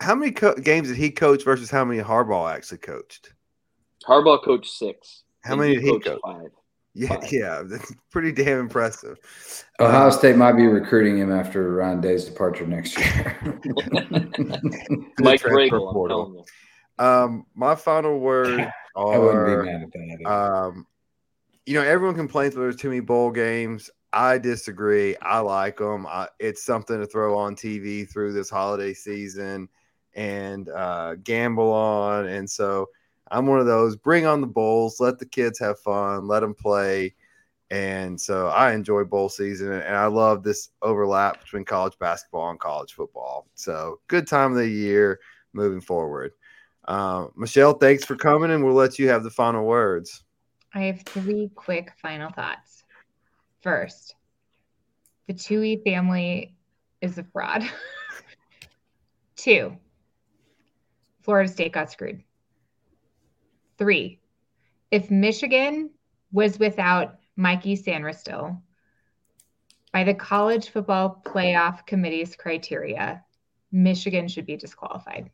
how 0.00 0.14
many 0.14 0.32
co- 0.32 0.54
games 0.54 0.88
did 0.88 0.96
he 0.96 1.10
coach 1.10 1.44
versus 1.44 1.70
how 1.70 1.84
many 1.84 2.02
Harbaugh 2.02 2.52
actually 2.52 2.78
coached? 2.78 3.34
Harbaugh 4.06 4.42
coached 4.42 4.72
six. 4.72 5.24
How 5.44 5.56
many 5.56 5.74
did 5.74 5.84
he 5.84 6.00
coach? 6.00 6.20
Five. 6.24 6.50
Yeah, 6.94 7.08
five. 7.08 7.32
yeah, 7.32 7.62
that's 7.64 7.94
pretty 8.10 8.32
damn 8.32 8.58
impressive. 8.58 9.18
Ohio 9.78 10.06
um, 10.06 10.10
State 10.10 10.36
might 10.36 10.54
be 10.54 10.66
recruiting 10.66 11.18
him 11.18 11.30
after 11.32 11.74
Ryan 11.74 12.00
Day's 12.00 12.24
departure 12.24 12.66
next 12.66 12.98
year. 12.98 13.36
Mike 15.20 15.42
Vrabel, 15.42 16.44
um, 16.98 17.46
my 17.54 17.74
final 17.74 18.18
word 18.18 18.60
are, 18.94 19.14
I 19.14 19.18
wouldn't 19.18 19.64
be 19.64 19.70
mad 19.70 19.82
at 19.82 19.92
that. 19.92 20.30
Um, 20.30 20.86
you 21.66 21.74
know, 21.74 21.82
everyone 21.82 22.16
complains 22.16 22.54
that 22.54 22.60
there's 22.60 22.76
too 22.76 22.88
many 22.88 23.00
bowl 23.00 23.30
games. 23.30 23.90
I 24.12 24.38
disagree. 24.38 25.16
I 25.20 25.40
like 25.40 25.76
them. 25.76 26.06
I, 26.06 26.28
it's 26.38 26.62
something 26.62 26.98
to 26.98 27.06
throw 27.06 27.36
on 27.36 27.54
TV 27.54 28.08
through 28.08 28.32
this 28.32 28.48
holiday 28.48 28.94
season 28.94 29.68
and 30.14 30.68
uh, 30.70 31.16
gamble 31.16 31.70
on. 31.70 32.26
And 32.26 32.48
so 32.48 32.88
I'm 33.30 33.46
one 33.46 33.60
of 33.60 33.66
those. 33.66 33.96
Bring 33.96 34.24
on 34.24 34.40
the 34.40 34.46
bowls. 34.46 34.98
Let 34.98 35.18
the 35.18 35.26
kids 35.26 35.58
have 35.58 35.78
fun. 35.80 36.26
Let 36.26 36.40
them 36.40 36.54
play. 36.54 37.14
And 37.70 38.18
so 38.18 38.46
I 38.48 38.72
enjoy 38.72 39.04
bowl 39.04 39.28
season, 39.28 39.70
and 39.70 39.94
I 39.94 40.06
love 40.06 40.42
this 40.42 40.70
overlap 40.80 41.42
between 41.42 41.66
college 41.66 41.98
basketball 41.98 42.48
and 42.48 42.58
college 42.58 42.94
football. 42.94 43.46
So 43.54 44.00
good 44.08 44.26
time 44.26 44.52
of 44.52 44.56
the 44.56 44.68
year 44.68 45.20
moving 45.52 45.82
forward. 45.82 46.32
Uh, 46.88 47.26
Michelle, 47.36 47.74
thanks 47.74 48.02
for 48.06 48.16
coming, 48.16 48.50
and 48.50 48.64
we'll 48.64 48.72
let 48.72 48.98
you 48.98 49.10
have 49.10 49.22
the 49.22 49.30
final 49.30 49.66
words. 49.66 50.24
I 50.74 50.84
have 50.84 51.02
three 51.02 51.50
quick 51.54 51.92
final 52.00 52.30
thoughts. 52.30 52.82
First, 53.60 54.14
the 55.26 55.34
Tuohy 55.34 55.84
family 55.84 56.56
is 57.02 57.18
a 57.18 57.24
fraud. 57.24 57.62
Two, 59.36 59.76
Florida 61.20 61.52
State 61.52 61.74
got 61.74 61.92
screwed. 61.92 62.22
Three, 63.76 64.18
if 64.90 65.10
Michigan 65.10 65.90
was 66.32 66.58
without 66.58 67.16
Mikey 67.36 67.76
Sainristil, 67.76 68.62
by 69.92 70.04
the 70.04 70.14
college 70.14 70.70
football 70.70 71.20
playoff 71.26 71.86
committee's 71.86 72.34
criteria, 72.34 73.22
Michigan 73.72 74.26
should 74.26 74.46
be 74.46 74.56
disqualified. 74.56 75.30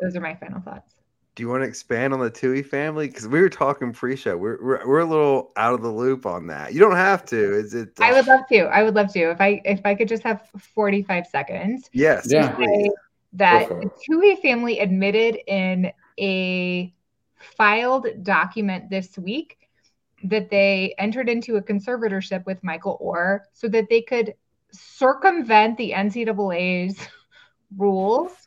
Those 0.00 0.16
are 0.16 0.20
my 0.20 0.34
final 0.34 0.60
thoughts. 0.60 0.94
Do 1.34 1.42
you 1.42 1.50
want 1.50 1.62
to 1.64 1.68
expand 1.68 2.14
on 2.14 2.20
the 2.20 2.30
Tuohy 2.30 2.64
family? 2.64 3.08
Because 3.08 3.28
we 3.28 3.40
were 3.40 3.50
talking 3.50 3.92
pre-show. 3.92 4.38
We're, 4.38 4.58
we're 4.62 4.88
we're 4.88 4.98
a 5.00 5.04
little 5.04 5.52
out 5.56 5.74
of 5.74 5.82
the 5.82 5.90
loop 5.90 6.24
on 6.24 6.46
that. 6.46 6.72
You 6.72 6.80
don't 6.80 6.96
have 6.96 7.26
to. 7.26 7.54
Is 7.54 7.74
it? 7.74 7.90
Uh... 8.00 8.04
I 8.04 8.12
would 8.12 8.26
love 8.26 8.46
to. 8.48 8.60
I 8.64 8.82
would 8.82 8.94
love 8.94 9.12
to. 9.12 9.30
If 9.30 9.40
I 9.40 9.60
if 9.64 9.84
I 9.84 9.94
could 9.94 10.08
just 10.08 10.22
have 10.22 10.48
forty 10.58 11.02
five 11.02 11.26
seconds. 11.26 11.90
Yes. 11.92 12.26
Yeah. 12.30 12.56
That 13.34 13.68
the 13.68 13.90
Tuohy 14.08 14.40
family 14.40 14.78
admitted 14.78 15.38
in 15.46 15.92
a 16.18 16.94
filed 17.38 18.06
document 18.22 18.88
this 18.88 19.18
week 19.18 19.58
that 20.24 20.50
they 20.50 20.94
entered 20.98 21.28
into 21.28 21.56
a 21.56 21.62
conservatorship 21.62 22.46
with 22.46 22.64
Michael 22.64 22.98
Oher 23.04 23.40
so 23.52 23.68
that 23.68 23.90
they 23.90 24.00
could 24.00 24.34
circumvent 24.72 25.76
the 25.76 25.92
NCAA's 25.92 26.98
rules 27.76 28.45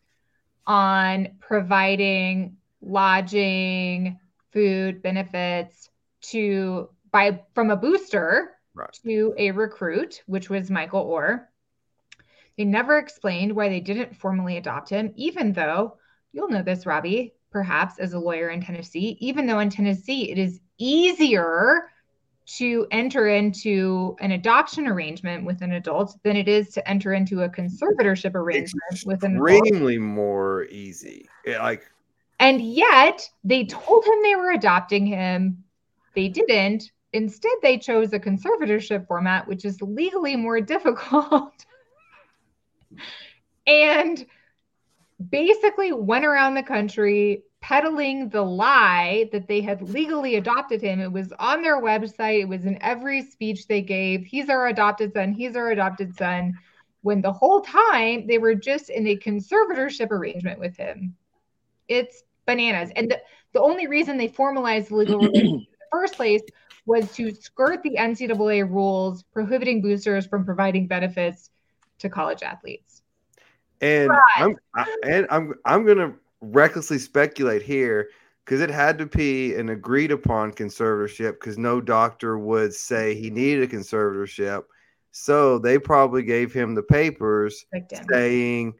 on 0.70 1.30
providing 1.40 2.56
lodging, 2.82 4.20
food, 4.54 5.02
benefits 5.02 5.90
to 6.22 6.90
by 7.12 7.42
from 7.56 7.72
a 7.72 7.76
booster 7.76 8.52
right. 8.76 8.98
to 9.04 9.34
a 9.38 9.50
recruit, 9.52 10.22
which 10.28 10.50
was 10.50 10.70
Michael 10.70 11.06
Oher. 11.06 11.46
They 12.56 12.66
never 12.66 13.00
explained 13.00 13.56
why 13.56 13.70
they 13.70 13.80
didn't 13.80 14.16
formally 14.16 14.58
adopt 14.58 14.90
him, 14.90 15.12
even 15.16 15.54
though 15.54 15.98
you'll 16.32 16.50
know 16.50 16.62
this, 16.62 16.86
Robbie, 16.86 17.34
perhaps 17.52 17.98
as 17.98 18.14
a 18.14 18.20
lawyer 18.20 18.50
in 18.50 18.62
Tennessee, 18.62 19.18
even 19.20 19.48
though 19.48 19.60
in 19.60 19.72
Tennessee 19.72 20.30
it 20.30 20.38
is 20.38 20.60
easier 20.78 21.90
to 22.58 22.88
enter 22.90 23.28
into 23.28 24.16
an 24.22 24.32
adoption 24.32 24.88
arrangement 24.88 25.46
with 25.46 25.62
an 25.62 25.74
adult 25.74 26.18
than 26.24 26.36
it 26.36 26.48
is 26.48 26.70
to 26.70 26.90
enter 26.90 27.14
into 27.14 27.44
a 27.44 27.50
conservatorship 27.50 28.34
arrangement 28.34 28.84
it's 28.92 29.06
with 29.06 29.24
an 29.24 29.36
adult. 29.36 29.60
Extremely 29.60 30.00
more 30.00 30.66
easy. 30.66 31.30
It, 31.46 31.60
like 31.60 31.90
and 32.40 32.60
yet 32.62 33.30
they 33.44 33.66
told 33.66 34.06
him 34.06 34.24
they 34.24 34.36
were 34.36 34.52
adopting 34.52 35.06
him. 35.06 35.64
They 36.16 36.28
didn't. 36.28 36.92
Instead, 37.14 37.52
they 37.62 37.78
chose 37.78 38.14
a 38.14 38.20
conservatorship 38.20 39.08
format, 39.08 39.48
which 39.48 39.66
is 39.66 39.82
legally 39.82 40.36
more 40.36 40.62
difficult. 40.76 41.66
and 43.68 44.26
basically 45.30 45.92
went 45.92 46.26
around 46.26 46.56
the 46.56 46.64
country 46.64 47.44
peddling 47.62 48.30
the 48.30 48.42
lie 48.42 49.30
that 49.32 49.48
they 49.48 49.62
had 49.62 49.82
legally 49.82 50.36
adopted 50.36 50.82
him. 50.82 51.00
It 51.00 51.12
was 51.12 51.34
on 51.40 51.62
their 51.62 51.82
website, 51.82 52.42
it 52.42 52.48
was 52.48 52.66
in 52.66 52.82
every 52.82 53.22
speech 53.22 53.68
they 53.68 53.82
gave. 53.82 54.26
He's 54.26 54.50
our 54.50 54.68
adopted 54.68 55.14
son, 55.14 55.34
he's 55.34 55.56
our 55.56 55.72
adopted 55.72 56.16
son. 56.16 56.54
When 57.02 57.22
the 57.22 57.32
whole 57.32 57.62
time 57.62 58.28
they 58.28 58.38
were 58.38 58.56
just 58.56 58.90
in 58.90 59.08
a 59.08 59.18
conservatorship 59.18 60.12
arrangement 60.12 60.60
with 60.60 60.76
him. 60.78 61.16
It's 61.88 62.24
bananas. 62.46 62.92
And 62.96 63.12
the, 63.12 63.20
the 63.54 63.62
only 63.62 63.88
reason 63.88 64.18
they 64.18 64.28
formalized 64.28 64.90
the 64.90 64.96
legal 64.96 65.26
in 65.34 65.44
the 65.44 65.86
first 65.92 66.16
place 66.16 66.42
was 66.86 67.12
to 67.14 67.34
skirt 67.34 67.84
the 67.84 67.96
NCAA 67.98 68.70
rules 68.70 69.24
prohibiting 69.24 69.82
boosters 69.82 70.26
from 70.26 70.46
providing 70.46 70.88
benefits 70.88 71.50
to 72.00 72.10
college 72.10 72.44
athletes. 72.44 73.04
And 73.82 74.12
I'm 74.36 74.56
I, 74.76 74.96
and 75.04 75.28
I'm 75.30 75.54
I'm 75.64 75.86
gonna 75.86 76.16
recklessly 76.42 77.00
speculate 77.00 77.62
here 77.62 78.10
because 78.46 78.62
it 78.62 78.70
had 78.70 78.98
to 78.98 79.06
be 79.06 79.54
an 79.56 79.70
agreed 79.70 80.12
upon 80.12 80.52
conservatorship 80.52 81.34
because 81.34 81.58
no 81.58 81.80
doctor 81.80 82.38
would 82.38 82.74
say 82.74 83.14
he 83.14 83.30
needed 83.30 83.64
a 83.64 83.76
conservatorship. 83.76 84.64
So 85.12 85.60
they 85.60 85.78
probably 85.80 86.24
gave 86.24 86.54
him 86.54 86.76
the 86.76 86.84
papers 86.84 87.66
saying 88.12 88.74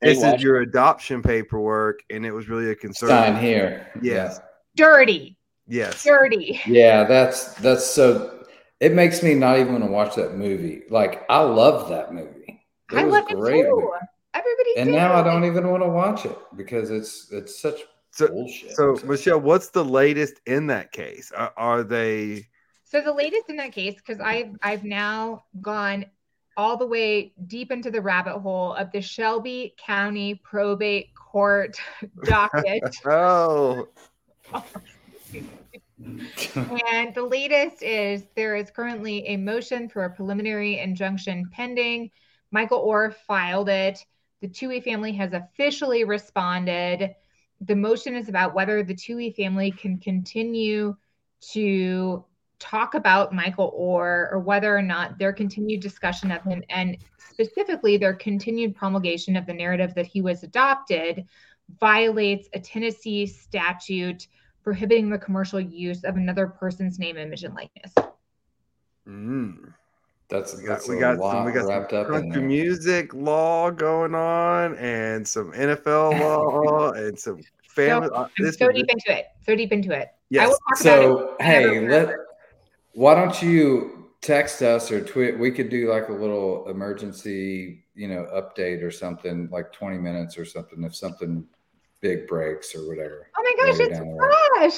this 0.00 0.22
is 0.22 0.42
your 0.42 0.60
adoption 0.60 1.22
paperwork, 1.22 2.00
and 2.10 2.26
it 2.26 2.32
was 2.32 2.48
really 2.48 2.70
a 2.70 2.74
concern. 2.74 3.08
Sign 3.08 3.36
here. 3.36 3.88
Yes. 4.02 4.40
Dirty. 4.76 5.36
Yes. 5.66 6.02
Dirty. 6.02 6.60
Yeah, 6.66 7.04
that's 7.04 7.54
that's 7.54 7.86
so. 7.86 8.44
It 8.80 8.92
makes 8.92 9.22
me 9.22 9.34
not 9.34 9.58
even 9.58 9.72
want 9.72 9.84
to 9.84 9.90
watch 9.90 10.14
that 10.16 10.36
movie. 10.36 10.82
Like 10.90 11.24
I 11.30 11.40
love 11.40 11.88
that 11.88 12.12
movie. 12.12 12.64
It 12.92 12.98
I 12.98 13.04
love 13.04 13.24
it 13.28 13.34
too. 13.34 13.40
Movie. 13.40 13.86
Everybody. 14.76 14.98
And 14.98 15.12
now 15.12 15.18
I 15.18 15.22
don't 15.22 15.44
even 15.44 15.70
want 15.70 15.82
to 15.82 15.88
watch 15.88 16.26
it 16.26 16.38
because 16.54 16.90
it's 16.90 17.32
it's 17.32 17.58
such 17.58 17.80
so, 18.10 18.28
bullshit. 18.28 18.76
So 18.76 18.98
Michelle, 19.04 19.40
what's 19.40 19.70
the 19.70 19.84
latest 19.84 20.40
in 20.44 20.66
that 20.66 20.92
case? 20.92 21.32
Are, 21.32 21.52
are 21.56 21.82
they? 21.82 22.46
So 22.84 23.00
the 23.00 23.12
latest 23.12 23.48
in 23.48 23.56
that 23.56 23.72
case, 23.72 23.94
because 23.94 24.20
I've 24.20 24.54
I've 24.62 24.84
now 24.84 25.44
gone 25.62 26.04
all 26.58 26.76
the 26.76 26.86
way 26.86 27.32
deep 27.46 27.72
into 27.72 27.90
the 27.90 28.02
rabbit 28.02 28.38
hole 28.38 28.74
of 28.74 28.92
the 28.92 29.00
Shelby 29.00 29.74
County 29.78 30.34
Probate 30.34 31.14
Court 31.14 31.78
docket. 32.24 32.82
oh. 33.06 33.88
and 36.92 37.14
the 37.14 37.22
latest 37.22 37.82
is 37.82 38.24
there 38.34 38.56
is 38.56 38.70
currently 38.70 39.26
a 39.26 39.38
motion 39.38 39.88
for 39.88 40.04
a 40.04 40.10
preliminary 40.10 40.78
injunction 40.78 41.48
pending. 41.50 42.10
Michael 42.50 42.86
Oher 42.86 43.14
filed 43.26 43.70
it. 43.70 44.04
The 44.40 44.48
Tuohy 44.48 44.82
family 44.82 45.12
has 45.12 45.32
officially 45.32 46.04
responded. 46.04 47.14
The 47.60 47.76
motion 47.76 48.14
is 48.14 48.28
about 48.28 48.54
whether 48.54 48.82
the 48.82 48.94
Tuohy 48.94 49.34
family 49.34 49.70
can 49.70 49.98
continue 49.98 50.96
to 51.52 52.24
talk 52.58 52.94
about 52.94 53.34
Michael 53.34 53.72
Oher 53.78 54.32
or 54.32 54.38
whether 54.38 54.76
or 54.76 54.82
not 54.82 55.18
their 55.18 55.32
continued 55.32 55.80
discussion 55.80 56.30
of 56.30 56.42
him 56.42 56.62
and 56.70 56.96
specifically 57.18 57.96
their 57.96 58.14
continued 58.14 58.74
promulgation 58.74 59.36
of 59.36 59.46
the 59.46 59.52
narrative 59.52 59.94
that 59.94 60.06
he 60.06 60.22
was 60.22 60.42
adopted 60.42 61.26
violates 61.80 62.48
a 62.54 62.60
Tennessee 62.60 63.26
statute 63.26 64.28
prohibiting 64.62 65.10
the 65.10 65.18
commercial 65.18 65.60
use 65.60 66.02
of 66.04 66.16
another 66.16 66.46
person's 66.46 66.98
name, 66.98 67.16
image, 67.16 67.44
and 67.44 67.54
likeness. 67.54 67.92
Mm. 69.06 69.72
That's, 70.28 70.56
we 70.56 70.64
got, 70.64 70.80
we 70.88 70.98
got 70.98 71.18
some, 71.18 71.44
we 71.44 71.52
got 71.52 71.66
wrapped 71.66 71.90
some 71.90 72.00
up 72.00 72.08
country 72.08 72.42
music 72.42 73.14
law 73.14 73.70
going 73.70 74.14
on 74.14 74.76
and 74.76 75.26
some 75.26 75.52
NFL 75.52 76.18
law 76.64 76.90
and 76.92 77.18
some 77.18 77.40
family. 77.68 78.08
So, 78.08 78.14
uh, 78.14 78.28
I'm 78.40 78.52
so 78.52 78.72
deep 78.72 78.86
into 78.88 79.16
it. 79.16 79.26
So 79.44 79.54
deep 79.54 79.72
into 79.72 79.92
it. 79.92 80.08
Yes. 80.30 80.56
so 80.76 81.36
hey, 81.38 81.86
let 81.88 82.16
why 82.94 83.14
don't 83.14 83.40
you 83.42 84.08
text 84.22 84.62
us 84.62 84.90
or 84.90 85.04
tweet? 85.04 85.38
We 85.38 85.52
could 85.52 85.68
do 85.68 85.90
like 85.90 86.08
a 86.08 86.12
little 86.12 86.68
emergency, 86.68 87.84
you 87.94 88.08
know, 88.08 88.26
update 88.34 88.82
or 88.82 88.90
something, 88.90 89.48
like 89.52 89.70
20 89.72 89.98
minutes 89.98 90.36
or 90.38 90.44
something. 90.44 90.82
If 90.82 90.96
something 90.96 91.46
big 92.00 92.26
breaks 92.26 92.74
or 92.74 92.88
whatever. 92.88 93.30
Oh 93.36 93.42
my 93.42 93.66
gosh, 93.66 93.78
later 93.78 93.90
it's 93.90 93.98
down 93.98 94.08
the 94.08 94.14
line. 94.14 94.70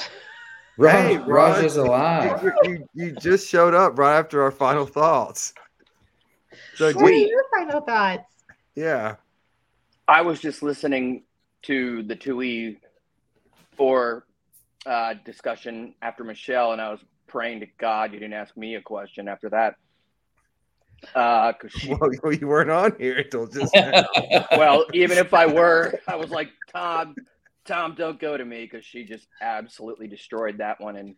Raj. 0.77 0.93
Raj, 0.93 1.03
Hey, 1.03 1.17
Raj 1.17 1.27
Raj. 1.55 1.63
is 1.65 1.77
alive. 1.77 2.43
you, 2.43 2.53
you, 2.63 2.87
you 2.93 3.11
just 3.13 3.47
showed 3.49 3.73
up 3.73 3.97
right 3.97 4.17
after 4.17 4.41
our 4.43 4.51
final 4.51 4.85
thoughts. 4.85 5.53
So, 6.75 6.91
What 6.93 7.11
are 7.11 7.15
your 7.15 7.43
final 7.57 7.81
thoughts? 7.81 8.23
yeah. 8.75 9.15
I 10.07 10.21
was 10.21 10.39
just 10.39 10.63
listening 10.63 11.23
to 11.63 12.01
the 12.03 12.15
Tuohy 12.15 12.77
uh, 14.85 15.13
discussion 15.25 15.93
after 16.01 16.23
Michelle, 16.23 16.71
and 16.71 16.81
I 16.81 16.89
was 16.89 16.99
praying 17.27 17.59
to 17.59 17.67
God 17.79 18.11
you 18.13 18.19
didn't 18.19 18.33
ask 18.33 18.55
me 18.57 18.75
a 18.75 18.81
question 18.81 19.27
after 19.27 19.49
that. 19.49 19.75
Uh, 21.13 21.51
Because 21.53 21.79
she, 21.79 21.93
Well, 21.93 22.33
you 22.33 22.47
weren't 22.47 22.71
on 22.71 22.95
here 22.97 23.17
until 23.19 23.45
just 23.47 23.73
now. 23.75 24.03
well, 24.57 24.85
even 24.93 25.17
if 25.17 25.33
I 25.33 25.45
were, 25.45 25.99
I 26.07 26.15
was 26.15 26.31
like, 26.31 26.49
Tom, 26.73 27.15
Tom, 27.69 27.93
don't 27.95 28.19
go 28.19 28.35
to 28.35 28.43
me 28.43 28.63
because 28.63 28.83
she 28.83 29.03
just 29.03 29.27
absolutely 29.41 30.07
destroyed 30.07 30.57
that 30.57 30.81
one 30.81 30.95
and 30.95 31.13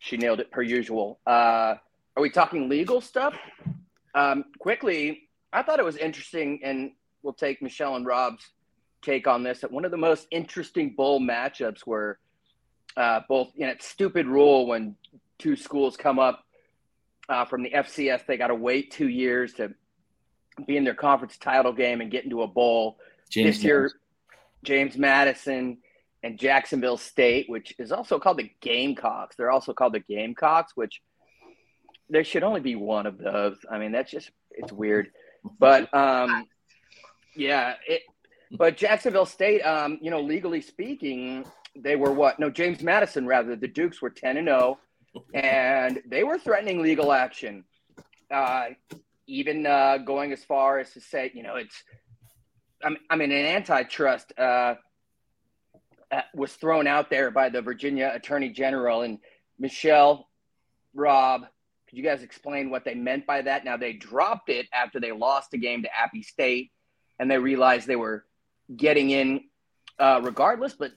she 0.00 0.18
nailed 0.18 0.38
it 0.38 0.50
per 0.50 0.60
usual. 0.60 1.18
Uh, 1.26 1.76
are 2.14 2.20
we 2.20 2.28
talking 2.28 2.68
legal 2.68 3.00
stuff? 3.00 3.34
Um, 4.14 4.44
quickly, 4.58 5.30
I 5.50 5.62
thought 5.62 5.78
it 5.78 5.86
was 5.86 5.96
interesting, 5.96 6.60
and 6.62 6.90
we'll 7.22 7.32
take 7.32 7.62
Michelle 7.62 7.96
and 7.96 8.04
Rob's 8.04 8.44
take 9.00 9.26
on 9.26 9.42
this. 9.42 9.60
That 9.60 9.72
one 9.72 9.86
of 9.86 9.90
the 9.90 9.96
most 9.96 10.26
interesting 10.30 10.94
bowl 10.94 11.20
matchups 11.20 11.86
were 11.86 12.18
uh, 12.98 13.20
both, 13.26 13.52
you 13.54 13.64
know, 13.64 13.72
it's 13.72 13.86
stupid 13.86 14.26
rule 14.26 14.66
when 14.66 14.94
two 15.38 15.56
schools 15.56 15.96
come 15.96 16.18
up 16.18 16.44
uh, 17.30 17.46
from 17.46 17.62
the 17.62 17.70
FCS, 17.70 18.26
they 18.26 18.36
got 18.36 18.48
to 18.48 18.54
wait 18.54 18.90
two 18.90 19.08
years 19.08 19.54
to 19.54 19.72
be 20.66 20.76
in 20.76 20.84
their 20.84 20.94
conference 20.94 21.38
title 21.38 21.72
game 21.72 22.02
and 22.02 22.10
get 22.10 22.24
into 22.24 22.42
a 22.42 22.46
bowl. 22.46 22.98
James 23.30 23.56
this 23.56 23.64
year, 23.64 23.90
James 24.64 24.96
Madison 24.96 25.78
and 26.22 26.38
Jacksonville 26.38 26.96
State, 26.96 27.48
which 27.48 27.74
is 27.78 27.92
also 27.92 28.18
called 28.18 28.38
the 28.38 28.50
Gamecocks. 28.60 29.36
They're 29.36 29.50
also 29.50 29.72
called 29.72 29.94
the 29.94 30.00
Gamecocks, 30.00 30.72
which 30.74 31.00
there 32.08 32.24
should 32.24 32.42
only 32.42 32.60
be 32.60 32.74
one 32.74 33.06
of 33.06 33.18
those. 33.18 33.56
I 33.70 33.78
mean, 33.78 33.92
that's 33.92 34.10
just 34.10 34.30
it's 34.50 34.72
weird. 34.72 35.10
But 35.58 35.92
um, 35.94 36.46
yeah, 37.36 37.74
it. 37.86 38.02
But 38.50 38.78
Jacksonville 38.78 39.26
State, 39.26 39.60
um, 39.60 39.98
you 40.00 40.10
know, 40.10 40.20
legally 40.20 40.62
speaking, 40.62 41.44
they 41.76 41.96
were 41.96 42.12
what? 42.12 42.40
No, 42.40 42.50
James 42.50 42.82
Madison 42.82 43.26
rather. 43.26 43.56
The 43.56 43.68
Dukes 43.68 44.00
were 44.00 44.10
ten 44.10 44.38
and 44.38 44.48
zero, 44.48 44.78
and 45.34 46.02
they 46.06 46.24
were 46.24 46.38
threatening 46.38 46.82
legal 46.82 47.12
action. 47.12 47.64
Uh, 48.30 48.68
even 49.26 49.66
uh, 49.66 49.98
going 49.98 50.32
as 50.32 50.44
far 50.44 50.78
as 50.78 50.92
to 50.94 51.00
say, 51.00 51.30
you 51.34 51.42
know, 51.42 51.56
it's 51.56 51.84
I 52.82 53.16
mean, 53.16 53.32
an 53.32 53.46
antitrust 53.46 54.32
uh, 54.38 54.74
uh, 56.10 56.22
was 56.34 56.54
thrown 56.54 56.86
out 56.86 57.10
there 57.10 57.30
by 57.30 57.48
the 57.48 57.60
Virginia 57.60 58.10
Attorney 58.14 58.50
General 58.50 59.02
and 59.02 59.18
Michelle, 59.58 60.28
Rob. 60.94 61.42
Could 61.88 61.98
you 61.98 62.04
guys 62.04 62.22
explain 62.22 62.70
what 62.70 62.84
they 62.84 62.94
meant 62.94 63.26
by 63.26 63.42
that? 63.42 63.64
Now 63.64 63.76
they 63.76 63.94
dropped 63.94 64.48
it 64.48 64.66
after 64.72 65.00
they 65.00 65.12
lost 65.12 65.50
the 65.50 65.58
game 65.58 65.82
to 65.82 65.88
Appy 65.96 66.22
State, 66.22 66.70
and 67.18 67.30
they 67.30 67.38
realized 67.38 67.86
they 67.86 67.96
were 67.96 68.24
getting 68.74 69.10
in 69.10 69.44
uh, 69.98 70.20
regardless. 70.22 70.74
But 70.74 70.92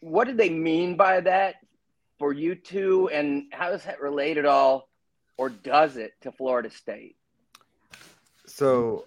what 0.00 0.26
did 0.26 0.36
they 0.36 0.50
mean 0.50 0.96
by 0.96 1.20
that 1.20 1.56
for 2.18 2.32
you 2.32 2.54
two, 2.54 3.08
and 3.10 3.44
how 3.52 3.70
does 3.70 3.84
that 3.84 4.00
relate 4.00 4.36
at 4.36 4.46
all, 4.46 4.88
or 5.38 5.48
does 5.48 5.96
it 5.96 6.12
to 6.22 6.32
Florida 6.32 6.70
State? 6.70 7.16
So 8.46 9.04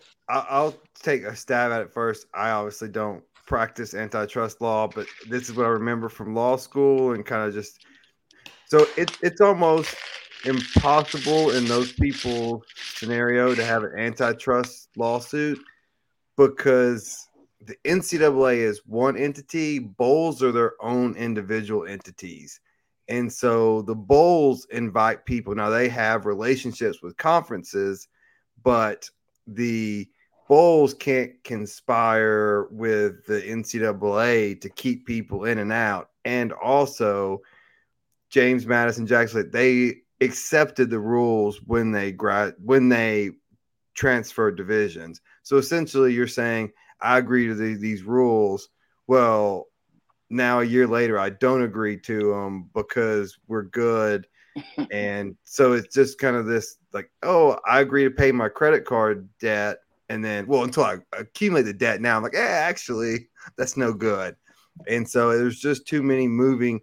I'll 0.50 0.76
take 1.02 1.24
a 1.24 1.36
stab 1.36 1.72
at 1.72 1.82
it 1.82 1.94
first. 1.94 2.28
I 2.34 2.52
obviously 2.52 2.90
don't 2.90 3.24
practice 3.46 3.94
antitrust 3.94 4.62
law, 4.62 4.88
but 4.88 5.06
this 5.30 5.50
is 5.50 5.56
what 5.56 5.66
I 5.66 5.70
remember 5.70 6.10
from 6.10 6.34
law 6.34 6.56
school 6.56 7.14
and 7.14 7.26
kind 7.26 7.48
of 7.48 7.54
just. 7.54 7.86
So 8.66 8.88
it's 8.98 9.18
it's 9.22 9.42
almost 9.42 9.96
impossible 10.46 11.52
in 11.52 11.66
those 11.66 11.94
people's 11.94 12.64
scenario 12.76 13.54
to 13.54 13.64
have 13.64 13.84
an 13.84 13.94
antitrust 13.98 14.90
lawsuit 14.98 15.60
because 16.38 17.28
the 17.62 17.76
NCAA 17.86 18.58
is 18.58 18.82
one 18.86 19.18
entity. 19.18 19.80
Bowls 19.80 20.42
are 20.44 20.52
their 20.52 20.74
own 20.82 21.16
individual 21.16 21.86
entities. 21.86 22.60
And 23.08 23.32
so 23.32 23.82
the 23.84 23.96
bowls 23.96 24.66
invite 24.72 25.26
people. 25.26 25.56
Now 25.56 25.70
they 25.70 25.90
have 25.90 26.26
relationships 26.26 27.02
with 27.02 27.18
conferences, 27.18 28.08
but 28.64 29.10
the 29.48 30.08
bowls 30.54 30.94
can't 30.94 31.44
conspire 31.44 32.68
with 32.70 33.26
the 33.26 33.42
NCAA 33.42 34.62
to 34.62 34.70
keep 34.70 35.04
people 35.08 35.46
in 35.46 35.58
and 35.58 35.74
out. 35.74 36.12
And 36.26 36.54
also, 36.54 37.42
James 38.30 38.68
Madison 38.68 39.08
Jackson, 39.08 39.50
they 39.50 40.02
accepted 40.22 40.92
the 40.92 41.00
rules 41.00 41.60
when 41.64 41.92
they 41.92 42.12
grad 42.12 42.54
when 42.64 42.88
they 42.88 43.32
transferred 43.96 44.56
divisions. 44.56 45.22
So 45.42 45.58
essentially, 45.58 46.14
you're 46.14 46.28
saying 46.28 46.72
I 47.02 47.18
agree 47.18 47.48
to 47.48 47.56
the, 47.56 47.74
these 47.74 48.04
rules. 48.04 48.70
Well, 49.08 49.70
now 50.30 50.60
a 50.60 50.66
year 50.66 50.86
later, 50.86 51.18
I 51.18 51.32
don't 51.32 51.64
agree 51.64 51.98
to 52.02 52.32
them 52.32 52.70
because 52.76 53.40
we're 53.48 53.64
good 53.64 54.28
and 54.92 55.36
so 55.44 55.74
it's 55.74 55.94
just 55.94 56.20
kind 56.20 56.36
of 56.36 56.46
this 56.46 56.78
like, 56.94 57.10
oh, 57.24 57.58
I 57.68 57.82
agree 57.82 58.04
to 58.04 58.12
pay 58.12 58.32
my 58.32 58.50
credit 58.50 58.86
card 58.86 59.28
debt, 59.40 59.80
and 60.14 60.24
then 60.24 60.46
well, 60.48 60.64
until 60.64 60.84
I 60.84 60.98
accumulate 61.18 61.64
the 61.64 61.74
debt, 61.74 62.02
now 62.02 62.16
I'm 62.16 62.24
like, 62.24 62.36
eh, 62.36 62.40
actually, 62.40 63.28
that's 63.58 63.76
no 63.76 63.94
good. 63.94 64.36
And 64.88 65.08
so 65.08 65.36
there's 65.38 65.60
just 65.60 65.88
too 65.88 66.04
many 66.04 66.28
moving 66.28 66.82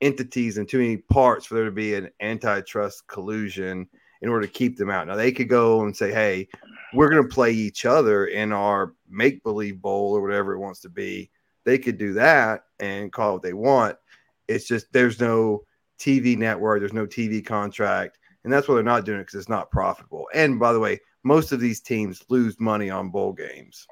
entities 0.00 0.56
and 0.56 0.68
too 0.68 0.78
many 0.78 0.96
parts 0.96 1.46
for 1.46 1.54
there 1.54 1.66
to 1.66 1.70
be 1.70 1.94
an 1.94 2.10
antitrust 2.20 3.06
collusion 3.06 3.86
in 4.22 4.28
order 4.28 4.46
to 4.46 4.52
keep 4.52 4.76
them 4.76 4.90
out. 4.90 5.06
Now 5.06 5.16
they 5.16 5.32
could 5.32 5.48
go 5.48 5.82
and 5.82 5.96
say, 5.96 6.12
hey, 6.12 6.48
we're 6.94 7.10
going 7.10 7.22
to 7.22 7.34
play 7.34 7.52
each 7.52 7.84
other 7.86 8.26
in 8.26 8.52
our 8.52 8.94
make 9.08 9.42
believe 9.42 9.80
bowl 9.80 10.14
or 10.14 10.22
whatever 10.22 10.54
it 10.54 10.58
wants 10.58 10.80
to 10.80 10.88
be. 10.88 11.30
They 11.64 11.78
could 11.78 11.98
do 11.98 12.14
that 12.14 12.64
and 12.78 13.12
call 13.12 13.30
it 13.30 13.32
what 13.34 13.42
they 13.42 13.52
want. 13.52 13.96
It's 14.48 14.66
just 14.66 14.92
there's 14.92 15.20
no 15.20 15.64
TV 15.98 16.36
network, 16.36 16.80
there's 16.80 16.92
no 16.92 17.06
TV 17.06 17.44
contract, 17.44 18.18
and 18.44 18.52
that's 18.52 18.66
why 18.66 18.74
they're 18.74 18.82
not 18.82 19.04
doing 19.04 19.20
it 19.20 19.24
because 19.24 19.38
it's 19.38 19.48
not 19.48 19.70
profitable. 19.70 20.28
And 20.34 20.58
by 20.58 20.72
the 20.72 20.80
way, 20.80 20.98
most 21.22 21.52
of 21.52 21.60
these 21.60 21.80
teams 21.80 22.22
lose 22.28 22.58
money 22.60 22.90
on 22.90 23.10
bowl 23.10 23.32
games. 23.32 23.86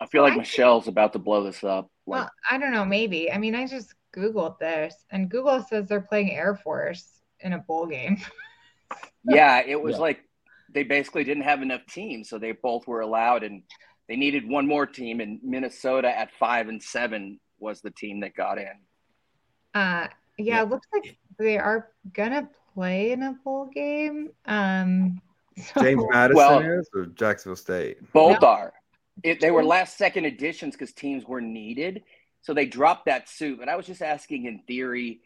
I 0.00 0.06
feel 0.06 0.22
like 0.22 0.34
I- 0.34 0.36
Michelle's 0.36 0.88
about 0.88 1.12
to 1.14 1.18
blow 1.18 1.44
this 1.44 1.62
up. 1.64 1.84
Like, 2.06 2.20
Well, 2.22 2.30
I 2.50 2.58
don't 2.58 2.72
know, 2.72 2.84
maybe. 2.84 3.30
I 3.32 3.38
mean, 3.38 3.54
I 3.54 3.66
just 3.66 3.94
Googled 4.14 4.58
this, 4.58 5.04
and 5.10 5.28
Google 5.30 5.62
says 5.62 5.88
they're 5.88 6.00
playing 6.00 6.30
Air 6.32 6.54
Force 6.56 7.20
in 7.40 7.52
a 7.52 7.58
bowl 7.58 7.86
game. 7.86 8.18
yeah, 9.24 9.62
it 9.66 9.80
was 9.80 9.94
Yeah. 9.96 10.00
like 10.02 10.24
they 10.72 10.82
basically 10.82 11.24
didn't 11.24 11.44
have 11.44 11.62
enough 11.62 11.84
teams, 11.86 12.28
so 12.28 12.38
they 12.38 12.52
both 12.52 12.86
were 12.86 13.00
allowed, 13.00 13.42
and 13.44 13.62
they 14.08 14.16
needed 14.16 14.48
one 14.48 14.66
more 14.66 14.86
team. 14.86 15.20
And 15.20 15.40
Minnesota 15.42 16.16
at 16.16 16.32
five 16.32 16.68
and 16.68 16.82
seven 16.82 17.40
was 17.58 17.80
the 17.80 17.90
team 17.90 18.20
that 18.20 18.34
got 18.34 18.58
in. 18.58 18.72
Uh, 19.74 20.08
yeah, 20.38 20.62
it 20.62 20.68
looks 20.68 20.86
like 20.92 21.16
they 21.38 21.58
are 21.58 21.90
gonna 22.12 22.48
play 22.74 23.12
in 23.12 23.22
a 23.22 23.32
bowl 23.44 23.66
game. 23.66 24.30
Um, 24.46 25.20
so- 25.74 25.82
James 25.82 26.02
Madison 26.10 26.36
Well- 26.36 26.58
is 26.60 26.88
or 26.94 27.06
Jacksonville 27.06 27.56
State. 27.56 28.12
Both 28.12 28.40
No. 28.40 28.48
are. 28.48 28.72
It, 29.22 29.40
they 29.40 29.50
were 29.52 29.64
last 29.64 29.96
second 29.96 30.24
additions 30.24 30.74
because 30.74 30.92
teams 30.92 31.24
were 31.24 31.40
needed, 31.40 32.02
so 32.42 32.52
they 32.52 32.66
dropped 32.66 33.06
that 33.06 33.28
suit. 33.28 33.60
But 33.60 33.68
I 33.68 33.76
was 33.76 33.86
just 33.86 34.02
asking 34.02 34.46
in 34.46 34.58
theory 34.66 35.20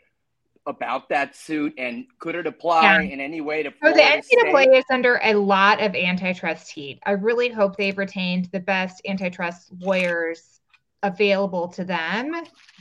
about 0.66 1.08
that 1.08 1.34
suit 1.34 1.72
and 1.78 2.04
could 2.18 2.34
it 2.34 2.46
apply 2.46 2.82
Yeah. 3.00 3.12
in 3.12 3.20
any 3.20 3.40
way 3.40 3.62
to 3.62 3.70
So 3.70 3.88
the 3.90 3.94
Florida 3.94 4.18
NCAA 4.18 4.62
State? 4.64 4.76
is 4.76 4.84
under 4.92 5.18
a 5.22 5.32
lot 5.32 5.82
of 5.82 5.94
antitrust 5.94 6.70
heat. 6.70 6.98
I 7.06 7.12
really 7.12 7.48
hope 7.48 7.76
they've 7.76 7.96
retained 7.96 8.50
the 8.52 8.60
best 8.60 9.00
antitrust 9.08 9.72
lawyers 9.78 10.60
available 11.02 11.68
to 11.68 11.84
them 11.84 12.34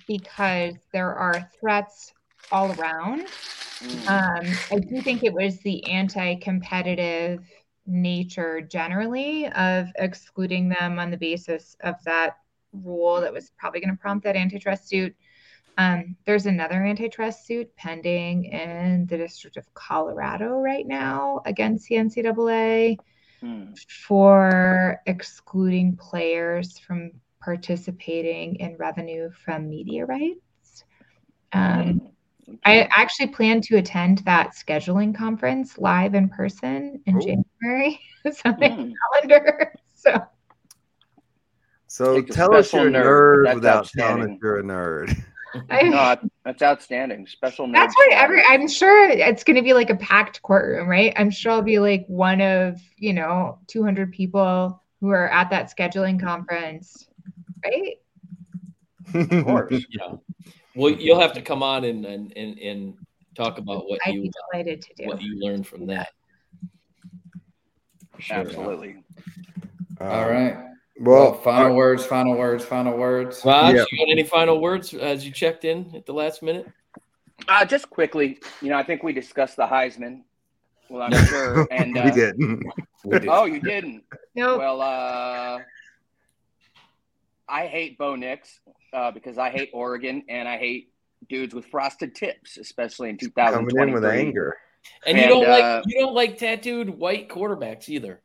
because 0.07 0.73
there 0.91 1.13
are 1.15 1.49
threats 1.61 2.11
all 2.51 2.71
around. 2.73 3.27
Mm. 3.81 4.07
Um, 4.07 4.53
I 4.71 4.79
do 4.79 5.01
think 5.01 5.23
it 5.23 5.33
was 5.33 5.59
the 5.59 5.85
anti-competitive 5.85 7.45
nature 7.85 8.61
generally 8.61 9.47
of 9.51 9.87
excluding 9.95 10.69
them 10.69 10.99
on 10.99 11.11
the 11.11 11.17
basis 11.17 11.75
of 11.81 11.95
that 12.03 12.37
rule 12.73 13.21
that 13.21 13.33
was 13.33 13.51
probably 13.57 13.79
going 13.79 13.95
to 13.95 14.01
prompt 14.01 14.23
that 14.25 14.35
antitrust 14.35 14.87
suit. 14.87 15.15
Um, 15.77 16.15
there's 16.25 16.47
another 16.47 16.83
antitrust 16.83 17.45
suit 17.45 17.75
pending 17.75 18.45
in 18.45 19.05
the 19.05 19.17
District 19.17 19.57
of 19.57 19.71
Colorado 19.75 20.59
right 20.59 20.87
now 20.87 21.41
against 21.45 21.87
the 21.87 21.95
NCAA 21.95 22.97
Hmm. 23.41 23.73
for 23.87 24.99
excluding 25.05 25.95
players 25.95 26.79
from 26.79 27.11
participating 27.39 28.55
in 28.55 28.75
revenue 28.77 29.29
from 29.29 29.69
media 29.69 30.05
rights. 30.05 30.83
Um, 31.53 32.09
I 32.65 32.87
actually 32.91 33.27
plan 33.27 33.61
to 33.61 33.77
attend 33.77 34.19
that 34.19 34.51
scheduling 34.55 35.15
conference 35.15 35.77
live 35.77 36.15
in 36.15 36.29
person 36.29 37.01
in 37.05 37.17
Oh. 37.17 37.19
January. 37.19 37.99
It's 38.25 38.41
on 38.45 38.57
my 38.59 38.69
Hmm. 38.69 38.91
calendar. 39.13 39.73
So 39.95 40.25
So 41.87 42.15
Takes 42.15 42.35
tell 42.35 42.53
us 42.55 42.69
special 42.69 42.89
you're 42.91 43.35
a 43.41 43.43
nerd, 43.43 43.45
nerd 43.47 43.55
without 43.55 43.87
telling 43.89 44.23
us 44.31 44.37
you're 44.41 44.59
a 44.59 44.63
nerd. 44.63 45.17
I'm 45.69 45.91
No, 45.91 46.15
that's 46.45 46.61
outstanding. 46.61 47.25
Special. 47.27 47.67
that's 47.71 47.93
nerd 47.95 47.97
what 47.97 48.13
every. 48.13 48.43
I'm 48.45 48.67
sure 48.67 49.09
it's 49.09 49.43
going 49.43 49.55
to 49.55 49.61
be 49.63 49.73
like 49.73 49.89
a 49.89 49.95
packed 49.95 50.41
courtroom, 50.41 50.87
right? 50.87 51.13
I'm 51.15 51.31
sure 51.31 51.53
I'll 51.53 51.61
be 51.61 51.79
like 51.79 52.05
one 52.07 52.41
of 52.41 52.79
you 52.97 53.13
know 53.13 53.59
200 53.67 54.11
people 54.11 54.81
who 55.01 55.09
are 55.09 55.29
at 55.29 55.49
that 55.51 55.73
scheduling 55.75 56.21
conference, 56.21 57.07
right? 57.65 57.95
Of 59.13 59.45
course. 59.45 59.85
Yeah. 59.89 60.15
Well, 60.77 60.91
you'll 60.91 61.19
have 61.19 61.33
to 61.33 61.41
come 61.41 61.63
on 61.63 61.83
and 61.83 62.05
and 62.05 62.31
and, 62.37 62.57
and 62.59 62.93
talk 63.35 63.57
about 63.57 63.87
what 63.89 63.99
I'd 64.05 64.13
you 64.15 64.21
be 64.23 64.31
delighted 64.53 64.81
to 64.83 64.93
do. 64.95 65.07
what 65.07 65.21
you 65.21 65.39
learned 65.39 65.67
from 65.67 65.85
that. 65.87 66.09
Sure. 68.19 68.37
Absolutely. 68.37 69.03
All 70.01 70.29
right. 70.29 70.55
Well, 70.99 71.31
Well, 71.31 71.33
final 71.41 71.75
words, 71.75 72.05
final 72.05 72.35
words, 72.35 72.65
final 72.65 72.97
words. 72.97 73.41
Raj, 73.45 73.75
Yeah. 73.75 73.85
you 73.91 73.97
got 74.05 74.11
any 74.11 74.23
final 74.23 74.59
words 74.59 74.93
as 74.95 75.25
you 75.25 75.31
checked 75.31 75.65
in 75.65 75.91
at 75.95 76.05
the 76.07 76.13
last 76.13 76.41
minute? 76.41 76.67
Uh, 77.47 77.63
just 77.63 77.89
quickly, 77.91 78.39
you 78.61 78.69
know, 78.69 78.77
I 78.77 78.83
think 78.83 79.03
we 79.03 79.13
discussed 79.13 79.55
the 79.57 79.67
Heisman. 79.67 80.23
Well, 80.89 81.03
I'm 81.03 81.25
sure. 81.27 81.67
And 81.71 81.93
we 81.93 81.99
uh, 81.99 82.09
didn't. 82.11 82.63
We 83.05 83.19
did. 83.19 83.29
oh, 83.29 83.45
you 83.45 83.59
didn't. 83.59 84.03
No, 84.35 84.57
Well, 84.57 84.81
uh, 84.81 85.59
I 87.49 87.67
hate 87.67 87.97
Bo 87.97 88.15
Nix 88.15 88.59
uh, 88.93 89.11
because 89.11 89.37
I 89.37 89.49
hate 89.49 89.69
Oregon 89.73 90.23
and 90.27 90.47
I 90.47 90.57
hate 90.57 90.91
dudes 91.29 91.53
with 91.53 91.65
frosted 91.65 92.15
tips, 92.15 92.57
especially 92.57 93.09
in 93.09 93.17
Coming 93.17 93.77
in 93.77 93.93
with 93.93 94.05
anger. 94.05 94.57
And, 95.05 95.17
you 95.17 95.27
don't 95.27 95.45
uh, 95.45 95.49
like 95.49 95.83
you 95.87 95.99
don't 95.99 96.13
like 96.13 96.37
tattooed 96.37 96.89
white 96.89 97.29
quarterbacks 97.29 97.89
either. 97.89 98.21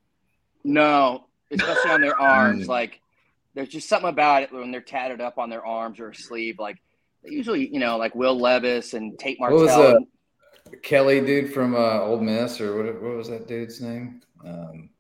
No, 0.65 1.27
especially 1.51 1.90
on 1.90 2.01
their 2.01 2.19
arms. 2.20 2.69
Like, 2.69 3.01
there's 3.55 3.69
just 3.69 3.89
something 3.89 4.09
about 4.09 4.44
it 4.44 4.53
when 4.53 4.70
they're 4.70 4.81
tatted 4.81 5.20
up 5.20 5.39
on 5.39 5.51
their 5.51 5.65
arms 5.65 6.01
or 6.01 6.12
sleeve. 6.12 6.59
Like, 6.59 6.78
usually, 7.24 7.73
you 7.73 7.81
know, 7.81 7.97
like 7.97 8.15
Will 8.15 8.39
Levis 8.39 8.94
and 8.94 9.19
Tate 9.19 9.40
Martell. 9.40 9.59
What 9.59 9.66
was 9.66 9.77
Martell. 9.77 10.07
the 10.70 10.77
Kelly 10.77 11.20
dude 11.20 11.53
from 11.53 11.74
uh, 11.74 12.01
Ole 12.01 12.20
Miss, 12.20 12.61
or 12.61 12.77
what, 12.77 13.03
what 13.03 13.16
was 13.16 13.28
that 13.28 13.49
dude's 13.49 13.81
name? 13.81 14.20
Um, 14.44 14.90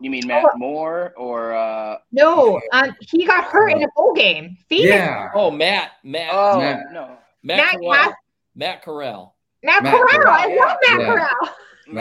you 0.00 0.10
mean 0.10 0.26
Matt 0.26 0.44
Moore 0.56 1.12
or? 1.16 1.54
Uh, 1.54 1.98
no, 2.12 2.60
um, 2.72 2.94
he 3.00 3.26
got 3.26 3.44
hurt 3.44 3.68
in 3.72 3.82
a 3.82 3.88
bowl 3.96 4.14
game. 4.14 4.56
Phoenix. 4.68 4.88
yeah. 4.88 5.30
Oh, 5.34 5.50
Matt, 5.50 5.92
Matt, 6.02 6.30
oh 6.32 6.58
Matt- 6.58 6.92
no, 6.92 7.16
Matt, 7.42 7.58
Matt 7.58 7.74
Corral, 7.80 7.94
Cass- 7.94 8.14
Matt 8.54 8.82
Corral. 8.82 9.36
Matt, 9.62 9.82
Matt 9.82 9.92
Corral. 9.92 10.08
I 10.34 10.42
Corral, 10.46 10.56
love 10.58 10.76
Matt 10.88 11.00
yeah. 11.00 11.06
Corral. 11.06 11.36
Matt 11.42 11.54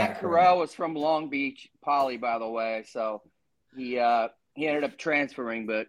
Matt 0.10 0.20
Corral 0.20 0.60
was 0.60 0.74
from 0.74 0.94
Long 0.96 1.30
Beach 1.30 1.68
Poly, 1.84 2.18
by 2.18 2.38
the 2.40 2.48
way. 2.50 2.84
So 2.90 3.22
he 3.76 3.98
uh, 4.00 4.30
he 4.56 4.68
ended 4.68 4.84
up 4.84 4.98
transferring, 4.98 5.66
but 5.66 5.88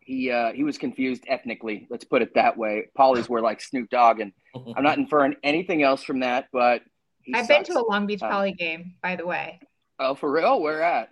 he 0.00 0.30
uh, 0.30 0.52
he 0.52 0.62
was 0.64 0.78
confused 0.78 1.24
ethnically. 1.26 1.86
Let's 1.90 2.04
put 2.04 2.22
it 2.22 2.34
that 2.34 2.56
way. 2.56 2.88
Polys 2.98 3.28
were 3.28 3.40
like 3.40 3.60
Snoop 3.60 3.90
Dogg, 3.90 4.20
and 4.20 4.32
I'm 4.76 4.82
not 4.84 4.98
inferring 4.98 5.34
anything 5.42 5.82
else 5.82 6.02
from 6.02 6.20
that, 6.20 6.48
but 6.52 6.82
he 7.22 7.34
I've 7.34 7.48
been 7.48 7.64
to 7.64 7.78
a 7.78 7.84
Long 7.90 8.06
Beach 8.06 8.22
Um, 8.22 8.30
Poly 8.30 8.52
game, 8.52 8.94
by 9.02 9.16
the 9.16 9.26
way. 9.26 9.60
Oh, 9.98 10.14
for 10.14 10.30
real? 10.30 10.60
Where 10.60 10.82
at? 10.82 11.10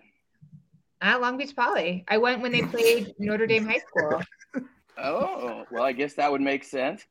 At 1.01 1.21
Long 1.21 1.37
Beach 1.37 1.55
Poly. 1.55 2.03
I 2.07 2.17
went 2.17 2.41
when 2.41 2.51
they 2.51 2.61
played 2.63 3.13
Notre 3.19 3.45
Dame 3.47 3.65
High 3.65 3.79
School. 3.87 4.21
Oh, 4.99 5.63
well, 5.71 5.83
I 5.83 5.91
guess 5.91 6.15
that 6.15 6.31
would 6.31 6.41
make 6.41 6.63
sense. 6.63 7.05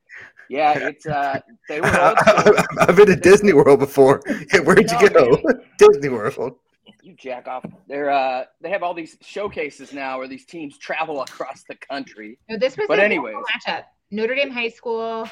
Yeah, 0.50 0.76
it's 0.88 1.06
uh, 1.06 1.38
they 1.68 1.80
were 1.80 1.86
old. 2.00 2.18
I've 2.80 2.96
been 2.96 3.06
to 3.06 3.16
Disney 3.16 3.52
World 3.52 3.78
before. 3.78 4.22
Yeah, 4.52 4.60
Where'd 4.60 4.84
No, 4.90 5.00
you 5.00 5.08
go? 5.10 5.40
man. 5.44 5.60
Disney 5.78 6.08
World. 6.08 6.56
You 7.02 7.14
jack 7.14 7.46
off. 7.46 7.64
They're 7.86 8.10
uh, 8.10 8.44
they 8.60 8.70
have 8.70 8.82
all 8.82 8.92
these 8.94 9.16
showcases 9.20 9.92
now 9.92 10.18
where 10.18 10.26
these 10.26 10.44
teams 10.46 10.78
travel 10.78 11.22
across 11.22 11.62
the 11.68 11.76
country. 11.76 12.38
No, 12.48 12.58
this 12.58 12.76
was 12.76 12.86
But 12.88 12.98
a 12.98 13.04
anyways. 13.04 13.36
matchup. 13.36 13.84
Notre 14.10 14.34
Dame 14.34 14.50
High 14.50 14.68
School. 14.70 15.28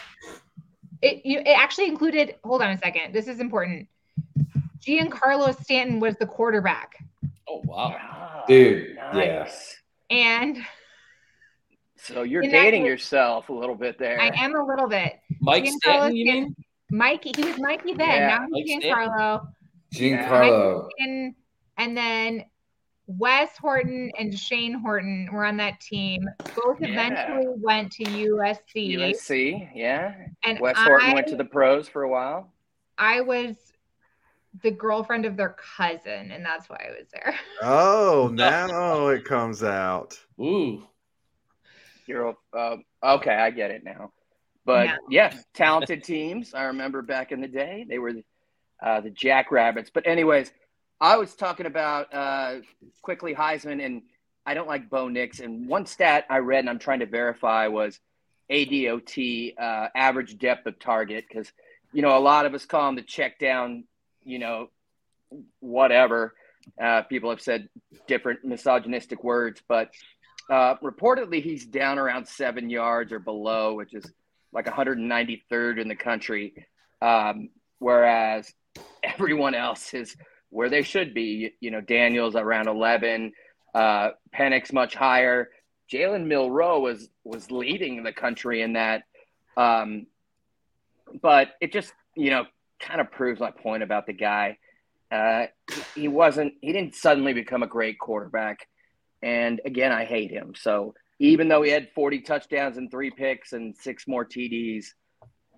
It 1.03 1.27
you, 1.27 1.41
it 1.41 1.49
actually 1.59 1.89
included. 1.89 2.37
Hold 2.45 2.63
on 2.63 2.71
a 2.71 2.79
second. 2.79 3.13
This 3.13 3.27
is 3.27 3.41
important. 3.41 3.89
Giancarlo 4.87 5.61
Stanton 5.63 6.01
was 6.01 6.15
the 6.17 6.27
quarterback, 6.27 6.97
Oh 7.49 7.63
wow. 7.65 7.95
Ah, 7.99 8.45
Dude, 8.49 8.97
nice. 8.97 9.77
and 10.11 10.59
So 11.97 12.23
you're 12.23 12.43
In 12.43 12.51
that 12.51 12.63
dating 12.63 12.83
case- 12.83 12.89
yourself 12.89 13.49
a 13.49 13.53
little 13.53 13.75
bit 13.75 13.99
there. 13.99 14.21
I 14.21 14.27
am 14.37 14.55
a 14.55 14.65
little 14.65 14.89
bit. 14.89 15.15
Mike 15.41 15.65
Giancarlo 15.65 15.73
Stanton, 15.83 16.17
you 16.17 16.25
mean? 16.33 16.55
Mikey, 16.91 17.33
he 17.37 17.45
was 17.45 17.59
Mikey 17.59 17.95
then. 17.95 18.09
Yeah, 18.09 18.29
now 18.39 18.47
Mike 18.49 18.65
he's 18.67 18.83
Stanton. 18.83 19.09
Giancarlo. 19.09 19.49
Giancarlo. 19.95 20.89
And 20.99 21.35
and 21.79 21.97
then 21.97 22.45
Wes 23.07 23.57
Horton 23.59 24.11
and 24.19 24.39
Shane 24.39 24.75
Horton 24.75 25.29
were 25.33 25.45
on 25.45 25.57
that 25.59 25.81
team. 25.81 26.23
Both 26.57 26.81
Yeah. 26.81 26.89
eventually 26.89 27.47
went 27.59 27.93
to 27.93 28.05
USC. 28.05 28.97
USC, 28.97 29.71
yeah. 29.75 30.15
And 30.45 30.59
Wes 30.61 30.77
Horton 30.79 31.11
I, 31.11 31.15
went 31.15 31.27
to 31.29 31.37
the 31.37 31.45
pros 31.45 31.89
for 31.89 32.03
a 32.03 32.09
while. 32.09 32.53
I 32.97 33.21
was 33.23 33.57
the 34.63 34.71
girlfriend 34.71 35.25
of 35.25 35.37
their 35.37 35.57
cousin, 35.77 36.31
and 36.31 36.45
that's 36.45 36.69
why 36.69 36.77
I 36.77 36.99
was 36.99 37.09
there. 37.13 37.35
Oh, 37.63 38.31
now 38.33 39.09
it 39.09 39.25
comes 39.25 39.63
out. 39.63 40.19
Ooh. 40.41 40.87
You're 42.07 42.37
uh, 42.57 42.77
okay. 43.03 43.35
I 43.35 43.51
get 43.51 43.71
it 43.71 43.83
now. 43.85 44.13
But 44.65 44.87
Yeah. 44.87 44.97
yeah, 45.11 45.33
talented 45.55 46.05
teams. 46.05 46.55
I 46.55 46.65
remember 46.65 47.03
back 47.03 47.33
in 47.33 47.41
the 47.41 47.49
day 47.49 47.85
they 47.89 47.99
were 47.99 48.13
uh, 48.83 49.01
the 49.01 49.11
Jackrabbits. 49.11 49.91
But 49.93 50.07
anyways, 50.07 50.53
I 51.01 51.17
was 51.17 51.35
talking 51.35 51.67
about 51.67 52.13
uh, 52.15 52.57
quickly 53.03 53.35
Heisman, 53.35 53.85
and 53.85 54.03
I 54.47 54.55
don't 54.55 54.69
like 54.69 54.91
Bo 54.91 55.09
Nix. 55.09 55.41
And 55.41 55.69
one 55.69 55.87
stat 55.87 56.27
I 56.31 56.39
read, 56.39 56.61
and 56.61 56.71
I'm 56.71 56.79
trying 56.79 57.01
to 57.01 57.07
verify, 57.07 57.67
was 57.69 57.99
ADOT, 58.51 59.55
uh, 59.59 59.89
average 59.95 60.39
depth 60.39 60.67
of 60.67 60.79
target, 60.79 61.25
because 61.29 61.51
you 61.93 62.03
know 62.03 62.17
a 62.17 62.21
lot 62.21 62.47
of 62.47 62.55
us 62.55 62.67
call 62.67 62.89
him 62.89 62.97
the 62.97 63.03
check 63.03 63.39
down, 63.39 63.85
you 64.25 64.39
know, 64.39 64.69
whatever. 65.61 66.35
Uh, 66.83 67.03
people 67.03 67.31
have 67.31 67.41
said 67.41 67.69
different 68.07 68.45
misogynistic 68.45 69.23
words, 69.23 69.63
but 69.69 69.91
uh, 70.51 70.77
reportedly 70.77 71.43
he's 71.43 71.67
down 71.67 71.99
around 71.99 72.27
seven 72.27 72.71
yards 72.71 73.13
or 73.13 73.19
below, 73.19 73.75
which 73.75 73.95
is 73.95 74.05
like 74.53 74.67
193rd 74.67 75.81
in 75.81 75.89
the 75.89 75.97
country. 75.97 76.55
Um, 77.03 77.51
whereas 77.79 78.53
everyone 79.03 79.55
else 79.55 79.93
is 79.95 80.17
where 80.51 80.71
they 80.71 80.83
should 80.83 81.15
be. 81.15 81.53
You 81.61 81.71
know, 81.71 81.81
Daniels 81.81 82.37
around 82.37 82.69
11, 82.69 83.33
uh, 83.75 84.11
Penix 84.35 84.73
much 84.73 84.95
higher. 84.95 85.51
Jalen 85.93 86.27
Milroe 86.27 86.81
was 86.81 87.09
was 87.25 87.51
leading 87.51 88.03
the 88.03 88.13
country 88.13 88.63
in 88.63 88.75
that. 88.75 89.03
Um, 89.57 90.07
but 91.21 91.51
it 91.61 91.73
just, 91.73 91.93
you 92.17 92.31
know, 92.31 92.47
kind 92.81 93.01
of 93.01 93.11
proves 93.11 93.41
my 93.41 93.51
point 93.51 93.83
about 93.83 94.07
the 94.07 94.13
guy. 94.13 94.59
Uh, 95.11 95.47
he 95.95 96.09
wasn't, 96.09 96.55
he 96.61 96.73
didn't 96.73 96.95
suddenly 96.95 97.33
become 97.33 97.63
a 97.63 97.67
great 97.67 97.99
quarterback. 97.99 98.67
And 99.23 99.61
again, 99.65 99.93
I 99.93 100.05
hate 100.05 100.31
him. 100.31 100.55
So 100.57 100.95
even 101.19 101.49
though 101.49 101.63
he 101.63 101.71
had 101.71 101.89
40 101.95 102.21
touchdowns 102.21 102.77
and 102.77 102.91
three 102.91 103.11
picks 103.11 103.53
and 103.53 103.77
six 103.77 104.07
more 104.09 104.25
TDs, 104.25 104.87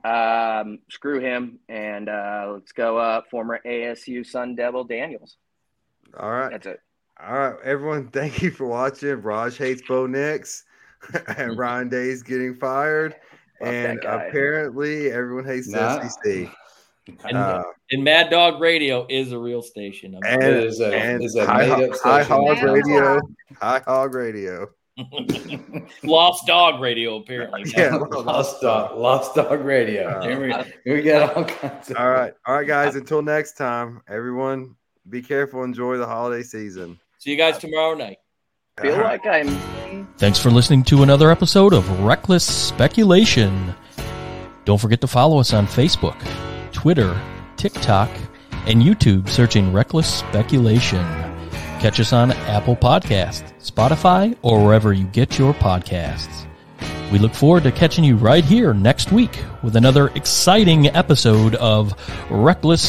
um, 0.04 0.78
screw 0.90 1.20
him. 1.20 1.58
And 1.68 2.08
uh, 2.08 2.50
let's 2.54 2.72
go 2.72 2.98
up 2.98 3.28
former 3.30 3.60
ASU 3.66 4.24
Sun 4.26 4.56
Devil 4.56 4.84
Daniels. 4.84 5.36
All 6.18 6.30
right. 6.30 6.50
That's 6.50 6.66
it. 6.66 6.80
All 7.18 7.32
right, 7.38 7.56
everyone. 7.64 8.08
Thank 8.08 8.42
you 8.42 8.50
for 8.50 8.66
watching. 8.66 9.22
Raj 9.22 9.56
hates 9.56 9.80
Bo 9.88 10.06
Nix, 10.06 10.64
and 11.38 11.56
Ryan 11.56 11.88
Day's 11.88 12.22
getting 12.22 12.54
fired. 12.54 13.14
Fuck 13.58 13.60
that 13.60 13.68
and 13.68 13.98
apparently, 14.04 15.10
everyone 15.10 15.46
hates 15.46 15.72
the 15.72 15.78
Nah. 15.80 16.06
SEC. 16.08 16.54
And, 17.24 17.36
Uh, 17.36 17.62
and 17.90 18.02
Mad 18.04 18.30
Dog 18.30 18.60
Radio 18.60 19.06
is 19.08 19.32
a 19.32 19.38
real 19.38 19.62
station. 19.62 20.16
I 20.16 20.28
mean, 20.30 20.42
and 20.42 20.56
It 20.56 20.64
is 20.64 20.80
a- 20.80 20.94
and 20.96 21.22
it's 21.22 21.36
a 21.36 21.46
high, 21.46 21.66
made 21.76 21.90
up 21.90 21.98
high 22.00 22.22
hog 22.22 22.62
radio, 22.62 23.20
high 23.60 23.80
hog 23.86 24.14
radio. 24.14 24.68
Lost 26.02 26.46
Dog 26.46 26.80
Radio, 26.80 27.16
apparently. 27.16 27.64
Yeah. 27.76 27.96
Lost 28.10 28.60
Dog, 28.62 28.96
Lost 28.98 29.34
Dog 29.34 29.60
Radio. 29.64 30.08
Uh, 30.08 30.22
Here 30.22 30.40
we, 30.84 30.92
we 30.92 31.02
got 31.02 31.36
all 31.36 31.44
kinds 31.44 31.90
of. 31.90 31.96
All 31.96 32.08
right, 32.10 32.32
all 32.46 32.54
right, 32.56 32.66
guys. 32.66 32.96
Until 32.96 33.22
next 33.22 33.56
time, 33.56 34.00
everyone, 34.08 34.74
be 35.08 35.22
careful. 35.22 35.64
Enjoy 35.64 35.96
the 35.98 36.06
holiday 36.06 36.42
season. 36.42 36.98
See 37.18 37.30
you 37.30 37.36
guys 37.36 37.58
tomorrow 37.58 37.94
night. 37.94 38.18
Feel 38.80 38.94
All 38.94 39.00
right. 39.00 39.20
like 39.24 39.46
I'm 39.48 40.06
Thanks 40.18 40.38
for 40.38 40.50
listening 40.50 40.82
to 40.84 41.02
another 41.02 41.30
episode 41.30 41.72
of 41.72 41.88
Reckless 42.00 42.44
Speculation. 42.44 43.74
Don't 44.66 44.78
forget 44.80 45.00
to 45.02 45.06
follow 45.06 45.38
us 45.38 45.52
on 45.54 45.66
Facebook, 45.66 46.16
Twitter, 46.86 47.20
TikTok, 47.56 48.08
and 48.68 48.80
YouTube 48.80 49.28
searching 49.28 49.72
Reckless 49.72 50.06
Speculation. 50.06 51.04
Catch 51.80 51.98
us 51.98 52.12
on 52.12 52.30
Apple 52.30 52.76
Podcasts, 52.76 53.52
Spotify, 53.58 54.36
or 54.42 54.64
wherever 54.64 54.92
you 54.92 55.04
get 55.06 55.36
your 55.36 55.52
podcasts. 55.52 56.46
We 57.10 57.18
look 57.18 57.34
forward 57.34 57.64
to 57.64 57.72
catching 57.72 58.04
you 58.04 58.14
right 58.14 58.44
here 58.44 58.72
next 58.72 59.10
week 59.10 59.42
with 59.64 59.74
another 59.74 60.12
exciting 60.14 60.86
episode 60.86 61.56
of 61.56 61.92
Reckless 62.30 62.82